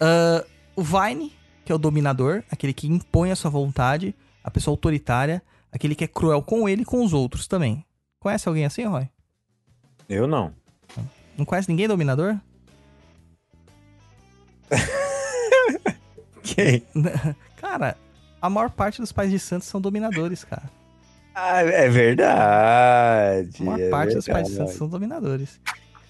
Ah, 0.00 0.44
o 0.76 0.82
Vine, 0.82 1.32
que 1.64 1.72
é 1.72 1.74
o 1.74 1.78
dominador, 1.78 2.44
aquele 2.50 2.72
que 2.72 2.86
impõe 2.86 3.32
a 3.32 3.36
sua 3.36 3.50
vontade, 3.50 4.14
a 4.44 4.50
pessoa 4.50 4.72
autoritária, 4.72 5.42
aquele 5.72 5.94
que 5.94 6.04
é 6.04 6.08
cruel 6.08 6.42
com 6.42 6.68
ele 6.68 6.82
e 6.82 6.84
com 6.84 7.02
os 7.02 7.12
outros 7.12 7.48
também. 7.48 7.84
Conhece 8.20 8.48
alguém 8.48 8.64
assim, 8.64 8.84
Roy? 8.84 9.08
Eu 10.08 10.26
não. 10.26 10.54
Não 11.36 11.44
conhece 11.44 11.68
ninguém 11.68 11.88
dominador? 11.88 12.38
Quem? 16.42 16.82
Cara, 17.56 17.96
a 18.40 18.48
maior 18.48 18.70
parte 18.70 19.00
dos 19.00 19.10
pais 19.12 19.30
de 19.30 19.38
santos 19.38 19.66
são 19.66 19.80
dominadores, 19.80 20.44
cara. 20.44 20.70
Ah, 21.34 21.60
é 21.60 21.88
verdade. 21.88 23.56
A 23.60 23.64
maior 23.64 23.80
é 23.80 23.90
parte 23.90 24.14
dos 24.14 24.26
pais 24.26 24.46
de 24.46 24.52
verdade. 24.52 24.70
santos 24.70 24.74
são 24.74 24.88
dominadores. 24.88 25.60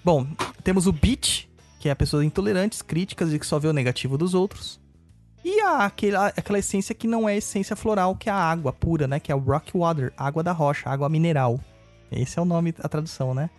Bom, 0.03 0.27
temos 0.63 0.87
o 0.87 0.91
Beat, 0.91 1.46
que 1.87 1.89
é 1.89 1.93
a 1.93 1.95
pessoa 1.95 2.25
intolerantes, 2.25 2.81
críticas 2.81 3.31
e 3.31 3.39
que 3.39 3.45
só 3.47 3.57
vê 3.57 3.69
o 3.69 3.73
negativo 3.73 4.17
dos 4.17 4.33
outros. 4.33 4.77
E 5.41 5.61
a, 5.61 5.85
aquela, 5.85 6.27
aquela 6.27 6.59
essência 6.59 6.93
que 6.93 7.07
não 7.07 7.29
é 7.29 7.37
essência 7.37 7.77
floral, 7.77 8.13
que 8.13 8.29
é 8.29 8.33
a 8.33 8.35
água 8.35 8.73
pura, 8.73 9.07
né? 9.07 9.21
Que 9.21 9.31
é 9.31 9.35
o 9.35 9.39
rock 9.39 9.71
water, 9.73 10.11
água 10.17 10.43
da 10.43 10.51
rocha, 10.51 10.89
água 10.89 11.07
mineral. 11.07 11.61
Esse 12.11 12.37
é 12.37 12.41
o 12.41 12.45
nome, 12.45 12.75
a 12.79 12.89
tradução, 12.89 13.33
né? 13.33 13.49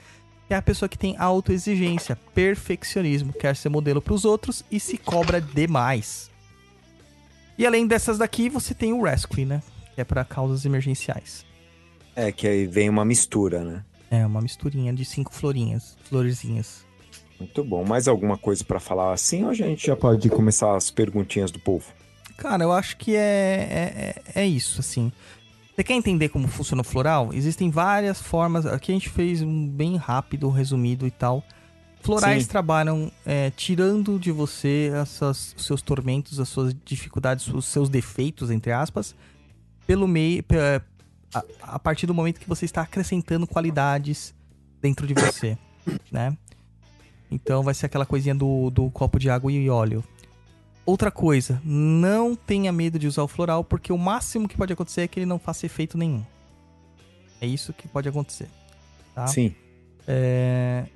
Que 0.46 0.52
é 0.52 0.58
a 0.58 0.62
pessoa 0.62 0.90
que 0.90 0.98
tem 0.98 1.16
autoexigência, 1.16 2.16
perfeccionismo, 2.34 3.32
quer 3.32 3.56
ser 3.56 3.70
modelo 3.70 4.02
para 4.02 4.12
os 4.12 4.26
outros 4.26 4.62
e 4.70 4.78
se 4.78 4.98
cobra 4.98 5.40
demais. 5.40 6.30
E 7.56 7.66
além 7.66 7.86
dessas 7.86 8.18
daqui, 8.18 8.50
você 8.50 8.74
tem 8.74 8.92
o 8.92 9.02
Rescue, 9.04 9.46
né? 9.46 9.62
Que 9.94 10.02
é 10.02 10.04
para 10.04 10.22
causas 10.22 10.66
emergenciais. 10.66 11.46
É, 12.14 12.30
que 12.30 12.46
aí 12.46 12.66
vem 12.66 12.90
uma 12.90 13.06
mistura, 13.06 13.64
né? 13.64 13.84
É, 14.10 14.26
uma 14.26 14.42
misturinha 14.42 14.92
de 14.92 15.06
cinco 15.06 15.32
florinhas, 15.32 15.96
florezinhas. 16.04 16.86
Muito 17.38 17.62
bom. 17.64 17.84
Mais 17.84 18.08
alguma 18.08 18.36
coisa 18.36 18.64
pra 18.64 18.80
falar 18.80 19.12
assim 19.12 19.44
ou 19.44 19.50
a 19.50 19.54
gente 19.54 19.86
já 19.86 19.96
pode 19.96 20.28
começar 20.28 20.74
as 20.76 20.90
perguntinhas 20.90 21.50
do 21.50 21.58
povo? 21.58 21.86
Cara, 22.36 22.62
eu 22.64 22.72
acho 22.72 22.96
que 22.96 23.14
é, 23.16 24.14
é, 24.34 24.42
é 24.42 24.46
isso, 24.46 24.80
assim. 24.80 25.12
Você 25.74 25.84
quer 25.84 25.94
entender 25.94 26.28
como 26.28 26.48
funciona 26.48 26.80
o 26.82 26.84
floral? 26.84 27.32
Existem 27.32 27.70
várias 27.70 28.20
formas. 28.20 28.66
Aqui 28.66 28.90
a 28.90 28.94
gente 28.94 29.08
fez 29.08 29.42
um 29.42 29.68
bem 29.68 29.96
rápido, 29.96 30.48
resumido 30.50 31.06
e 31.06 31.10
tal. 31.10 31.44
Florais 32.00 32.44
Sim. 32.44 32.48
trabalham 32.48 33.10
é, 33.26 33.50
tirando 33.50 34.18
de 34.18 34.30
você 34.32 34.90
essas, 34.94 35.54
os 35.56 35.64
seus 35.66 35.82
tormentos, 35.82 36.38
as 36.40 36.48
suas 36.48 36.74
dificuldades, 36.84 37.46
os 37.48 37.66
seus 37.66 37.88
defeitos, 37.88 38.50
entre 38.50 38.72
aspas, 38.72 39.14
pelo 39.86 40.06
meio. 40.08 40.42
pe- 40.42 40.56
A, 41.34 41.44
a 41.62 41.78
partir 41.78 42.06
do 42.06 42.14
momento 42.14 42.40
que 42.40 42.48
você 42.48 42.64
está 42.64 42.82
acrescentando 42.82 43.46
qualidades 43.46 44.34
dentro 44.80 45.06
de 45.06 45.14
você, 45.14 45.58
né? 46.10 46.36
Então 47.30 47.62
vai 47.62 47.74
ser 47.74 47.86
aquela 47.86 48.06
coisinha 48.06 48.34
do, 48.34 48.70
do 48.70 48.90
copo 48.90 49.18
de 49.18 49.28
água 49.28 49.52
e 49.52 49.68
óleo. 49.68 50.02
Outra 50.86 51.10
coisa, 51.10 51.60
não 51.64 52.34
tenha 52.34 52.72
medo 52.72 52.98
de 52.98 53.06
usar 53.06 53.22
o 53.22 53.28
floral, 53.28 53.62
porque 53.62 53.92
o 53.92 53.98
máximo 53.98 54.48
que 54.48 54.56
pode 54.56 54.72
acontecer 54.72 55.02
é 55.02 55.08
que 55.08 55.18
ele 55.20 55.26
não 55.26 55.38
faça 55.38 55.66
efeito 55.66 55.98
nenhum. 55.98 56.24
É 57.40 57.46
isso 57.46 57.72
que 57.74 57.86
pode 57.86 58.08
acontecer. 58.08 58.48
Tá? 59.14 59.26
Sim. 59.26 59.54
É... 60.06 60.86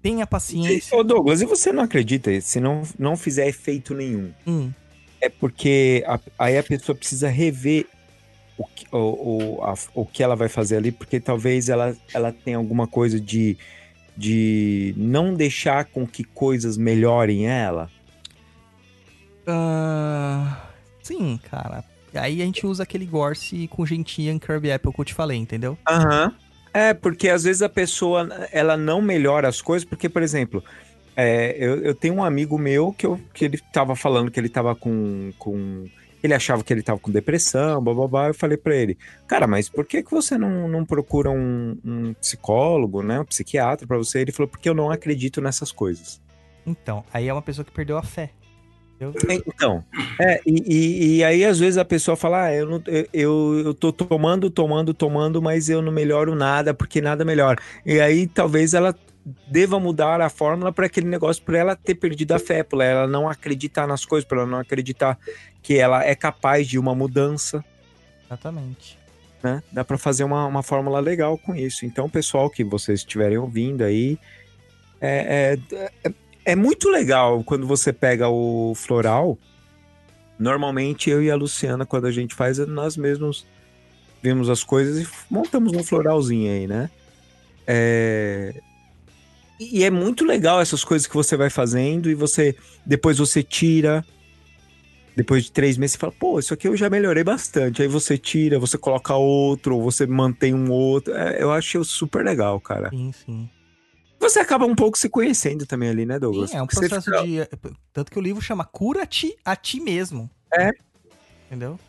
Tenha 0.00 0.26
paciência. 0.26 0.96
Ô 0.96 1.02
Douglas, 1.02 1.42
e 1.42 1.46
você 1.46 1.72
não 1.72 1.82
acredita? 1.82 2.40
Se 2.40 2.60
não, 2.60 2.82
não 2.98 3.16
fizer 3.16 3.46
efeito 3.48 3.92
nenhum, 3.92 4.32
Hum, 4.46 4.72
é 5.20 5.28
porque 5.28 6.04
a- 6.06 6.20
aí 6.38 6.56
a 6.56 6.62
pessoa 6.62 6.94
precisa 6.96 7.28
rever 7.28 7.86
o 8.56 8.64
que, 8.64 8.86
o, 8.92 9.56
o, 9.58 9.64
a- 9.64 9.74
o 9.94 10.06
que 10.06 10.22
ela 10.22 10.36
vai 10.36 10.48
fazer 10.48 10.76
ali, 10.76 10.90
porque 10.92 11.18
talvez 11.20 11.68
ela, 11.68 11.94
ela 12.14 12.32
tenha 12.32 12.56
alguma 12.56 12.86
coisa 12.86 13.20
de, 13.20 13.58
de 14.16 14.94
não 14.96 15.34
deixar 15.34 15.84
com 15.84 16.06
que 16.06 16.24
coisas 16.24 16.76
melhorem 16.76 17.46
ela. 17.46 17.90
ah, 19.46 20.68
sim, 21.02 21.38
cara. 21.50 21.84
Aí 22.14 22.40
a 22.40 22.44
gente 22.44 22.66
usa 22.66 22.82
aquele 22.82 23.04
Gorse 23.04 23.68
com 23.68 23.84
Gentian 23.84 24.38
Kirby 24.38 24.72
Apple 24.72 24.92
que 24.92 25.00
eu 25.00 25.04
te 25.04 25.14
falei, 25.14 25.38
entendeu? 25.38 25.76
Aham. 25.88 26.32
É, 26.72 26.92
porque 26.92 27.28
às 27.28 27.44
vezes 27.44 27.62
a 27.62 27.68
pessoa 27.68 28.28
ela 28.52 28.76
não 28.76 29.00
melhora 29.00 29.48
as 29.48 29.62
coisas, 29.62 29.88
porque, 29.88 30.08
por 30.08 30.22
exemplo, 30.22 30.62
é, 31.16 31.56
eu, 31.58 31.82
eu 31.82 31.94
tenho 31.94 32.14
um 32.14 32.24
amigo 32.24 32.58
meu 32.58 32.92
que, 32.92 33.06
eu, 33.06 33.18
que 33.32 33.46
ele 33.46 33.58
tava 33.72 33.96
falando 33.96 34.30
que 34.30 34.38
ele 34.38 34.50
tava 34.50 34.74
com. 34.74 35.32
com 35.38 35.86
ele 36.22 36.34
achava 36.34 36.62
que 36.62 36.72
ele 36.72 36.82
tava 36.82 36.98
com 36.98 37.10
depressão, 37.10 37.82
blá 37.82 37.94
blá 37.94 38.08
blá. 38.08 38.28
Eu 38.28 38.34
falei 38.34 38.56
pra 38.56 38.74
ele, 38.74 38.96
cara, 39.26 39.46
mas 39.46 39.68
por 39.68 39.84
que, 39.84 40.02
que 40.02 40.10
você 40.10 40.36
não, 40.36 40.68
não 40.68 40.84
procura 40.84 41.30
um, 41.30 41.78
um 41.84 42.14
psicólogo, 42.14 43.02
né? 43.02 43.20
Um 43.20 43.24
psiquiatra 43.24 43.86
pra 43.86 43.96
você? 43.96 44.20
Ele 44.20 44.32
falou, 44.32 44.48
porque 44.48 44.68
eu 44.68 44.74
não 44.74 44.90
acredito 44.90 45.40
nessas 45.40 45.70
coisas. 45.72 46.20
Então, 46.66 47.04
aí 47.12 47.28
é 47.28 47.32
uma 47.32 47.42
pessoa 47.42 47.64
que 47.64 47.70
perdeu 47.70 47.96
a 47.96 48.02
fé. 48.02 48.30
Então, 49.46 49.84
é, 50.18 50.40
e, 50.46 51.18
e, 51.18 51.24
aí 51.24 51.44
às 51.44 51.58
vezes 51.58 51.76
a 51.76 51.84
pessoa 51.84 52.16
fala, 52.16 52.44
ah, 52.44 52.54
eu, 52.54 52.66
não, 52.66 52.82
eu, 52.86 53.06
eu, 53.12 53.62
eu 53.66 53.74
tô 53.74 53.92
tomando, 53.92 54.48
tomando, 54.48 54.94
tomando, 54.94 55.42
mas 55.42 55.68
eu 55.68 55.82
não 55.82 55.92
melhoro 55.92 56.34
nada, 56.34 56.72
porque 56.72 57.02
nada 57.02 57.22
melhora. 57.22 57.58
E 57.84 58.00
aí 58.00 58.26
talvez 58.26 58.72
ela 58.72 58.94
deva 59.48 59.80
mudar 59.80 60.20
a 60.20 60.28
fórmula 60.28 60.72
para 60.72 60.86
aquele 60.86 61.08
negócio, 61.08 61.42
para 61.42 61.58
ela 61.58 61.76
ter 61.76 61.96
perdido 61.96 62.32
a 62.32 62.38
fé, 62.38 62.62
para 62.62 62.84
ela 62.84 63.06
não 63.06 63.28
acreditar 63.28 63.86
nas 63.86 64.04
coisas, 64.04 64.26
para 64.26 64.38
ela 64.38 64.46
não 64.46 64.58
acreditar 64.58 65.18
que 65.62 65.76
ela 65.76 66.04
é 66.04 66.14
capaz 66.14 66.68
de 66.68 66.78
uma 66.78 66.94
mudança, 66.94 67.64
Exatamente. 68.26 68.96
né? 69.42 69.62
Dá 69.72 69.84
para 69.84 69.98
fazer 69.98 70.22
uma, 70.22 70.46
uma 70.46 70.62
fórmula 70.62 71.00
legal 71.00 71.36
com 71.36 71.54
isso. 71.56 71.84
Então, 71.84 72.08
pessoal 72.08 72.48
que 72.48 72.62
vocês 72.62 73.00
estiverem 73.00 73.36
ouvindo 73.36 73.82
aí, 73.82 74.16
é, 75.00 75.58
é, 75.72 76.08
é, 76.08 76.14
é 76.44 76.56
muito 76.56 76.88
legal 76.88 77.42
quando 77.42 77.66
você 77.66 77.92
pega 77.92 78.28
o 78.28 78.74
floral. 78.76 79.36
Normalmente 80.38 81.10
eu 81.10 81.20
e 81.22 81.30
a 81.30 81.36
Luciana, 81.36 81.84
quando 81.84 82.06
a 82.06 82.12
gente 82.12 82.34
faz, 82.34 82.58
nós 82.58 82.96
mesmos 82.96 83.44
vemos 84.22 84.48
as 84.48 84.62
coisas 84.62 85.02
e 85.02 85.08
montamos 85.28 85.72
um 85.72 85.82
floralzinho 85.82 86.52
aí, 86.52 86.66
né? 86.66 86.90
É... 87.66 88.54
E 89.58 89.82
é 89.84 89.90
muito 89.90 90.24
legal 90.24 90.60
essas 90.60 90.84
coisas 90.84 91.06
que 91.06 91.14
você 91.14 91.36
vai 91.36 91.48
fazendo 91.50 92.10
e 92.10 92.14
você 92.14 92.54
depois 92.84 93.18
você 93.18 93.42
tira. 93.42 94.04
Depois 95.16 95.44
de 95.44 95.52
três 95.52 95.78
meses, 95.78 95.92
você 95.94 95.98
fala, 95.98 96.12
pô, 96.12 96.38
isso 96.38 96.52
aqui 96.52 96.68
eu 96.68 96.76
já 96.76 96.90
melhorei 96.90 97.24
bastante. 97.24 97.80
Aí 97.80 97.88
você 97.88 98.18
tira, 98.18 98.58
você 98.58 98.76
coloca 98.76 99.14
outro, 99.14 99.76
ou 99.76 99.82
você 99.82 100.06
mantém 100.06 100.52
um 100.52 100.70
outro. 100.70 101.14
É, 101.14 101.42
eu 101.42 101.50
acho 101.50 101.82
super 101.84 102.22
legal, 102.22 102.60
cara. 102.60 102.90
Sim, 102.90 103.12
sim. 103.12 103.48
Você 104.20 104.40
acaba 104.40 104.66
um 104.66 104.74
pouco 104.74 104.98
se 104.98 105.08
conhecendo 105.08 105.64
também 105.64 105.88
ali, 105.88 106.04
né, 106.04 106.18
Douglas? 106.18 106.50
Sim, 106.50 106.58
é 106.58 106.62
um 106.62 106.66
Porque 106.66 106.80
processo 106.86 107.10
fica- 107.10 107.22
de. 107.24 107.48
Tanto 107.94 108.10
que 108.12 108.18
o 108.18 108.22
livro 108.22 108.42
chama 108.42 108.62
Cura-te 108.64 109.34
a 109.42 109.56
ti 109.56 109.80
mesmo. 109.80 110.28
É. 110.52 110.70
Entendeu? 111.46 111.80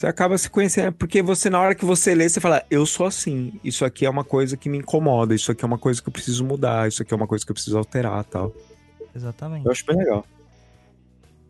Você 0.00 0.06
acaba 0.06 0.38
se 0.38 0.48
conhecendo, 0.48 0.94
porque 0.94 1.20
você, 1.20 1.50
na 1.50 1.60
hora 1.60 1.74
que 1.74 1.84
você 1.84 2.14
lê, 2.14 2.26
você 2.26 2.40
fala, 2.40 2.64
eu 2.70 2.86
sou 2.86 3.04
assim, 3.04 3.60
isso 3.62 3.84
aqui 3.84 4.06
é 4.06 4.08
uma 4.08 4.24
coisa 4.24 4.56
que 4.56 4.66
me 4.66 4.78
incomoda, 4.78 5.34
isso 5.34 5.52
aqui 5.52 5.62
é 5.62 5.66
uma 5.66 5.76
coisa 5.76 6.00
que 6.00 6.08
eu 6.08 6.12
preciso 6.12 6.42
mudar, 6.42 6.88
isso 6.88 7.02
aqui 7.02 7.12
é 7.12 7.16
uma 7.18 7.26
coisa 7.26 7.44
que 7.44 7.52
eu 7.52 7.54
preciso 7.54 7.76
alterar 7.76 8.24
tal. 8.24 8.50
Exatamente. 9.14 9.66
Eu 9.66 9.70
acho 9.70 9.84
bem 9.84 9.98
legal. 9.98 10.24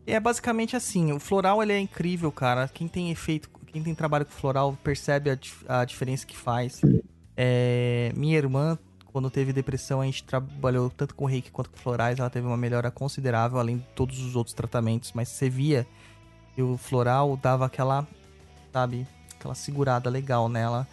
É 0.04 0.18
basicamente 0.18 0.74
assim, 0.74 1.12
o 1.12 1.20
floral 1.20 1.62
ele 1.62 1.72
é 1.72 1.78
incrível, 1.78 2.32
cara. 2.32 2.66
Quem 2.66 2.88
tem 2.88 3.12
efeito, 3.12 3.48
quem 3.68 3.84
tem 3.84 3.94
trabalho 3.94 4.26
com 4.26 4.32
floral 4.32 4.76
percebe 4.82 5.30
a, 5.30 5.38
a 5.80 5.84
diferença 5.84 6.26
que 6.26 6.36
faz. 6.36 6.80
É, 7.36 8.10
minha 8.16 8.36
irmã, 8.36 8.76
quando 9.12 9.30
teve 9.30 9.52
depressão, 9.52 10.00
a 10.00 10.06
gente 10.06 10.24
trabalhou 10.24 10.90
tanto 10.90 11.14
com 11.14 11.24
reiki 11.24 11.52
quanto 11.52 11.70
com 11.70 11.76
florais, 11.76 12.18
ela 12.18 12.28
teve 12.28 12.48
uma 12.48 12.56
melhora 12.56 12.90
considerável, 12.90 13.60
além 13.60 13.76
de 13.76 13.86
todos 13.94 14.18
os 14.18 14.34
outros 14.34 14.54
tratamentos, 14.54 15.12
mas 15.14 15.28
você 15.28 15.48
via 15.48 15.86
que 16.56 16.62
o 16.62 16.76
floral 16.76 17.36
dava 17.36 17.64
aquela, 17.64 18.08
sabe, 18.72 19.06
aquela 19.38 19.54
segurada 19.54 20.08
legal 20.10 20.48
nela. 20.48 20.86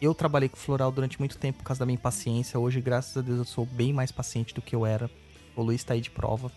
Eu 0.00 0.14
trabalhei 0.14 0.48
com 0.48 0.56
floral 0.56 0.90
durante 0.92 1.18
muito 1.18 1.38
tempo 1.38 1.58
por 1.58 1.64
causa 1.64 1.80
da 1.80 1.86
minha 1.86 1.94
impaciência. 1.94 2.58
Hoje, 2.58 2.80
graças 2.80 3.16
a 3.16 3.20
Deus, 3.20 3.38
eu 3.38 3.44
sou 3.44 3.64
bem 3.66 3.92
mais 3.92 4.10
paciente 4.12 4.54
do 4.54 4.60
que 4.62 4.74
eu 4.74 4.84
era. 4.84 5.10
O 5.56 5.62
Luiz 5.62 5.82
tá 5.84 5.94
aí 5.94 6.00
de 6.00 6.10
prova 6.10 6.50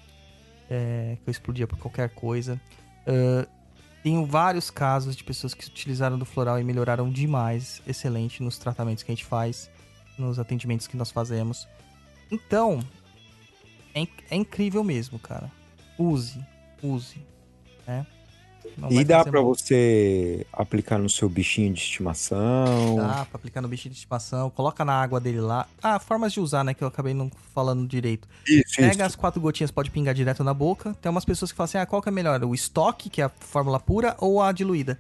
é, 0.70 1.18
que 1.24 1.30
eu 1.30 1.32
explodia 1.32 1.68
por 1.68 1.78
qualquer 1.78 2.10
coisa. 2.10 2.60
Ah, 3.08 3.48
tenho 4.04 4.26
vários 4.26 4.70
casos 4.70 5.16
de 5.16 5.24
pessoas 5.24 5.54
que 5.54 5.66
utilizaram 5.66 6.18
do 6.18 6.26
floral 6.26 6.60
e 6.60 6.64
melhoraram 6.64 7.10
demais, 7.10 7.82
excelente 7.88 8.44
nos 8.44 8.58
tratamentos 8.58 9.04
que 9.04 9.12
a 9.12 9.16
gente 9.16 9.26
faz, 9.26 9.70
nos 10.18 10.38
atendimentos 10.38 10.88
que 10.88 10.96
nós 10.96 11.10
fazemos. 11.12 11.68
Então, 12.32 12.80
é, 13.94 14.02
inc- 14.02 14.24
é 14.30 14.36
incrível 14.36 14.84
mesmo, 14.84 15.18
cara. 15.20 15.52
Use, 15.98 16.40
use, 16.84 17.18
né? 17.88 18.06
Não 18.78 18.92
E 18.92 19.04
dá 19.04 19.24
mal. 19.26 19.46
você 19.46 20.46
aplicar 20.52 20.98
no 20.98 21.10
seu 21.10 21.30
bichinho 21.30 21.74
de 21.74 21.80
estimação. 21.80 22.96
Dá 22.98 23.26
pra 23.26 23.36
aplicar 23.36 23.62
no 23.62 23.68
bicho 23.68 23.90
de 23.90 23.96
estimação, 23.96 24.50
coloca 24.50 24.84
na 24.84 24.94
água 24.94 25.20
dele 25.20 25.40
lá. 25.40 25.68
Ah, 25.82 26.00
formas 26.00 26.34
de 26.34 26.40
usar, 26.40 26.64
né? 26.64 26.74
Que 26.74 26.84
eu 26.84 26.88
acabei 26.88 27.14
não 27.14 27.32
falando 27.54 27.88
direito. 27.88 28.28
Isso, 28.48 28.76
Pega 28.78 29.06
as 29.06 29.16
quatro 29.16 29.40
gotinhas, 29.42 29.72
pode 29.72 29.92
pingar 29.92 30.14
direto 30.14 30.44
na 30.44 30.54
boca. 30.54 30.94
Tem 31.02 31.10
umas 31.10 31.26
pessoas 31.26 31.52
que 31.52 31.58
falam 31.58 31.66
assim: 31.66 31.78
ah, 31.78 31.86
qual 31.86 32.02
que 32.02 32.10
é 32.10 32.12
melhor? 32.12 32.44
O 32.44 32.54
estoque, 32.54 33.10
que 33.10 33.22
é 33.22 33.26
a 33.26 33.30
fórmula 33.40 33.80
pura, 33.80 34.16
ou 34.20 34.42
a 34.42 34.52
diluída? 34.52 35.00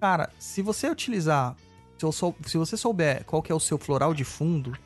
Cara, 0.00 0.30
se 0.38 0.60
você 0.62 0.88
utilizar. 0.90 1.56
Se, 1.98 2.12
sou- 2.12 2.34
se 2.44 2.58
você 2.58 2.76
souber 2.76 3.24
qual 3.24 3.40
que 3.40 3.50
é 3.50 3.54
o 3.54 3.60
seu 3.60 3.78
floral 3.78 4.12
de 4.12 4.24
fundo, 4.24 4.76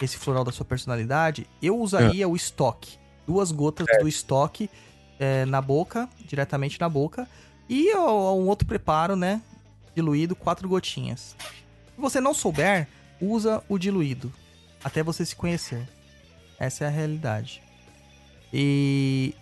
esse 0.00 0.16
floral 0.16 0.44
da 0.44 0.52
sua 0.52 0.64
personalidade, 0.64 1.46
eu 1.60 1.78
usaria 1.78 2.26
o 2.28 2.34
estoque. 2.36 2.96
Duas 3.26 3.50
gotas 3.50 3.86
do 4.00 4.08
estoque 4.08 4.70
é, 5.18 5.44
na 5.44 5.60
boca, 5.60 6.08
diretamente 6.26 6.80
na 6.80 6.88
boca. 6.88 7.28
E 7.68 7.94
um 7.96 8.46
outro 8.48 8.66
preparo, 8.66 9.16
né? 9.16 9.40
Diluído, 9.94 10.36
quatro 10.36 10.68
gotinhas. 10.68 11.36
Se 11.38 12.00
você 12.00 12.20
não 12.20 12.34
souber, 12.34 12.88
usa 13.20 13.62
o 13.68 13.78
diluído. 13.78 14.32
Até 14.82 15.02
você 15.02 15.24
se 15.24 15.34
conhecer. 15.34 15.88
Essa 16.58 16.84
é 16.84 16.86
a 16.86 16.90
realidade. 16.90 17.62
E 18.52 19.34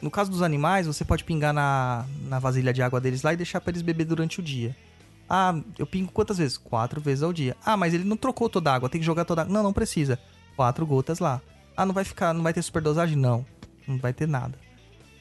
no 0.00 0.10
caso 0.10 0.30
dos 0.30 0.42
animais, 0.42 0.86
você 0.86 1.04
pode 1.04 1.24
pingar 1.24 1.52
na, 1.52 2.06
na 2.22 2.38
vasilha 2.38 2.72
de 2.72 2.82
água 2.82 3.00
deles 3.00 3.22
lá 3.22 3.32
e 3.32 3.36
deixar 3.36 3.60
pra 3.60 3.70
eles 3.70 3.82
beber 3.82 4.04
durante 4.04 4.40
o 4.40 4.42
dia. 4.42 4.76
Ah, 5.28 5.58
eu 5.78 5.86
pingo 5.86 6.12
quantas 6.12 6.38
vezes? 6.38 6.56
Quatro 6.56 7.00
vezes 7.00 7.22
ao 7.22 7.32
dia. 7.32 7.56
Ah, 7.64 7.76
mas 7.76 7.94
ele 7.94 8.04
não 8.04 8.16
trocou 8.16 8.48
toda 8.48 8.70
a 8.70 8.74
água, 8.74 8.88
tem 8.88 9.00
que 9.00 9.06
jogar 9.06 9.24
toda 9.24 9.40
a 9.40 9.44
água. 9.44 9.52
Não, 9.52 9.62
não 9.62 9.72
precisa. 9.72 10.18
Quatro 10.54 10.86
gotas 10.86 11.18
lá. 11.18 11.40
Ah, 11.76 11.84
não 11.84 11.92
vai 11.92 12.04
ficar, 12.04 12.32
não 12.32 12.42
vai 12.42 12.52
ter 12.52 12.62
superdosagem? 12.62 13.16
Não, 13.16 13.44
não 13.86 13.98
vai 13.98 14.12
ter 14.12 14.26
nada. 14.26 14.58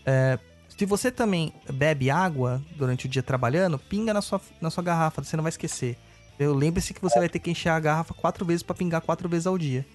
É, 0.05 0.39
se 0.77 0.85
você 0.85 1.11
também 1.11 1.53
bebe 1.71 2.09
água 2.09 2.61
durante 2.75 3.05
o 3.05 3.09
dia 3.09 3.23
trabalhando, 3.23 3.77
pinga 3.79 4.13
na 4.13 4.21
sua, 4.21 4.41
na 4.61 4.69
sua 4.69 4.83
garrafa, 4.83 5.23
você 5.23 5.35
não 5.35 5.43
vai 5.43 5.49
esquecer. 5.49 5.97
Eu 6.37 6.53
lembre-se 6.53 6.93
que 6.93 7.01
você 7.01 7.17
vai 7.17 7.29
ter 7.29 7.39
que 7.39 7.49
encher 7.49 7.69
a 7.69 7.79
garrafa 7.79 8.13
quatro 8.13 8.45
vezes 8.45 8.61
pra 8.61 8.75
pingar 8.75 9.01
quatro 9.01 9.29
vezes 9.29 9.47
ao 9.47 9.57
dia 9.57 9.85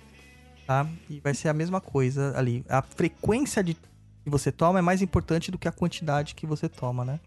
tá? 0.71 0.87
E 1.09 1.19
vai 1.19 1.35
ser 1.35 1.49
a 1.49 1.53
mesma 1.53 1.81
coisa 1.81 2.33
ali. 2.39 2.65
A 2.69 2.81
frequência 2.81 3.61
de 3.65 3.75
que 3.75 4.31
você 4.31 4.53
toma 4.53 4.79
é 4.79 4.83
mais 4.83 5.03
importante 5.03 5.51
do 5.51 5.59
que 5.59 5.67
a 5.67 5.73
quantidade 5.73 6.37
que 6.37 6.47
você 6.47 6.69
toma, 6.69 7.05
né? 7.05 7.19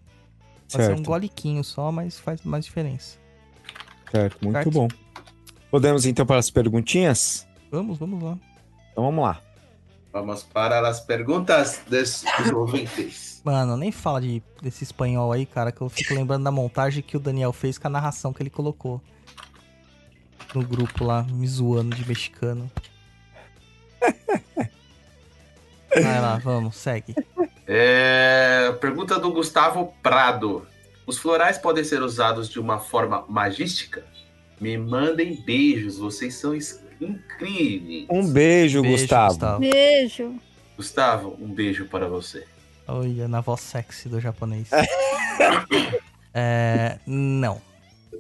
Pode 0.72 0.86
ser 0.86 0.92
um 0.94 0.96
Certo, 0.96 1.04
goliquinho 1.08 1.62
só, 1.62 1.92
mas 1.92 2.18
faz 2.18 2.42
mais 2.44 2.64
diferença. 2.64 3.18
certo, 4.10 4.42
muito 4.42 4.54
Certo? 4.56 4.72
bom. 4.72 4.88
Podemos 5.70 6.06
então 6.06 6.26
para 6.26 6.38
as 6.38 6.50
perguntinhas? 6.50 7.46
Vamos, 7.70 7.98
vamos 7.98 8.24
lá. 8.24 8.38
Então 8.94 9.04
vamos 9.04 9.22
lá. 9.22 9.42
Vamos 10.14 10.44
para 10.44 10.88
as 10.88 11.00
perguntas 11.00 11.82
dos 11.88 12.24
ouvintes. 12.54 13.42
Mano, 13.44 13.76
nem 13.76 13.92
fala 13.92 14.22
de, 14.22 14.44
desse 14.62 14.84
espanhol 14.84 15.32
aí, 15.34 15.44
cara, 15.46 15.72
que 15.72 15.82
eu 15.82 15.90
fico 15.90 16.14
lembrando 16.14 16.44
da 16.44 16.52
montagem 16.52 17.02
que 17.02 17.18
o 17.18 17.20
Daniel 17.20 17.52
fez 17.52 17.80
com 17.80 17.88
a 17.88 17.90
narração 17.90 18.32
que 18.32 18.42
ele 18.44 18.52
colocou. 18.52 19.02
No 20.54 20.64
grupo 20.64 21.04
lá, 21.04 21.24
me 21.24 21.48
zoando 21.48 21.96
de 21.96 22.08
mexicano. 22.08 22.72
Vai 25.96 26.22
lá, 26.22 26.38
vamos, 26.38 26.76
segue. 26.76 27.16
É, 27.68 28.72
pergunta 28.80 29.20
do 29.20 29.32
Gustavo 29.32 29.94
Prado. 30.04 30.68
Os 31.08 31.18
florais 31.18 31.58
podem 31.58 31.84
ser 31.84 32.02
usados 32.04 32.48
de 32.50 32.60
uma 32.60 32.80
forma 32.80 33.26
magística? 33.28 34.06
Me 34.62 34.78
mandem 34.78 35.42
beijos, 35.44 35.98
vocês 35.98 36.36
são 36.36 36.54
es- 36.56 36.83
incríveis. 37.08 38.08
Um 38.10 38.32
beijo, 38.32 38.82
Beijo, 38.82 38.98
Gustavo. 38.98 39.60
Beijo. 39.60 40.36
Gustavo, 40.76 41.38
um 41.40 41.54
beijo 41.54 41.86
para 41.86 42.08
você. 42.08 42.46
Olha, 42.88 43.28
na 43.28 43.42
voz 43.42 43.62
sexy 43.62 44.10
do 44.10 44.20
japonês. 44.20 44.70
é, 46.34 46.98
não. 47.06 47.62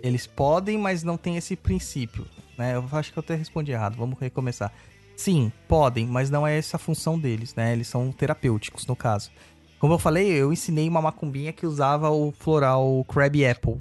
Eles 0.01 0.27
podem, 0.27 0.77
mas 0.77 1.03
não 1.03 1.17
tem 1.17 1.37
esse 1.37 1.55
princípio. 1.55 2.25
Né? 2.57 2.75
Eu 2.75 2.87
acho 2.91 3.11
que 3.11 3.17
eu 3.17 3.21
até 3.21 3.35
respondi 3.35 3.71
errado. 3.71 3.95
Vamos 3.95 4.19
recomeçar. 4.19 4.71
Sim, 5.15 5.51
podem, 5.67 6.07
mas 6.07 6.29
não 6.29 6.45
é 6.45 6.57
essa 6.57 6.77
a 6.77 6.79
função 6.79 7.19
deles, 7.19 7.53
né? 7.55 7.73
Eles 7.73 7.87
são 7.87 8.11
terapêuticos, 8.11 8.85
no 8.87 8.95
caso. 8.95 9.31
Como 9.79 9.93
eu 9.93 9.99
falei, 9.99 10.31
eu 10.31 10.51
ensinei 10.51 10.87
uma 10.87 11.01
macumbinha 11.01 11.53
que 11.53 11.65
usava 11.65 12.09
o 12.09 12.31
floral 12.31 13.05
Crab 13.07 13.45
Apple, 13.45 13.77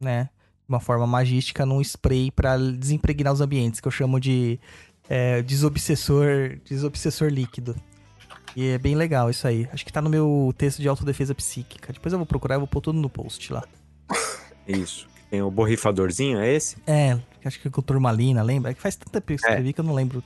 né? 0.00 0.28
De 0.68 0.74
uma 0.74 0.80
forma 0.80 1.06
magística 1.06 1.64
num 1.64 1.80
spray 1.80 2.30
pra 2.30 2.58
desimpregnar 2.58 3.32
os 3.32 3.40
ambientes, 3.40 3.80
que 3.80 3.88
eu 3.88 3.92
chamo 3.92 4.20
de 4.20 4.60
é, 5.08 5.40
desobsessor, 5.40 6.58
desobsessor 6.64 7.30
líquido. 7.30 7.74
E 8.54 8.68
é 8.68 8.78
bem 8.78 8.94
legal 8.94 9.30
isso 9.30 9.46
aí. 9.46 9.66
Acho 9.72 9.86
que 9.86 9.92
tá 9.92 10.02
no 10.02 10.10
meu 10.10 10.54
texto 10.58 10.82
de 10.82 10.88
autodefesa 10.88 11.34
psíquica. 11.34 11.92
Depois 11.92 12.12
eu 12.12 12.18
vou 12.18 12.26
procurar 12.26 12.56
e 12.56 12.58
vou 12.58 12.66
pôr 12.66 12.80
tudo 12.80 12.98
no 12.98 13.08
post 13.08 13.52
lá. 13.52 13.64
Isso. 14.68 15.08
Tem 15.30 15.40
o 15.42 15.50
borrifadorzinho, 15.50 16.38
é 16.38 16.52
esse? 16.54 16.76
É, 16.86 17.18
acho 17.44 17.60
que 17.60 17.68
com 17.68 17.82
turmalina, 17.82 18.42
lembra? 18.42 18.70
É 18.70 18.74
que 18.74 18.80
faz 18.80 18.96
tanto 18.96 19.12
tempo 19.12 19.26
que 19.26 19.32
eu 19.34 19.36
escrevi 19.36 19.72
que 19.72 19.80
eu 19.80 19.84
não 19.84 19.94
lembro 19.94 20.22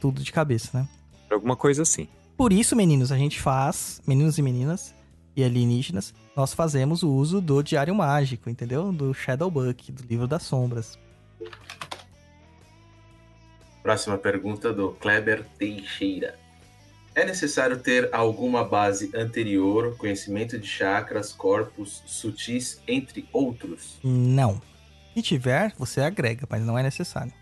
tudo 0.00 0.22
de 0.22 0.32
cabeça, 0.32 0.78
né? 0.78 0.88
Alguma 1.30 1.54
coisa 1.54 1.82
assim. 1.82 2.08
Por 2.36 2.52
isso, 2.52 2.74
meninos, 2.74 3.12
a 3.12 3.16
gente 3.16 3.40
faz, 3.40 4.00
meninos 4.06 4.38
e 4.38 4.42
meninas 4.42 4.94
e 5.34 5.44
alienígenas, 5.44 6.14
nós 6.36 6.52
fazemos 6.52 7.02
o 7.02 7.10
uso 7.10 7.40
do 7.40 7.62
Diário 7.62 7.94
Mágico, 7.94 8.50
entendeu? 8.50 8.92
Do 8.92 9.14
Shadowbook, 9.14 9.90
do 9.90 10.02
Livro 10.06 10.28
das 10.28 10.42
Sombras. 10.42 10.98
Próxima 13.82 14.18
pergunta 14.18 14.70
do 14.70 14.90
Kleber 14.90 15.46
Teixeira. 15.58 16.38
É 17.14 17.24
necessário 17.24 17.78
ter 17.78 18.14
alguma 18.14 18.62
base 18.62 19.10
anterior, 19.16 19.96
conhecimento 19.96 20.58
de 20.58 20.66
chakras, 20.66 21.32
corpos, 21.32 22.02
sutis, 22.04 22.82
entre 22.86 23.26
outros? 23.32 23.98
Não. 24.04 24.60
Se 25.14 25.22
tiver, 25.22 25.72
você 25.78 26.02
agrega, 26.02 26.46
mas 26.50 26.62
não 26.62 26.76
é 26.76 26.82
necessário. 26.82 27.32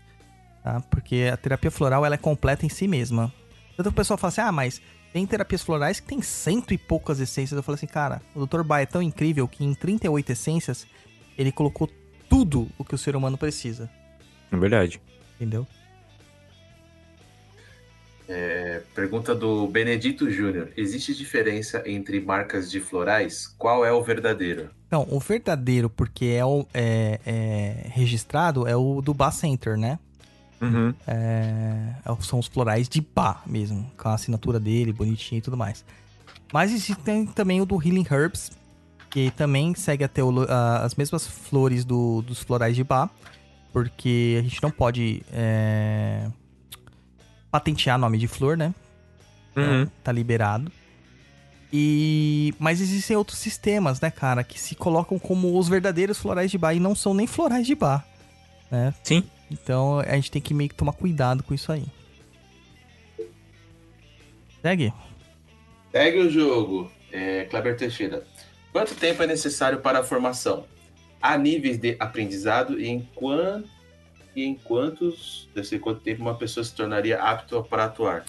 Tá? 0.63 0.79
Porque 0.89 1.29
a 1.31 1.35
terapia 1.35 1.69
floral 1.69 2.05
ela 2.05 2.15
é 2.15 2.17
completa 2.17 2.65
em 2.65 2.69
si 2.69 2.87
mesma. 2.87 3.33
Tanto 3.75 3.89
que 3.89 3.93
o 3.93 3.97
pessoal 3.97 4.17
fala 4.17 4.29
assim, 4.29 4.41
ah, 4.41 4.51
mas 4.53 4.81
tem 5.15 5.25
terapias 5.25 5.61
florais 5.61 6.01
que 6.01 6.07
tem 6.07 6.21
cento 6.21 6.73
e 6.73 6.77
poucas 6.77 7.21
essências. 7.21 7.55
Eu 7.55 7.63
falo 7.63 7.75
assim, 7.75 7.87
cara, 7.87 8.21
o 8.35 8.45
Dr. 8.45 8.63
Ba 8.63 8.81
é 8.81 8.85
tão 8.85 9.01
incrível 9.01 9.47
que 9.47 9.63
em 9.63 9.73
38 9.73 10.33
essências 10.33 10.85
ele 11.37 11.53
colocou 11.53 11.89
tudo 12.29 12.67
o 12.77 12.83
que 12.83 12.95
o 12.95 12.97
ser 12.97 13.15
humano 13.15 13.37
precisa. 13.37 13.89
É 14.51 14.57
verdade. 14.57 15.01
Entendeu? 15.35 15.65
É, 18.27 18.81
pergunta 18.93 19.33
do 19.33 19.65
Benedito 19.67 20.29
Júnior. 20.29 20.73
Existe 20.75 21.15
diferença 21.15 21.81
entre 21.85 22.19
marcas 22.19 22.69
de 22.69 22.81
florais? 22.81 23.47
Qual 23.57 23.85
é 23.85 23.93
o 23.93 24.03
verdadeiro? 24.03 24.69
Então, 24.85 25.07
o 25.09 25.21
verdadeiro, 25.21 25.89
porque 25.89 26.25
é, 26.25 26.43
o, 26.43 26.67
é, 26.73 27.21
é 27.25 27.87
registrado, 27.87 28.67
é 28.67 28.75
o 28.75 29.01
do 29.01 29.13
Bar 29.13 29.31
Center, 29.31 29.77
né? 29.77 29.97
Uhum. 30.61 30.93
É, 31.05 31.93
são 32.21 32.39
os 32.39 32.47
florais 32.47 32.87
de 32.87 33.01
Bá 33.01 33.41
mesmo, 33.45 33.89
com 33.97 34.07
a 34.09 34.13
assinatura 34.13 34.59
dele, 34.59 34.93
bonitinho 34.93 35.39
e 35.39 35.41
tudo 35.41 35.57
mais. 35.57 35.83
Mas 36.53 36.71
existe 36.71 36.95
também 37.35 37.59
o 37.61 37.65
do 37.65 37.75
Healing 37.75 38.05
Herbs, 38.09 38.51
que 39.09 39.31
também 39.31 39.73
segue 39.75 40.03
a 40.03 40.07
teolo- 40.07 40.45
a- 40.49 40.83
as 40.83 40.95
mesmas 40.95 41.25
flores 41.27 41.83
do- 41.83 42.21
dos 42.21 42.41
florais 42.41 42.75
de 42.75 42.83
Bá, 42.83 43.09
porque 43.73 44.37
a 44.39 44.41
gente 44.43 44.61
não 44.63 44.71
pode 44.71 45.21
é, 45.31 46.27
patentear 47.51 47.97
nome 47.97 48.17
de 48.17 48.27
flor, 48.27 48.55
né? 48.57 48.73
Uhum. 49.55 49.87
Tá 50.03 50.11
liberado. 50.11 50.71
E 51.73 52.53
mas 52.59 52.79
existem 52.79 53.17
outros 53.17 53.37
sistemas, 53.37 53.99
né, 53.99 54.09
cara, 54.09 54.43
que 54.43 54.59
se 54.59 54.75
colocam 54.75 55.17
como 55.19 55.57
os 55.57 55.67
verdadeiros 55.67 56.17
florais 56.17 56.49
de 56.51 56.57
Bá 56.57 56.73
e 56.73 56.79
não 56.79 56.95
são 56.95 57.13
nem 57.13 57.27
florais 57.27 57.65
de 57.67 57.75
Bá, 57.75 58.03
né? 58.71 58.93
Sim. 59.03 59.23
Então 59.49 59.99
a 59.99 60.15
gente 60.15 60.31
tem 60.31 60.41
que 60.41 60.53
meio 60.53 60.69
que 60.69 60.75
tomar 60.75 60.93
cuidado 60.93 61.43
com 61.43 61.53
isso 61.53 61.71
aí. 61.71 61.85
Segue. 64.61 64.93
Segue 65.91 66.19
o 66.19 66.29
jogo. 66.29 66.91
É, 67.11 67.45
Kleber 67.45 67.77
Teixeira. 67.77 68.25
Quanto 68.71 68.95
tempo 68.95 69.23
é 69.23 69.27
necessário 69.27 69.79
para 69.79 69.99
a 69.99 70.03
formação? 70.03 70.65
Há 71.21 71.37
níveis 71.37 71.77
de 71.77 71.95
aprendizado 71.99 72.79
e 72.79 72.87
em, 72.87 73.07
quan... 73.15 73.63
e 74.35 74.43
em 74.43 74.55
quantos, 74.55 75.47
desse 75.55 75.79
quanto 75.79 76.01
tempo 76.01 76.21
uma 76.21 76.35
pessoa 76.35 76.63
se 76.63 76.73
tornaria 76.73 77.21
apta 77.21 77.61
para 77.61 77.85
atuar? 77.85 78.25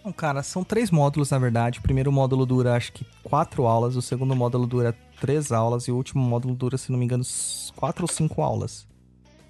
Então, 0.00 0.12
cara, 0.12 0.42
são 0.42 0.64
três 0.64 0.90
módulos 0.90 1.30
na 1.30 1.38
verdade. 1.38 1.78
O 1.78 1.82
primeiro 1.82 2.10
módulo 2.10 2.44
dura 2.44 2.74
acho 2.74 2.92
que 2.92 3.06
quatro 3.22 3.66
aulas, 3.66 3.94
o 3.94 4.02
segundo 4.02 4.34
módulo 4.34 4.66
dura 4.66 4.96
três 5.20 5.52
aulas 5.52 5.84
e 5.84 5.92
o 5.92 5.96
último 5.96 6.22
módulo 6.22 6.54
dura, 6.54 6.76
se 6.76 6.90
não 6.90 6.98
me 6.98 7.04
engano, 7.04 7.24
quatro 7.76 8.04
ou 8.04 8.08
cinco 8.08 8.42
aulas. 8.42 8.86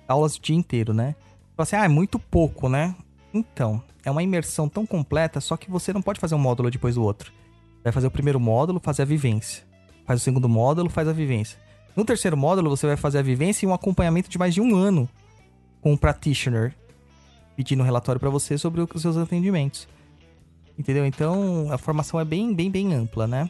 Aulas 0.06 0.36
o 0.36 0.40
dia 0.40 0.56
inteiro, 0.56 0.92
né? 0.92 1.14
Fala 1.56 1.64
assim, 1.64 1.76
ah, 1.76 1.84
é 1.84 1.88
muito 1.88 2.18
pouco, 2.18 2.68
né? 2.68 2.94
Então, 3.32 3.82
é 4.04 4.10
uma 4.10 4.22
imersão 4.22 4.68
tão 4.68 4.84
completa, 4.84 5.40
só 5.40 5.56
que 5.56 5.70
você 5.70 5.92
não 5.92 6.02
pode 6.02 6.20
fazer 6.20 6.34
um 6.34 6.38
módulo 6.38 6.70
depois 6.70 6.94
do 6.94 7.02
outro. 7.02 7.32
Vai 7.82 7.92
fazer 7.92 8.06
o 8.06 8.10
primeiro 8.10 8.40
módulo, 8.40 8.80
fazer 8.82 9.02
a 9.02 9.06
vivência. 9.06 9.64
Faz 10.06 10.20
o 10.20 10.24
segundo 10.24 10.48
módulo, 10.48 10.88
faz 10.88 11.08
a 11.08 11.12
vivência. 11.12 11.58
No 11.96 12.04
terceiro 12.04 12.36
módulo, 12.36 12.70
você 12.70 12.86
vai 12.86 12.96
fazer 12.96 13.18
a 13.18 13.22
vivência 13.22 13.64
e 13.64 13.68
um 13.68 13.74
acompanhamento 13.74 14.28
de 14.28 14.38
mais 14.38 14.52
de 14.52 14.60
um 14.60 14.74
ano 14.74 15.08
com 15.80 15.92
um 15.92 15.96
practitioner 15.96 16.74
pedindo 17.56 17.82
um 17.82 17.84
relatório 17.84 18.20
pra 18.20 18.30
você 18.30 18.58
sobre 18.58 18.80
os 18.80 19.02
seus 19.02 19.16
atendimentos. 19.16 19.86
Entendeu? 20.78 21.06
Então, 21.06 21.70
a 21.70 21.78
formação 21.78 22.18
é 22.18 22.24
bem, 22.24 22.52
bem, 22.52 22.70
bem 22.70 22.92
ampla, 22.92 23.26
né? 23.26 23.48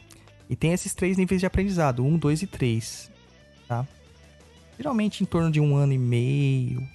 E 0.49 0.55
tem 0.55 0.73
esses 0.73 0.93
três 0.93 1.17
níveis 1.17 1.41
de 1.41 1.47
aprendizado, 1.47 2.05
um, 2.05 2.17
dois 2.17 2.43
e 2.43 2.47
três, 2.47 3.09
tá? 3.67 3.85
Geralmente 4.77 5.23
em 5.23 5.25
torno 5.25 5.51
de 5.51 5.59
um 5.59 5.75
ano 5.75 5.93
e 5.93 5.97
meio, 5.97 6.85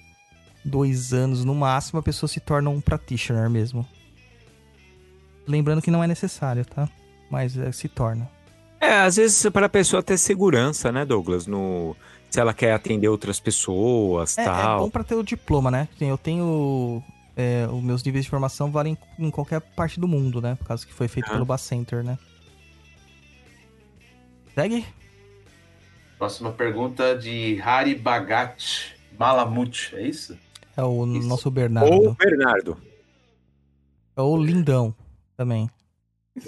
dois 0.63 1.13
anos 1.13 1.43
no 1.43 1.55
máximo, 1.55 1.99
a 1.99 2.03
pessoa 2.03 2.27
se 2.27 2.39
torna 2.39 2.69
um 2.69 2.79
practitioner 2.81 3.49
mesmo. 3.49 3.85
Lembrando 5.47 5.81
que 5.81 5.89
não 5.91 6.03
é 6.03 6.07
necessário, 6.07 6.63
tá? 6.65 6.87
Mas 7.29 7.57
é, 7.57 7.71
se 7.71 7.87
torna. 7.89 8.29
É, 8.79 8.99
às 9.01 9.15
vezes 9.15 9.49
para 9.51 9.65
a 9.65 9.69
pessoa 9.69 10.01
ter 10.03 10.17
segurança, 10.17 10.91
né, 10.91 11.05
Douglas? 11.05 11.47
No, 11.47 11.95
se 12.29 12.39
ela 12.39 12.53
quer 12.53 12.73
atender 12.73 13.07
outras 13.07 13.39
pessoas, 13.39 14.37
É, 14.37 14.41
é 14.43 14.45
tal. 14.45 14.79
bom 14.81 14.89
pra 14.89 15.03
ter 15.03 15.15
o 15.15 15.23
diploma, 15.23 15.69
né? 15.71 15.87
Eu 15.99 16.17
tenho. 16.17 17.03
é, 17.35 17.67
os 17.71 17.81
meus 17.83 18.03
níveis 18.03 18.25
de 18.25 18.29
formação 18.29 18.71
valem 18.71 18.97
em 19.17 19.31
qualquer 19.31 19.61
parte 19.61 19.99
do 19.99 20.07
mundo, 20.07 20.41
né? 20.41 20.55
Por 20.55 20.65
causa 20.67 20.85
que 20.85 20.93
foi 20.93 21.07
feito 21.07 21.25
Aham. 21.27 21.35
pelo 21.35 21.45
Bacenter, 21.45 22.03
né? 22.03 22.17
Segue? 24.53 24.85
Próxima 26.21 26.51
pergunta 26.51 27.17
de 27.17 27.59
Hari 27.65 27.95
Bagat 27.95 28.93
Malamute, 29.17 29.95
é 29.95 30.03
isso? 30.03 30.37
É 30.77 30.83
o 30.83 31.03
Isso. 31.17 31.27
nosso 31.27 31.49
Bernardo. 31.49 31.91
Ou 31.91 32.13
Bernardo. 32.13 32.77
É 34.15 34.21
o 34.21 34.37
Lindão 34.37 34.93
também. 35.35 35.67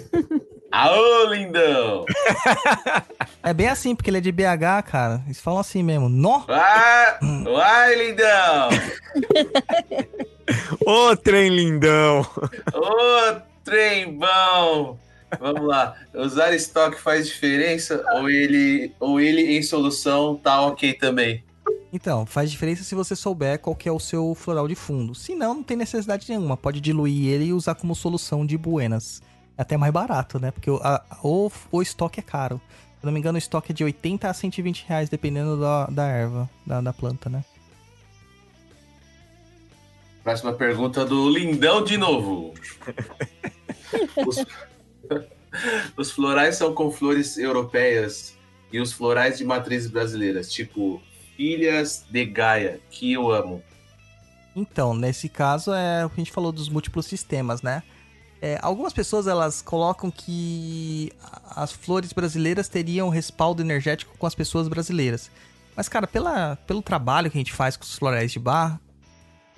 Aô, 0.70 1.24
lindão! 1.32 2.04
É 3.42 3.52
bem 3.52 3.68
assim, 3.68 3.96
porque 3.96 4.10
ele 4.10 4.18
é 4.18 4.20
de 4.20 4.30
BH, 4.30 4.86
cara. 4.86 5.22
Eles 5.26 5.40
falam 5.40 5.58
assim 5.58 5.82
mesmo. 5.82 6.08
Nó! 6.08 6.44
Vai, 6.46 7.18
vai, 7.42 7.94
lindão! 7.96 8.68
Ô, 10.86 11.16
trem 11.16 11.48
lindão! 11.48 12.24
Ô, 12.72 13.40
trem 13.64 14.16
bom! 14.16 14.98
Vamos 15.40 15.66
lá. 15.66 15.96
Usar 16.14 16.54
estoque 16.54 17.00
faz 17.00 17.26
diferença 17.26 18.04
ou 18.14 18.28
ele, 18.28 18.92
ou 19.00 19.20
ele 19.20 19.56
em 19.56 19.62
solução 19.62 20.36
tá 20.36 20.60
ok 20.62 20.92
também? 20.94 21.42
Então, 21.92 22.26
faz 22.26 22.50
diferença 22.50 22.82
se 22.82 22.94
você 22.94 23.14
souber 23.14 23.58
qual 23.60 23.76
que 23.76 23.88
é 23.88 23.92
o 23.92 24.00
seu 24.00 24.34
floral 24.34 24.66
de 24.66 24.74
fundo. 24.74 25.14
Se 25.14 25.34
não, 25.34 25.54
não 25.54 25.62
tem 25.62 25.76
necessidade 25.76 26.28
nenhuma. 26.28 26.56
Pode 26.56 26.80
diluir 26.80 27.28
ele 27.28 27.44
e 27.46 27.52
usar 27.52 27.76
como 27.76 27.94
solução 27.94 28.44
de 28.44 28.58
buenas. 28.58 29.22
É 29.56 29.62
até 29.62 29.76
mais 29.76 29.92
barato, 29.92 30.40
né? 30.40 30.50
Porque 30.50 30.68
o, 30.70 30.76
a- 30.82 31.04
o, 31.22 31.48
o 31.70 31.80
estoque 31.80 32.18
é 32.18 32.22
caro. 32.22 32.60
Se 32.98 33.04
eu 33.04 33.06
não 33.06 33.12
me 33.12 33.20
engano, 33.20 33.36
o 33.36 33.38
estoque 33.38 33.70
é 33.70 33.74
de 33.74 33.84
80 33.84 34.28
a 34.28 34.34
120 34.34 34.84
reais, 34.88 35.08
dependendo 35.08 35.60
da, 35.60 35.86
da 35.86 36.06
erva, 36.08 36.50
da, 36.66 36.80
da 36.80 36.92
planta, 36.92 37.30
né? 37.30 37.44
Próxima 40.24 40.52
pergunta 40.54 41.04
do 41.04 41.28
lindão 41.28 41.84
de 41.84 41.96
novo. 41.98 42.54
Os, 44.26 44.36
os 45.96 46.10
florais 46.10 46.56
são 46.56 46.74
com 46.74 46.90
flores 46.90 47.36
europeias 47.38 48.36
e 48.72 48.80
os 48.80 48.92
florais 48.92 49.38
de 49.38 49.44
matrizes 49.44 49.90
brasileiras, 49.90 50.52
tipo 50.52 51.00
Filhas 51.36 52.04
de 52.10 52.24
Gaia, 52.24 52.80
que 52.90 53.12
eu 53.12 53.30
amo. 53.30 53.62
Então, 54.54 54.94
nesse 54.94 55.28
caso, 55.28 55.72
é 55.72 56.04
o 56.04 56.10
que 56.10 56.20
a 56.20 56.24
gente 56.24 56.32
falou 56.32 56.52
dos 56.52 56.68
múltiplos 56.68 57.06
sistemas, 57.06 57.62
né? 57.62 57.82
É, 58.40 58.58
algumas 58.62 58.92
pessoas 58.92 59.26
elas 59.26 59.62
colocam 59.62 60.10
que 60.10 61.10
as 61.56 61.72
flores 61.72 62.12
brasileiras 62.12 62.68
teriam 62.68 63.08
respaldo 63.08 63.62
energético 63.62 64.16
com 64.18 64.26
as 64.26 64.34
pessoas 64.34 64.68
brasileiras. 64.68 65.30
Mas, 65.74 65.88
cara, 65.88 66.06
pela, 66.06 66.56
pelo 66.66 66.82
trabalho 66.82 67.30
que 67.30 67.38
a 67.38 67.40
gente 67.40 67.52
faz 67.52 67.76
com 67.76 67.84
os 67.84 67.96
florais 67.96 68.30
de 68.30 68.38
bar, 68.38 68.78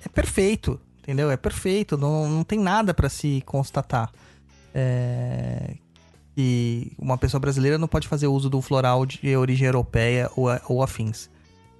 é 0.03 0.09
perfeito, 0.09 0.79
entendeu? 0.99 1.29
É 1.29 1.37
perfeito, 1.37 1.97
não, 1.97 2.29
não 2.29 2.43
tem 2.43 2.59
nada 2.59 2.93
para 2.93 3.09
se 3.09 3.43
constatar. 3.45 4.11
É, 4.73 5.75
que 6.35 6.91
uma 6.99 7.17
pessoa 7.17 7.39
brasileira 7.39 7.77
não 7.77 7.87
pode 7.87 8.07
fazer 8.07 8.27
uso 8.27 8.49
do 8.49 8.61
floral 8.61 9.05
de 9.05 9.35
origem 9.35 9.65
europeia 9.65 10.29
ou, 10.35 10.47
ou 10.69 10.83
afins. 10.83 11.29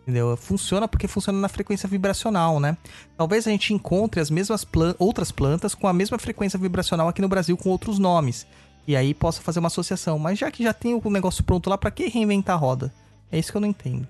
Entendeu? 0.02 0.36
Funciona 0.38 0.88
porque 0.88 1.08
funciona 1.08 1.38
na 1.38 1.50
frequência 1.50 1.88
vibracional, 1.88 2.60
né? 2.60 2.78
Talvez 3.18 3.46
a 3.46 3.52
gente 3.52 3.74
encontre 3.74 4.22
as 4.22 4.32
mesmas 4.32 4.64
plan 4.64 4.96
outras 4.98 5.32
plantas 5.32 5.76
com 5.76 5.86
a 5.86 5.94
mesma 5.94 6.18
frequência 6.18 6.58
vibracional 6.58 7.08
aqui 7.10 7.22
no 7.22 7.28
Brasil 7.28 7.58
com 7.58 7.70
outros 7.70 8.00
nomes. 8.00 8.48
E 8.88 8.96
aí 8.96 9.14
possa 9.14 9.42
fazer 9.42 9.60
uma 9.60 9.68
associação. 9.68 10.18
Mas 10.18 10.40
já 10.40 10.50
que 10.50 10.64
já 10.64 10.74
tem 10.74 10.94
o 10.96 11.10
negócio 11.12 11.44
pronto 11.44 11.70
lá, 11.70 11.78
para 11.78 11.92
que 11.92 12.08
reinventar 12.08 12.56
a 12.56 12.60
roda? 12.60 12.94
É 13.30 13.38
isso 13.38 13.52
que 13.52 13.58
eu 13.58 13.62
não 13.62 13.68
entendo. 13.68 14.08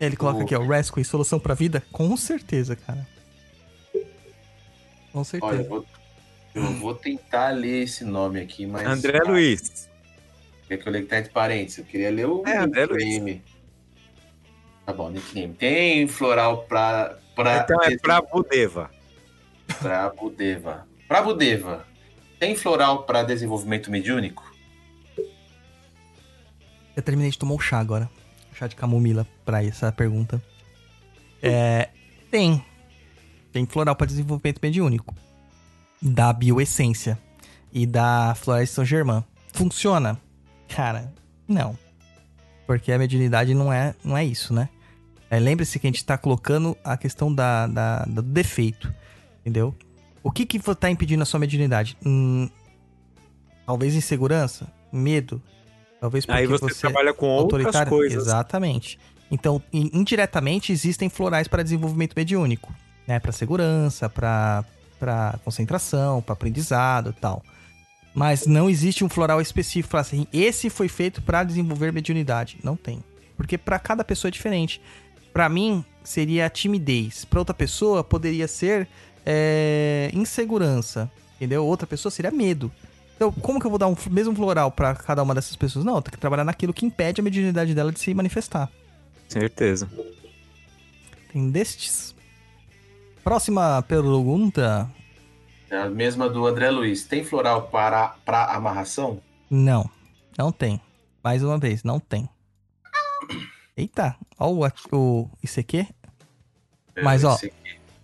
Ele 0.00 0.16
coloca 0.16 0.44
aqui, 0.44 0.54
ó, 0.54 0.62
Rescue, 0.64 1.04
solução 1.04 1.38
pra 1.38 1.52
vida? 1.52 1.82
Com 1.92 2.16
certeza, 2.16 2.74
cara. 2.74 3.06
Com 5.12 5.24
certeza. 5.24 5.52
Olha, 5.52 5.68
vou, 5.68 5.84
eu 6.54 6.72
vou 6.74 6.94
tentar 6.94 7.50
ler 7.50 7.84
esse 7.84 8.04
nome 8.04 8.40
aqui, 8.40 8.66
mas. 8.66 8.86
André 8.86 9.18
Luiz. 9.20 9.88
Quer 10.66 10.76
que 10.78 10.88
eu 10.88 10.92
leia 10.92 11.04
que 11.04 11.10
tá 11.10 11.18
entre 11.18 11.32
parênteses? 11.32 11.78
Eu 11.78 11.84
queria 11.84 12.10
ler 12.10 12.26
o 12.26 12.44
É, 12.46 12.58
André 12.58 12.86
nickname. 12.86 13.42
Tá 14.86 14.92
bom, 14.92 15.10
nickname. 15.10 15.54
Tem 15.54 16.06
floral 16.06 16.64
pra. 16.64 17.18
pra 17.34 17.58
Então 17.58 17.82
é 17.82 17.96
pra 17.98 18.20
Budeva. 18.20 18.90
Pra 19.80 20.10
Budeva. 20.10 20.86
Pra 21.08 21.22
Budeva. 21.22 21.86
Tem 22.38 22.56
floral 22.56 23.02
pra 23.02 23.22
desenvolvimento 23.22 23.90
mediúnico? 23.90 24.48
Eu 26.96 27.02
terminei 27.02 27.30
de 27.30 27.38
tomar 27.38 27.54
o 27.54 27.60
chá 27.60 27.78
agora. 27.78 28.10
Chá 28.54 28.66
de 28.66 28.76
camomila 28.76 29.26
pra 29.44 29.64
essa 29.64 29.90
pergunta. 29.90 30.42
É. 31.42 31.88
Tem. 32.30 32.64
Tem 33.52 33.66
floral 33.66 33.96
para 33.96 34.06
desenvolvimento 34.06 34.60
mediúnico. 34.62 35.14
Da 36.00 36.32
bioessência. 36.32 37.18
E 37.72 37.86
da 37.86 38.34
floresta 38.36 38.76
São 38.76 38.84
Germain. 38.84 39.22
Funciona? 39.52 40.18
Cara, 40.68 41.12
não. 41.46 41.76
Porque 42.66 42.90
a 42.92 42.98
mediunidade 42.98 43.54
não 43.54 43.72
é, 43.72 43.94
não 44.04 44.16
é 44.16 44.24
isso, 44.24 44.52
né? 44.54 44.68
É, 45.30 45.38
Lembre-se 45.38 45.78
que 45.78 45.86
a 45.86 45.90
gente 45.90 46.04
tá 46.04 46.16
colocando 46.18 46.76
a 46.82 46.96
questão 46.96 47.32
da, 47.32 47.66
da- 47.66 48.04
do 48.04 48.22
defeito. 48.22 48.92
Entendeu? 49.40 49.74
O 50.22 50.30
que 50.30 50.44
que 50.44 50.58
tá 50.74 50.90
impedindo 50.90 51.22
a 51.22 51.26
sua 51.26 51.40
mediunidade? 51.40 51.96
Hum, 52.04 52.48
talvez 53.66 53.94
insegurança? 53.94 54.66
Medo? 54.92 55.40
Talvez 56.00 56.26
porque 56.26 56.40
Aí 56.40 56.46
você, 56.46 56.80
trabalha 56.80 57.12
com 57.14 57.26
outras 57.28 57.88
coisas. 57.88 58.24
Exatamente. 58.26 58.98
Então, 59.30 59.62
in- 59.72 59.90
indiretamente, 59.92 60.72
existem 60.72 61.08
florais 61.08 61.46
para 61.46 61.62
desenvolvimento 61.62 62.14
mediúnico, 62.16 62.74
né? 63.06 63.18
Para 63.20 63.32
segurança, 63.32 64.08
para 64.08 64.64
para 65.00 65.40
concentração, 65.44 66.20
para 66.20 66.34
aprendizado 66.34 67.10
e 67.10 67.20
tal. 67.20 67.42
Mas 68.14 68.46
não 68.46 68.68
existe 68.68 69.02
um 69.02 69.08
floral 69.08 69.40
específico 69.40 69.96
assim, 69.96 70.26
esse 70.32 70.68
foi 70.68 70.88
feito 70.88 71.22
para 71.22 71.42
desenvolver 71.42 71.92
mediunidade. 71.92 72.58
Não 72.62 72.76
tem. 72.76 73.02
Porque 73.36 73.56
para 73.56 73.78
cada 73.78 74.04
pessoa 74.04 74.28
é 74.28 74.32
diferente. 74.32 74.80
Para 75.32 75.48
mim, 75.48 75.84
seria 76.04 76.46
a 76.46 76.50
timidez. 76.50 77.24
Para 77.24 77.38
outra 77.38 77.54
pessoa, 77.54 78.04
poderia 78.04 78.46
ser 78.46 78.86
é, 79.24 80.10
insegurança. 80.12 81.10
Entendeu? 81.36 81.64
Outra 81.64 81.86
pessoa 81.86 82.10
seria 82.10 82.30
medo. 82.30 82.70
Então, 83.16 83.32
como 83.32 83.60
que 83.60 83.66
eu 83.66 83.70
vou 83.70 83.78
dar 83.78 83.86
um 83.86 83.96
mesmo 84.10 84.34
floral 84.34 84.70
para 84.70 84.94
cada 84.94 85.22
uma 85.22 85.34
dessas 85.34 85.54
pessoas? 85.54 85.84
Não, 85.84 85.96
eu 85.96 86.02
tenho 86.02 86.12
que 86.12 86.18
trabalhar 86.18 86.44
naquilo 86.44 86.72
que 86.72 86.84
impede 86.84 87.20
a 87.20 87.24
mediunidade 87.24 87.74
dela 87.74 87.92
de 87.92 88.00
se 88.00 88.12
manifestar. 88.12 88.70
Certeza. 89.28 89.88
Tem 91.32 91.50
destes. 91.50 92.14
Próxima 93.22 93.82
pergunta. 93.82 94.90
É 95.70 95.78
a 95.78 95.88
mesma 95.88 96.28
do 96.28 96.46
André 96.46 96.70
Luiz. 96.70 97.04
Tem 97.04 97.24
floral 97.24 97.68
para, 97.68 98.08
para 98.24 98.46
amarração? 98.54 99.20
Não, 99.48 99.88
não 100.36 100.50
tem. 100.50 100.80
Mais 101.22 101.42
uma 101.42 101.58
vez, 101.58 101.84
não 101.84 102.00
tem. 102.00 102.28
Eita, 103.76 104.16
ó 104.38 104.48
o, 104.50 104.66
o 104.92 105.30
ICQ. 105.42 105.86
Mas, 107.02 107.24
ó, 107.24 107.34
Esse- 107.34 107.52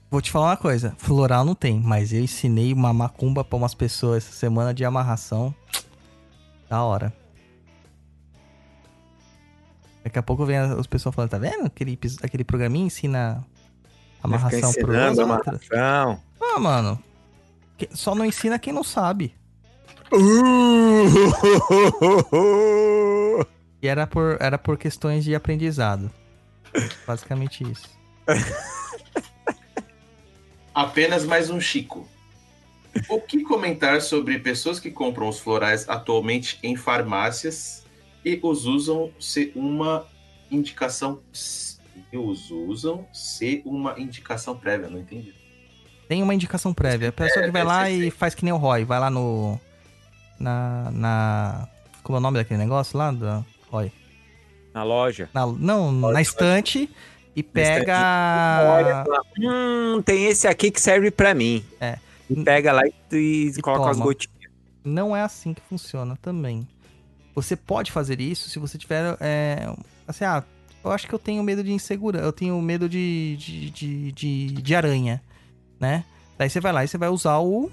Vou 0.09 0.23
te 0.23 0.31
falar 0.31 0.51
uma 0.51 0.57
coisa, 0.57 0.95
floral 0.99 1.45
não 1.45 1.55
tem, 1.55 1.81
mas 1.81 2.13
eu 2.13 2.21
ensinei 2.21 2.73
uma 2.73 2.93
macumba 2.93 3.43
pra 3.45 3.57
umas 3.59 3.75
pessoas 3.75 4.25
essa 4.25 4.33
semana 4.37 4.73
de 4.73 4.85
amarração. 4.85 5.53
Da 6.69 6.83
hora. 6.85 7.13
Daqui 10.05 10.19
a 10.19 10.23
pouco 10.23 10.47
vem 10.47 10.57
as 10.57 10.87
pessoas 10.87 11.13
falando, 11.15 11.31
tá 11.31 11.39
vendo? 11.39 11.67
Aquele, 11.67 11.99
aquele 12.23 12.45
programinha 12.45 12.87
ensina 12.87 13.45
amarração 14.27 14.73
pro 14.73 14.95
ensinando 14.95 15.21
outro. 15.21 15.25
amarração. 15.25 16.23
Ah, 16.41 16.59
mano. 16.59 17.03
Só 17.93 18.15
não 18.15 18.25
ensina 18.25 18.59
quem 18.59 18.73
não 18.73 18.85
sabe. 18.85 19.35
E 23.83 23.89
era 23.89 24.07
por, 24.07 24.39
era 24.41 24.59
por 24.59 24.79
questões 24.79 25.23
de 25.23 25.35
aprendizado. 25.35 26.11
Basicamente 27.07 27.65
isso. 27.71 27.89
Apenas 30.75 31.25
mais 31.25 31.51
um 31.51 31.61
Chico. 31.61 32.09
O 33.09 33.21
que 33.21 33.43
comentar 33.43 34.01
sobre 34.01 34.39
pessoas 34.39 34.81
que 34.81 34.91
compram 34.91 35.29
os 35.29 35.39
florais 35.39 35.89
atualmente 35.89 36.59
em 36.63 36.75
farmácias 36.75 37.85
e 38.25 38.39
os 38.43 38.65
usam 38.65 39.13
se 39.21 39.53
uma 39.55 40.07
indicação. 40.51 41.21
Os 42.17 42.51
usam 42.51 43.07
se 43.13 43.63
uma 43.65 43.99
indicação 43.99 44.57
prévia, 44.57 44.89
não 44.89 44.99
entendi. 44.99 45.35
Tem 46.09 46.23
uma 46.23 46.35
indicação 46.35 46.73
prévia. 46.73 47.09
A 47.09 47.13
pessoa 47.13 47.43
É, 47.43 47.47
que 47.47 47.53
vai 47.53 47.63
deve 47.63 47.75
lá 47.75 47.85
ser 47.87 48.07
e 48.07 48.11
faz 48.11 48.35
que 48.35 48.45
nem 48.45 48.53
o 48.53 48.57
Roy. 48.57 48.85
Vai 48.85 49.01
lá 49.01 49.11
no. 49.11 49.59
Na. 50.39 50.91
na 50.93 51.69
como 52.03 52.17
é 52.17 52.21
o 52.21 52.23
nome 52.23 52.39
daquele 52.39 52.59
negócio 52.59 52.97
lá? 52.97 53.11
Do 53.11 53.45
Roy? 53.71 53.91
Na 54.73 54.83
loja. 54.85 55.29
Na- 55.35 55.47
não, 55.47 55.91
na 55.91 56.09
Pode, 56.09 56.23
estante 56.23 56.91
e 57.35 57.41
Olha, 57.41 57.51
pega. 57.53 59.05
fala, 59.05 59.23
hum, 59.41 60.03
tem 60.03 60.27
esse 60.27 60.47
aqui 60.47 60.71
que 60.71 60.81
serve 60.81 61.11
pra 61.11 61.35
mim. 61.35 61.65
É. 61.81 61.99
E 62.31 62.43
pega 62.45 62.73
lá 62.73 62.83
e, 62.87 62.93
e 63.13 63.53
E 63.57 63.61
coloca 63.63 63.91
as 63.91 63.97
toma. 63.97 64.05
gotinhas. 64.07 64.37
Não 64.85 65.17
é 65.17 65.23
assim 65.23 65.53
que 65.53 65.61
funciona 65.63 66.17
também. 66.23 66.67
Você 67.35 67.57
pode 67.57 67.91
fazer 67.91 68.21
isso 68.21 68.49
se 68.49 68.59
você 68.59 68.79
tiver. 68.79 69.17
é, 69.21 69.69
assim, 70.07 70.25
ah, 70.25 70.45
eu 70.87 70.93
acho 70.93 71.07
que 71.07 71.15
eu 71.15 71.19
tenho 71.19 71.43
medo 71.43 71.63
de 71.63 71.73
insegurança. 71.73 72.25
Eu 72.25 72.33
tenho 72.33 72.61
medo 72.63 72.89
de, 72.89 73.37
de, 73.37 73.71
de, 73.71 74.13
de, 74.13 74.47
de 74.47 74.75
aranha, 74.75 75.23
né? 75.79 76.05
Daí 76.39 76.49
você 76.49 76.61
vai 76.61 76.73
lá 76.73 76.85
e 76.85 76.89
você 76.89 76.99
vai 76.99 77.09
usar 77.09 77.39
o 77.39 77.71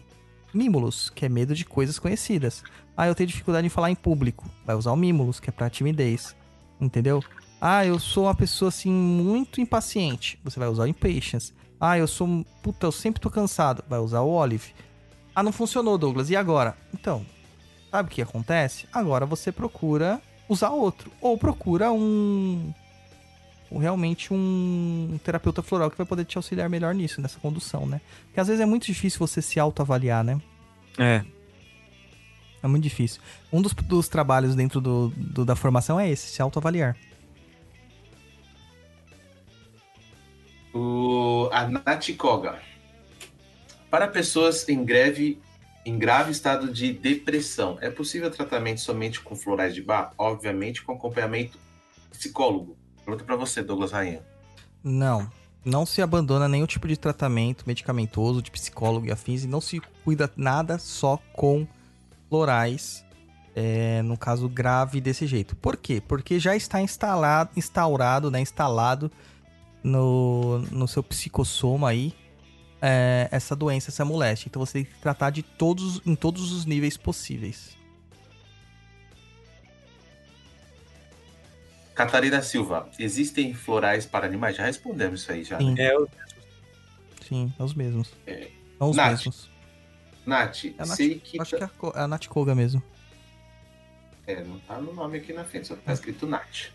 Mimulus, 0.53 1.09
que 1.09 1.25
é 1.25 1.29
medo 1.29 1.53
de 1.53 1.65
coisas 1.65 1.99
conhecidas. 1.99 2.63
Ah, 2.95 3.07
eu 3.07 3.15
tenho 3.15 3.27
dificuldade 3.27 3.65
em 3.65 3.69
falar 3.69 3.91
em 3.91 3.95
público. 3.95 4.45
Vai 4.65 4.75
usar 4.75 4.91
o 4.91 4.95
Mimulus, 4.95 5.39
que 5.39 5.49
é 5.49 5.53
pra 5.53 5.69
timidez. 5.69 6.35
Entendeu? 6.79 7.23
Ah, 7.59 7.85
eu 7.85 7.97
sou 7.99 8.25
uma 8.25 8.35
pessoa 8.35 8.69
assim 8.69 8.91
muito 8.91 9.61
impaciente. 9.61 10.39
Você 10.43 10.59
vai 10.59 10.67
usar 10.67 10.83
o 10.83 10.87
Impatience. 10.87 11.53
Ah, 11.79 11.97
eu 11.97 12.07
sou. 12.07 12.45
Puta, 12.61 12.87
eu 12.87 12.91
sempre 12.91 13.21
tô 13.21 13.29
cansado. 13.29 13.83
Vai 13.87 13.99
usar 13.99 14.21
o 14.21 14.29
Olive. 14.29 14.73
Ah, 15.35 15.41
não 15.41 15.51
funcionou, 15.51 15.97
Douglas. 15.97 16.29
E 16.29 16.35
agora? 16.35 16.77
Então, 16.93 17.25
sabe 17.89 18.09
o 18.09 18.11
que 18.11 18.21
acontece? 18.21 18.87
Agora 18.91 19.25
você 19.25 19.51
procura 19.51 20.21
usar 20.47 20.69
outro. 20.69 21.11
Ou 21.21 21.37
procura 21.37 21.91
um. 21.91 22.73
Realmente 23.79 24.33
um 24.33 25.19
terapeuta 25.23 25.61
floral 25.63 25.89
que 25.89 25.97
vai 25.97 26.05
poder 26.05 26.25
te 26.25 26.37
auxiliar 26.37 26.69
melhor 26.69 26.93
nisso, 26.93 27.19
nessa 27.21 27.39
condução, 27.39 27.85
né? 27.85 28.01
Porque 28.25 28.39
às 28.39 28.47
vezes 28.47 28.61
é 28.61 28.65
muito 28.65 28.85
difícil 28.85 29.19
você 29.19 29.41
se 29.41 29.59
autoavaliar, 29.59 30.23
né? 30.23 30.39
É. 30.97 31.23
É 32.61 32.67
muito 32.67 32.83
difícil. 32.83 33.21
Um 33.51 33.61
dos, 33.61 33.73
dos 33.73 34.07
trabalhos 34.07 34.55
dentro 34.55 34.79
do, 34.79 35.09
do- 35.15 35.43
da 35.45 35.55
formação 35.55 35.99
é 35.99 36.09
esse, 36.09 36.27
se 36.27 36.41
autoavaliar. 36.41 36.95
O 40.73 41.49
a 41.51 41.67
Nath 41.67 42.15
Koga. 42.17 42.59
Para 43.89 44.07
pessoas 44.07 44.67
em 44.67 44.83
greve, 44.83 45.39
em 45.85 45.99
grave 45.99 46.31
estado 46.31 46.71
de 46.73 46.91
depressão, 46.93 47.77
é 47.81 47.89
possível 47.89 48.31
tratamento 48.31 48.79
somente 48.81 49.19
com 49.19 49.35
florais 49.35 49.75
de 49.75 49.81
bar? 49.81 50.13
Obviamente 50.17 50.81
com 50.83 50.93
acompanhamento 50.93 51.59
psicólogo. 52.09 52.75
Pergunta 53.05 53.23
para 53.23 53.35
você, 53.35 53.61
Douglas 53.61 53.91
Rainha. 53.91 54.21
Não. 54.83 55.29
Não 55.65 55.85
se 55.85 56.01
abandona 56.01 56.47
nenhum 56.47 56.65
tipo 56.65 56.87
de 56.87 56.97
tratamento 56.97 57.63
medicamentoso, 57.65 58.41
de 58.41 58.51
psicólogo 58.51 59.05
e 59.05 59.11
afins, 59.11 59.43
e 59.43 59.47
não 59.47 59.61
se 59.61 59.79
cuida 60.03 60.29
nada 60.35 60.77
só 60.77 61.17
com 61.33 61.65
florais, 62.29 63.05
é, 63.55 64.01
no 64.01 64.17
caso 64.17 64.49
grave 64.49 64.99
desse 64.99 65.25
jeito. 65.25 65.55
Por 65.55 65.77
quê? 65.77 66.01
Porque 66.05 66.39
já 66.39 66.55
está 66.55 66.81
instalado, 66.81 67.51
instaurado, 67.55 68.29
né, 68.29 68.41
instalado 68.41 69.09
no, 69.83 70.59
no 70.71 70.87
seu 70.87 71.03
psicossoma 71.03 71.89
aí 71.89 72.13
é, 72.81 73.29
essa 73.31 73.55
doença, 73.55 73.89
essa 73.89 74.03
moléstia. 74.03 74.49
Então 74.49 74.65
você 74.65 74.73
tem 74.73 74.85
que 74.85 74.99
tratar 74.99 75.29
de 75.29 75.41
todos, 75.41 76.01
em 76.05 76.15
todos 76.15 76.51
os 76.51 76.65
níveis 76.65 76.97
possíveis. 76.97 77.77
Catarina 81.95 82.41
Silva, 82.41 82.89
existem 82.97 83.53
florais 83.53 84.05
para 84.05 84.25
animais? 84.25 84.55
Já 84.55 84.65
respondemos 84.65 85.21
isso 85.21 85.31
aí 85.31 85.43
já. 85.43 85.57
Sim. 85.59 85.73
Né? 85.75 85.83
É, 85.85 85.95
eu- 85.95 86.09
Sim, 87.27 87.53
é 87.57 87.63
os 87.63 87.73
mesmos. 87.73 88.11
É. 88.27 88.49
São 88.77 88.89
os 88.89 88.97
Nath, 88.97 89.11
mesmos. 89.11 89.49
Nath, 90.25 90.65
É 90.65 90.69
a 90.77 90.85
Nath- 90.85 90.97
sei 90.97 91.19
que. 91.19 91.39
Acho 91.39 91.55
que 91.57 91.63
é 91.63 91.67
a, 91.67 91.71
é 91.95 91.99
a 92.01 92.07
Nath 92.07 92.27
Koga 92.27 92.55
mesmo. 92.55 92.81
É, 94.25 94.43
não 94.43 94.57
tá 94.59 94.77
no 94.79 94.93
nome 94.93 95.17
aqui 95.19 95.33
na 95.33 95.43
frente, 95.43 95.67
só 95.67 95.75
tá 95.75 95.93
escrito 95.93 96.25
Nath. 96.25 96.71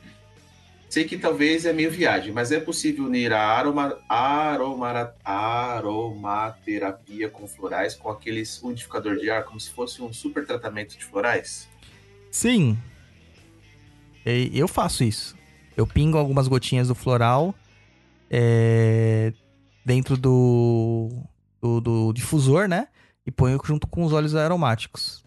Sei 0.88 1.04
que 1.04 1.18
talvez 1.18 1.66
é 1.66 1.72
meio 1.72 1.90
viagem, 1.90 2.32
mas 2.32 2.50
é 2.50 2.58
possível 2.58 3.04
unir 3.04 3.30
a 3.32 3.40
aroma, 3.42 3.98
aromara, 4.08 5.14
aromaterapia 5.22 7.28
com 7.28 7.46
florais, 7.46 7.94
com 7.94 8.10
aqueles 8.10 8.62
umidificador 8.62 9.16
de 9.16 9.30
ar, 9.30 9.44
como 9.44 9.60
se 9.60 9.70
fosse 9.70 10.00
um 10.00 10.12
super 10.14 10.46
tratamento 10.46 10.96
de 10.96 11.04
florais? 11.04 11.68
Sim. 12.30 12.78
Eu 14.24 14.68
faço 14.68 15.04
isso. 15.04 15.36
Eu 15.76 15.86
pingo 15.86 16.18
algumas 16.18 16.48
gotinhas 16.48 16.88
do 16.88 16.94
floral 16.94 17.54
é, 18.30 19.32
dentro 19.84 20.16
do, 20.16 21.08
do, 21.60 21.80
do 21.80 22.12
difusor, 22.12 22.68
né? 22.68 22.88
E 23.26 23.30
ponho 23.30 23.58
junto 23.64 23.86
com 23.86 24.04
os 24.04 24.12
óleos 24.12 24.34
aromáticos. 24.34 25.24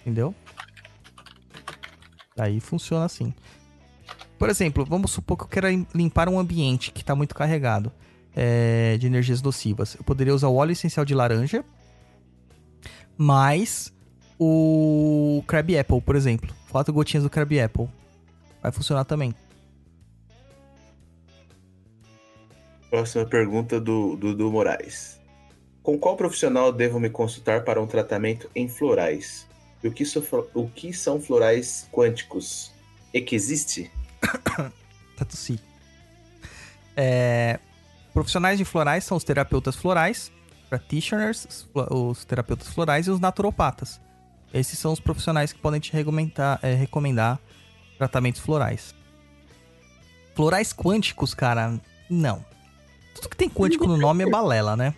Entendeu? 0.00 0.34
Aí 2.38 2.60
funciona 2.60 3.04
assim. 3.04 3.34
Por 4.38 4.48
exemplo, 4.48 4.84
vamos 4.86 5.10
supor 5.10 5.36
que 5.36 5.44
eu 5.44 5.48
quero 5.48 5.70
im- 5.70 5.86
limpar 5.94 6.28
um 6.28 6.38
ambiente 6.38 6.90
que 6.90 7.02
está 7.02 7.14
muito 7.14 7.34
carregado 7.34 7.92
é, 8.34 8.96
de 8.98 9.06
energias 9.06 9.42
nocivas. 9.42 9.94
Eu 9.96 10.02
poderia 10.04 10.34
usar 10.34 10.48
o 10.48 10.54
óleo 10.56 10.72
essencial 10.72 11.04
de 11.04 11.14
laranja, 11.14 11.62
mais 13.18 13.92
o 14.42 15.44
Crab 15.46 15.76
Apple, 15.78 16.00
por 16.00 16.16
exemplo. 16.16 16.54
Quatro 16.70 16.94
gotinhas 16.94 17.22
do 17.22 17.28
Crab 17.30 17.60
Apple. 17.60 17.86
Vai 18.62 18.72
funcionar 18.72 19.04
também. 19.04 19.34
Próxima 22.88 23.24
pergunta 23.26 23.78
do 23.80 24.16
Dudu 24.16 24.50
Moraes. 24.50 25.20
Com 25.82 25.98
qual 25.98 26.16
profissional 26.16 26.72
devo 26.72 26.98
me 26.98 27.10
consultar 27.10 27.64
para 27.64 27.80
um 27.80 27.86
tratamento 27.86 28.50
em 28.54 28.68
florais? 28.68 29.46
E 29.82 29.88
o 29.88 29.92
que, 29.92 30.04
so- 30.04 30.48
o 30.54 30.68
que 30.68 30.92
são 30.92 31.20
florais 31.20 31.86
quânticos? 31.92 32.72
E 33.12 33.20
que 33.20 33.36
existe? 33.36 33.90
Tá 35.16 35.26
tossi. 35.26 35.60
É, 36.96 37.58
profissionais 38.14 38.56
de 38.56 38.64
florais 38.64 39.04
são 39.04 39.18
os 39.18 39.24
terapeutas 39.24 39.76
florais, 39.76 40.32
practitioners, 40.70 41.66
os 41.74 42.24
terapeutas 42.24 42.68
florais 42.68 43.06
e 43.06 43.10
os 43.10 43.20
naturopatas. 43.20 44.00
Esses 44.52 44.78
são 44.78 44.92
os 44.92 45.00
profissionais 45.00 45.52
que 45.52 45.58
podem 45.60 45.80
te 45.80 45.92
recomendar, 45.92 46.58
é, 46.62 46.74
recomendar 46.74 47.38
tratamentos 47.96 48.40
florais. 48.40 48.94
Florais 50.34 50.72
quânticos, 50.72 51.34
cara, 51.34 51.80
não. 52.08 52.44
Tudo 53.14 53.28
que 53.28 53.36
tem 53.36 53.48
quântico 53.48 53.86
no 53.86 53.96
nome 53.96 54.24
é 54.24 54.30
balela, 54.30 54.76
né? 54.76 54.94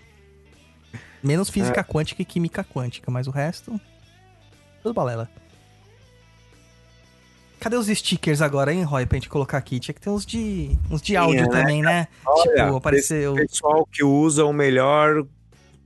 Menos 1.22 1.50
física 1.50 1.84
quântica 1.84 2.22
e 2.22 2.24
química 2.24 2.64
quântica, 2.64 3.10
mas 3.10 3.26
o 3.26 3.30
resto. 3.30 3.80
Tudo 4.82 4.94
balela. 4.94 5.28
Cadê 7.60 7.76
os 7.76 7.86
stickers 7.86 8.42
agora, 8.42 8.72
hein, 8.72 8.82
Roy, 8.82 9.06
pra 9.06 9.16
gente 9.16 9.28
colocar 9.28 9.56
aqui? 9.56 9.78
Tinha 9.78 9.94
que 9.94 10.00
ter 10.00 10.10
uns 10.10 10.26
de, 10.26 10.76
uns 10.90 11.00
de 11.00 11.16
áudio 11.16 11.42
né, 11.42 11.48
também, 11.48 11.80
né? 11.80 12.08
Olha, 12.26 12.64
tipo, 12.64 12.76
apareceu. 12.76 13.34
pessoal 13.34 13.86
que 13.86 14.02
usa 14.02 14.44
o 14.44 14.52
melhor, 14.52 15.24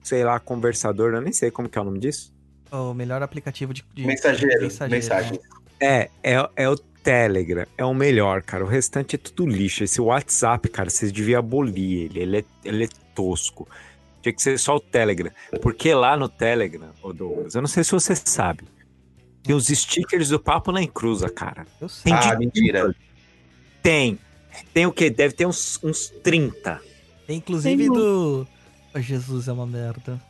sei 0.02 0.24
lá, 0.24 0.40
conversador, 0.40 1.12
eu 1.12 1.20
nem 1.20 1.34
sei 1.34 1.50
como 1.50 1.68
que 1.68 1.76
é 1.76 1.80
o 1.82 1.84
nome 1.84 1.98
disso. 1.98 2.35
O 2.70 2.92
melhor 2.94 3.22
aplicativo 3.22 3.72
de, 3.72 3.84
de 3.94 4.06
Mensageiro, 4.06 4.62
mensageiro, 4.62 4.90
mensagem. 5.02 5.32
né? 5.32 5.38
É, 5.80 6.10
é, 6.34 6.48
é 6.56 6.68
o 6.68 6.76
Telegram, 6.76 7.64
é 7.78 7.84
o 7.84 7.94
melhor, 7.94 8.42
cara. 8.42 8.64
O 8.64 8.66
restante 8.68 9.14
é 9.14 9.18
tudo 9.18 9.46
lixo. 9.46 9.84
Esse 9.84 10.00
WhatsApp, 10.00 10.68
cara, 10.68 10.90
vocês 10.90 11.12
deviam 11.12 11.38
abolir 11.38 12.06
ele. 12.06 12.20
Ele 12.20 12.38
é, 12.38 12.44
ele 12.64 12.84
é 12.84 12.88
tosco. 13.14 13.68
Tinha 14.22 14.32
que 14.32 14.42
ser 14.42 14.58
só 14.58 14.76
o 14.76 14.80
Telegram. 14.80 15.30
Porque 15.62 15.94
lá 15.94 16.16
no 16.16 16.28
Telegram, 16.28 16.90
ô 17.02 17.12
Douglas, 17.12 17.54
eu 17.54 17.60
não 17.60 17.68
sei 17.68 17.84
se 17.84 17.92
você 17.92 18.16
sabe, 18.16 18.64
tem 19.44 19.54
os 19.54 19.66
stickers 19.68 20.30
do 20.30 20.40
Papo 20.40 20.72
na 20.72 20.82
Encruza, 20.82 21.28
cara. 21.30 21.64
Eu 21.80 21.88
sei. 21.88 22.12
Tem 22.12 22.14
Ah, 22.14 22.36
mentira. 22.36 22.80
tudo. 22.86 22.96
Tem. 23.82 24.18
Tem 24.74 24.86
o 24.86 24.92
quê? 24.92 25.08
Deve 25.10 25.34
ter 25.34 25.46
uns, 25.46 25.78
uns 25.84 26.08
30. 26.24 26.80
Tem 27.26 27.36
inclusive 27.36 27.76
Tem 27.76 27.90
um- 27.90 27.94
do. 27.94 28.48
Oh, 28.94 29.00
Jesus 29.00 29.46
é 29.46 29.52
uma 29.52 29.66
merda. 29.66 30.20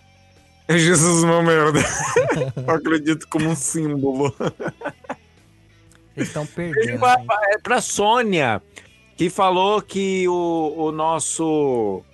Jesus, 0.68 1.22
uma 1.22 1.43
merda. 1.43 1.80
eu 2.56 2.74
acredito 2.74 3.28
como 3.28 3.48
um 3.48 3.56
símbolo. 3.56 4.34
Eles 6.16 6.28
estão 6.28 6.47
perdendo. 6.47 6.98
gente. 6.98 7.55
é 7.55 7.59
pra 7.62 7.80
Sônia, 7.80 8.60
que 9.16 9.30
falou 9.30 9.80
que 9.80 10.26
o, 10.28 10.74
o 10.76 10.93
nosso, 10.93 12.05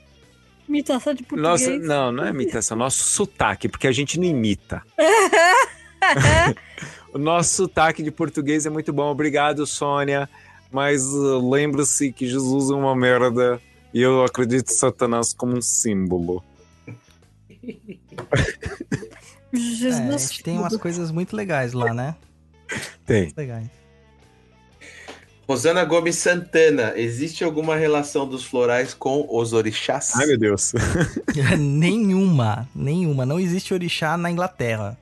Imitação 0.73 1.13
de 1.13 1.23
português. 1.23 1.87
Não, 1.87 2.11
não 2.11 2.25
é 2.25 2.31
imitação, 2.31 2.77
nosso 2.77 3.05
sotaque, 3.05 3.69
porque 3.69 3.87
a 3.87 3.93
gente 3.93 4.19
não 4.19 4.25
imita. 4.25 4.83
o 7.13 7.19
nosso 7.19 7.55
sotaque 7.55 8.03
de 8.03 8.11
português 8.11 8.65
é 8.65 8.71
muito 8.71 8.91
bom. 8.91 9.11
Obrigado, 9.11 9.67
Sônia. 9.67 10.29
Mas 10.71 11.05
uh, 11.05 11.51
lembre-se 11.51 12.11
que 12.11 12.27
Jesus 12.27 12.71
é 12.71 12.75
uma 12.75 12.97
merda 12.97 13.61
e 13.93 14.01
eu 14.01 14.25
acredito 14.25 14.71
em 14.71 14.75
Satanás 14.75 15.35
como 15.35 15.59
um 15.59 15.61
símbolo. 15.61 16.43
É, 18.19 19.57
a 19.57 19.59
Jesus. 19.59 20.23
gente 20.23 20.43
tem 20.43 20.59
umas 20.59 20.77
coisas 20.77 21.11
muito 21.11 21.37
legais 21.37 21.73
lá, 21.73 21.93
né? 21.93 22.15
Tem. 23.05 23.33
Legais. 23.37 23.69
Rosana 25.49 25.85
Gomes 25.85 26.17
Santana, 26.17 26.95
existe 26.97 27.45
alguma 27.45 27.77
relação 27.77 28.27
dos 28.27 28.45
florais 28.45 28.95
com 28.95 29.27
os 29.29 29.53
orixás? 29.53 30.13
Ai, 30.15 30.27
meu 30.27 30.39
Deus. 30.39 30.73
nenhuma, 31.59 32.69
nenhuma. 32.75 33.27
Não 33.27 33.39
existe 33.39 33.75
orixá 33.75 34.17
na 34.17 34.31
Inglaterra. 34.31 34.97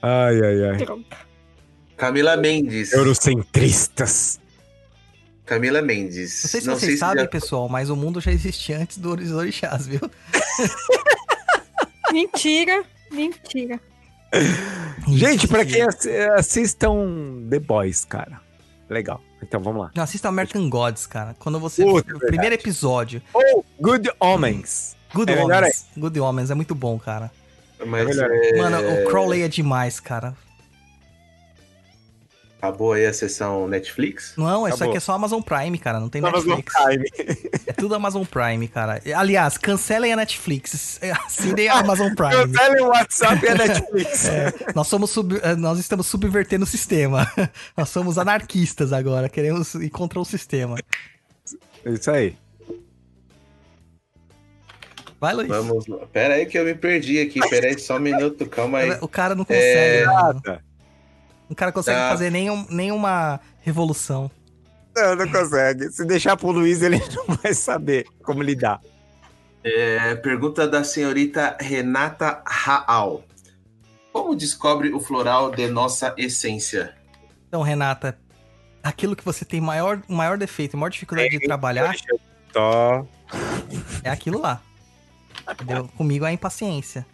Ai, 0.00 0.40
ai, 0.40 0.70
ai. 0.70 0.86
Camila 1.96 2.36
Mendes. 2.36 2.92
Eurocentristas. 2.92 4.40
Camila 5.44 5.82
Mendes. 5.82 6.42
Não 6.42 6.50
sei 6.50 6.60
se 6.60 6.66
vocês 6.68 6.98
sabem, 6.98 7.26
pessoal, 7.26 7.68
mas 7.68 7.90
o 7.90 7.96
mundo 7.96 8.20
já 8.20 8.30
existia 8.30 8.78
antes 8.78 8.96
dos 8.96 9.32
orixás, 9.32 9.86
viu? 9.86 10.00
Mentira. 12.12 12.84
Mentira. 13.10 13.80
Gente, 15.08 15.48
pra 15.48 15.64
quem 15.64 15.82
assistam 16.36 17.46
The 17.48 17.58
Boys, 17.58 18.04
cara. 18.04 18.40
Legal. 18.88 19.20
Então 19.42 19.60
vamos 19.60 19.82
lá. 19.82 19.90
Não, 19.94 20.02
assista 20.02 20.28
American 20.28 20.68
Gods, 20.68 21.06
cara. 21.06 21.34
Quando 21.38 21.58
você. 21.60 21.84
Puta, 21.84 22.16
é 22.16 22.26
primeiro 22.26 22.54
episódio. 22.54 23.22
Ou 23.32 23.64
Good 23.80 24.10
Omens. 24.20 24.96
Good 25.14 25.32
É 25.32 25.36
melhor 25.36 25.62
Omens. 25.62 25.86
Good 25.96 26.20
Omens 26.20 26.50
é 26.50 26.54
muito 26.54 26.74
bom, 26.74 26.98
cara. 26.98 27.30
Mas 27.86 28.18
É 28.18 28.50
é, 28.50 28.58
Mano, 28.58 28.78
o 28.78 29.04
Crowley 29.08 29.42
é 29.42 29.48
demais, 29.48 30.00
cara. 30.00 30.34
Acabou 32.58 32.92
aí 32.92 33.06
a 33.06 33.12
sessão 33.12 33.66
Netflix? 33.68 34.34
Não, 34.36 34.66
isso 34.66 34.74
Acabou. 34.76 34.88
aqui 34.88 34.96
é 34.96 35.00
só 35.00 35.12
Amazon 35.12 35.40
Prime, 35.40 35.78
cara. 35.78 35.98
Não 36.00 36.08
tem 36.08 36.20
Amazon 36.24 36.56
Netflix. 36.56 36.74
Prime. 36.82 37.04
É 37.66 37.72
tudo 37.72 37.94
Amazon 37.94 38.24
Prime, 38.24 38.68
cara. 38.68 39.00
Aliás, 39.16 39.56
cancelem 39.56 40.12
a 40.12 40.16
Netflix. 40.16 41.00
Assinem 41.26 41.68
a 41.68 41.78
Amazon 41.78 42.12
Prime. 42.14 42.52
Cancele 42.52 42.80
o 42.80 42.88
WhatsApp 42.88 43.44
e 43.44 43.48
a 43.48 43.54
Netflix. 43.54 44.28
É, 44.28 44.52
nós 44.74 44.86
somos 44.88 45.10
sub- 45.10 45.40
eh, 45.42 45.56
nós 45.56 45.78
estamos 45.78 46.06
subvertendo 46.06 46.64
o 46.64 46.66
sistema. 46.66 47.30
nós 47.76 47.88
somos 47.88 48.18
anarquistas 48.18 48.92
agora, 48.92 49.28
queremos 49.28 49.74
ir 49.74 49.90
contra 49.90 50.18
o 50.20 50.24
sistema. 50.24 50.76
Isso 51.86 52.10
aí. 52.10 52.36
Vai, 55.20 55.34
Luiz. 55.34 55.48
Vamos 55.48 55.86
lá. 55.86 56.06
Pera 56.12 56.34
aí 56.34 56.46
que 56.46 56.58
eu 56.58 56.64
me 56.64 56.74
perdi 56.74 57.20
aqui. 57.20 57.40
Pera 57.48 57.66
aí, 57.68 57.78
só 57.78 57.96
um 57.96 58.00
minuto. 58.00 58.46
Calma 58.46 58.78
aí. 58.78 58.98
O 59.00 59.08
cara 59.08 59.34
não 59.34 59.44
consegue, 59.44 60.02
É. 60.02 60.04
Nada. 60.04 60.64
O 61.48 61.54
cara 61.54 61.72
consegue 61.72 61.98
Tá. 61.98 62.10
fazer 62.10 62.30
nenhum, 62.30 62.66
nenhuma 62.68 63.40
revolução. 63.60 64.30
Não, 64.94 65.14
não 65.14 65.30
consegue. 65.30 65.90
Se 65.90 66.04
deixar 66.04 66.36
pro 66.36 66.50
Luiz, 66.50 66.82
ele 66.82 66.98
não 67.14 67.36
vai 67.36 67.54
saber 67.54 68.06
como 68.22 68.42
lidar. 68.42 68.80
É, 69.64 70.14
pergunta 70.16 70.66
da 70.68 70.84
senhorita 70.84 71.56
Renata 71.60 72.42
Raal. 72.46 73.24
Como 74.12 74.34
descobre 74.34 74.92
o 74.92 75.00
floral 75.00 75.50
de 75.50 75.68
nossa 75.68 76.14
essência? 76.16 76.94
Então, 77.48 77.62
Renata, 77.62 78.18
aquilo 78.82 79.14
que 79.16 79.24
você 79.24 79.44
tem 79.44 79.60
maior, 79.60 80.02
maior 80.08 80.36
defeito, 80.38 80.76
maior 80.76 80.90
dificuldade 80.90 81.30
de 81.30 81.40
trabalhar 81.40 81.94
só. 82.52 83.06
É 84.02 84.10
aquilo 84.10 84.40
lá. 84.40 84.60
Entendeu? 85.50 85.88
Comigo 85.96 86.24
é 86.24 86.28
a 86.28 86.32
impaciência, 86.32 87.06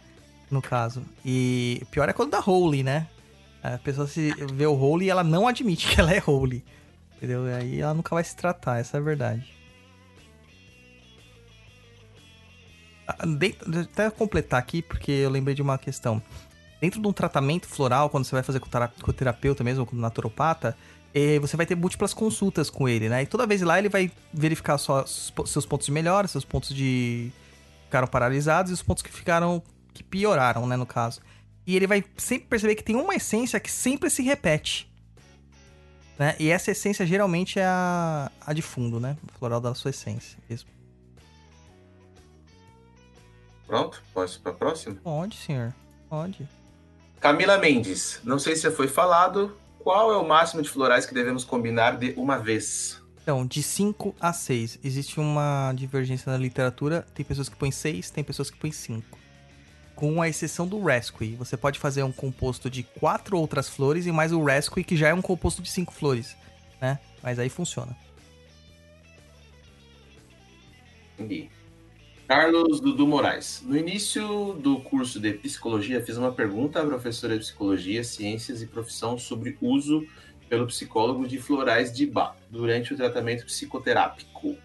no 0.51 0.61
caso. 0.61 1.03
E 1.23 1.83
pior 1.91 2.09
é 2.09 2.13
quando 2.13 2.31
dá 2.31 2.39
holy, 2.45 2.83
né? 2.83 3.07
A 3.73 3.77
pessoa 3.79 4.05
se 4.07 4.31
vê 4.53 4.65
o 4.67 4.73
holy 4.75 5.05
e 5.05 5.09
ela 5.09 5.23
não 5.23 5.47
admite 5.47 5.87
que 5.87 5.99
ela 5.99 6.13
é 6.13 6.21
holy. 6.25 6.63
Entendeu? 7.17 7.47
E 7.47 7.53
aí 7.53 7.81
ela 7.81 7.93
nunca 7.93 8.13
vai 8.13 8.23
se 8.23 8.35
tratar, 8.35 8.77
essa 8.79 8.97
é 8.97 8.99
a 8.99 9.03
verdade. 9.03 9.53
Ah, 13.07 13.25
dentro- 13.25 13.79
Até 13.81 14.09
completar 14.09 14.59
aqui, 14.59 14.81
porque 14.81 15.11
eu 15.11 15.29
lembrei 15.29 15.55
de 15.55 15.61
uma 15.61 15.77
questão. 15.77 16.21
Dentro 16.81 17.01
de 17.01 17.07
um 17.07 17.13
tratamento 17.13 17.67
floral, 17.67 18.09
quando 18.09 18.25
você 18.25 18.35
vai 18.35 18.43
fazer 18.43 18.59
com, 18.59 18.67
o 19.09 19.13
terapeuta 19.13 19.63
mesmo, 19.63 19.81
ou 19.81 19.85
com 19.87 19.95
o 19.95 19.99
naturopata, 19.99 20.75
eh, 21.13 21.39
você 21.39 21.55
vai 21.55 21.65
ter 21.65 21.75
múltiplas 21.75 22.13
consultas 22.13 22.69
com 22.69 22.89
ele, 22.89 23.07
né? 23.07 23.23
E 23.23 23.25
toda 23.25 23.47
vez 23.47 23.61
lá 23.61 23.79
ele 23.79 23.89
vai 23.89 24.11
verificar 24.33 24.77
seus 24.77 25.65
pontos 25.65 25.85
de 25.85 25.91
melhora, 25.91 26.27
seus 26.27 26.43
pontos 26.43 26.75
de 26.75 27.31
ficaram 27.85 28.07
paralisados 28.07 28.71
e 28.71 28.73
os 28.73 28.81
pontos 28.83 29.01
que 29.01 29.11
ficaram 29.11 29.63
que 29.93 30.03
pioraram, 30.03 30.67
né, 30.67 30.75
no 30.75 30.85
caso. 30.85 31.21
E 31.65 31.75
ele 31.75 31.87
vai 31.87 32.03
sempre 32.17 32.47
perceber 32.47 32.75
que 32.75 32.83
tem 32.83 32.95
uma 32.95 33.15
essência 33.15 33.59
que 33.59 33.71
sempre 33.71 34.09
se 34.09 34.21
repete. 34.21 34.91
Né? 36.17 36.35
E 36.39 36.49
essa 36.49 36.71
essência 36.71 37.05
geralmente 37.05 37.59
é 37.59 37.65
a, 37.65 38.31
a 38.45 38.53
de 38.53 38.61
fundo, 38.61 38.99
né? 38.99 39.17
O 39.23 39.37
floral 39.37 39.59
da 39.59 39.73
sua 39.73 39.89
essência. 39.89 40.37
mesmo. 40.49 40.69
Pronto? 43.67 44.01
Posso 44.13 44.39
para 44.41 44.51
a 44.51 44.55
próxima? 44.55 44.95
Pode, 45.03 45.35
senhor. 45.35 45.73
Pode. 46.09 46.47
Camila 47.19 47.57
Mendes, 47.57 48.19
não 48.23 48.37
sei 48.37 48.55
se 48.55 48.63
já 48.63 48.71
foi 48.71 48.87
falado. 48.87 49.57
Qual 49.79 50.11
é 50.11 50.17
o 50.17 50.27
máximo 50.27 50.61
de 50.61 50.69
florais 50.69 51.05
que 51.05 51.13
devemos 51.13 51.43
combinar 51.43 51.97
de 51.97 52.13
uma 52.15 52.37
vez? 52.37 53.01
Então, 53.21 53.45
de 53.45 53.61
5 53.63 54.15
a 54.19 54.31
6. 54.31 54.79
Existe 54.83 55.19
uma 55.19 55.73
divergência 55.75 56.31
na 56.31 56.37
literatura. 56.37 57.05
Tem 57.13 57.25
pessoas 57.25 57.49
que 57.49 57.55
põem 57.55 57.71
6, 57.71 58.11
tem 58.11 58.23
pessoas 58.23 58.49
que 58.49 58.57
põem 58.57 58.71
5. 58.71 59.17
Com 59.95 60.21
a 60.21 60.27
exceção 60.27 60.67
do 60.67 60.83
Rescue. 60.83 61.35
Você 61.35 61.55
pode 61.55 61.79
fazer 61.79 62.03
um 62.03 62.11
composto 62.11 62.69
de 62.69 62.83
quatro 62.83 63.37
outras 63.37 63.69
flores 63.69 64.05
e 64.05 64.11
mais 64.11 64.31
o 64.31 64.43
Rescue, 64.43 64.83
que 64.83 64.97
já 64.97 65.09
é 65.09 65.13
um 65.13 65.21
composto 65.21 65.61
de 65.61 65.69
cinco 65.69 65.93
flores. 65.93 66.35
Né? 66.81 66.99
Mas 67.23 67.39
aí 67.39 67.49
funciona. 67.49 67.95
Entendi. 71.17 71.49
Carlos 72.27 72.79
Dudu 72.79 73.05
Moraes. 73.05 73.61
No 73.63 73.77
início 73.77 74.53
do 74.53 74.79
curso 74.79 75.19
de 75.19 75.33
psicologia, 75.33 76.03
fiz 76.03 76.17
uma 76.17 76.31
pergunta 76.31 76.81
à 76.81 76.85
professora 76.85 77.35
de 77.35 77.41
psicologia, 77.41 78.03
ciências 78.03 78.63
e 78.63 78.67
profissão 78.67 79.17
sobre 79.17 79.55
uso 79.61 80.05
pelo 80.49 80.65
psicólogo 80.65 81.27
de 81.27 81.37
florais 81.37 81.93
de 81.93 82.05
Bach 82.05 82.35
durante 82.49 82.93
o 82.93 82.97
tratamento 82.97 83.45
psicoterápico. 83.45 84.57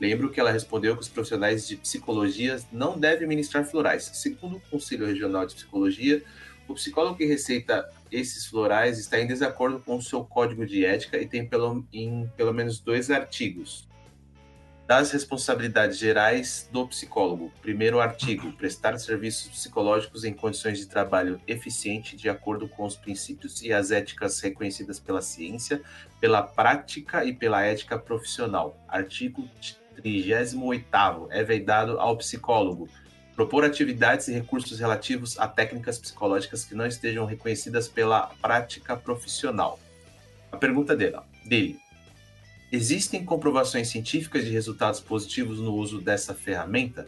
Lembro 0.00 0.30
que 0.30 0.40
ela 0.40 0.50
respondeu 0.50 0.94
que 0.94 1.02
os 1.02 1.08
profissionais 1.08 1.66
de 1.66 1.76
psicologia 1.76 2.60
não 2.72 2.98
devem 2.98 3.28
ministrar 3.28 3.64
florais. 3.64 4.10
Segundo 4.14 4.56
o 4.56 4.60
Conselho 4.60 5.06
Regional 5.06 5.46
de 5.46 5.54
Psicologia, 5.54 6.22
o 6.66 6.74
psicólogo 6.74 7.16
que 7.16 7.24
receita 7.24 7.88
esses 8.10 8.46
florais 8.46 8.98
está 8.98 9.20
em 9.20 9.26
desacordo 9.26 9.80
com 9.80 9.96
o 9.96 10.02
seu 10.02 10.24
código 10.24 10.66
de 10.66 10.84
ética 10.84 11.18
e 11.18 11.26
tem 11.26 11.46
pelo, 11.46 11.86
em 11.92 12.30
pelo 12.36 12.52
menos 12.52 12.80
dois 12.80 13.10
artigos 13.10 13.86
das 14.86 15.10
responsabilidades 15.12 15.96
gerais 15.98 16.68
do 16.70 16.86
psicólogo. 16.86 17.50
Primeiro 17.62 18.00
artigo: 18.00 18.52
prestar 18.52 18.98
serviços 18.98 19.48
psicológicos 19.48 20.24
em 20.24 20.32
condições 20.32 20.78
de 20.78 20.86
trabalho 20.86 21.40
eficiente, 21.46 22.16
de 22.16 22.28
acordo 22.28 22.68
com 22.68 22.84
os 22.84 22.96
princípios 22.96 23.62
e 23.62 23.72
as 23.72 23.90
éticas 23.90 24.40
reconhecidas 24.40 25.00
pela 25.00 25.22
ciência, 25.22 25.82
pela 26.20 26.42
prática 26.42 27.24
e 27.24 27.32
pela 27.32 27.62
ética 27.62 27.98
profissional. 27.98 28.78
Artigo 28.88 29.48
38 29.94 31.28
é 31.30 31.42
vedado 31.42 31.98
ao 31.98 32.16
psicólogo 32.16 32.88
propor 33.34 33.64
atividades 33.64 34.28
e 34.28 34.32
recursos 34.32 34.78
relativos 34.78 35.38
a 35.38 35.48
técnicas 35.48 35.98
psicológicas 35.98 36.64
que 36.64 36.74
não 36.74 36.86
estejam 36.86 37.24
reconhecidas 37.26 37.88
pela 37.88 38.30
prática 38.40 38.96
profissional. 38.96 39.80
A 40.52 40.56
pergunta 40.56 40.94
dele, 40.94 41.18
dele 41.44 41.84
Existem 42.74 43.24
comprovações 43.24 43.86
científicas 43.86 44.44
de 44.44 44.50
resultados 44.50 44.98
positivos 44.98 45.60
no 45.60 45.72
uso 45.74 46.00
dessa 46.00 46.34
ferramenta? 46.34 47.06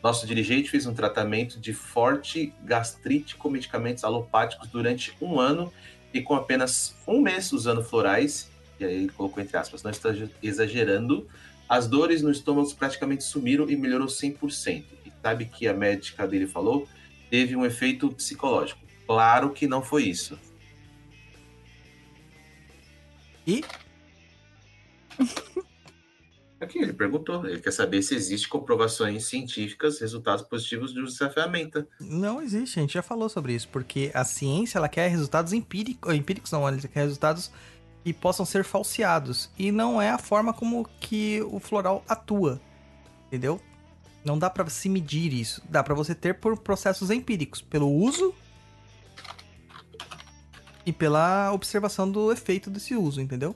Nosso 0.00 0.24
dirigente 0.28 0.70
fez 0.70 0.86
um 0.86 0.94
tratamento 0.94 1.58
de 1.58 1.72
forte 1.72 2.54
gastrite 2.62 3.34
com 3.34 3.50
medicamentos 3.50 4.04
alopáticos 4.04 4.68
durante 4.68 5.12
um 5.20 5.40
ano 5.40 5.72
e 6.14 6.22
com 6.22 6.36
apenas 6.36 6.94
um 7.04 7.20
mês 7.20 7.52
usando 7.52 7.82
florais, 7.82 8.48
e 8.78 8.84
aí 8.84 8.94
ele 8.94 9.08
colocou 9.08 9.42
entre 9.42 9.56
aspas, 9.56 9.82
não 9.82 9.90
está 9.90 10.10
exagerando, 10.40 11.26
as 11.72 11.88
dores 11.88 12.20
no 12.20 12.30
estômago 12.30 12.70
praticamente 12.74 13.24
sumiram 13.24 13.66
e 13.66 13.74
melhorou 13.74 14.06
100%. 14.06 14.84
E 15.06 15.12
sabe 15.22 15.46
que 15.46 15.66
a 15.66 15.72
médica 15.72 16.28
dele 16.28 16.46
falou? 16.46 16.86
Teve 17.30 17.56
um 17.56 17.64
efeito 17.64 18.12
psicológico. 18.12 18.78
Claro 19.06 19.48
que 19.54 19.66
não 19.66 19.82
foi 19.82 20.02
isso. 20.02 20.38
E 23.46 23.64
Aqui 26.60 26.78
ele 26.78 26.92
perguntou, 26.92 27.44
ele 27.44 27.58
quer 27.58 27.72
saber 27.72 28.02
se 28.02 28.14
existe 28.14 28.48
comprovações 28.48 29.24
científicas, 29.24 29.98
resultados 29.98 30.44
positivos 30.44 30.92
do 30.92 31.02
uso 31.02 31.18
dessa 31.18 31.28
ferramenta. 31.28 31.88
Não 31.98 32.40
existe, 32.40 32.78
a 32.78 32.82
gente 32.82 32.94
já 32.94 33.02
falou 33.02 33.28
sobre 33.28 33.52
isso, 33.52 33.68
porque 33.68 34.12
a 34.14 34.22
ciência 34.22 34.78
ela 34.78 34.88
quer 34.88 35.08
resultados 35.08 35.52
empíricos, 35.52 36.14
empíricos 36.14 36.52
não, 36.52 36.68
ela 36.68 36.78
quer 36.78 37.00
resultados 37.00 37.50
que 38.02 38.12
possam 38.12 38.44
ser 38.44 38.64
falseados 38.64 39.50
e 39.58 39.70
não 39.70 40.00
é 40.00 40.10
a 40.10 40.18
forma 40.18 40.52
como 40.52 40.88
que 41.00 41.40
o 41.42 41.58
floral 41.58 42.04
atua, 42.08 42.60
entendeu? 43.26 43.60
Não 44.24 44.38
dá 44.38 44.48
para 44.48 44.68
se 44.70 44.88
medir 44.88 45.32
isso, 45.32 45.62
dá 45.68 45.82
para 45.82 45.94
você 45.94 46.14
ter 46.14 46.34
por 46.34 46.56
processos 46.58 47.10
empíricos, 47.10 47.60
pelo 47.60 47.90
uso 47.90 48.34
e 50.84 50.92
pela 50.92 51.52
observação 51.52 52.10
do 52.10 52.32
efeito 52.32 52.70
desse 52.70 52.94
uso, 52.94 53.20
entendeu? 53.20 53.54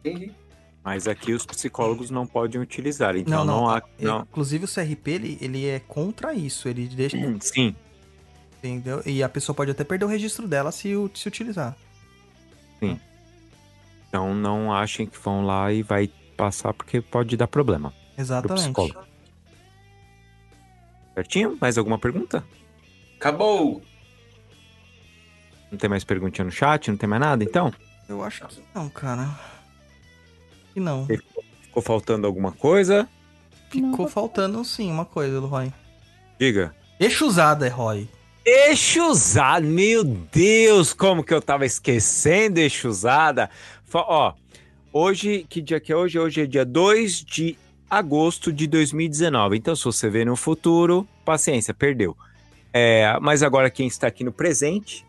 Entendi. 0.00 0.32
Mas 0.84 1.06
aqui 1.06 1.32
os 1.32 1.44
psicólogos 1.44 2.08
não 2.10 2.26
podem 2.26 2.60
utilizar, 2.60 3.14
então 3.16 3.44
não, 3.44 3.56
não, 3.56 3.62
não, 3.64 3.70
há. 3.70 3.82
Não. 3.98 4.20
Inclusive 4.22 4.64
o 4.64 4.68
CRP 4.68 5.10
ele, 5.10 5.38
ele 5.40 5.66
é 5.66 5.80
contra 5.80 6.32
isso, 6.32 6.68
ele 6.68 6.86
deixa 6.86 7.18
Sim, 7.40 7.76
Entendeu? 8.58 9.02
E 9.06 9.22
a 9.22 9.28
pessoa 9.28 9.54
pode 9.54 9.70
até 9.70 9.84
perder 9.84 10.04
o 10.04 10.08
registro 10.08 10.46
dela 10.48 10.72
se, 10.72 10.90
se 11.14 11.28
utilizar. 11.28 11.76
então 14.08 14.34
não 14.34 14.72
achem 14.74 15.06
que 15.06 15.18
vão 15.18 15.44
lá 15.44 15.72
e 15.72 15.82
vai 15.82 16.08
passar 16.36 16.72
porque 16.72 17.00
pode 17.00 17.36
dar 17.36 17.46
problema 17.46 17.90
pro 18.14 18.22
Exatamente. 18.22 18.62
psicólogo. 18.64 19.00
Certinho? 21.14 21.58
Mais 21.60 21.76
alguma 21.76 21.98
pergunta? 21.98 22.44
Acabou! 23.16 23.82
Não 25.70 25.76
tem 25.78 25.90
mais 25.90 26.04
perguntinha 26.04 26.44
no 26.44 26.50
chat? 26.50 26.90
Não 26.90 26.96
tem 26.96 27.08
mais 27.08 27.20
nada? 27.20 27.44
Então, 27.44 27.72
Eu 28.08 28.22
acho 28.24 28.46
que 28.46 28.62
não, 28.74 28.88
cara. 28.88 29.28
Que 30.72 30.80
não. 30.80 31.06
ficou 31.62 31.82
faltando 31.82 32.26
alguma 32.26 32.52
coisa? 32.52 33.08
Ficou 33.68 33.90
Não. 34.06 34.08
faltando 34.08 34.64
sim 34.64 34.90
uma 34.90 35.04
coisa, 35.04 35.38
Roy. 35.40 35.70
Diga. 36.40 36.74
Exusada, 36.98 37.68
Roy. 37.68 38.08
Exusada, 38.50 39.60
meu 39.66 40.02
Deus, 40.02 40.94
como 40.94 41.22
que 41.22 41.34
eu 41.34 41.42
tava 41.42 41.66
esquecendo 41.66 42.58
Exusada. 42.58 43.50
Fa- 43.84 44.06
Ó, 44.08 44.32
hoje, 44.90 45.44
que 45.46 45.60
dia 45.60 45.78
que 45.78 45.92
é 45.92 45.96
hoje? 45.96 46.18
Hoje 46.18 46.40
é 46.40 46.46
dia 46.46 46.64
2 46.64 47.22
de 47.24 47.58
agosto 47.90 48.50
de 48.50 48.66
2019. 48.66 49.58
Então, 49.58 49.76
se 49.76 49.84
você 49.84 50.08
vê 50.08 50.24
no 50.24 50.34
futuro, 50.34 51.06
paciência, 51.26 51.74
perdeu. 51.74 52.16
É, 52.72 53.18
mas 53.20 53.42
agora 53.42 53.68
quem 53.68 53.86
está 53.86 54.06
aqui 54.06 54.24
no 54.24 54.32
presente, 54.32 55.04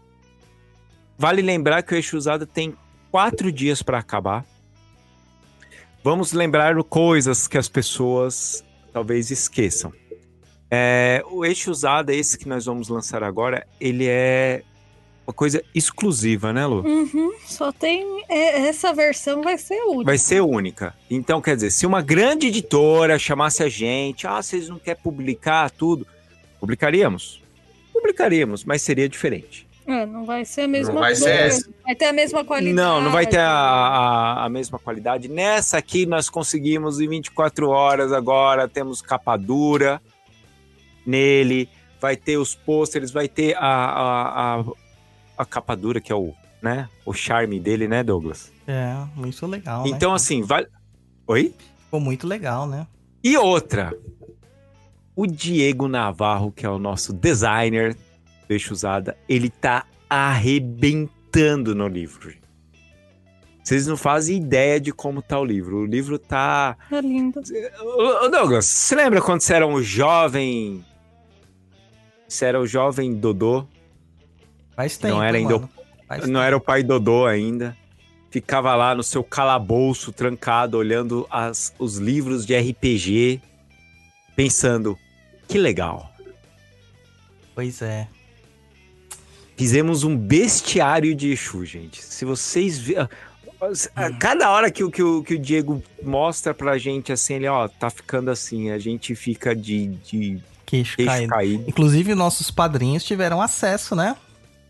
vale 1.18 1.42
lembrar 1.42 1.82
que 1.82 1.94
o 1.94 1.98
Exusada 1.98 2.46
tem 2.46 2.76
quatro 3.10 3.54
dias 3.54 3.82
para 3.82 4.00
acabar. 4.00 4.46
Vamos 6.04 6.34
lembrar 6.34 6.76
coisas 6.84 7.48
que 7.48 7.58
as 7.58 7.70
pessoas 7.70 8.66
talvez 8.92 9.32
esqueçam. 9.32 9.94
É, 10.72 11.24
o 11.32 11.44
eixo 11.46 11.72
usado, 11.72 12.12
esse 12.12 12.38
que 12.38 12.48
nós 12.48 12.66
vamos 12.66 12.90
lançar 12.90 13.24
agora, 13.24 13.66
ele 13.80 14.06
é 14.08 14.62
uma 15.26 15.34
coisa 15.34 15.64
exclusiva, 15.74 16.52
né, 16.54 16.66
Lu? 16.66 16.82
Uhum, 16.86 17.32
só 17.46 17.72
tem. 17.72 18.24
é, 18.30 18.68
essa 18.68 18.94
versão 18.94 19.42
vai 19.42 19.58
ser 19.58 19.82
útil. 19.84 20.04
Vai 20.06 20.18
ser 20.18 20.42
única. 20.42 20.96
Então, 21.10 21.42
quer 21.42 21.56
dizer, 21.56 21.72
se 21.72 21.86
uma 21.86 22.02
grande 22.02 22.48
editora 22.48 23.18
chamasse 23.18 23.64
a 23.64 23.70
gente, 23.70 24.28
ah, 24.28 24.42
vocês 24.42 24.70
não 24.70 24.78
querem 24.80 25.02
publicar 25.02 25.70
tudo, 25.72 26.06
publicaríamos? 26.60 27.42
Publicaríamos, 27.94 28.64
mas 28.64 28.82
seria 28.82 29.10
diferente. 29.10 29.68
É, 29.88 30.06
não 30.06 30.24
vai 30.24 30.46
ser 30.46 30.62
a 30.62 30.68
mesma 30.68 30.94
Não 30.94 31.02
vai 31.02 31.12
coisa. 31.12 31.26
ser 31.26 31.32
essa. 31.32 31.70
Vai 31.84 31.96
ter 31.96 32.06
a 32.06 32.14
mesma 32.14 32.46
qualidade. 32.46 32.76
Não, 32.76 33.02
não 33.02 33.12
vai 33.12 33.26
ter 33.26 33.40
a, 33.40 33.50
a, 33.50 34.46
a 34.46 34.50
mesma 34.50 34.78
qualidade. 34.78 35.28
Nessa 35.28 35.80
aqui 35.80 36.06
nós 36.06 36.30
conseguimos 36.30 37.00
em 37.00 37.08
24 37.08 37.70
horas 37.70 38.14
agora, 38.14 38.68
temos 38.68 39.02
capa 39.02 39.36
dura 39.36 40.00
nele, 41.10 41.70
vai 42.00 42.16
ter 42.16 42.38
os 42.38 42.56
pôsteres, 42.56 43.12
vai 43.12 43.28
ter 43.28 43.56
a, 43.58 43.62
a, 43.66 44.60
a, 44.60 44.66
a 45.38 45.46
capa 45.46 45.76
dura, 45.76 46.00
que 46.00 46.12
é 46.12 46.16
o, 46.16 46.34
né, 46.62 46.88
o 47.06 47.14
charme 47.14 47.60
dele, 47.60 47.88
né, 47.88 48.04
Douglas? 48.04 48.52
É, 48.68 48.96
muito 49.16 49.46
legal, 49.48 49.84
né? 49.84 49.90
Então, 49.90 50.14
assim, 50.14 50.44
vale, 50.44 50.68
Oi? 51.30 51.54
Ficou 51.86 52.00
muito 52.00 52.26
legal, 52.26 52.68
né? 52.68 52.88
E 53.24 53.38
outra, 53.38 53.96
o 55.16 55.28
Diego 55.28 55.88
Navarro, 55.88 56.52
que 56.52 56.66
é 56.66 56.70
o 56.70 56.80
nosso 56.80 57.14
designer 57.14 57.96
peixe 58.48 58.74
usada, 58.74 59.16
ele 59.30 59.48
tá 59.48 59.86
arrebentando 60.10 61.76
no 61.76 61.88
livro. 61.88 62.34
Vocês 63.64 63.86
não 63.86 63.96
fazem 63.96 64.38
ideia 64.38 64.80
de 64.80 64.92
como 64.92 65.22
tá 65.22 65.40
o 65.40 65.46
livro. 65.46 65.82
O 65.82 65.86
livro 65.86 66.18
tá. 66.18 66.76
É 66.92 67.00
lindo. 67.00 67.40
Douglas, 68.32 68.66
você 68.66 68.96
lembra 68.96 69.22
quando 69.22 69.42
você 69.42 69.54
era 69.54 69.68
um 69.68 69.84
jovem. 69.84 70.84
Você 72.30 72.46
era 72.46 72.62
o 72.62 72.68
jovem 72.68 73.14
Dodô? 73.16 73.66
Faz 74.76 74.98
tempo, 74.98 75.16
Não 75.16 75.24
era 75.24 75.38
ainda 75.38 75.58
o-. 75.58 75.70
Faz 76.08 76.28
Não 76.28 76.42
era 76.42 76.56
o 76.56 76.62
pai 76.62 76.84
Dodô 76.84 77.26
ainda. 77.26 77.76
Ficava 78.32 78.76
lá 78.76 78.94
no 78.94 79.02
seu 79.02 79.24
calabouço, 79.24 80.12
trancado, 80.12 80.78
olhando 80.78 81.26
as, 81.32 81.74
os 81.80 81.98
livros 81.98 82.46
de 82.46 82.56
RPG, 82.56 83.42
pensando: 84.36 84.96
que 85.48 85.58
legal. 85.58 86.14
Pois 87.56 87.82
é. 87.82 88.08
Fizemos 89.58 90.04
um 90.04 90.16
bestiário 90.16 91.14
de 91.16 91.32
Exu, 91.32 91.66
gente. 91.66 92.02
Se 92.04 92.24
vocês 92.24 92.78
ver. 92.78 93.10
Cada 94.20 94.52
hora 94.52 94.72
que, 94.72 94.84
o- 94.86 94.90
que, 94.92 95.04
o, 95.04 95.22
que 95.22 95.34
o 95.34 95.40
Diego 95.40 95.84
mostra 96.02 96.54
pra 96.54 96.78
gente 96.78 97.12
assim, 97.12 97.34
ele, 97.34 97.48
ó, 97.48 97.68
tá 97.68 97.90
ficando 97.90 98.32
assim, 98.32 98.70
a 98.72 98.78
gente 98.80 99.14
fica 99.16 99.54
de, 99.54 99.88
de 99.88 100.42
Queixo, 100.70 100.96
queixo 100.98 101.12
caído. 101.12 101.30
caído. 101.30 101.64
Inclusive, 101.68 102.14
nossos 102.14 102.52
padrinhos 102.52 103.04
tiveram 103.04 103.42
acesso, 103.42 103.96
né? 103.96 104.16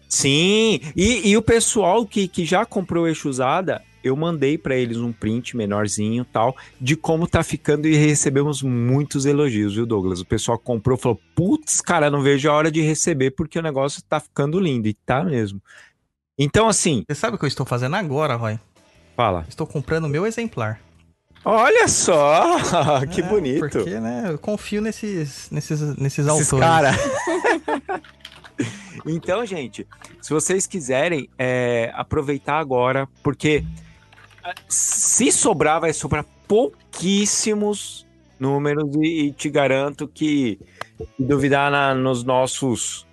Sim, 0.07 0.79
e, 0.95 1.29
e 1.29 1.37
o 1.37 1.41
pessoal 1.41 2.05
que, 2.05 2.27
que 2.27 2.45
já 2.45 2.65
comprou 2.65 3.05
Exu 3.05 3.27
usada, 3.27 3.83
eu 4.01 4.15
mandei 4.15 4.57
pra 4.57 4.75
eles 4.77 4.97
um 4.97 5.11
print 5.11 5.57
menorzinho 5.57 6.23
tal, 6.23 6.55
de 6.79 6.95
como 6.95 7.27
tá 7.27 7.43
ficando 7.43 7.85
e 7.85 7.95
recebemos 7.95 8.61
muitos 8.63 9.25
elogios, 9.25 9.75
viu, 9.75 9.85
Douglas? 9.85 10.21
O 10.21 10.25
pessoal 10.25 10.57
comprou 10.57 10.97
e 10.97 11.01
falou: 11.01 11.19
putz, 11.35 11.81
cara, 11.81 12.09
não 12.09 12.21
vejo 12.21 12.49
a 12.49 12.53
hora 12.53 12.71
de 12.71 12.81
receber 12.81 13.31
porque 13.31 13.59
o 13.59 13.61
negócio 13.61 14.01
tá 14.01 14.21
ficando 14.21 14.57
lindo, 14.57 14.87
e 14.87 14.93
tá 14.93 15.21
mesmo. 15.23 15.61
Então, 16.37 16.69
assim, 16.69 17.03
Você 17.07 17.15
sabe 17.15 17.35
o 17.35 17.37
que 17.37 17.43
eu 17.43 17.49
estou 17.49 17.65
fazendo 17.65 17.97
agora, 17.97 18.35
Roy? 18.35 18.57
fala. 19.17 19.45
Estou 19.49 19.67
comprando 19.67 20.05
o 20.05 20.09
meu 20.09 20.25
exemplar. 20.25 20.79
Olha 21.45 21.87
só, 21.87 22.57
que 23.11 23.21
É, 23.21 23.23
bonito. 23.23 23.59
Porque, 23.59 23.99
né, 23.99 24.25
eu 24.29 24.37
confio 24.37 24.81
nesses, 24.81 25.49
nesses, 25.49 25.79
nesses 25.97 26.25
Esses 26.27 26.53
autores. 26.53 26.59
cara. 26.59 26.91
então, 29.05 29.45
gente, 29.45 29.87
se 30.21 30.31
vocês 30.33 30.67
quiserem 30.67 31.29
é, 31.37 31.91
aproveitar 31.95 32.59
agora, 32.59 33.07
porque 33.23 33.63
ah, 34.43 34.53
se 34.67 35.31
sobrar, 35.31 35.79
vai 35.81 35.93
sobrar 35.93 36.25
pouquíssimos 36.47 38.05
números 38.39 38.93
e, 39.01 39.27
e 39.27 39.31
te 39.31 39.49
garanto 39.49 40.07
que 40.07 40.59
se 40.97 41.07
duvidar 41.23 41.71
na- 41.71 41.93
nos 41.95 42.23
nossos 42.23 43.05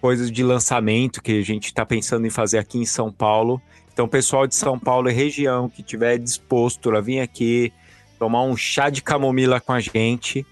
coisas 0.00 0.30
de 0.30 0.42
lançamento 0.42 1.22
que 1.22 1.38
a 1.38 1.44
gente 1.44 1.66
está 1.66 1.86
pensando 1.86 2.26
em 2.26 2.30
fazer 2.30 2.58
aqui 2.58 2.78
em 2.78 2.86
São 2.86 3.12
Paulo. 3.12 3.60
Então, 3.92 4.08
pessoal 4.08 4.46
de 4.46 4.54
São 4.54 4.78
Paulo 4.78 5.10
e 5.10 5.12
região 5.12 5.68
que 5.68 5.82
tiver 5.82 6.18
disposto 6.18 6.90
a 6.96 7.00
vir 7.00 7.20
aqui 7.20 7.72
tomar 8.18 8.42
um 8.42 8.56
chá 8.56 8.88
de 8.88 9.02
camomila 9.02 9.60
com 9.60 9.72
a 9.72 9.80
gente. 9.80 10.46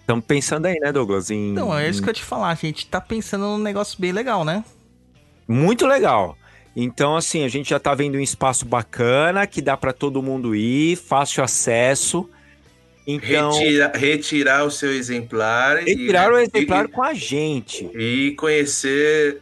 Estamos 0.00 0.24
pensando 0.24 0.66
aí, 0.66 0.78
né, 0.80 0.90
Douglas? 0.92 1.30
Em, 1.30 1.52
Então, 1.52 1.76
é 1.76 1.88
isso 1.88 2.02
que 2.02 2.08
eu 2.08 2.10
ia 2.10 2.14
te 2.14 2.22
falar. 2.24 2.48
A 2.50 2.54
gente 2.54 2.86
tá 2.86 3.00
pensando 3.00 3.42
num 3.44 3.58
negócio 3.58 4.00
bem 4.00 4.10
legal, 4.10 4.44
né? 4.44 4.64
Muito 5.46 5.86
legal. 5.86 6.36
Então, 6.74 7.16
assim, 7.16 7.44
a 7.44 7.48
gente 7.48 7.70
já 7.70 7.78
tá 7.78 7.94
vendo 7.94 8.16
um 8.16 8.20
espaço 8.20 8.64
bacana 8.64 9.46
que 9.46 9.60
dá 9.62 9.76
para 9.76 9.92
todo 9.92 10.22
mundo 10.22 10.54
ir, 10.56 10.96
fácil 10.96 11.44
acesso. 11.44 12.28
Então, 13.06 13.52
Retira- 13.52 13.92
retirar 13.94 14.64
o 14.64 14.70
seu 14.70 14.92
exemplar 14.92 15.82
e- 15.82 15.90
retirar 15.90 16.32
o 16.32 16.38
e- 16.38 16.42
exemplar 16.44 16.88
com 16.88 17.02
a 17.02 17.14
gente. 17.14 17.88
e, 17.94 18.34
conhecer. 18.36 19.40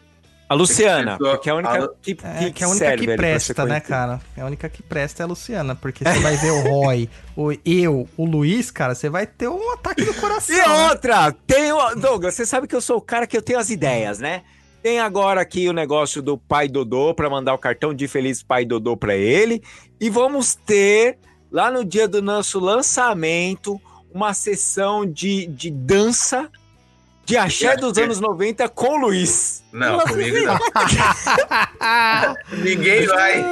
A 0.49 0.55
Luciana, 0.55 1.19
porque 1.19 1.51
é 1.51 1.53
a 1.53 1.57
única 1.57 1.75
a 1.75 1.81
Lu- 1.81 1.95
que, 2.01 2.13
É, 2.13 2.51
que, 2.51 2.63
é 2.63 2.67
a 2.67 2.71
única 2.71 2.97
que 2.97 3.17
presta, 3.17 3.65
né, 3.67 3.81
cara? 3.81 4.21
É 4.35 4.41
a 4.41 4.47
única 4.47 4.69
que 4.69 4.83
presta 4.83 5.23
é 5.23 5.25
a 5.25 5.27
Luciana. 5.27 5.75
Porque 5.75 6.03
você 6.03 6.19
vai 6.21 6.37
ver 6.37 6.51
o 6.51 6.61
Roy, 6.63 7.11
o 7.37 7.53
eu, 7.65 8.09
o 8.17 8.25
Luiz, 8.25 8.71
cara, 8.71 8.95
você 8.95 9.11
vai 9.11 9.27
ter 9.27 9.49
um 9.49 9.73
ataque 9.73 10.05
do 10.05 10.15
coração. 10.15 10.57
E 10.57 10.59
né? 10.59 10.89
outra, 10.89 11.33
tem 11.47 11.71
o... 11.71 11.95
Douglas, 11.97 12.35
você 12.35 12.47
sabe 12.47 12.67
que 12.67 12.75
eu 12.75 12.81
sou 12.81 12.97
o 12.97 13.03
cara 13.03 13.27
que 13.27 13.37
eu 13.37 13.43
tenho 13.43 13.59
as 13.59 13.69
ideias, 13.69 14.19
né? 14.19 14.43
Tem 14.83 15.01
agora 15.01 15.41
aqui 15.41 15.69
o 15.69 15.73
negócio 15.73 16.23
do 16.23 16.39
pai 16.39 16.69
Dodô 16.69 17.13
para 17.13 17.29
mandar 17.29 17.53
o 17.53 17.59
cartão 17.59 17.93
de 17.93 18.09
feliz 18.09 18.43
pai 18.43 18.65
Dodô 18.65 18.97
para 18.97 19.15
ele 19.15 19.63
e 20.01 20.09
vamos 20.09 20.55
ter 20.55 21.19
lá 21.51 21.71
no 21.71 21.85
dia 21.85 22.07
do 22.07 22.23
nosso 22.23 22.61
lançamento 22.61 23.81
uma 24.15 24.33
sessão 24.33 25.05
de, 25.05 25.47
de 25.47 25.71
dança 25.71 26.49
de 27.29 27.37
axé 27.37 27.77
dos 27.77 27.99
anos 27.99 28.21
90 28.21 28.67
com 28.71 28.95
o 28.95 28.97
Luiz. 28.97 29.63
Não, 29.71 30.01
comigo 30.01 30.39
não. 30.47 30.59
Ninguém 32.65 33.07
vai. 33.07 33.45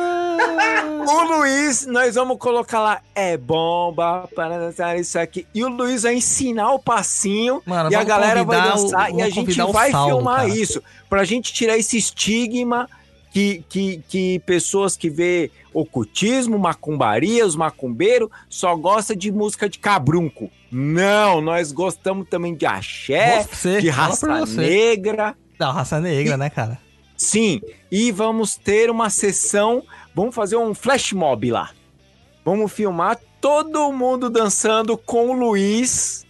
O 1.06 1.22
Luiz, 1.36 1.86
nós 1.86 2.14
vamos 2.14 2.38
colocar 2.38 2.80
lá, 2.80 3.02
é 3.14 3.36
bomba 3.36 4.28
para 4.34 4.58
dançar 4.58 4.98
isso 4.98 5.18
aqui. 5.18 5.46
E 5.54 5.62
o 5.62 5.68
Luiz 5.68 6.04
vai 6.04 6.14
ensinar 6.14 6.72
o 6.72 6.78
passinho 6.78 7.62
Mano, 7.66 7.90
e 7.90 7.94
a 7.94 8.02
galera 8.02 8.42
vai 8.44 8.56
convidar 8.60 8.78
o- 8.78 8.82
dançar 8.82 9.14
e 9.14 9.22
a 9.22 9.28
gente 9.30 9.54
vai 9.72 9.90
Saulo, 9.90 10.14
filmar 10.16 10.36
cara. 10.36 10.48
isso 10.48 10.82
pra 11.08 11.24
gente 11.24 11.52
tirar 11.52 11.76
esse 11.76 11.98
estigma 11.98 12.88
que, 13.30 13.62
que, 13.68 14.02
que 14.08 14.38
pessoas 14.46 14.96
que 14.96 15.10
vê 15.10 15.50
ocultismo, 15.74 16.58
macumbaria, 16.58 17.46
os 17.46 17.54
macumbeiros 17.54 18.30
só 18.48 18.74
gosta 18.74 19.14
de 19.14 19.30
música 19.30 19.68
de 19.68 19.78
cabrunco. 19.78 20.50
Não, 20.70 21.40
nós 21.40 21.72
gostamos 21.72 22.28
também 22.28 22.54
de 22.54 22.66
axé, 22.66 23.42
Você, 23.42 23.80
de 23.80 23.88
raça 23.88 24.44
negra. 24.46 25.36
Não, 25.58 25.72
raça 25.72 26.00
negra, 26.00 26.36
né, 26.36 26.50
cara? 26.50 26.78
Sim, 27.16 27.60
e 27.90 28.12
vamos 28.12 28.56
ter 28.56 28.90
uma 28.90 29.08
sessão, 29.08 29.82
vamos 30.14 30.34
fazer 30.34 30.56
um 30.56 30.74
flash 30.74 31.12
mob 31.12 31.50
lá. 31.50 31.70
Vamos 32.44 32.72
filmar 32.72 33.18
todo 33.40 33.90
mundo 33.92 34.28
dançando 34.28 34.96
com 34.98 35.30
o 35.30 35.32
Luiz. 35.32 36.26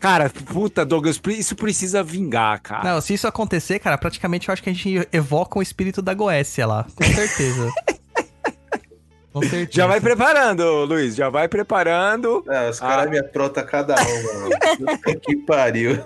Cara, 0.00 0.28
puta, 0.28 0.84
Douglas, 0.84 1.20
isso 1.28 1.56
precisa 1.56 2.02
vingar, 2.02 2.60
cara. 2.60 2.94
Não, 2.94 3.00
se 3.00 3.14
isso 3.14 3.26
acontecer, 3.26 3.78
cara, 3.78 3.96
praticamente 3.96 4.48
eu 4.48 4.52
acho 4.52 4.62
que 4.62 4.70
a 4.70 4.72
gente 4.72 5.08
evoca 5.12 5.58
o 5.58 5.62
espírito 5.62 6.02
da 6.02 6.12
Goécia 6.12 6.66
lá. 6.66 6.86
Com 6.94 7.04
certeza. 7.04 7.70
com 9.34 9.40
certeza. 9.42 9.68
Já 9.70 9.86
vai 9.86 10.00
preparando, 10.00 10.84
Luiz, 10.86 11.14
já 11.14 11.28
vai 11.28 11.46
preparando. 11.48 12.42
Não, 12.46 12.70
os 12.70 12.80
caras 12.80 13.06
Ah. 13.06 13.10
me 13.10 13.18
aprontam 13.18 13.66
cada 13.66 13.94
um, 13.94 14.22
mano. 14.22 15.20
Que 15.20 15.36
pariu. 15.36 16.02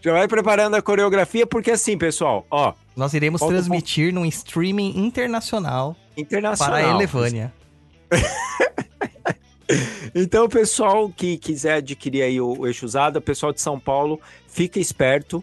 Já 0.00 0.12
vai 0.12 0.26
preparando 0.26 0.74
a 0.74 0.82
coreografia, 0.82 1.46
porque 1.46 1.70
assim, 1.70 1.96
pessoal, 1.96 2.44
ó, 2.50 2.72
Nós 2.96 3.14
iremos 3.14 3.40
transmitir 3.40 4.12
num 4.12 4.24
streaming 4.26 4.98
internacional 4.98 5.94
internacional. 6.16 6.74
para 6.74 6.86
a 6.86 6.90
Elevânia. 6.94 7.52
Então, 10.14 10.48
pessoal 10.48 11.08
que 11.10 11.36
quiser 11.36 11.74
adquirir 11.78 12.22
aí 12.22 12.40
o, 12.40 12.60
o 12.60 12.66
eixo 12.68 12.86
usado, 12.86 13.20
pessoal 13.20 13.52
de 13.52 13.60
São 13.60 13.80
Paulo, 13.80 14.20
fica 14.46 14.78
esperto 14.78 15.42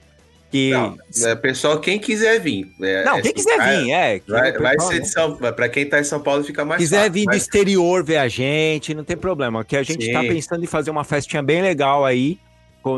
que... 0.54 0.70
Não, 0.70 0.96
é, 1.26 1.36
pessoal, 1.36 1.80
quem 1.80 1.98
quiser 1.98 2.40
vir. 2.40 2.72
É, 2.80 3.04
Não, 3.04 3.18
é, 3.18 3.22
quem 3.24 3.34
quiser 3.34 3.58
vai- 3.58 3.84
vir, 3.84 3.92
é. 3.92 4.22
Vai, 4.28 4.52
vai 4.54 4.80
ser 4.80 4.94
né? 4.94 5.00
de 5.00 5.08
São 5.10 5.36
Pra 5.36 5.68
quem 5.68 5.90
tá 5.90 6.00
em 6.00 6.04
São 6.04 6.20
Paulo 6.22 6.44
fica 6.44 6.64
mais 6.64 6.80
quiser 6.80 6.98
fácil. 6.98 7.12
vir 7.14 7.22
do 7.24 7.26
mas- 7.26 7.42
exterior 7.42 8.04
ver 8.04 8.18
a 8.18 8.28
gente, 8.28 8.94
não 8.94 9.04
tem 9.04 9.18
problema. 9.18 9.66
Que 9.66 9.76
a 9.76 9.82
gente 9.82 10.06
Sim. 10.06 10.14
tá 10.14 10.20
pensando 10.22 10.64
em 10.64 10.68
fazer 10.68 10.92
uma 10.92 11.04
festinha 11.04 11.42
bem 11.42 11.64
legal 11.64 12.06
aí 12.06 12.38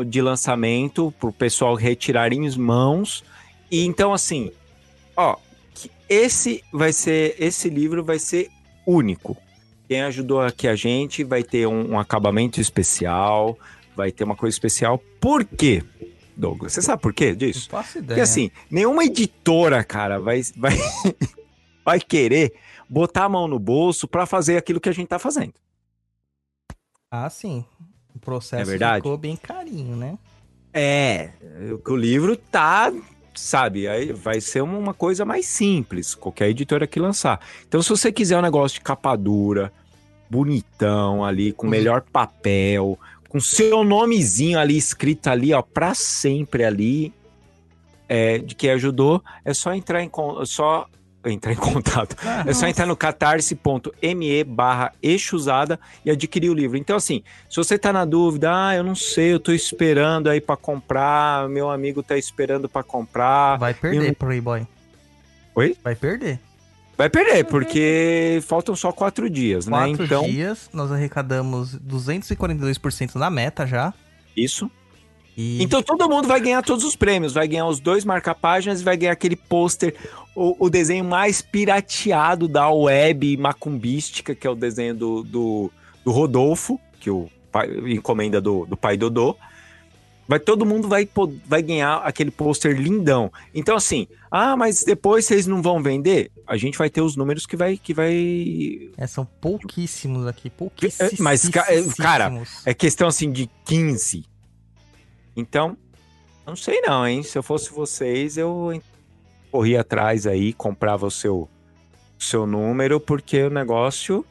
de 0.06 0.20
lançamento 0.20 1.14
pro 1.18 1.32
pessoal 1.32 1.74
retirar 1.74 2.30
em 2.30 2.46
mãos. 2.58 3.24
E 3.70 3.86
então 3.86 4.12
assim, 4.12 4.52
ó, 5.16 5.36
esse 6.10 6.62
vai 6.70 6.92
ser 6.92 7.36
esse 7.38 7.70
livro 7.70 8.04
vai 8.04 8.18
ser 8.18 8.48
único. 8.86 9.34
Quem 9.88 10.02
ajudou 10.02 10.42
aqui 10.42 10.68
a 10.68 10.74
gente 10.76 11.24
vai 11.24 11.42
ter 11.42 11.66
um, 11.66 11.92
um 11.92 11.98
acabamento 11.98 12.60
especial, 12.60 13.58
vai 13.96 14.12
ter 14.12 14.24
uma 14.24 14.36
coisa 14.36 14.54
especial. 14.54 15.00
Por 15.20 15.42
quê? 15.42 15.82
Douglas, 16.36 16.72
você 16.72 16.82
sabe 16.82 17.00
por 17.02 17.14
quê 17.14 17.34
disso? 17.34 17.68
Não 17.72 17.78
faço 17.80 17.98
ideia. 17.98 18.06
Porque 18.08 18.20
assim, 18.20 18.50
nenhuma 18.70 19.04
editora, 19.04 19.82
cara, 19.82 20.20
vai, 20.20 20.42
vai, 20.56 20.72
vai 21.84 22.00
querer 22.00 22.52
botar 22.88 23.24
a 23.24 23.28
mão 23.28 23.48
no 23.48 23.58
bolso 23.58 24.06
pra 24.06 24.26
fazer 24.26 24.56
aquilo 24.56 24.80
que 24.80 24.88
a 24.88 24.92
gente 24.92 25.08
tá 25.08 25.18
fazendo. 25.18 25.54
Ah, 27.10 27.30
sim. 27.30 27.64
O 28.14 28.18
processo 28.18 28.62
É 28.62 28.64
verdade? 28.64 28.96
ficou 29.02 29.16
bem 29.16 29.36
carinho, 29.36 29.96
né? 29.96 30.18
É, 30.72 31.30
o 31.86 31.92
o 31.92 31.96
livro 31.96 32.36
tá, 32.36 32.92
sabe, 33.34 33.88
aí 33.88 34.12
vai 34.12 34.40
ser 34.40 34.62
uma 34.62 34.92
coisa 34.92 35.24
mais 35.24 35.46
simples, 35.46 36.14
qualquer 36.14 36.48
editora 36.50 36.86
que 36.86 37.00
lançar. 37.00 37.40
Então, 37.66 37.80
se 37.82 37.88
você 37.88 38.12
quiser 38.12 38.36
um 38.38 38.42
negócio 38.42 38.74
de 38.74 38.82
capa 38.82 39.16
dura, 39.16 39.72
bonitão 40.28 41.24
ali, 41.24 41.52
com 41.52 41.66
Uhum. 41.66 41.70
melhor 41.70 42.02
papel, 42.02 42.98
com 43.28 43.40
seu 43.40 43.82
nomezinho 43.84 44.58
ali 44.58 44.76
escrito 44.76 45.28
ali, 45.28 45.52
ó, 45.52 45.62
pra 45.62 45.94
sempre 45.94 46.64
ali, 46.64 47.12
é, 48.08 48.38
de 48.38 48.54
quem 48.54 48.70
ajudou, 48.70 49.22
é 49.44 49.52
só 49.52 49.72
entrar 49.74 50.02
em 50.02 50.10
só 50.44 50.86
entrar 51.24 51.52
em 51.52 51.56
contato. 51.58 52.14
Ah, 52.24 52.44
É 52.46 52.52
só 52.54 52.68
entrar 52.68 52.86
no 52.86 52.96
catarse.me 52.96 54.44
barra 54.44 54.92
exusada 55.02 55.78
e 56.04 56.10
adquirir 56.10 56.50
o 56.50 56.54
livro. 56.54 56.76
Então, 56.76 56.94
assim, 56.96 57.22
se 57.50 57.56
você 57.56 57.76
tá 57.76 57.92
na 57.92 58.04
dúvida, 58.04 58.48
ah, 58.68 58.76
eu 58.76 58.84
não 58.84 58.94
sei, 58.94 59.32
eu 59.32 59.40
tô 59.40 59.50
esperando 59.52 60.28
aí 60.30 60.40
pra 60.40 60.56
comprar, 60.56 61.48
meu 61.48 61.68
amigo 61.68 62.00
tá 62.02 62.16
esperando 62.16 62.68
pra 62.68 62.82
comprar. 62.84 63.56
Vai 63.58 63.74
perder, 63.74 64.10
eu- 64.10 64.14
Playboy. 64.14 64.64
Oi? 65.56 65.76
Vai 65.82 65.96
perder. 65.96 66.38
Vai 66.96 67.10
perder, 67.10 67.44
porque 67.44 68.40
faltam 68.46 68.74
só 68.74 68.90
quatro 68.90 69.28
dias, 69.28 69.66
né? 69.66 69.76
Quatro 69.76 70.04
Então, 70.04 70.22
dias, 70.24 70.70
nós 70.72 70.90
arrecadamos 70.90 71.76
242% 71.78 73.18
da 73.18 73.28
meta 73.30 73.66
já. 73.66 73.92
isso. 74.36 74.70
E 75.36 75.62
Então 75.62 75.82
todo 75.82 76.08
mundo 76.08 76.26
vai 76.26 76.40
ganhar 76.40 76.62
todos 76.62 76.82
os 76.82 76.96
prêmios. 76.96 77.34
Vai 77.34 77.46
ganhar 77.46 77.66
os 77.66 77.78
dois 77.78 78.06
marca-páginas 78.06 78.80
e 78.80 78.84
vai 78.84 78.96
ganhar 78.96 79.12
aquele 79.12 79.36
pôster, 79.36 79.94
o, 80.34 80.56
o 80.66 80.70
desenho 80.70 81.04
mais 81.04 81.42
pirateado 81.42 82.48
da 82.48 82.70
web 82.70 83.36
macumbística, 83.36 84.34
que 84.34 84.46
é 84.46 84.50
o 84.50 84.54
desenho 84.54 84.94
do, 84.94 85.22
do, 85.22 85.70
do 86.02 86.10
Rodolfo, 86.10 86.80
que 86.98 87.10
o 87.10 87.28
pai, 87.52 87.68
encomenda 87.86 88.40
do, 88.40 88.64
do 88.64 88.76
pai 88.78 88.96
Dodô. 88.96 89.36
Vai, 90.28 90.40
todo 90.40 90.66
mundo 90.66 90.88
vai, 90.88 91.08
vai 91.46 91.62
ganhar 91.62 91.98
aquele 91.98 92.30
pôster 92.32 92.76
lindão. 92.76 93.32
Então, 93.54 93.76
assim, 93.76 94.08
ah, 94.30 94.56
mas 94.56 94.82
depois 94.82 95.24
vocês 95.24 95.46
não 95.46 95.62
vão 95.62 95.80
vender? 95.80 96.32
A 96.46 96.56
gente 96.56 96.76
vai 96.76 96.90
ter 96.90 97.00
os 97.00 97.14
números 97.16 97.46
que 97.46 97.56
vai. 97.56 97.76
Que 97.76 97.94
vai... 97.94 98.90
é, 98.96 99.06
são 99.06 99.24
pouquíssimos 99.24 100.26
aqui, 100.26 100.50
pouquíssimos. 100.50 101.18
Mas, 101.20 101.48
ca- 101.48 101.66
cara, 101.96 102.42
É 102.64 102.74
questão 102.74 103.06
assim 103.06 103.30
de 103.30 103.48
15. 103.64 104.24
Então, 105.36 105.76
não 106.46 106.56
sei 106.56 106.80
não, 106.80 107.06
hein? 107.06 107.22
Se 107.22 107.38
eu 107.38 107.42
fosse 107.42 107.70
vocês, 107.70 108.36
eu 108.36 108.80
corria 109.50 109.80
atrás 109.82 110.26
aí, 110.26 110.52
comprava 110.52 111.06
o 111.06 111.10
seu, 111.10 111.48
o 112.18 112.22
seu 112.22 112.46
número, 112.46 112.98
porque 112.98 113.42
o 113.44 113.50
negócio 113.50 114.24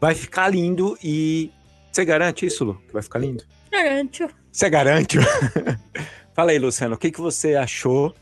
vai 0.00 0.14
ficar 0.14 0.48
lindo 0.48 0.98
e. 1.02 1.50
Você 1.90 2.04
garante 2.04 2.44
isso, 2.46 2.64
Lu? 2.64 2.74
Que 2.86 2.92
vai 2.92 3.02
ficar 3.02 3.18
lindo? 3.18 3.42
Garante. 3.70 4.26
Você 4.50 4.70
garante? 4.70 5.18
Fala 6.34 6.52
aí, 6.52 6.58
Luciano, 6.58 6.94
o 6.94 6.98
que, 6.98 7.10
que 7.10 7.20
você 7.20 7.54
achou? 7.54 8.14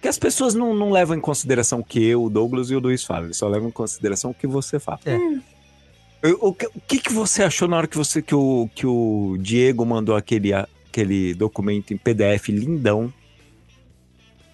Que 0.00 0.08
as 0.08 0.18
pessoas 0.18 0.54
não, 0.54 0.74
não 0.74 0.90
levam 0.90 1.16
em 1.16 1.20
consideração 1.20 1.80
o 1.80 1.84
que 1.84 2.02
eu, 2.04 2.24
o 2.24 2.30
Douglas 2.30 2.70
e 2.70 2.74
o 2.74 2.80
Luiz 2.80 3.04
falam, 3.04 3.26
eles 3.26 3.36
só 3.36 3.48
levam 3.48 3.68
em 3.68 3.72
consideração 3.72 4.32
o 4.32 4.34
que 4.34 4.46
você 4.46 4.80
fala. 4.80 5.00
É. 5.06 5.16
O, 6.28 6.48
o 6.48 6.54
que, 6.54 6.66
o 6.66 6.80
que 6.86 6.98
que 6.98 7.12
você 7.12 7.42
achou 7.42 7.68
na 7.68 7.76
hora 7.76 7.86
que 7.86 7.96
você 7.96 8.20
que 8.20 8.34
o, 8.34 8.68
que 8.74 8.86
o 8.86 9.36
Diego 9.38 9.84
mandou 9.86 10.16
aquele, 10.16 10.52
aquele 10.52 11.34
documento 11.34 11.94
em 11.94 11.96
PDF 11.96 12.48
lindão? 12.48 13.12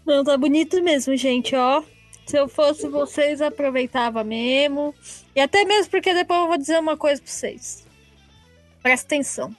Não, 0.04 0.24
tá 0.24 0.36
bonito 0.36 0.82
mesmo, 0.82 1.16
gente, 1.16 1.54
ó. 1.54 1.82
Se 2.26 2.38
eu 2.38 2.46
fosse 2.46 2.86
vocês, 2.88 3.40
aproveitava 3.40 4.22
mesmo. 4.22 4.94
E 5.34 5.40
até 5.40 5.64
mesmo 5.64 5.90
porque 5.90 6.12
depois 6.12 6.40
eu 6.40 6.46
vou 6.46 6.58
dizer 6.58 6.78
uma 6.78 6.96
coisa 6.96 7.22
pra 7.22 7.30
vocês. 7.30 7.86
Presta 8.82 9.06
atenção. 9.06 9.56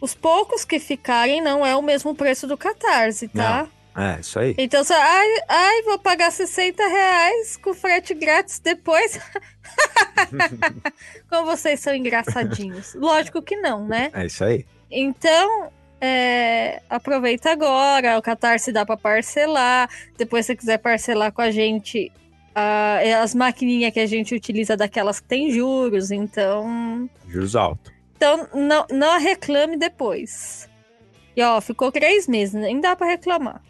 Os 0.00 0.14
poucos 0.14 0.64
que 0.64 0.78
ficarem 0.78 1.40
não 1.40 1.64
é 1.64 1.74
o 1.76 1.82
mesmo 1.82 2.14
preço 2.14 2.46
do 2.46 2.56
Catarse, 2.56 3.28
tá? 3.28 3.68
É, 3.96 4.20
isso 4.20 4.38
aí. 4.38 4.54
Então, 4.56 4.84
só, 4.84 4.94
ai, 4.94 5.26
ai, 5.48 5.82
vou 5.82 5.98
pagar 5.98 6.30
60 6.30 6.86
reais 6.86 7.56
com 7.56 7.74
frete 7.74 8.14
grátis 8.14 8.60
depois. 8.60 9.18
Como 11.28 11.46
vocês 11.46 11.80
são 11.80 11.92
engraçadinhos. 11.92 12.94
Lógico 12.94 13.42
que 13.42 13.56
não, 13.56 13.84
né? 13.84 14.10
É 14.14 14.26
isso 14.26 14.44
aí. 14.44 14.64
Então, 14.88 15.72
é, 16.00 16.80
aproveita 16.88 17.50
agora. 17.50 18.16
O 18.16 18.22
Catarse 18.22 18.70
dá 18.70 18.86
pra 18.86 18.96
parcelar. 18.96 19.90
Depois, 20.16 20.46
se 20.46 20.52
você 20.52 20.56
quiser 20.56 20.78
parcelar 20.78 21.32
com 21.32 21.42
a 21.42 21.50
gente, 21.50 22.12
é 23.02 23.14
as 23.14 23.34
maquininhas 23.34 23.92
que 23.92 24.00
a 24.00 24.06
gente 24.06 24.32
utiliza 24.32 24.76
daquelas 24.76 25.18
que 25.18 25.26
tem 25.26 25.50
juros. 25.50 26.12
Então, 26.12 27.10
Juros 27.26 27.56
altos. 27.56 27.97
Então 28.18 28.48
não, 28.52 28.84
não 28.90 29.20
reclame 29.20 29.76
depois. 29.76 30.68
E 31.36 31.40
ó, 31.40 31.60
ficou 31.60 31.92
três 31.92 32.26
meses, 32.26 32.52
nem 32.52 32.80
dá 32.80 32.96
pra 32.96 33.06
reclamar. 33.06 33.62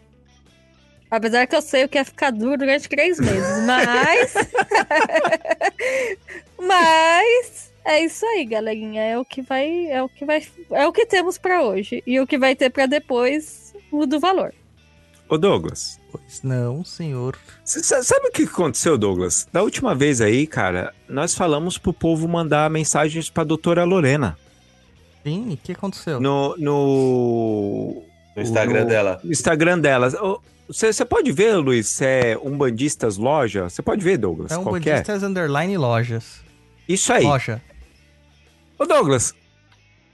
Apesar 1.09 1.45
que 1.45 1.55
eu 1.55 1.61
sei 1.61 1.83
o 1.83 1.89
que 1.89 1.99
é 1.99 2.03
ficar 2.03 2.31
duro 2.31 2.57
durante 2.57 2.89
três 2.89 3.19
meses, 3.19 3.57
mas. 3.65 4.33
mas 6.57 7.73
é 7.85 8.03
isso 8.03 8.25
aí, 8.25 8.43
galerinha. 8.43 9.03
É 9.03 9.19
o 9.19 9.23
que 9.23 9.43
vai, 9.43 9.85
é 9.85 10.01
o 10.01 10.09
que 10.09 10.25
vai, 10.25 10.43
é 10.71 10.87
o 10.87 10.91
que 10.91 11.05
temos 11.05 11.37
pra 11.37 11.61
hoje 11.61 12.01
e 12.07 12.19
o 12.19 12.25
que 12.25 12.39
vai 12.39 12.55
ter 12.55 12.71
pra 12.71 12.87
depois 12.87 13.75
muda 13.91 14.17
o 14.17 14.19
valor. 14.19 14.51
Ô, 15.29 15.37
Douglas, 15.37 15.98
Pois 16.11 16.41
não, 16.41 16.83
senhor. 16.83 17.37
sabe 17.63 18.27
o 18.27 18.31
que 18.31 18.43
aconteceu, 18.43 18.97
Douglas? 18.97 19.47
Da 19.51 19.61
última 19.61 19.93
vez 19.93 20.21
aí, 20.21 20.47
cara, 20.47 20.93
nós 21.07 21.35
falamos 21.35 21.77
pro 21.77 21.93
povo 21.93 22.27
mandar 22.27 22.69
mensagens 22.69 23.29
pra 23.29 23.43
doutora 23.43 23.83
Lorena. 23.83 24.37
Sim, 25.23 25.51
e 25.51 25.53
o 25.53 25.57
que 25.57 25.71
aconteceu? 25.73 26.19
No, 26.19 26.55
no, 26.57 28.03
No 28.35 28.41
Instagram 28.41 28.81
no 28.83 28.87
dela. 28.89 29.21
Instagram 29.23 29.79
delas. 29.79 30.13
Ô, 30.15 30.41
Você 30.67 31.05
pode 31.05 31.31
ver, 31.31 31.55
Luiz, 31.57 31.87
se 31.87 32.05
é 32.05 32.39
um 32.41 32.57
bandistas 32.57 33.17
loja? 33.17 33.69
Você 33.69 33.81
pode 33.81 34.03
ver, 34.03 34.17
Douglas? 34.17 34.51
É 34.51 34.57
um 34.57 34.63
qual 34.63 34.79
que 34.79 34.89
é? 34.89 34.93
Bandistas 34.93 35.23
Underline 35.23 35.77
Lojas. 35.77 36.41
Isso 36.87 37.13
aí. 37.13 37.23
Loja. 37.23 37.61
Ô, 38.79 38.85
Douglas, 38.85 39.35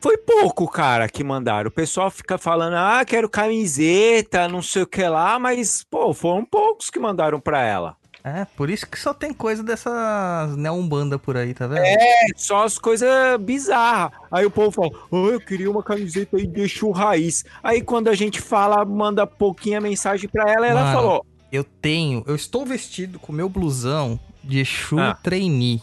foi 0.05 0.17
pouco, 0.19 0.67
cara, 0.67 1.09
que 1.09 1.23
mandaram. 1.23 1.67
O 1.67 1.71
pessoal 1.71 2.11
fica 2.11 2.37
falando, 2.37 2.75
ah, 2.75 3.03
quero 3.03 3.27
camiseta, 3.27 4.47
não 4.47 4.61
sei 4.61 4.83
o 4.83 4.87
que 4.87 5.01
lá, 5.07 5.39
mas, 5.39 5.83
pô, 5.89 6.13
foram 6.13 6.45
poucos 6.45 6.91
que 6.91 6.99
mandaram 6.99 7.39
pra 7.39 7.63
ela. 7.63 7.95
É, 8.23 8.45
por 8.55 8.69
isso 8.69 8.87
que 8.87 8.99
só 8.99 9.13
tem 9.15 9.33
coisa 9.33 9.63
dessas 9.63 10.55
neombanda 10.55 11.17
por 11.17 11.35
aí, 11.37 11.53
tá 11.55 11.65
vendo? 11.65 11.79
É, 11.83 12.27
só 12.35 12.63
as 12.65 12.77
coisas 12.77 13.07
bizarras. 13.39 14.11
Aí 14.31 14.45
o 14.45 14.51
povo 14.51 14.71
fala, 14.71 14.89
oh, 15.09 15.27
eu 15.29 15.39
queria 15.39 15.69
uma 15.71 15.81
camiseta 15.81 16.37
aí, 16.37 16.45
deixa 16.45 16.85
o 16.85 16.91
raiz. 16.91 17.43
Aí 17.63 17.81
quando 17.81 18.07
a 18.07 18.13
gente 18.15 18.39
fala, 18.41 18.85
manda 18.85 19.25
pouquinha 19.25 19.81
mensagem 19.81 20.29
pra 20.29 20.51
ela, 20.51 20.67
ela 20.67 20.81
Mano. 20.83 20.95
falou, 20.95 21.25
Eu 21.51 21.63
tenho, 21.63 22.23
eu 22.27 22.35
estou 22.35 22.63
vestido 22.65 23.17
com 23.19 23.31
meu 23.33 23.47
blusão 23.49 24.19
de 24.43 24.59
Exu 24.59 24.99
Ah. 24.99 25.17
trainee. 25.21 25.81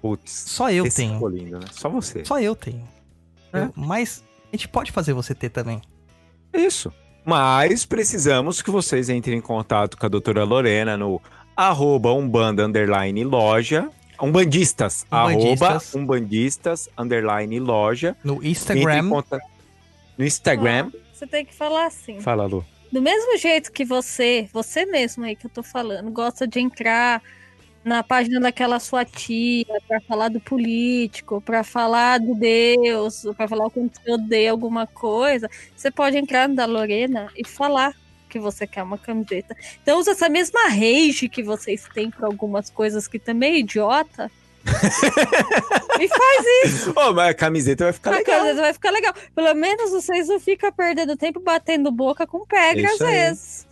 putz, 0.00 0.30
Só 0.48 0.70
eu 0.70 0.84
tenho. 0.90 1.28
lindo, 1.28 1.58
né? 1.58 1.66
Só 1.72 1.88
você. 1.90 2.24
Só 2.24 2.38
eu 2.40 2.54
tenho. 2.56 2.86
É. 3.52 3.68
Mas 3.74 4.22
a 4.52 4.56
gente 4.56 4.68
pode 4.68 4.92
fazer 4.92 5.12
você 5.12 5.34
ter 5.34 5.50
também. 5.50 5.80
Isso. 6.52 6.92
Mas 7.24 7.84
precisamos 7.84 8.62
que 8.62 8.70
vocês 8.70 9.08
entrem 9.08 9.38
em 9.38 9.40
contato 9.42 9.96
com 9.96 10.06
a 10.06 10.08
doutora 10.08 10.42
Lorena 10.44 10.96
no 10.96 11.20
arroba 11.56 12.12
umbanda 12.12 12.64
underline 12.66 13.22
loja. 13.24 13.88
Umbandistas. 14.20 15.06
Umbandistas. 15.12 15.62
Arroba 15.68 15.82
umbandistas 15.94 16.88
underline 16.96 17.58
loja. 17.60 18.16
No 18.24 18.44
Instagram. 18.44 19.08
conta- 19.08 19.40
No 20.18 20.24
Instagram. 20.24 20.90
Você 21.12 21.26
tem 21.26 21.44
que 21.44 21.54
falar 21.54 21.86
assim. 21.86 22.20
Fala, 22.20 22.46
Lu. 22.46 22.64
Do 22.92 23.00
mesmo 23.00 23.36
jeito 23.38 23.70
que 23.70 23.84
você, 23.84 24.48
você 24.52 24.84
mesmo 24.84 25.24
aí 25.24 25.36
que 25.36 25.46
eu 25.46 25.50
tô 25.50 25.62
falando, 25.62 26.10
gosta 26.10 26.46
de 26.46 26.58
entrar 26.60 27.22
na 27.84 28.02
página 28.02 28.38
daquela 28.40 28.78
sua 28.78 29.04
tia 29.04 29.64
pra 29.88 30.00
falar 30.00 30.28
do 30.28 30.40
político, 30.40 31.40
pra 31.40 31.64
falar 31.64 32.18
do 32.18 32.34
Deus, 32.34 33.22
pra 33.36 33.48
falar 33.48 33.66
o 33.66 33.70
quanto 33.70 34.00
você 34.00 34.12
odeia 34.12 34.50
alguma 34.50 34.86
coisa, 34.86 35.48
você 35.74 35.90
pode 35.90 36.16
entrar 36.18 36.48
no 36.48 36.54
da 36.54 36.66
Lorena 36.66 37.28
e 37.36 37.46
falar 37.46 37.94
que 38.28 38.38
você 38.38 38.66
quer 38.66 38.82
uma 38.82 38.98
camiseta. 38.98 39.56
Então 39.82 39.98
usa 39.98 40.12
essa 40.12 40.28
mesma 40.28 40.68
rage 40.68 41.28
que 41.28 41.42
vocês 41.42 41.88
têm 41.92 42.10
pra 42.10 42.26
algumas 42.26 42.70
coisas 42.70 43.08
que 43.08 43.18
também 43.18 43.54
é 43.54 43.58
idiota. 43.58 44.30
e 45.98 46.06
faz 46.06 46.46
isso. 46.66 46.92
Ô, 46.94 47.14
mas 47.14 47.30
a 47.30 47.34
camiseta 47.34 47.84
vai 47.84 47.92
ficar 47.94 48.12
A 48.12 48.18
legal. 48.18 48.36
camiseta 48.38 48.60
vai 48.60 48.72
ficar 48.74 48.90
legal. 48.90 49.14
Pelo 49.34 49.54
menos 49.54 49.90
vocês 49.90 50.28
não 50.28 50.38
ficam 50.38 50.70
perdendo 50.70 51.16
tempo 51.16 51.40
batendo 51.40 51.90
boca 51.90 52.26
com 52.26 52.46
pedra 52.46 52.86
às 52.88 52.94
Isso 52.94 53.04
aí. 53.04 53.12
vezes. 53.12 53.66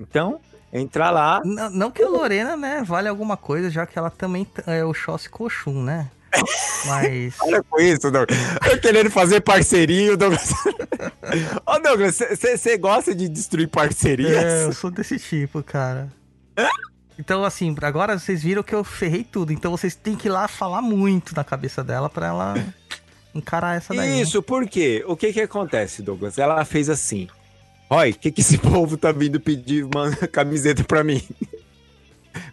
Então, 0.00 0.40
entra 0.72 1.10
lá. 1.10 1.42
Não, 1.44 1.70
não 1.70 1.90
que 1.90 2.02
a 2.02 2.08
Lorena, 2.08 2.56
né, 2.56 2.82
vale 2.84 3.08
alguma 3.08 3.36
coisa, 3.36 3.70
já 3.70 3.86
que 3.86 3.98
ela 3.98 4.10
também 4.10 4.46
é 4.66 4.84
o 4.84 4.94
Xossi 4.94 5.28
Coxum, 5.28 5.82
né? 5.82 6.10
Mas. 6.86 7.36
Para 7.36 7.62
com 7.62 7.80
isso, 7.80 8.10
Douglas. 8.10 8.38
Eu 8.70 8.80
querendo 8.80 9.10
fazer 9.10 9.40
parceria, 9.40 10.16
Douglas. 10.16 10.50
Ô, 11.66 11.78
Douglas, 11.78 12.18
você 12.18 12.78
gosta 12.78 13.14
de 13.14 13.28
destruir 13.28 13.68
parcerias? 13.68 14.42
É, 14.42 14.64
eu 14.64 14.72
sou 14.72 14.90
desse 14.90 15.18
tipo, 15.18 15.62
cara. 15.62 16.08
Então, 17.18 17.44
assim, 17.44 17.74
agora 17.82 18.18
vocês 18.18 18.42
viram 18.42 18.62
que 18.62 18.74
eu 18.74 18.82
ferrei 18.82 19.24
tudo. 19.24 19.52
Então 19.52 19.70
vocês 19.70 19.94
têm 19.94 20.16
que 20.16 20.28
ir 20.28 20.30
lá 20.30 20.48
falar 20.48 20.80
muito 20.80 21.36
na 21.36 21.44
cabeça 21.44 21.84
dela 21.84 22.08
pra 22.08 22.28
ela 22.28 22.54
encarar 23.34 23.76
essa 23.76 23.94
daí. 23.94 24.20
Isso, 24.20 24.42
por 24.42 24.66
quê? 24.66 25.04
O 25.06 25.16
que 25.16 25.32
que 25.32 25.40
acontece, 25.40 26.02
Douglas? 26.02 26.38
Ela 26.38 26.64
fez 26.64 26.88
assim. 26.88 27.28
Olha, 27.94 28.10
o 28.10 28.14
que 28.14 28.30
que 28.32 28.40
esse 28.40 28.56
povo 28.58 28.96
tá 28.96 29.12
vindo 29.12 29.38
pedir 29.38 29.84
uma 29.84 30.10
camiseta 30.28 30.82
pra 30.82 31.04
mim? 31.04 31.20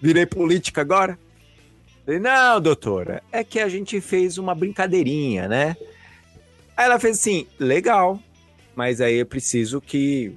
Virei 0.01 0.25
política 0.25 0.81
agora? 0.81 1.17
Falei, 2.05 2.19
não, 2.19 2.59
doutora, 2.59 3.23
é 3.31 3.43
que 3.43 3.59
a 3.59 3.69
gente 3.69 4.01
fez 4.01 4.37
uma 4.37 4.53
brincadeirinha, 4.53 5.47
né? 5.47 5.77
Aí 6.75 6.85
ela 6.85 6.99
fez 6.99 7.17
assim, 7.19 7.47
legal, 7.59 8.19
mas 8.75 8.99
aí 8.99 9.15
eu 9.15 9.25
preciso 9.25 9.79
que 9.79 10.33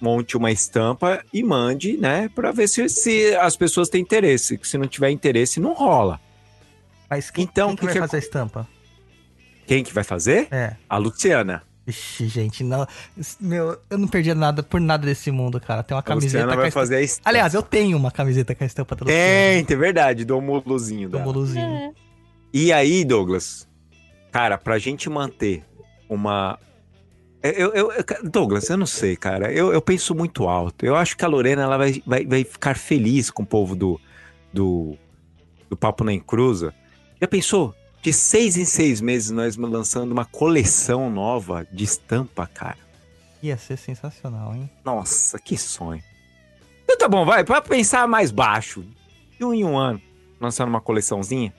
monte 0.00 0.36
uma 0.36 0.50
estampa 0.50 1.24
e 1.32 1.42
mande, 1.44 1.96
né? 1.96 2.28
Pra 2.34 2.50
ver 2.50 2.68
se, 2.68 2.88
se 2.88 3.34
as 3.36 3.56
pessoas 3.56 3.88
têm 3.88 4.00
interesse. 4.02 4.58
Se 4.64 4.76
não 4.76 4.88
tiver 4.88 5.10
interesse, 5.10 5.60
não 5.60 5.72
rola. 5.74 6.20
Mas 7.08 7.30
quem, 7.30 7.44
Então, 7.44 7.68
quem 7.68 7.76
que 7.76 7.84
vai 7.84 7.92
que- 7.94 8.00
fazer 8.00 8.16
a 8.16 8.18
estampa? 8.18 8.68
Quem 9.66 9.84
que 9.84 9.92
vai 9.92 10.02
fazer? 10.02 10.48
É. 10.50 10.76
A 10.88 10.96
Luciana. 10.96 11.62
Ixi, 11.86 12.28
gente, 12.28 12.62
não. 12.62 12.86
Meu, 13.40 13.76
eu 13.90 13.98
não 13.98 14.06
perdi 14.06 14.32
nada 14.34 14.62
por 14.62 14.80
nada 14.80 15.04
desse 15.04 15.30
mundo, 15.30 15.60
cara. 15.60 15.82
Tem 15.82 15.96
uma 15.96 16.02
camiseta 16.02 16.52
a 16.52 16.56
vai 16.56 16.70
fazer 16.70 16.96
a 16.96 17.00
estampa. 17.02 17.28
Aliás, 17.28 17.54
eu 17.54 17.62
tenho 17.62 17.96
uma 17.96 18.10
camiseta 18.10 18.54
com 18.54 18.62
a 18.62 18.66
estampa 18.66 18.94
da 18.94 19.04
Tem, 19.06 19.64
tem 19.64 19.76
verdade, 19.76 20.24
do 20.24 20.40
muluzinho 20.40 21.08
do 21.08 21.12
dela. 21.18 21.24
Moluzinho. 21.24 21.64
É. 21.64 21.92
E 22.52 22.72
aí, 22.72 23.04
Douglas, 23.04 23.66
cara, 24.30 24.56
pra 24.56 24.78
gente 24.78 25.10
manter 25.10 25.64
uma. 26.08 26.58
Eu, 27.42 27.74
eu, 27.74 27.92
eu- 27.92 28.04
Douglas, 28.30 28.70
eu 28.70 28.76
não 28.76 28.86
sei, 28.86 29.16
cara. 29.16 29.52
Eu, 29.52 29.72
eu 29.72 29.82
penso 29.82 30.14
muito 30.14 30.46
alto. 30.46 30.86
Eu 30.86 30.94
acho 30.94 31.16
que 31.16 31.24
a 31.24 31.28
Lorena 31.28 31.62
ela 31.62 31.76
vai, 31.76 32.00
vai, 32.06 32.24
vai 32.24 32.44
ficar 32.44 32.76
feliz 32.76 33.28
com 33.28 33.42
o 33.42 33.46
povo 33.46 33.74
do, 33.74 34.00
do, 34.52 34.96
do 35.68 35.76
Papo 35.76 36.04
na 36.04 36.12
Encruza. 36.12 36.72
Já 37.20 37.26
pensou? 37.26 37.74
De 38.02 38.12
seis 38.12 38.56
em 38.56 38.64
seis 38.64 39.00
meses 39.00 39.30
nós 39.30 39.56
lançando 39.56 40.10
uma 40.10 40.24
coleção 40.24 41.08
nova 41.08 41.64
de 41.70 41.84
estampa, 41.84 42.48
cara. 42.52 42.78
Ia 43.40 43.56
ser 43.56 43.76
sensacional, 43.76 44.54
hein? 44.54 44.68
Nossa, 44.84 45.38
que 45.38 45.56
sonho. 45.56 46.02
Então 46.82 46.98
tá 46.98 47.08
bom, 47.08 47.24
vai, 47.24 47.44
pra 47.44 47.62
pensar 47.62 48.08
mais 48.08 48.32
baixo. 48.32 48.84
De 49.38 49.44
um 49.44 49.54
em 49.54 49.64
um 49.64 49.78
ano, 49.78 50.02
lançando 50.40 50.68
uma 50.68 50.80
coleçãozinha. 50.80 51.54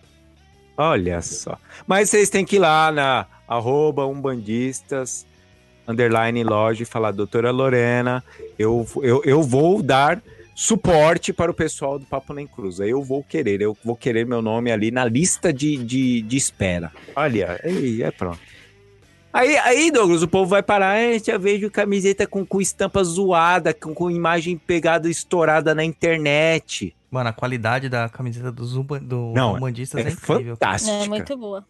Olha 0.77 1.21
só. 1.21 1.57
Mas 1.87 2.09
vocês 2.09 2.29
têm 2.29 2.45
que 2.45 2.57
ir 2.57 2.59
lá 2.59 2.91
na 2.91 3.25
arroba 3.47 4.05
umbandistas, 4.05 5.25
underline 5.87 6.43
loja 6.43 6.83
e 6.83 6.85
falar, 6.85 7.11
doutora 7.11 7.51
Lorena, 7.51 8.23
eu, 8.59 8.85
eu, 9.01 9.21
eu 9.23 9.41
vou 9.41 9.81
dar 9.81 10.21
suporte 10.55 11.33
para 11.33 11.51
o 11.51 11.53
pessoal 11.53 11.97
do 11.99 12.05
Papo 12.05 12.33
Nem 12.33 12.45
Cruza. 12.47 12.85
Eu 12.85 13.01
vou 13.01 13.23
querer, 13.23 13.61
eu 13.61 13.75
vou 13.83 13.95
querer 13.95 14.25
meu 14.25 14.41
nome 14.41 14.71
ali 14.71 14.91
na 14.91 15.05
lista 15.05 15.51
de, 15.51 15.77
de, 15.77 16.21
de 16.21 16.37
espera. 16.37 16.91
Olha, 17.15 17.59
aí, 17.63 18.01
é 18.03 18.11
pronto. 18.11 18.39
Aí, 19.31 19.57
aí, 19.57 19.89
Douglas, 19.89 20.21
o 20.21 20.27
povo 20.27 20.45
vai 20.51 20.61
parar. 20.61 20.95
"É, 20.99 21.17
já 21.17 21.39
vejo 21.39 21.71
camiseta 21.71 22.27
com, 22.27 22.45
com 22.45 22.61
estampa 22.61 23.03
zoada, 23.03 23.73
com, 23.73 23.91
com 23.93 24.11
imagem 24.11 24.57
pegada 24.57 25.09
estourada 25.09 25.73
na 25.73 25.83
internet. 25.83 26.95
Mano, 27.09 27.29
a 27.29 27.33
qualidade 27.33 27.89
da 27.89 28.07
camiseta 28.09 28.51
do 28.51 28.63
Zumba, 28.63 28.99
do 28.99 29.33
Não, 29.35 29.57
É, 29.57 29.59
é, 30.01 30.09
incrível. 30.11 30.55
fantástica. 30.55 31.03
É 31.03 31.07
muito 31.07 31.35
boa. 31.37 31.65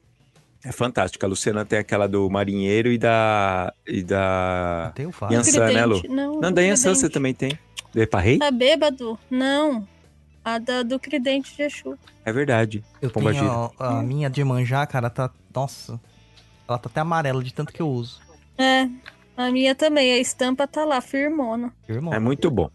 É 0.65 0.71
fantástica. 0.71 1.25
A 1.25 1.29
Luciana 1.29 1.65
tem 1.65 1.79
aquela 1.79 2.07
do 2.07 2.29
marinheiro 2.29 2.89
e 2.91 2.97
da. 2.97 3.73
E 3.85 4.01
da. 4.01 4.93
Tem 4.95 5.05
o 5.05 5.11
fato. 5.11 5.33
Yansan, 5.33 5.73
né, 5.73 5.85
Lu? 5.85 6.01
Não, 6.07 6.39
Não, 6.39 6.51
da 6.51 6.61
Yansan 6.61 6.95
você 6.95 7.09
também 7.09 7.33
tem. 7.33 7.57
Do 7.93 8.01
Eparrei? 8.01 8.39
Tá 8.39 8.49
bêbado? 8.49 9.19
Não. 9.29 9.85
A 10.43 10.57
da, 10.57 10.81
do 10.83 10.97
Tridente 10.97 11.55
de 11.55 11.63
Exu. 11.63 11.97
É 12.25 12.31
verdade. 12.31 12.83
Eu 13.01 13.09
Pomba 13.09 13.31
tenho 13.31 13.43
gira. 13.43 13.71
a, 13.79 13.99
a 13.99 14.03
minha 14.03 14.29
de 14.29 14.43
manjar, 14.43 14.87
cara, 14.87 15.09
tá. 15.09 15.29
Nossa. 15.53 15.99
Ela 16.67 16.77
tá 16.77 16.89
até 16.89 17.01
amarela 17.01 17.43
de 17.43 17.53
tanto 17.53 17.73
que 17.73 17.81
eu 17.81 17.89
uso. 17.89 18.21
É. 18.57 18.87
A 19.35 19.51
minha 19.51 19.75
também. 19.75 20.13
A 20.13 20.17
estampa 20.17 20.65
tá 20.65 20.85
lá, 20.85 21.01
firmona. 21.01 21.73
Irmão. 21.89 22.13
É 22.13 22.19
muito 22.19 22.49
bom. 22.49 22.69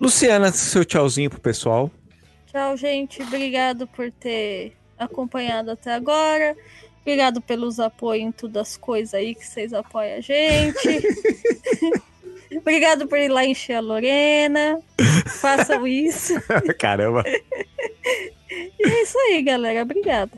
Luciana, 0.00 0.50
seu 0.50 0.84
tchauzinho 0.84 1.30
pro 1.30 1.40
pessoal. 1.40 1.90
Tchau, 2.46 2.76
gente. 2.76 3.22
Obrigado 3.22 3.86
por 3.86 4.10
ter 4.10 4.76
acompanhado 5.02 5.70
até 5.70 5.92
agora. 5.92 6.56
Obrigado 7.00 7.40
pelos 7.40 7.80
apoios 7.80 8.24
em 8.24 8.32
todas 8.32 8.68
as 8.70 8.76
coisas 8.76 9.12
aí 9.12 9.34
que 9.34 9.44
vocês 9.44 9.72
apoiam 9.72 10.18
a 10.18 10.20
gente. 10.20 11.02
Obrigado 12.56 13.08
por 13.08 13.18
ir 13.18 13.28
lá 13.28 13.44
encher 13.44 13.74
a 13.74 13.80
Lorena. 13.80 14.80
Façam 15.26 15.86
isso. 15.86 16.34
Caramba. 16.78 17.24
E 17.26 18.88
é 18.88 19.02
isso 19.02 19.18
aí, 19.18 19.42
galera. 19.42 19.82
Obrigada. 19.82 20.32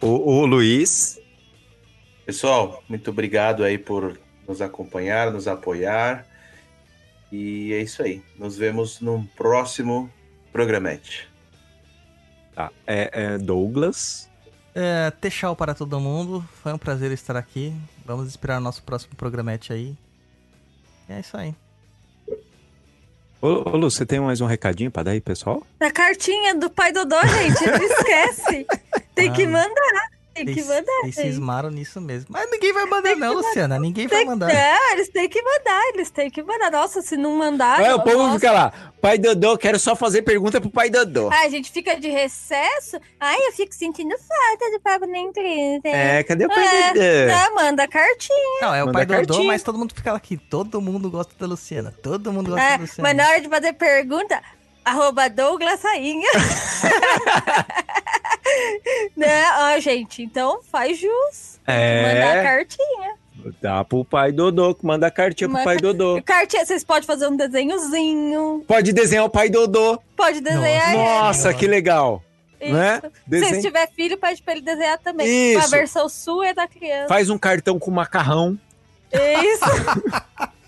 O, 0.00 0.06
o 0.06 0.46
Luiz. 0.46 1.20
Pessoal, 2.24 2.82
muito 2.88 3.10
obrigado 3.10 3.64
aí 3.64 3.76
por 3.76 4.18
nos 4.46 4.62
acompanhar, 4.62 5.30
nos 5.30 5.46
apoiar. 5.46 6.26
E 7.30 7.72
é 7.72 7.82
isso 7.82 8.02
aí. 8.02 8.22
Nos 8.38 8.56
vemos 8.56 9.00
num 9.00 9.24
próximo 9.24 10.10
programete. 10.52 11.31
Tá. 12.54 12.70
É, 12.86 13.10
é 13.34 13.38
Douglas. 13.38 14.28
É, 14.74 15.10
tchau 15.28 15.54
para 15.56 15.74
todo 15.74 15.98
mundo. 16.00 16.44
Foi 16.62 16.72
um 16.72 16.78
prazer 16.78 17.10
estar 17.12 17.36
aqui. 17.36 17.74
Vamos 18.04 18.28
esperar 18.28 18.58
o 18.58 18.60
nosso 18.60 18.82
próximo 18.82 19.14
programete 19.16 19.72
aí. 19.72 19.96
E 21.08 21.12
é 21.12 21.20
isso 21.20 21.36
aí. 21.36 21.54
Ô, 23.40 23.68
ô, 23.70 23.76
Lu, 23.76 23.90
você 23.90 24.06
tem 24.06 24.20
mais 24.20 24.40
um 24.40 24.46
recadinho 24.46 24.90
pra 24.90 25.02
dar 25.02 25.10
aí, 25.10 25.20
pessoal? 25.20 25.66
A 25.80 25.90
cartinha 25.90 26.54
do 26.54 26.70
pai 26.70 26.92
Dodô, 26.92 27.16
gente. 27.26 27.66
Não 27.66 27.82
esquece. 27.82 28.66
Tem 29.14 29.32
que 29.32 29.42
Ah. 29.42 29.48
mandar. 29.48 30.11
Tem 30.34 30.46
que 30.46 30.52
Eles, 30.52 30.66
mandar. 30.66 31.00
eles 31.02 31.14
cismaram 31.14 31.70
nisso 31.70 32.00
mesmo. 32.00 32.28
Mas 32.30 32.50
ninguém 32.50 32.72
vai 32.72 32.86
mandar, 32.86 33.14
não, 33.16 33.34
Luciana. 33.34 33.78
Ninguém 33.78 34.06
vai 34.06 34.24
mandar. 34.24 34.48
Não, 34.52 34.92
eles 34.92 35.08
têm 35.10 35.28
que 35.28 35.42
mandar, 35.42 35.82
eles 35.92 36.10
têm 36.10 36.30
que 36.30 36.42
mandar. 36.42 36.70
Nossa, 36.70 37.02
se 37.02 37.16
não 37.16 37.36
mandar. 37.36 37.80
É, 37.82 37.94
o 37.94 38.00
povo 38.00 38.18
nossa. 38.18 38.34
fica 38.36 38.50
lá. 38.50 38.72
Pai 39.00 39.18
Dodô, 39.18 39.58
quero 39.58 39.78
só 39.78 39.94
fazer 39.94 40.22
pergunta 40.22 40.60
pro 40.60 40.70
pai 40.70 40.88
Dodô. 40.88 41.28
Ai, 41.30 41.46
a 41.46 41.50
gente 41.50 41.70
fica 41.70 41.98
de 42.00 42.08
recesso. 42.08 42.98
Ai, 43.20 43.36
eu 43.46 43.52
fico 43.52 43.74
sentindo 43.74 44.14
falta 44.18 45.00
do 45.00 45.06
na 45.06 45.18
empresa. 45.18 45.80
É, 45.88 46.22
cadê 46.22 46.46
o 46.46 46.48
pai 46.48 46.64
É, 46.66 46.92
Dodô? 46.92 47.36
Não, 47.36 47.54
manda 47.56 47.88
cartinha. 47.88 48.60
Não, 48.62 48.74
é 48.74 48.82
o 48.82 48.86
Manda 48.86 48.92
pai 48.98 49.06
do 49.06 49.08
Dodô, 49.12 49.26
cartinha. 49.26 49.46
mas 49.48 49.62
todo 49.62 49.78
mundo 49.78 49.94
fica 49.94 50.12
aqui. 50.14 50.36
Todo 50.36 50.80
mundo 50.80 51.10
gosta 51.10 51.34
da 51.38 51.46
Luciana. 51.46 51.92
Todo 52.02 52.32
mundo 52.32 52.50
gosta 52.52 52.64
É, 52.64 52.76
da 52.76 52.82
Luciana. 52.82 53.02
mas 53.08 53.16
na 53.16 53.28
hora 53.28 53.40
de 53.40 53.48
fazer 53.48 53.72
pergunta, 53.74 54.40
arroba 54.84 55.28
Douglas 55.28 55.82
Rainha. 55.82 56.30
né? 59.16 59.44
Ó, 59.58 59.80
gente, 59.80 60.22
então 60.22 60.60
faz 60.70 60.98
jus. 60.98 61.60
Mandar 61.66 62.36
É, 62.36 62.42
cartinha. 62.42 63.14
dá 63.60 63.84
pro 63.84 64.04
pai 64.04 64.32
Dodô, 64.32 64.74
que 64.74 64.84
manda 64.84 65.10
cartinha 65.10 65.48
pro 65.48 65.54
Manda- 65.58 65.64
pai 65.64 65.76
Dodô. 65.78 66.20
Cartinha, 66.22 66.64
vocês 66.64 66.84
podem 66.84 67.06
fazer 67.06 67.26
um 67.28 67.36
desenhozinho. 67.36 68.64
Pode 68.66 68.92
desenhar 68.92 69.24
o 69.24 69.30
pai 69.30 69.48
Dodô. 69.48 70.00
Pode 70.16 70.40
desenhar 70.40 70.90
ele. 70.94 70.98
Nossa, 71.02 71.52
que 71.54 71.66
legal. 71.66 72.22
Isso. 72.60 72.72
Né? 72.72 73.02
Se 73.30 73.60
tiver 73.60 73.88
filho, 73.90 74.16
pede 74.16 74.40
pra 74.42 74.52
ele 74.52 74.62
desenhar 74.62 74.98
também. 74.98 75.26
Isso. 75.56 75.64
A 75.64 75.68
versão 75.68 76.08
sua 76.08 76.48
é 76.48 76.54
da 76.54 76.68
criança. 76.68 77.08
Faz 77.08 77.28
um 77.28 77.36
cartão 77.38 77.78
com 77.78 77.90
macarrão. 77.90 78.56
Isso. 79.12 79.64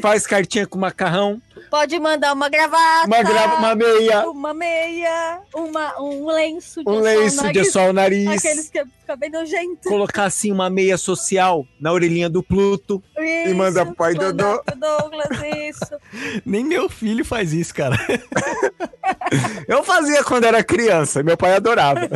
Faz 0.00 0.26
cartinha 0.26 0.66
com 0.66 0.78
macarrão. 0.78 1.40
Pode 1.70 1.98
mandar 1.98 2.32
uma 2.32 2.48
gravata. 2.48 3.06
Uma, 3.06 3.22
grava, 3.22 3.56
uma 3.56 3.74
meia. 3.74 4.28
Uma 4.28 4.54
meia. 4.54 5.40
Uma, 5.54 6.00
um 6.00 6.26
lenço 6.26 6.82
de 6.82 6.88
Um 6.88 6.94
sol 6.94 7.02
lenço 7.02 7.42
nariz, 7.42 7.62
de 7.62 7.70
sol 7.70 7.88
o 7.90 7.92
nariz. 7.92 8.28
Aqueles 8.28 8.70
que 8.70 8.84
ficam 8.84 9.16
bem 9.16 9.30
nojentos. 9.30 9.88
Colocar 9.88 10.24
assim 10.24 10.50
uma 10.50 10.70
meia 10.70 10.96
social 10.96 11.66
na 11.78 11.92
orelhinha 11.92 12.28
do 12.28 12.42
Pluto. 12.42 13.02
Isso, 13.18 13.54
manda 13.54 13.84
pro 13.84 13.94
pai 13.94 14.14
manda 14.14 14.32
Dodô. 14.32 14.62
Douglas, 14.76 15.28
isso. 15.68 15.96
Nem 16.44 16.64
meu 16.64 16.88
filho 16.88 17.24
faz 17.24 17.52
isso, 17.52 17.74
cara. 17.74 17.96
Eu 19.68 19.82
fazia 19.84 20.24
quando 20.24 20.44
era 20.44 20.62
criança. 20.64 21.22
Meu 21.22 21.36
pai 21.36 21.54
adorava. 21.54 22.00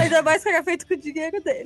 Ainda 0.00 0.22
mais 0.22 0.42
que 0.42 0.48
era 0.48 0.62
feito 0.62 0.86
com 0.86 0.94
o 0.94 0.96
dinheiro 0.96 1.40
dele. 1.42 1.64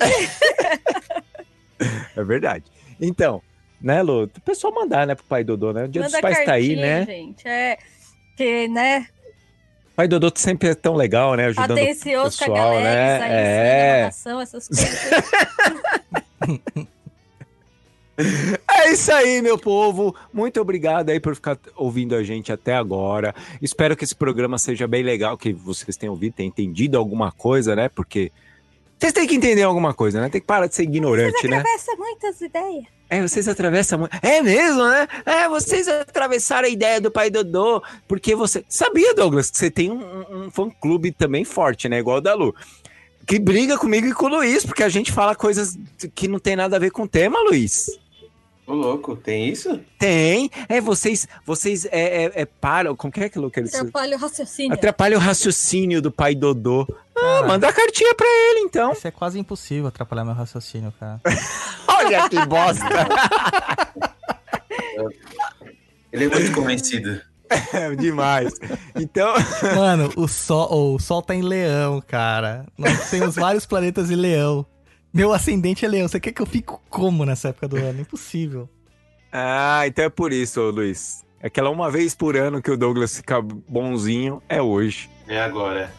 É 2.16 2.24
verdade. 2.24 2.64
Então, 3.00 3.42
né, 3.80 4.02
Lu? 4.02 4.24
O 4.24 4.40
pessoal 4.40 4.74
mandar, 4.74 5.06
né, 5.06 5.14
pro 5.14 5.24
pai 5.24 5.44
Dodô, 5.44 5.72
né? 5.72 5.84
O 5.84 5.88
dia 5.88 6.02
dos 6.02 6.20
pais 6.20 6.44
tá 6.44 6.52
aí, 6.54 6.76
né? 6.76 7.04
gente. 7.04 7.46
É, 7.46 7.78
que, 8.36 8.68
né, 8.68 9.06
Pai 9.96 10.08
Dodô 10.08 10.30
sempre 10.34 10.70
é 10.70 10.74
tão 10.74 10.94
legal, 10.94 11.36
né? 11.36 11.46
Ajudando 11.46 11.78
atencioso 11.78 12.38
com 12.38 12.44
a 12.44 12.48
pessoal, 12.48 12.74
galera, 12.74 13.28
né? 13.28 13.28
É. 13.30 13.98
inovação, 14.00 14.40
essas 14.40 14.68
coisas. 14.68 14.88
É 18.16 18.92
isso 18.92 19.10
aí, 19.10 19.42
meu 19.42 19.58
povo. 19.58 20.14
Muito 20.32 20.60
obrigado 20.60 21.10
aí 21.10 21.18
por 21.18 21.34
ficar 21.34 21.58
ouvindo 21.74 22.14
a 22.14 22.22
gente 22.22 22.52
até 22.52 22.74
agora. 22.74 23.34
Espero 23.60 23.96
que 23.96 24.04
esse 24.04 24.14
programa 24.14 24.56
seja 24.56 24.86
bem 24.86 25.02
legal, 25.02 25.36
que 25.36 25.52
vocês 25.52 25.96
tenham 25.96 26.12
ouvido, 26.12 26.34
tenham 26.34 26.48
entendido 26.48 26.96
alguma 26.96 27.32
coisa, 27.32 27.74
né? 27.74 27.88
Porque 27.88 28.30
vocês 29.04 29.12
têm 29.12 29.26
que 29.26 29.34
entender 29.34 29.62
alguma 29.62 29.92
coisa, 29.92 30.18
né? 30.18 30.30
Tem 30.30 30.40
que 30.40 30.46
parar 30.46 30.66
de 30.66 30.74
ser 30.74 30.84
ignorante, 30.84 31.46
né? 31.46 31.58
Atravessa 31.58 31.94
muitas 31.96 32.40
ideias. 32.40 32.84
É, 33.10 33.20
vocês 33.20 33.46
atravessam 33.46 33.98
muito. 33.98 34.16
É 34.22 34.40
mesmo, 34.40 34.82
né? 34.82 35.06
É, 35.26 35.46
vocês 35.46 35.86
atravessaram 35.86 36.66
a 36.66 36.70
ideia 36.70 37.02
do 37.02 37.10
pai 37.10 37.28
Dodô, 37.28 37.82
porque 38.08 38.34
você. 38.34 38.64
Sabia, 38.66 39.14
Douglas, 39.14 39.50
que 39.50 39.58
você 39.58 39.70
tem 39.70 39.90
um, 39.90 40.46
um 40.46 40.50
fã-clube 40.50 41.12
também 41.12 41.44
forte, 41.44 41.86
né? 41.86 41.98
Igual 41.98 42.16
o 42.16 42.20
da 42.22 42.32
Lu. 42.32 42.54
Que 43.26 43.38
briga 43.38 43.76
comigo 43.76 44.06
e 44.06 44.14
com 44.14 44.24
o 44.24 44.28
Luiz, 44.30 44.64
porque 44.64 44.82
a 44.82 44.88
gente 44.88 45.12
fala 45.12 45.34
coisas 45.34 45.78
que 46.14 46.26
não 46.26 46.38
tem 46.38 46.56
nada 46.56 46.76
a 46.76 46.78
ver 46.78 46.90
com 46.90 47.02
o 47.02 47.08
tema, 47.08 47.38
Luiz. 47.40 47.90
Ô, 48.66 48.72
louco, 48.72 49.14
tem 49.14 49.48
isso? 49.48 49.78
Tem. 49.98 50.50
É, 50.68 50.80
vocês, 50.80 51.28
vocês 51.44 51.84
é, 51.86 52.24
é, 52.24 52.32
é 52.34 52.44
param. 52.46 52.96
Como 52.96 53.12
que 53.12 53.20
é 53.20 53.26
aquilo 53.26 53.50
que 53.50 53.60
eles. 53.60 53.74
Atrapalha 53.74 54.16
o 54.16 54.20
raciocínio. 54.20 54.72
Atrapalha 54.72 55.16
o 55.16 55.20
raciocínio 55.20 56.00
do 56.00 56.10
pai 56.10 56.34
Dodô. 56.34 56.86
Ah, 57.14 57.20
Cara, 57.20 57.46
manda 57.46 57.68
a 57.68 57.72
cartinha 57.72 58.14
pra 58.14 58.26
ele, 58.26 58.60
então. 58.60 58.92
Isso 58.92 59.06
é 59.06 59.10
quase 59.10 59.38
impossível 59.38 59.86
atrapalhar 59.86 60.24
meu 60.24 60.34
raciocínio, 60.34 60.92
cara. 60.98 61.20
Olha 61.86 62.28
que 62.28 62.46
bosta. 62.46 62.84
Ele 66.10 66.24
é 66.24 66.28
muito 66.28 66.52
convencido. 66.52 67.20
É 67.72 67.94
demais. 67.94 68.54
Então, 68.96 69.34
Mano, 69.76 70.10
o 70.16 70.26
sol, 70.26 70.94
o 70.94 70.98
sol 70.98 71.20
tá 71.22 71.34
em 71.34 71.42
leão, 71.42 72.00
cara. 72.00 72.66
Nós 72.76 73.10
temos 73.10 73.34
vários 73.34 73.66
planetas 73.66 74.10
em 74.10 74.16
leão. 74.16 74.66
Meu 75.14 75.32
ascendente 75.32 75.84
é 75.84 75.88
leão. 75.88 76.08
Você 76.08 76.18
quer 76.18 76.32
que 76.32 76.42
eu 76.42 76.46
fique 76.46 76.72
como 76.90 77.24
nessa 77.24 77.48
época 77.48 77.68
do 77.68 77.76
ano? 77.76 78.00
Impossível. 78.00 78.68
ah, 79.32 79.84
então 79.86 80.04
é 80.04 80.08
por 80.08 80.32
isso, 80.32 80.60
Luiz. 80.70 81.24
Aquela 81.40 81.70
uma 81.70 81.88
vez 81.90 82.14
por 82.14 82.36
ano 82.36 82.60
que 82.60 82.70
o 82.70 82.76
Douglas 82.76 83.16
fica 83.16 83.40
bonzinho 83.40 84.42
é 84.48 84.60
hoje. 84.60 85.08
É 85.28 85.40
agora. 85.40 85.92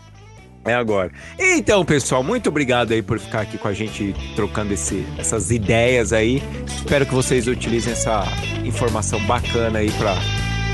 É 0.65 0.73
agora. 0.73 1.11
Então, 1.37 1.85
pessoal, 1.85 2.23
muito 2.23 2.49
obrigado 2.49 2.91
aí 2.91 3.01
por 3.03 3.19
ficar 3.19 3.41
aqui 3.41 3.57
com 3.57 3.67
a 3.67 3.73
gente 3.73 4.15
trocando 4.35 4.73
esse, 4.73 5.05
essas 5.17 5.51
ideias 5.51 6.11
aí. 6.11 6.41
Espero 6.65 7.05
que 7.05 7.13
vocês 7.13 7.47
utilizem 7.47 7.93
essa 7.93 8.23
informação 8.65 9.23
bacana 9.27 9.79
aí 9.79 9.91
pra 9.91 10.15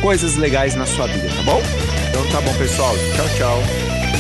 coisas 0.02 0.38
legais 0.38 0.76
na 0.76 0.86
sua 0.86 1.08
vida, 1.08 1.28
tá 1.28 1.44
bom? 1.44 1.62
Então 2.10 2.26
tá 2.32 2.40
bom, 2.40 2.58
pessoal. 2.58 2.96
Tchau, 3.16 3.28
tchau. 3.38 4.11